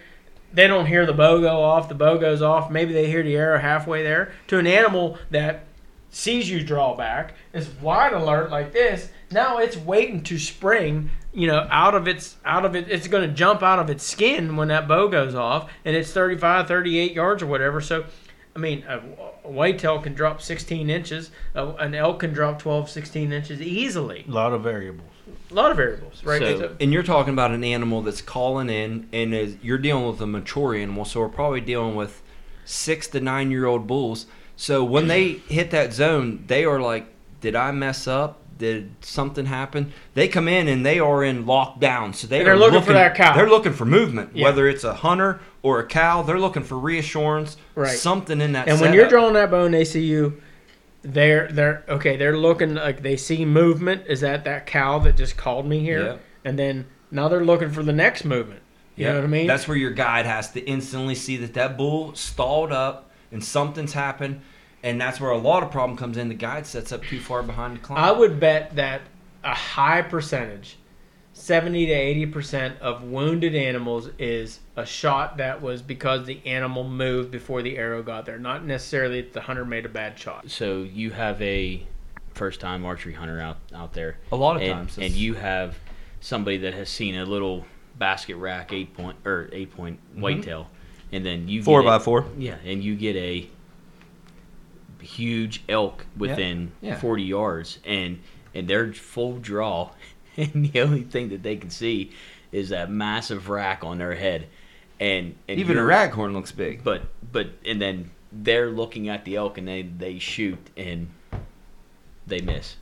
They 0.52 0.68
don't 0.68 0.88
hear 0.88 1.06
the 1.06 1.14
bow 1.14 1.40
go 1.40 1.62
off. 1.62 1.88
The 1.88 1.96
bow 1.96 2.18
goes 2.18 2.42
off. 2.42 2.70
Maybe 2.70 2.92
they 2.92 3.10
hear 3.10 3.24
the 3.24 3.38
arrow 3.38 3.60
halfway 3.60 4.04
there. 4.04 4.34
To 4.48 4.58
an 4.58 4.68
animal 4.68 5.18
that 5.30 5.64
sees 6.10 6.50
you 6.50 6.66
draw 6.66 6.98
back, 6.98 7.36
is 7.54 7.70
wide 7.82 8.12
alert 8.12 8.52
like 8.52 8.74
this. 8.74 9.10
Now 9.32 9.60
it's 9.60 9.78
waiting 9.78 10.22
to 10.24 10.38
spring, 10.38 11.12
you 11.32 11.48
know, 11.48 11.66
out 11.72 11.96
of 11.96 12.06
its 12.10 12.36
out 12.44 12.66
of 12.66 12.76
it. 12.76 12.90
It's 12.90 13.08
going 13.08 13.30
to 13.30 13.34
jump 13.34 13.64
out 13.64 13.80
of 13.80 13.90
its 13.90 14.04
skin 14.04 14.58
when 14.58 14.68
that 14.68 14.86
bow 14.86 15.08
goes 15.08 15.34
off, 15.34 15.72
and 15.86 15.96
it's 15.96 16.12
35, 16.12 16.68
38 16.68 17.14
yards 17.14 17.42
or 17.42 17.46
whatever. 17.46 17.80
So, 17.80 18.04
I 18.56 18.60
mean, 18.60 18.84
a, 18.88 18.98
a 19.46 19.52
whitetail 19.52 20.00
can 20.02 20.14
drop 20.14 20.42
16 20.42 20.90
inches. 20.90 21.32
A, 21.56 21.70
an 21.76 21.96
elk 21.96 22.20
can 22.20 22.34
drop 22.34 22.60
12, 22.60 22.90
16 22.90 23.32
inches 23.32 23.62
easily. 23.62 24.26
A 24.28 24.32
lot 24.32 24.52
of 24.54 24.62
variables. 24.62 25.08
A 25.50 25.54
lot 25.54 25.72
of 25.72 25.78
variables, 25.78 26.24
right? 26.24 26.42
So- 26.42 26.60
So- 26.60 26.76
And 26.80 26.92
you're 26.92 27.04
talking 27.04 27.34
about 27.34 27.52
an 27.52 27.64
animal 27.64 28.02
that's 28.02 28.22
calling 28.22 28.70
in, 28.70 29.08
and 29.14 29.34
is, 29.34 29.56
you're 29.62 29.78
dealing 29.78 30.06
with 30.08 30.20
a 30.22 30.28
mature 30.28 30.76
animal, 30.76 31.06
so 31.06 31.22
we're 31.22 31.30
probably 31.30 31.62
dealing 31.62 31.96
with 31.96 32.22
six 32.66 33.08
to 33.10 33.20
nine 33.22 33.52
year 33.52 33.66
old 33.66 33.88
bulls. 33.88 34.26
So 34.58 34.84
when 34.84 35.08
they 35.08 35.30
hit 35.48 35.72
that 35.72 35.94
zone, 35.94 36.44
they 36.48 36.66
are 36.66 36.80
like, 36.80 37.06
"Did 37.40 37.56
I 37.56 37.72
mess 37.72 38.06
up? 38.08 38.41
Did 38.62 38.92
something 39.02 39.48
happen?" 39.48 39.92
They 40.14 40.28
come 40.28 40.48
in 40.48 40.68
and 40.68 40.86
they 40.86 41.00
are 41.00 41.24
in 41.24 41.46
lockdown, 41.46 42.16
so 42.16 42.28
they 42.28 42.38
And 42.40 42.48
they're 42.48 42.54
are 42.54 42.58
looking 42.58 42.82
for 42.84 42.94
that 42.94 43.16
cow. 43.16 43.36
They're 43.36 43.50
looking 43.50 43.74
for 43.74 43.86
movement, 43.86 44.30
Yeah. 44.34 44.46
whether 44.46 44.68
it's 44.68 44.84
a 44.84 44.94
hunter 44.94 45.40
or 45.64 45.80
a 45.80 45.86
cow. 45.86 46.22
They're 46.22 46.40
looking 46.40 46.64
for 46.64 46.78
reassurance, 46.78 47.58
Right. 47.76 47.90
something 47.90 48.40
in 48.40 48.54
that. 48.54 48.68
And 48.68 48.80
when 48.80 48.94
you're 48.94 49.10
drawing 49.10 49.34
that 49.34 49.52
bow 49.52 49.66
and 49.66 49.74
they 49.74 49.84
see 49.84 50.04
you, 50.04 50.42
they're 51.04 51.48
they're 51.52 51.84
okay. 51.90 52.16
They're 52.16 52.38
looking 52.38 52.76
like 52.76 53.02
they 53.02 53.18
see 53.18 53.44
movement. 53.46 54.04
Is 54.08 54.22
that 54.22 54.46
that 54.46 54.66
cow 54.68 55.00
that 55.00 55.18
just 55.18 55.36
called 55.36 55.66
me 55.68 55.80
here? 55.80 56.00
Yeah. 56.04 56.16
And 56.46 56.58
then 56.60 56.86
now 57.10 57.28
they're 57.28 57.44
looking 57.44 57.72
for 57.72 57.84
the 57.84 57.94
next 57.94 58.24
movement. 58.24 58.62
You 58.96 59.08
know 59.08 59.16
what 59.16 59.24
I 59.24 59.28
mean? 59.28 59.48
That's 59.48 59.68
where 59.68 59.78
your 59.78 59.92
guide 59.92 60.28
has 60.28 60.52
to 60.52 60.60
instantly 60.68 61.16
see 61.16 61.38
that 61.38 61.56
that 61.56 61.76
bull 61.76 62.14
stalled 62.14 62.72
up 62.72 63.10
and 63.32 63.44
something's 63.44 63.94
happened, 63.94 64.42
and 64.84 65.00
that's 65.00 65.20
where 65.20 65.32
a 65.32 65.38
lot 65.38 65.64
of 65.64 65.72
problem 65.72 65.98
comes 65.98 66.18
in. 66.18 66.28
The 66.30 66.34
guide 66.36 66.66
sets 66.66 66.92
up 66.92 67.04
too 67.04 67.20
far 67.20 67.44
behind 67.44 67.76
the 67.76 67.80
client. 67.80 68.06
I 68.06 68.12
would 68.12 68.40
bet 68.40 68.76
that 68.76 69.02
a 69.44 69.54
high 69.54 70.02
percentage, 70.02 70.78
seventy 71.34 71.86
to 71.88 71.92
eighty 71.94 72.26
percent 72.26 72.80
of 72.82 73.04
wounded 73.04 73.56
animals 73.56 74.10
is 74.20 74.60
a 74.76 74.86
shot 74.86 75.38
that 75.38 75.62
was 75.62 75.82
because 75.82 76.26
the 76.26 76.40
animal 76.46 76.84
moved 76.84 77.32
before 77.32 77.62
the 77.62 77.78
arrow 77.78 78.02
got 78.04 78.26
there. 78.26 78.38
Not 78.40 78.66
necessarily 78.66 79.22
that 79.22 79.34
the 79.34 79.42
hunter 79.42 79.66
made 79.66 79.86
a 79.86 79.90
bad 79.90 80.18
shot. 80.18 80.50
So 80.50 80.82
you 80.84 81.12
have 81.12 81.42
a 81.42 81.86
first-time 82.34 82.86
archery 82.86 83.14
hunter 83.14 83.40
out 83.42 83.58
out 83.76 83.94
there, 83.94 84.18
a 84.32 84.36
lot 84.36 84.56
of 84.56 84.62
and, 84.62 84.72
times, 84.74 84.98
and 84.98 85.12
you 85.14 85.34
have 85.34 85.78
somebody 86.22 86.58
that 86.58 86.74
has 86.74 86.90
seen 86.90 87.16
a 87.16 87.26
little 87.26 87.66
basket 87.98 88.36
rack 88.38 88.72
eight 88.74 88.94
point 88.94 89.18
or 89.26 89.50
eight 89.52 89.76
point 89.76 90.00
whitetail, 90.16 90.68
and 91.12 91.26
then 91.26 91.48
you 91.48 91.60
Mm-hmm. 91.60 91.66
four 91.66 91.82
get 91.82 91.88
by 91.88 91.96
a- 91.98 92.00
four. 92.00 92.26
Yeah, 92.38 92.56
and 92.66 92.84
you 92.84 92.96
get 92.96 93.16
a 93.16 93.50
huge 95.02 95.64
elk 95.70 96.06
within 96.18 96.72
Yeah. 96.82 96.98
40 97.00 97.24
yards, 97.24 97.80
and 97.86 98.20
and 98.54 98.68
they're 98.68 98.92
full 98.94 99.38
draw, 99.40 99.92
and 100.38 100.72
the 100.72 100.82
only 100.82 101.04
thing 101.04 101.30
that 101.30 101.44
they 101.44 101.56
can 101.56 101.70
see 101.70 102.12
is 102.52 102.70
that 102.70 102.90
massive 102.92 103.48
rack 103.50 103.84
on 103.84 103.98
their 103.98 104.16
head, 104.16 104.48
and, 105.00 105.36
and 105.48 105.60
Even 105.60 105.78
a 105.78 105.82
you're- 105.82 105.94
raghorn 105.94 106.34
looks 106.34 106.52
big. 106.52 106.84
But 106.84 107.04
but 107.32 107.50
and 107.66 107.82
then 107.82 108.12
they're 108.32 108.70
looking 108.70 109.10
at 109.10 109.26
the 109.26 109.36
elk, 109.38 109.58
and 109.58 109.68
they 109.68 109.82
they 109.84 110.20
shoot 110.20 110.60
and 110.78 111.10
they 112.28 112.42
miss. 112.42 112.76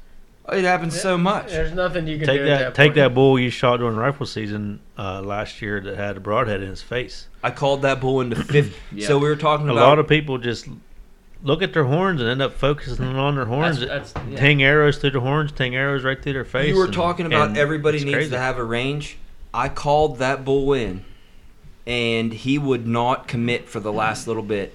It 0.51 0.63
happens 0.63 0.99
so 0.99 1.15
much. 1.15 1.49
There's 1.51 1.73
nothing 1.73 2.07
you 2.07 2.17
can 2.17 2.25
Take 2.25 2.39
do. 2.39 2.45
that, 2.45 2.51
at 2.61 2.65
that 2.69 2.75
take 2.75 2.87
point. 2.89 2.95
that 2.95 3.13
bull 3.13 3.37
you 3.39 3.51
shot 3.51 3.77
during 3.77 3.95
rifle 3.95 4.25
season 4.25 4.79
uh, 4.97 5.21
last 5.21 5.61
year 5.61 5.79
that 5.81 5.95
had 5.95 6.17
a 6.17 6.19
broadhead 6.19 6.63
in 6.63 6.69
his 6.69 6.81
face. 6.81 7.27
I 7.43 7.51
called 7.51 7.83
that 7.83 8.01
bull 8.01 8.19
into 8.21 8.35
fifth. 8.43 8.75
Yeah. 8.91 9.05
So 9.05 9.19
we 9.19 9.29
were 9.29 9.35
talking 9.35 9.69
about 9.69 9.77
A 9.83 9.85
lot 9.87 9.99
of 9.99 10.07
people 10.07 10.39
just 10.39 10.67
look 11.43 11.61
at 11.61 11.73
their 11.73 11.85
horns 11.85 12.19
and 12.21 12.29
end 12.29 12.41
up 12.41 12.53
focusing 12.53 13.05
on 13.15 13.35
their 13.35 13.45
horns. 13.45 13.79
That's- 13.79 14.11
that's- 14.13 14.29
yeah. 14.31 14.39
Ting 14.39 14.61
arrows 14.63 14.97
through 14.97 15.11
their 15.11 15.21
horns, 15.21 15.51
ting 15.51 15.75
arrows 15.75 16.03
right 16.03 16.21
through 16.21 16.33
their 16.33 16.45
face. 16.45 16.67
You 16.69 16.75
were 16.77 16.85
and- 16.85 16.93
talking 16.93 17.25
about 17.25 17.57
everybody 17.57 17.99
needs 18.03 18.13
crazy. 18.15 18.31
to 18.31 18.39
have 18.39 18.57
a 18.57 18.63
range. 18.63 19.17
I 19.53 19.69
called 19.69 20.19
that 20.19 20.43
bull 20.45 20.73
in, 20.73 21.03
and 21.87 22.33
he 22.33 22.57
would 22.57 22.85
not 22.87 23.27
commit 23.27 23.67
for 23.69 23.79
the 23.79 23.91
last 23.91 24.27
little 24.27 24.43
bit. 24.43 24.73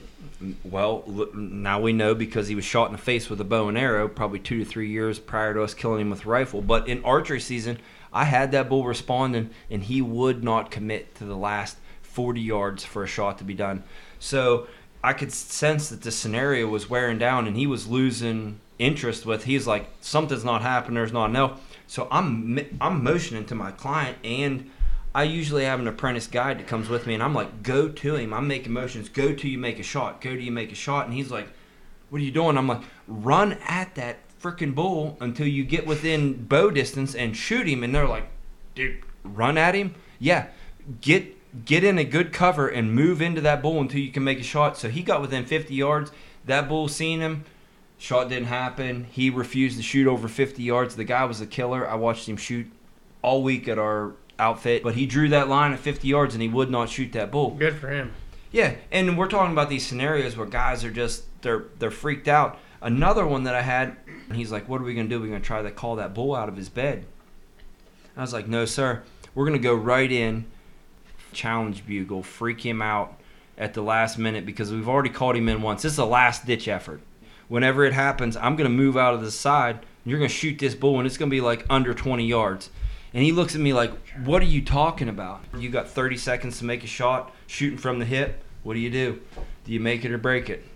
Well, 0.65 1.05
now 1.35 1.81
we 1.81 1.93
know 1.93 2.15
because 2.15 2.49
he 2.49 2.55
was 2.55 2.65
shot 2.65 2.87
in 2.87 2.93
the 2.93 2.99
face 2.99 3.31
with 3.31 3.41
a 3.41 3.45
bow 3.45 3.69
and 3.69 3.79
arrow 3.79 4.09
probably 4.09 4.41
two 4.41 4.59
to 4.59 4.65
three 4.65 4.89
years 4.91 5.19
prior 5.19 5.55
to 5.55 5.63
us 5.63 5.73
killing 5.75 6.01
him 6.01 6.11
with 6.11 6.27
a 6.27 6.29
rifle. 6.29 6.61
But 6.61 6.89
in 6.89 7.03
archery 7.05 7.41
season, 7.41 7.79
I 8.13 8.25
had 8.25 8.53
that 8.53 8.69
bull 8.69 8.85
responding, 8.85 9.51
and 9.71 9.85
he 9.85 10.03
would 10.03 10.43
not 10.45 10.71
commit 10.71 11.15
to 11.17 11.25
the 11.25 11.37
last 11.37 11.77
40 12.03 12.41
yards 12.41 12.85
for 12.85 13.05
a 13.05 13.07
shot 13.07 13.39
to 13.39 13.45
be 13.45 13.55
done. 13.55 13.85
So 14.19 14.67
I 15.05 15.13
could 15.13 15.33
sense 15.33 15.91
that 15.91 16.03
the 16.03 16.11
scenario 16.11 16.67
was 16.67 16.91
wearing 16.91 17.19
down, 17.19 17.47
and 17.47 17.57
he 17.57 17.67
was 17.67 17.87
losing 17.87 18.61
interest 18.79 19.25
with. 19.27 19.45
He's 19.45 19.67
like, 19.67 19.89
something's 20.01 20.45
not 20.45 20.63
happening. 20.63 20.95
There's 20.95 21.13
not 21.13 21.35
elk. 21.37 21.61
So 21.87 22.09
I'm 22.11 22.59
I'm 22.81 23.05
motioning 23.05 23.45
to 23.47 23.55
my 23.55 23.71
client 23.71 24.17
and 24.25 24.71
I 25.15 25.23
usually 25.23 25.65
have 25.65 25.79
an 25.79 25.87
apprentice 25.87 26.27
guide 26.27 26.59
that 26.59 26.67
comes 26.67 26.89
with 26.89 27.07
me, 27.07 27.15
and 27.15 27.23
I'm 27.23 27.35
like, 27.35 27.63
go 27.63 27.89
to 27.89 28.17
him. 28.17 28.35
I'm 28.35 28.49
making 28.49 28.73
motions. 28.73 29.09
Go 29.09 29.33
to 29.33 29.49
you 29.49 29.59
make 29.59 29.79
a 29.79 29.85
shot. 29.85 30.21
Go 30.21 30.31
to 30.35 30.43
you 30.43 30.51
make 30.51 30.73
a 30.73 30.75
shot. 30.75 31.07
And 31.07 31.15
he's 31.15 31.31
like, 31.31 31.49
what 32.11 32.21
are 32.21 32.25
you 32.25 32.33
doing? 32.33 32.59
I'm 32.59 32.67
like, 32.67 32.83
run 33.07 33.59
at 33.65 33.95
that 33.95 34.19
freaking 34.43 34.75
bull 34.75 35.17
until 35.21 35.47
you 35.47 35.65
get 35.65 35.87
within 35.87 36.47
bow 36.47 36.71
distance 36.71 37.15
and 37.15 37.37
shoot 37.37 37.69
him. 37.69 37.85
And 37.85 37.95
they're 37.95 38.09
like, 38.09 38.29
dude, 38.75 39.03
run 39.23 39.57
at 39.57 39.77
him. 39.77 39.95
Yeah, 40.19 40.49
get 41.01 41.34
get 41.65 41.85
in 41.85 41.99
a 41.99 42.05
good 42.05 42.33
cover 42.33 42.69
and 42.69 42.95
move 42.95 43.23
into 43.23 43.41
that 43.43 43.63
bull 43.63 43.81
until 43.81 44.01
you 44.01 44.11
can 44.11 44.25
make 44.25 44.41
a 44.41 44.45
shot. 44.45 44.77
So 44.77 44.89
he 44.89 45.03
got 45.03 45.21
within 45.21 45.45
50 45.45 45.75
yards. 45.75 46.11
That 46.45 46.69
bull 46.69 46.89
seen 46.89 47.21
him. 47.21 47.45
Shot 47.99 48.29
didn't 48.29 48.49
happen. 48.49 49.07
He 49.11 49.31
refused 49.31 49.77
to 49.77 49.83
shoot 49.83 50.07
over 50.07 50.29
50 50.29 50.63
yards. 50.63 50.97
The 50.97 51.05
guy 51.05 51.25
was 51.25 51.41
a 51.41 51.47
killer. 51.47 51.89
I 51.89 51.95
watched 51.95 52.29
him 52.29 52.37
shoot 52.37 52.71
all 53.23 53.43
week 53.43 53.69
at 53.69 53.79
our 53.79 54.13
outfit, 54.39 54.83
but 54.83 54.95
he 54.95 55.07
drew 55.07 55.29
that 55.29 55.49
line 55.49 55.73
at 55.73 55.79
50 55.79 56.09
yards 56.09 56.35
and 56.35 56.43
he 56.43 56.49
would 56.49 56.71
not 56.71 56.89
shoot 56.89 57.13
that 57.13 57.31
bull. 57.31 57.51
Good 57.53 57.77
for 57.77 57.89
him. 57.89 58.13
Yeah, 58.51 58.75
and 58.93 59.19
we're 59.19 59.29
talking 59.29 59.53
about 59.53 59.69
these 59.69 59.85
scenarios 59.85 60.37
where 60.37 60.47
guys 60.47 60.85
are 60.85 60.91
just 60.91 61.25
they're 61.43 61.65
they're 61.79 61.91
freaked 61.91 62.29
out. 62.29 62.59
Another 62.81 63.27
one 63.27 63.45
that 63.45 63.55
I 63.55 63.63
had, 63.63 63.97
and 64.29 64.37
he's 64.37 64.53
like, 64.53 64.69
"What 64.69 64.81
are 64.81 64.85
we 64.85 64.95
gonna 64.95 65.09
do? 65.09 65.21
We're 65.21 65.27
gonna 65.27 65.41
try 65.41 65.63
to 65.63 65.73
call 65.73 65.97
that 65.97 66.15
bull 66.15 66.37
out 66.37 66.49
of 66.49 66.57
his 66.57 66.69
bed." 66.69 67.05
I 68.17 68.21
was 68.21 68.33
like, 68.33 68.47
"No, 68.47 68.65
sir. 68.65 69.03
We're 69.35 69.47
gonna 69.47 69.59
go 69.59 69.75
right 69.75 70.11
in, 70.11 70.45
challenge 71.35 71.87
bugle, 71.87 72.23
freak 72.23 72.65
him 72.65 72.81
out 72.81 73.21
at 73.59 73.75
the 73.75 73.83
last 73.83 74.19
minute 74.19 74.47
because 74.47 74.73
we've 74.73 74.89
already 74.89 75.11
called 75.11 75.37
him 75.37 75.49
in 75.49 75.63
once. 75.63 75.83
This 75.83 75.93
is 75.93 75.99
a 75.99 76.05
last 76.05 76.47
ditch 76.47 76.69
effort. 76.69 77.01
Whenever 77.49 77.85
it 77.85 77.93
happens, 77.93 78.37
I'm 78.37 78.57
gonna 78.57 78.71
move 78.71 78.97
out 78.97 79.15
of 79.15 79.21
the 79.21 79.31
side. 79.31 79.85
You're 80.05 80.19
gonna 80.19 80.29
shoot 80.29 80.59
this 80.59 80.75
bull, 80.75 80.99
and 80.99 81.07
it's 81.07 81.19
gonna 81.19 81.31
be 81.31 81.41
like 81.41 81.67
under 81.69 81.95
20 81.95 82.27
yards." 82.27 82.71
And 83.13 83.23
he 83.23 83.33
looks 83.33 83.55
at 83.55 83.61
me 83.61 83.73
like, 83.73 83.93
"What 84.25 84.43
are 84.43 84.47
you 84.47 84.63
talking 84.63 85.09
about? 85.09 85.45
You 85.57 85.69
got 85.69 85.89
30 85.89 86.17
seconds 86.17 86.59
to 86.59 86.65
make 86.65 86.83
a 86.83 86.89
shot, 86.89 87.33
shooting 87.47 87.79
from 87.79 87.99
the 87.99 88.05
hip. 88.05 88.43
What 88.63 88.75
do 88.75 88.81
you 88.81 88.91
do? 88.91 89.21
Do 89.65 89.73
you 89.73 89.81
make 89.81 90.05
it 90.05 90.11
or 90.11 90.19
break 90.19 90.51
it?" 90.51 90.67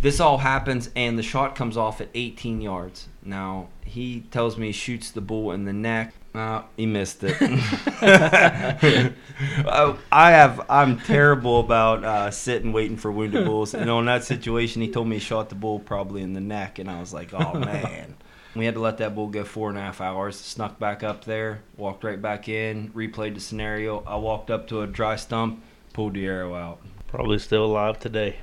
This 0.00 0.20
all 0.20 0.38
happens, 0.38 0.90
and 0.94 1.18
the 1.18 1.22
shot 1.22 1.54
comes 1.54 1.76
off 1.76 2.00
at 2.00 2.08
18 2.14 2.60
yards. 2.60 3.08
Now 3.22 3.68
he 3.84 4.24
tells 4.30 4.58
me 4.58 4.66
he 4.66 4.72
shoots 4.72 5.10
the 5.10 5.20
bull 5.20 5.52
in 5.52 5.64
the 5.64 5.72
neck. 5.72 6.14
Uh, 6.36 6.62
he 6.76 6.84
missed 6.84 7.24
it. 7.24 7.36
I 9.40 9.96
I 10.12 10.30
have. 10.32 10.66
I'm 10.68 11.00
terrible 11.00 11.60
about 11.60 12.04
uh, 12.04 12.30
sitting 12.30 12.72
waiting 12.72 12.98
for 12.98 13.10
wounded 13.10 13.46
bulls. 13.46 13.72
And 13.72 13.88
on 13.90 14.04
that 14.06 14.24
situation, 14.24 14.82
he 14.82 14.90
told 14.90 15.08
me 15.08 15.16
he 15.16 15.20
shot 15.20 15.48
the 15.48 15.54
bull 15.54 15.78
probably 15.78 16.22
in 16.22 16.34
the 16.34 16.40
neck, 16.40 16.78
and 16.78 16.90
I 16.90 17.00
was 17.00 17.14
like, 17.14 17.32
"Oh 17.32 17.54
man." 17.58 18.16
We 18.54 18.64
had 18.64 18.74
to 18.74 18.80
let 18.80 18.96
that 18.98 19.14
bull 19.14 19.28
go 19.28 19.44
four 19.44 19.68
and 19.68 19.76
a 19.76 19.82
half 19.82 20.00
hours. 20.00 20.34
Snuck 20.40 20.78
back 20.78 21.02
up 21.02 21.26
there, 21.26 21.60
walked 21.76 22.04
right 22.04 22.20
back 22.20 22.48
in, 22.48 22.90
replayed 22.92 23.34
the 23.34 23.40
scenario. 23.40 24.02
I 24.06 24.16
walked 24.16 24.50
up 24.50 24.66
to 24.68 24.80
a 24.80 24.86
dry 24.86 25.16
stump, 25.16 25.62
pulled 25.92 26.14
the 26.14 26.24
arrow 26.24 26.54
out. 26.54 26.80
Probably 27.08 27.38
still 27.38 27.66
alive 27.66 27.98
today. 27.98 28.36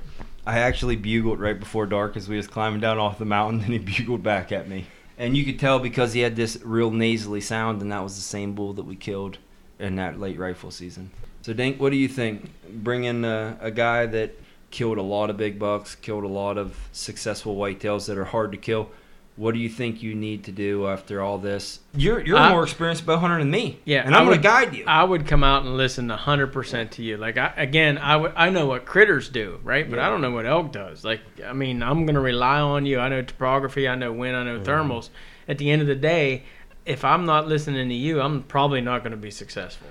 I 0.45 0.59
actually 0.59 0.97
bugled 0.97 1.39
right 1.39 1.59
before 1.59 1.87
dark 1.87 2.15
as 2.15 2.29
we 2.29 2.37
was 2.37 2.47
climbing 2.47 2.79
down 2.79 2.99
off 2.99 3.17
the 3.17 3.25
mountain, 3.25 3.61
and 3.63 3.73
he 3.73 3.79
bugled 3.79 4.21
back 4.21 4.51
at 4.51 4.69
me. 4.69 4.85
And 5.17 5.37
you 5.37 5.45
could 5.45 5.59
tell 5.59 5.79
because 5.79 6.13
he 6.13 6.21
had 6.21 6.35
this 6.35 6.57
real 6.63 6.91
nasally 6.91 7.41
sound, 7.41 7.81
and 7.81 7.91
that 7.91 8.03
was 8.03 8.15
the 8.15 8.21
same 8.21 8.53
bull 8.53 8.73
that 8.73 8.83
we 8.83 8.95
killed 8.95 9.37
in 9.79 9.95
that 9.95 10.19
late 10.19 10.39
rifle 10.39 10.71
season. 10.71 11.11
So, 11.41 11.53
Dink, 11.53 11.79
what 11.79 11.91
do 11.91 11.97
you 11.97 12.07
think? 12.07 12.49
Bring 12.69 13.03
in 13.03 13.25
a, 13.25 13.57
a 13.61 13.71
guy 13.71 14.05
that 14.07 14.35
killed 14.71 14.97
a 14.97 15.03
lot 15.03 15.29
of 15.29 15.37
big 15.37 15.59
bucks, 15.59 15.93
killed 15.95 16.23
a 16.23 16.27
lot 16.27 16.57
of 16.57 16.89
successful 16.91 17.55
whitetails 17.55 18.07
that 18.07 18.17
are 18.17 18.25
hard 18.25 18.51
to 18.53 18.57
kill. 18.57 18.89
What 19.35 19.55
do 19.55 19.59
you 19.59 19.69
think 19.69 20.03
you 20.03 20.13
need 20.13 20.43
to 20.43 20.51
do 20.51 20.87
after 20.87 21.19
all 21.19 21.39
this? 21.39 21.79
You're 21.95 22.21
you're 22.21 22.37
I- 22.37 22.49
a 22.49 22.51
more 22.51 22.63
experienced 22.63 23.05
bow 23.05 23.17
hunter 23.17 23.39
than 23.39 23.49
me. 23.49 23.79
Yeah, 23.83 24.05
and 24.05 24.13
I 24.13 24.19
I'm 24.19 24.25
going 24.25 24.37
to 24.37 24.43
guide 24.43 24.75
you. 24.75 24.83
I 24.85 25.03
would 25.03 25.25
come 25.25 25.43
out 25.43 25.63
and 25.63 25.75
listen 25.75 26.07
100% 26.07 26.91
to 26.91 27.03
you. 27.03 27.17
Like, 27.17 27.37
I, 27.37 27.51
again, 27.57 27.97
I 27.97 28.15
would- 28.15 28.33
I 28.35 28.49
know 28.49 28.67
what 28.67 28.85
critters 28.85 29.29
do, 29.29 29.59
right? 29.63 29.89
But 29.89 29.97
I 29.97 30.09
don't 30.09 30.21
know 30.21 30.31
what 30.31 30.45
elk 30.45 30.71
does. 30.71 31.03
Like, 31.03 31.21
I 31.43 31.53
mean, 31.53 31.81
I'm 31.81 32.05
going 32.05 32.13
to 32.13 32.21
rely 32.21 32.59
on 32.59 32.85
you. 32.85 32.99
I 32.99 33.09
know 33.09 33.23
topography, 33.23 33.87
I 33.87 33.95
know 33.95 34.13
wind, 34.13 34.35
I 34.35 34.43
know 34.43 34.59
mm-hmm. 34.59 34.69
thermals. 34.69 35.09
At 35.47 35.57
the 35.57 35.71
end 35.71 35.81
of 35.81 35.87
the 35.87 35.95
day, 35.95 36.43
if 36.85 37.03
I'm 37.03 37.25
not 37.25 37.47
listening 37.47 37.89
to 37.89 37.95
you, 37.95 38.21
I'm 38.21 38.43
probably 38.43 38.81
not 38.81 38.99
going 38.99 39.11
to 39.11 39.17
be 39.17 39.31
successful. 39.31 39.87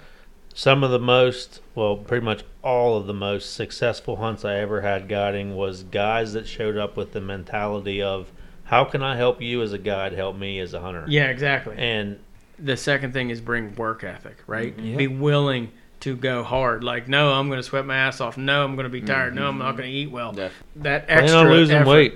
Some 0.54 0.84
of 0.84 0.90
the 0.90 0.98
most, 0.98 1.62
well, 1.74 1.96
pretty 1.96 2.24
much 2.24 2.44
all 2.62 2.96
of 2.96 3.06
the 3.06 3.14
most 3.14 3.54
successful 3.54 4.16
hunts 4.16 4.44
I 4.44 4.56
ever 4.56 4.82
had 4.82 5.08
guiding 5.08 5.56
was 5.56 5.82
guys 5.82 6.34
that 6.34 6.46
showed 6.46 6.76
up 6.76 6.96
with 6.96 7.12
the 7.12 7.20
mentality 7.20 8.02
of, 8.02 8.30
how 8.72 8.84
can 8.84 9.02
I 9.02 9.16
help 9.16 9.42
you 9.42 9.60
as 9.60 9.74
a 9.74 9.78
guide 9.78 10.14
help 10.14 10.34
me 10.34 10.58
as 10.58 10.72
a 10.72 10.80
hunter? 10.80 11.04
Yeah, 11.06 11.26
exactly. 11.26 11.76
And 11.76 12.18
the 12.58 12.74
second 12.74 13.12
thing 13.12 13.28
is 13.28 13.38
bring 13.38 13.74
work 13.74 14.02
ethic, 14.02 14.38
right? 14.46 14.74
Mm-hmm. 14.74 14.86
Yeah. 14.86 14.96
Be 14.96 15.06
willing 15.08 15.72
to 16.00 16.16
go 16.16 16.42
hard. 16.42 16.82
Like, 16.82 17.06
no, 17.06 17.34
I'm 17.34 17.48
going 17.48 17.58
to 17.58 17.62
sweat 17.62 17.84
my 17.84 17.94
ass 17.94 18.22
off. 18.22 18.38
No, 18.38 18.64
I'm 18.64 18.74
going 18.74 18.84
to 18.84 18.90
be 18.90 19.02
tired. 19.02 19.34
No, 19.34 19.46
I'm 19.46 19.58
not 19.58 19.72
mm-hmm. 19.72 19.76
going 19.76 19.90
to 19.90 19.94
eat 19.94 20.10
well. 20.10 20.32
Def- 20.32 20.62
That 20.76 21.06
plan 21.06 21.18
extra 21.18 21.40
on 21.40 21.48
losing 21.50 21.76
effort- 21.76 21.90
weight. 21.90 22.14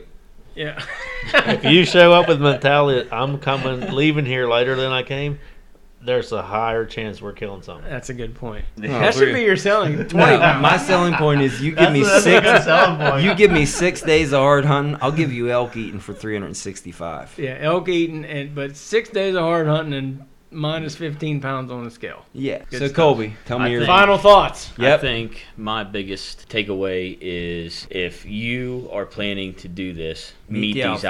Yeah. 0.55 0.83
if 1.35 1.65
you 1.67 1.85
show 1.85 2.15
up 2.15 2.27
with 2.27 2.41
mentality, 2.41 3.07
I'm 3.13 3.39
coming, 3.39 3.93
leaving 3.95 4.25
here 4.25 4.49
later 4.49 4.77
than 4.77 4.93
I 4.93 5.03
came, 5.03 5.39
there's 6.07 6.33
a 6.33 6.43
higher 6.43 6.87
chance 6.87 7.21
we're 7.21 7.33
killing 7.33 7.63
something. 7.63 7.91
That's 7.91 8.09
a 8.09 8.15
good 8.15 8.35
point. 8.35 8.65
Oh, 8.79 8.89
that 8.89 9.15
should 9.15 9.35
be 9.35 9.43
your 9.43 9.57
selling. 9.57 9.97
No, 9.97 10.39
my 10.61 10.77
selling 10.87 11.15
point 11.15 11.43
is 11.43 11.61
you 11.61 11.73
give 11.73 11.93
me 11.93 12.05
six. 12.05 12.67
You 13.23 13.35
give 13.35 13.51
me 13.51 13.67
six 13.67 14.01
days 14.01 14.33
of 14.33 14.41
hard 14.41 14.65
hunting, 14.65 14.97
I'll 15.01 15.13
give 15.13 15.33
you 15.33 15.51
elk 15.51 15.77
eating 15.77 15.99
for 15.99 16.15
365. 16.15 17.35
Yeah, 17.39 17.59
elk 17.61 17.89
eating, 17.89 18.25
and 18.25 18.55
but 18.55 18.77
six 18.77 19.09
days 19.11 19.35
of 19.35 19.43
hard 19.43 19.67
hunting 19.67 19.95
and 19.95 20.25
minus 20.51 20.97
15 20.97 21.41
pounds 21.41 21.71
on 21.71 21.85
the 21.85 21.91
scale. 21.91 22.25
Yeah. 22.33 22.59
Good 22.71 22.79
so 22.79 22.87
stuff. 22.87 22.97
Colby, 22.97 23.35
tell 23.45 23.59
me 23.59 23.67
I 23.67 23.69
your 23.69 23.81
think- 23.81 23.89
Final 23.89 24.19
thoughts. 24.19 24.73
Yep. 24.79 24.99
I 24.99 25.03
think 25.03 25.43
my 25.57 25.85
biggest 25.85 26.49
takeaway 26.49 27.17
is 27.21 27.87
if 27.91 28.25
you 28.25 28.89
are 28.93 29.07
planning 29.07 29.55
to 29.55 29.69
do 29.69 29.93
this, 29.93 30.33
Meet 30.49 30.61
meet, 30.61 30.73
the 30.75 30.91
these 30.91 31.05
outfitter. 31.05 31.09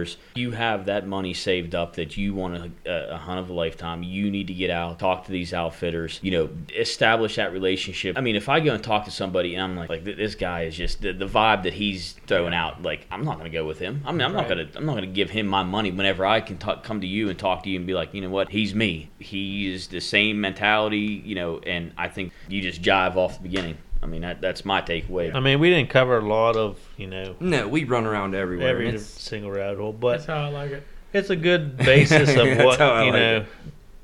outfitters, 0.00 0.16
you 0.34 0.52
have 0.52 0.86
that 0.86 1.06
money 1.06 1.34
saved 1.34 1.74
up 1.74 1.96
that 1.96 2.16
you 2.16 2.32
want 2.32 2.72
a, 2.86 3.14
a 3.14 3.18
hunt 3.18 3.38
of 3.38 3.50
a 3.50 3.52
lifetime. 3.52 4.02
You 4.02 4.30
need 4.30 4.46
to 4.46 4.54
get 4.54 4.70
out, 4.70 4.98
talk 4.98 5.26
to 5.26 5.30
these 5.32 5.52
outfitters, 5.52 6.18
you 6.22 6.30
know, 6.30 6.48
establish 6.74 7.36
that 7.36 7.52
relationship. 7.52 8.16
I 8.16 8.22
mean, 8.22 8.34
if 8.34 8.48
I 8.48 8.60
go 8.60 8.72
and 8.72 8.82
talk 8.82 9.04
to 9.04 9.10
somebody 9.10 9.54
and 9.54 9.62
I'm 9.62 9.76
like, 9.76 9.90
like 9.90 10.04
this 10.04 10.34
guy 10.34 10.62
is 10.62 10.74
just 10.74 11.02
the, 11.02 11.12
the 11.12 11.26
vibe 11.26 11.64
that 11.64 11.74
he's 11.74 12.14
throwing 12.26 12.54
out, 12.54 12.82
like 12.82 13.06
I'm 13.10 13.26
not 13.26 13.38
going 13.38 13.50
to 13.50 13.56
go 13.56 13.66
with 13.66 13.78
him. 13.78 14.02
I 14.06 14.12
mean, 14.12 14.22
I'm 14.22 14.32
not 14.32 14.48
going 14.48 14.66
to 14.66 14.78
I'm 14.78 14.86
not 14.86 14.92
going 14.92 15.04
to 15.04 15.14
give 15.14 15.28
him 15.28 15.46
my 15.46 15.62
money 15.64 15.90
whenever 15.90 16.24
I 16.24 16.40
can 16.40 16.56
talk, 16.56 16.82
come 16.82 17.02
to 17.02 17.06
you 17.06 17.28
and 17.28 17.38
talk 17.38 17.64
to 17.64 17.68
you 17.68 17.76
and 17.76 17.86
be 17.86 17.92
like, 17.92 18.14
you 18.14 18.22
know 18.22 18.30
what, 18.30 18.48
he's 18.48 18.74
me. 18.74 18.87
He 19.18 19.72
is 19.72 19.88
the 19.88 20.00
same 20.00 20.40
mentality, 20.40 21.22
you 21.24 21.34
know, 21.34 21.58
and 21.66 21.92
I 21.96 22.08
think 22.08 22.32
you 22.48 22.60
just 22.62 22.82
jive 22.82 23.16
off 23.16 23.36
the 23.38 23.42
beginning. 23.48 23.76
I 24.02 24.06
mean, 24.06 24.22
that, 24.22 24.40
that's 24.40 24.64
my 24.64 24.80
takeaway. 24.80 25.34
I 25.34 25.40
mean, 25.40 25.58
we 25.58 25.70
didn't 25.70 25.90
cover 25.90 26.18
a 26.18 26.24
lot 26.24 26.56
of, 26.56 26.78
you 26.96 27.08
know, 27.08 27.34
No, 27.40 27.66
we 27.66 27.82
run 27.84 28.06
around 28.06 28.34
everywhere. 28.34 28.68
every 28.68 28.88
it's- 28.88 29.04
single 29.06 29.50
rabbit 29.50 29.78
hole, 29.78 29.92
but 29.92 30.12
That's 30.18 30.26
how 30.26 30.44
I 30.44 30.48
like 30.50 30.70
it. 30.70 30.82
it's 31.12 31.30
a 31.30 31.36
good 31.36 31.76
basis 31.76 32.30
of 32.30 32.36
what, 32.64 32.78
you 32.78 32.86
like 32.86 33.12
know, 33.12 33.36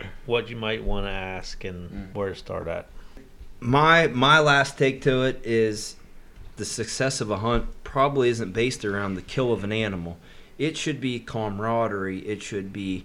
it. 0.01 0.07
what 0.27 0.51
you 0.51 0.57
might 0.57 0.83
want 0.83 1.07
to 1.07 1.11
ask 1.13 1.63
and 1.65 1.91
Mm. 1.91 2.15
where 2.15 2.31
to 2.31 2.35
start 2.35 2.67
at. 2.67 2.87
my 3.61 4.09
my 4.09 4.39
last 4.41 4.77
take 4.77 5.01
to 5.03 5.23
it 5.23 5.41
is 5.45 5.97
the 6.57 6.65
success 6.65 7.21
of 7.21 7.31
a 7.31 7.39
hunt 7.39 7.67
probably 7.85 8.29
isn't 8.29 8.53
based 8.53 8.85
around 8.85 9.15
the 9.15 9.23
kill 9.23 9.53
of 9.53 9.63
an 9.65 9.73
animal. 9.73 10.19
It 10.59 10.77
should 10.77 11.01
be 11.01 11.19
camaraderie. 11.21 12.21
It 12.27 12.43
should 12.43 12.73
be 12.73 13.05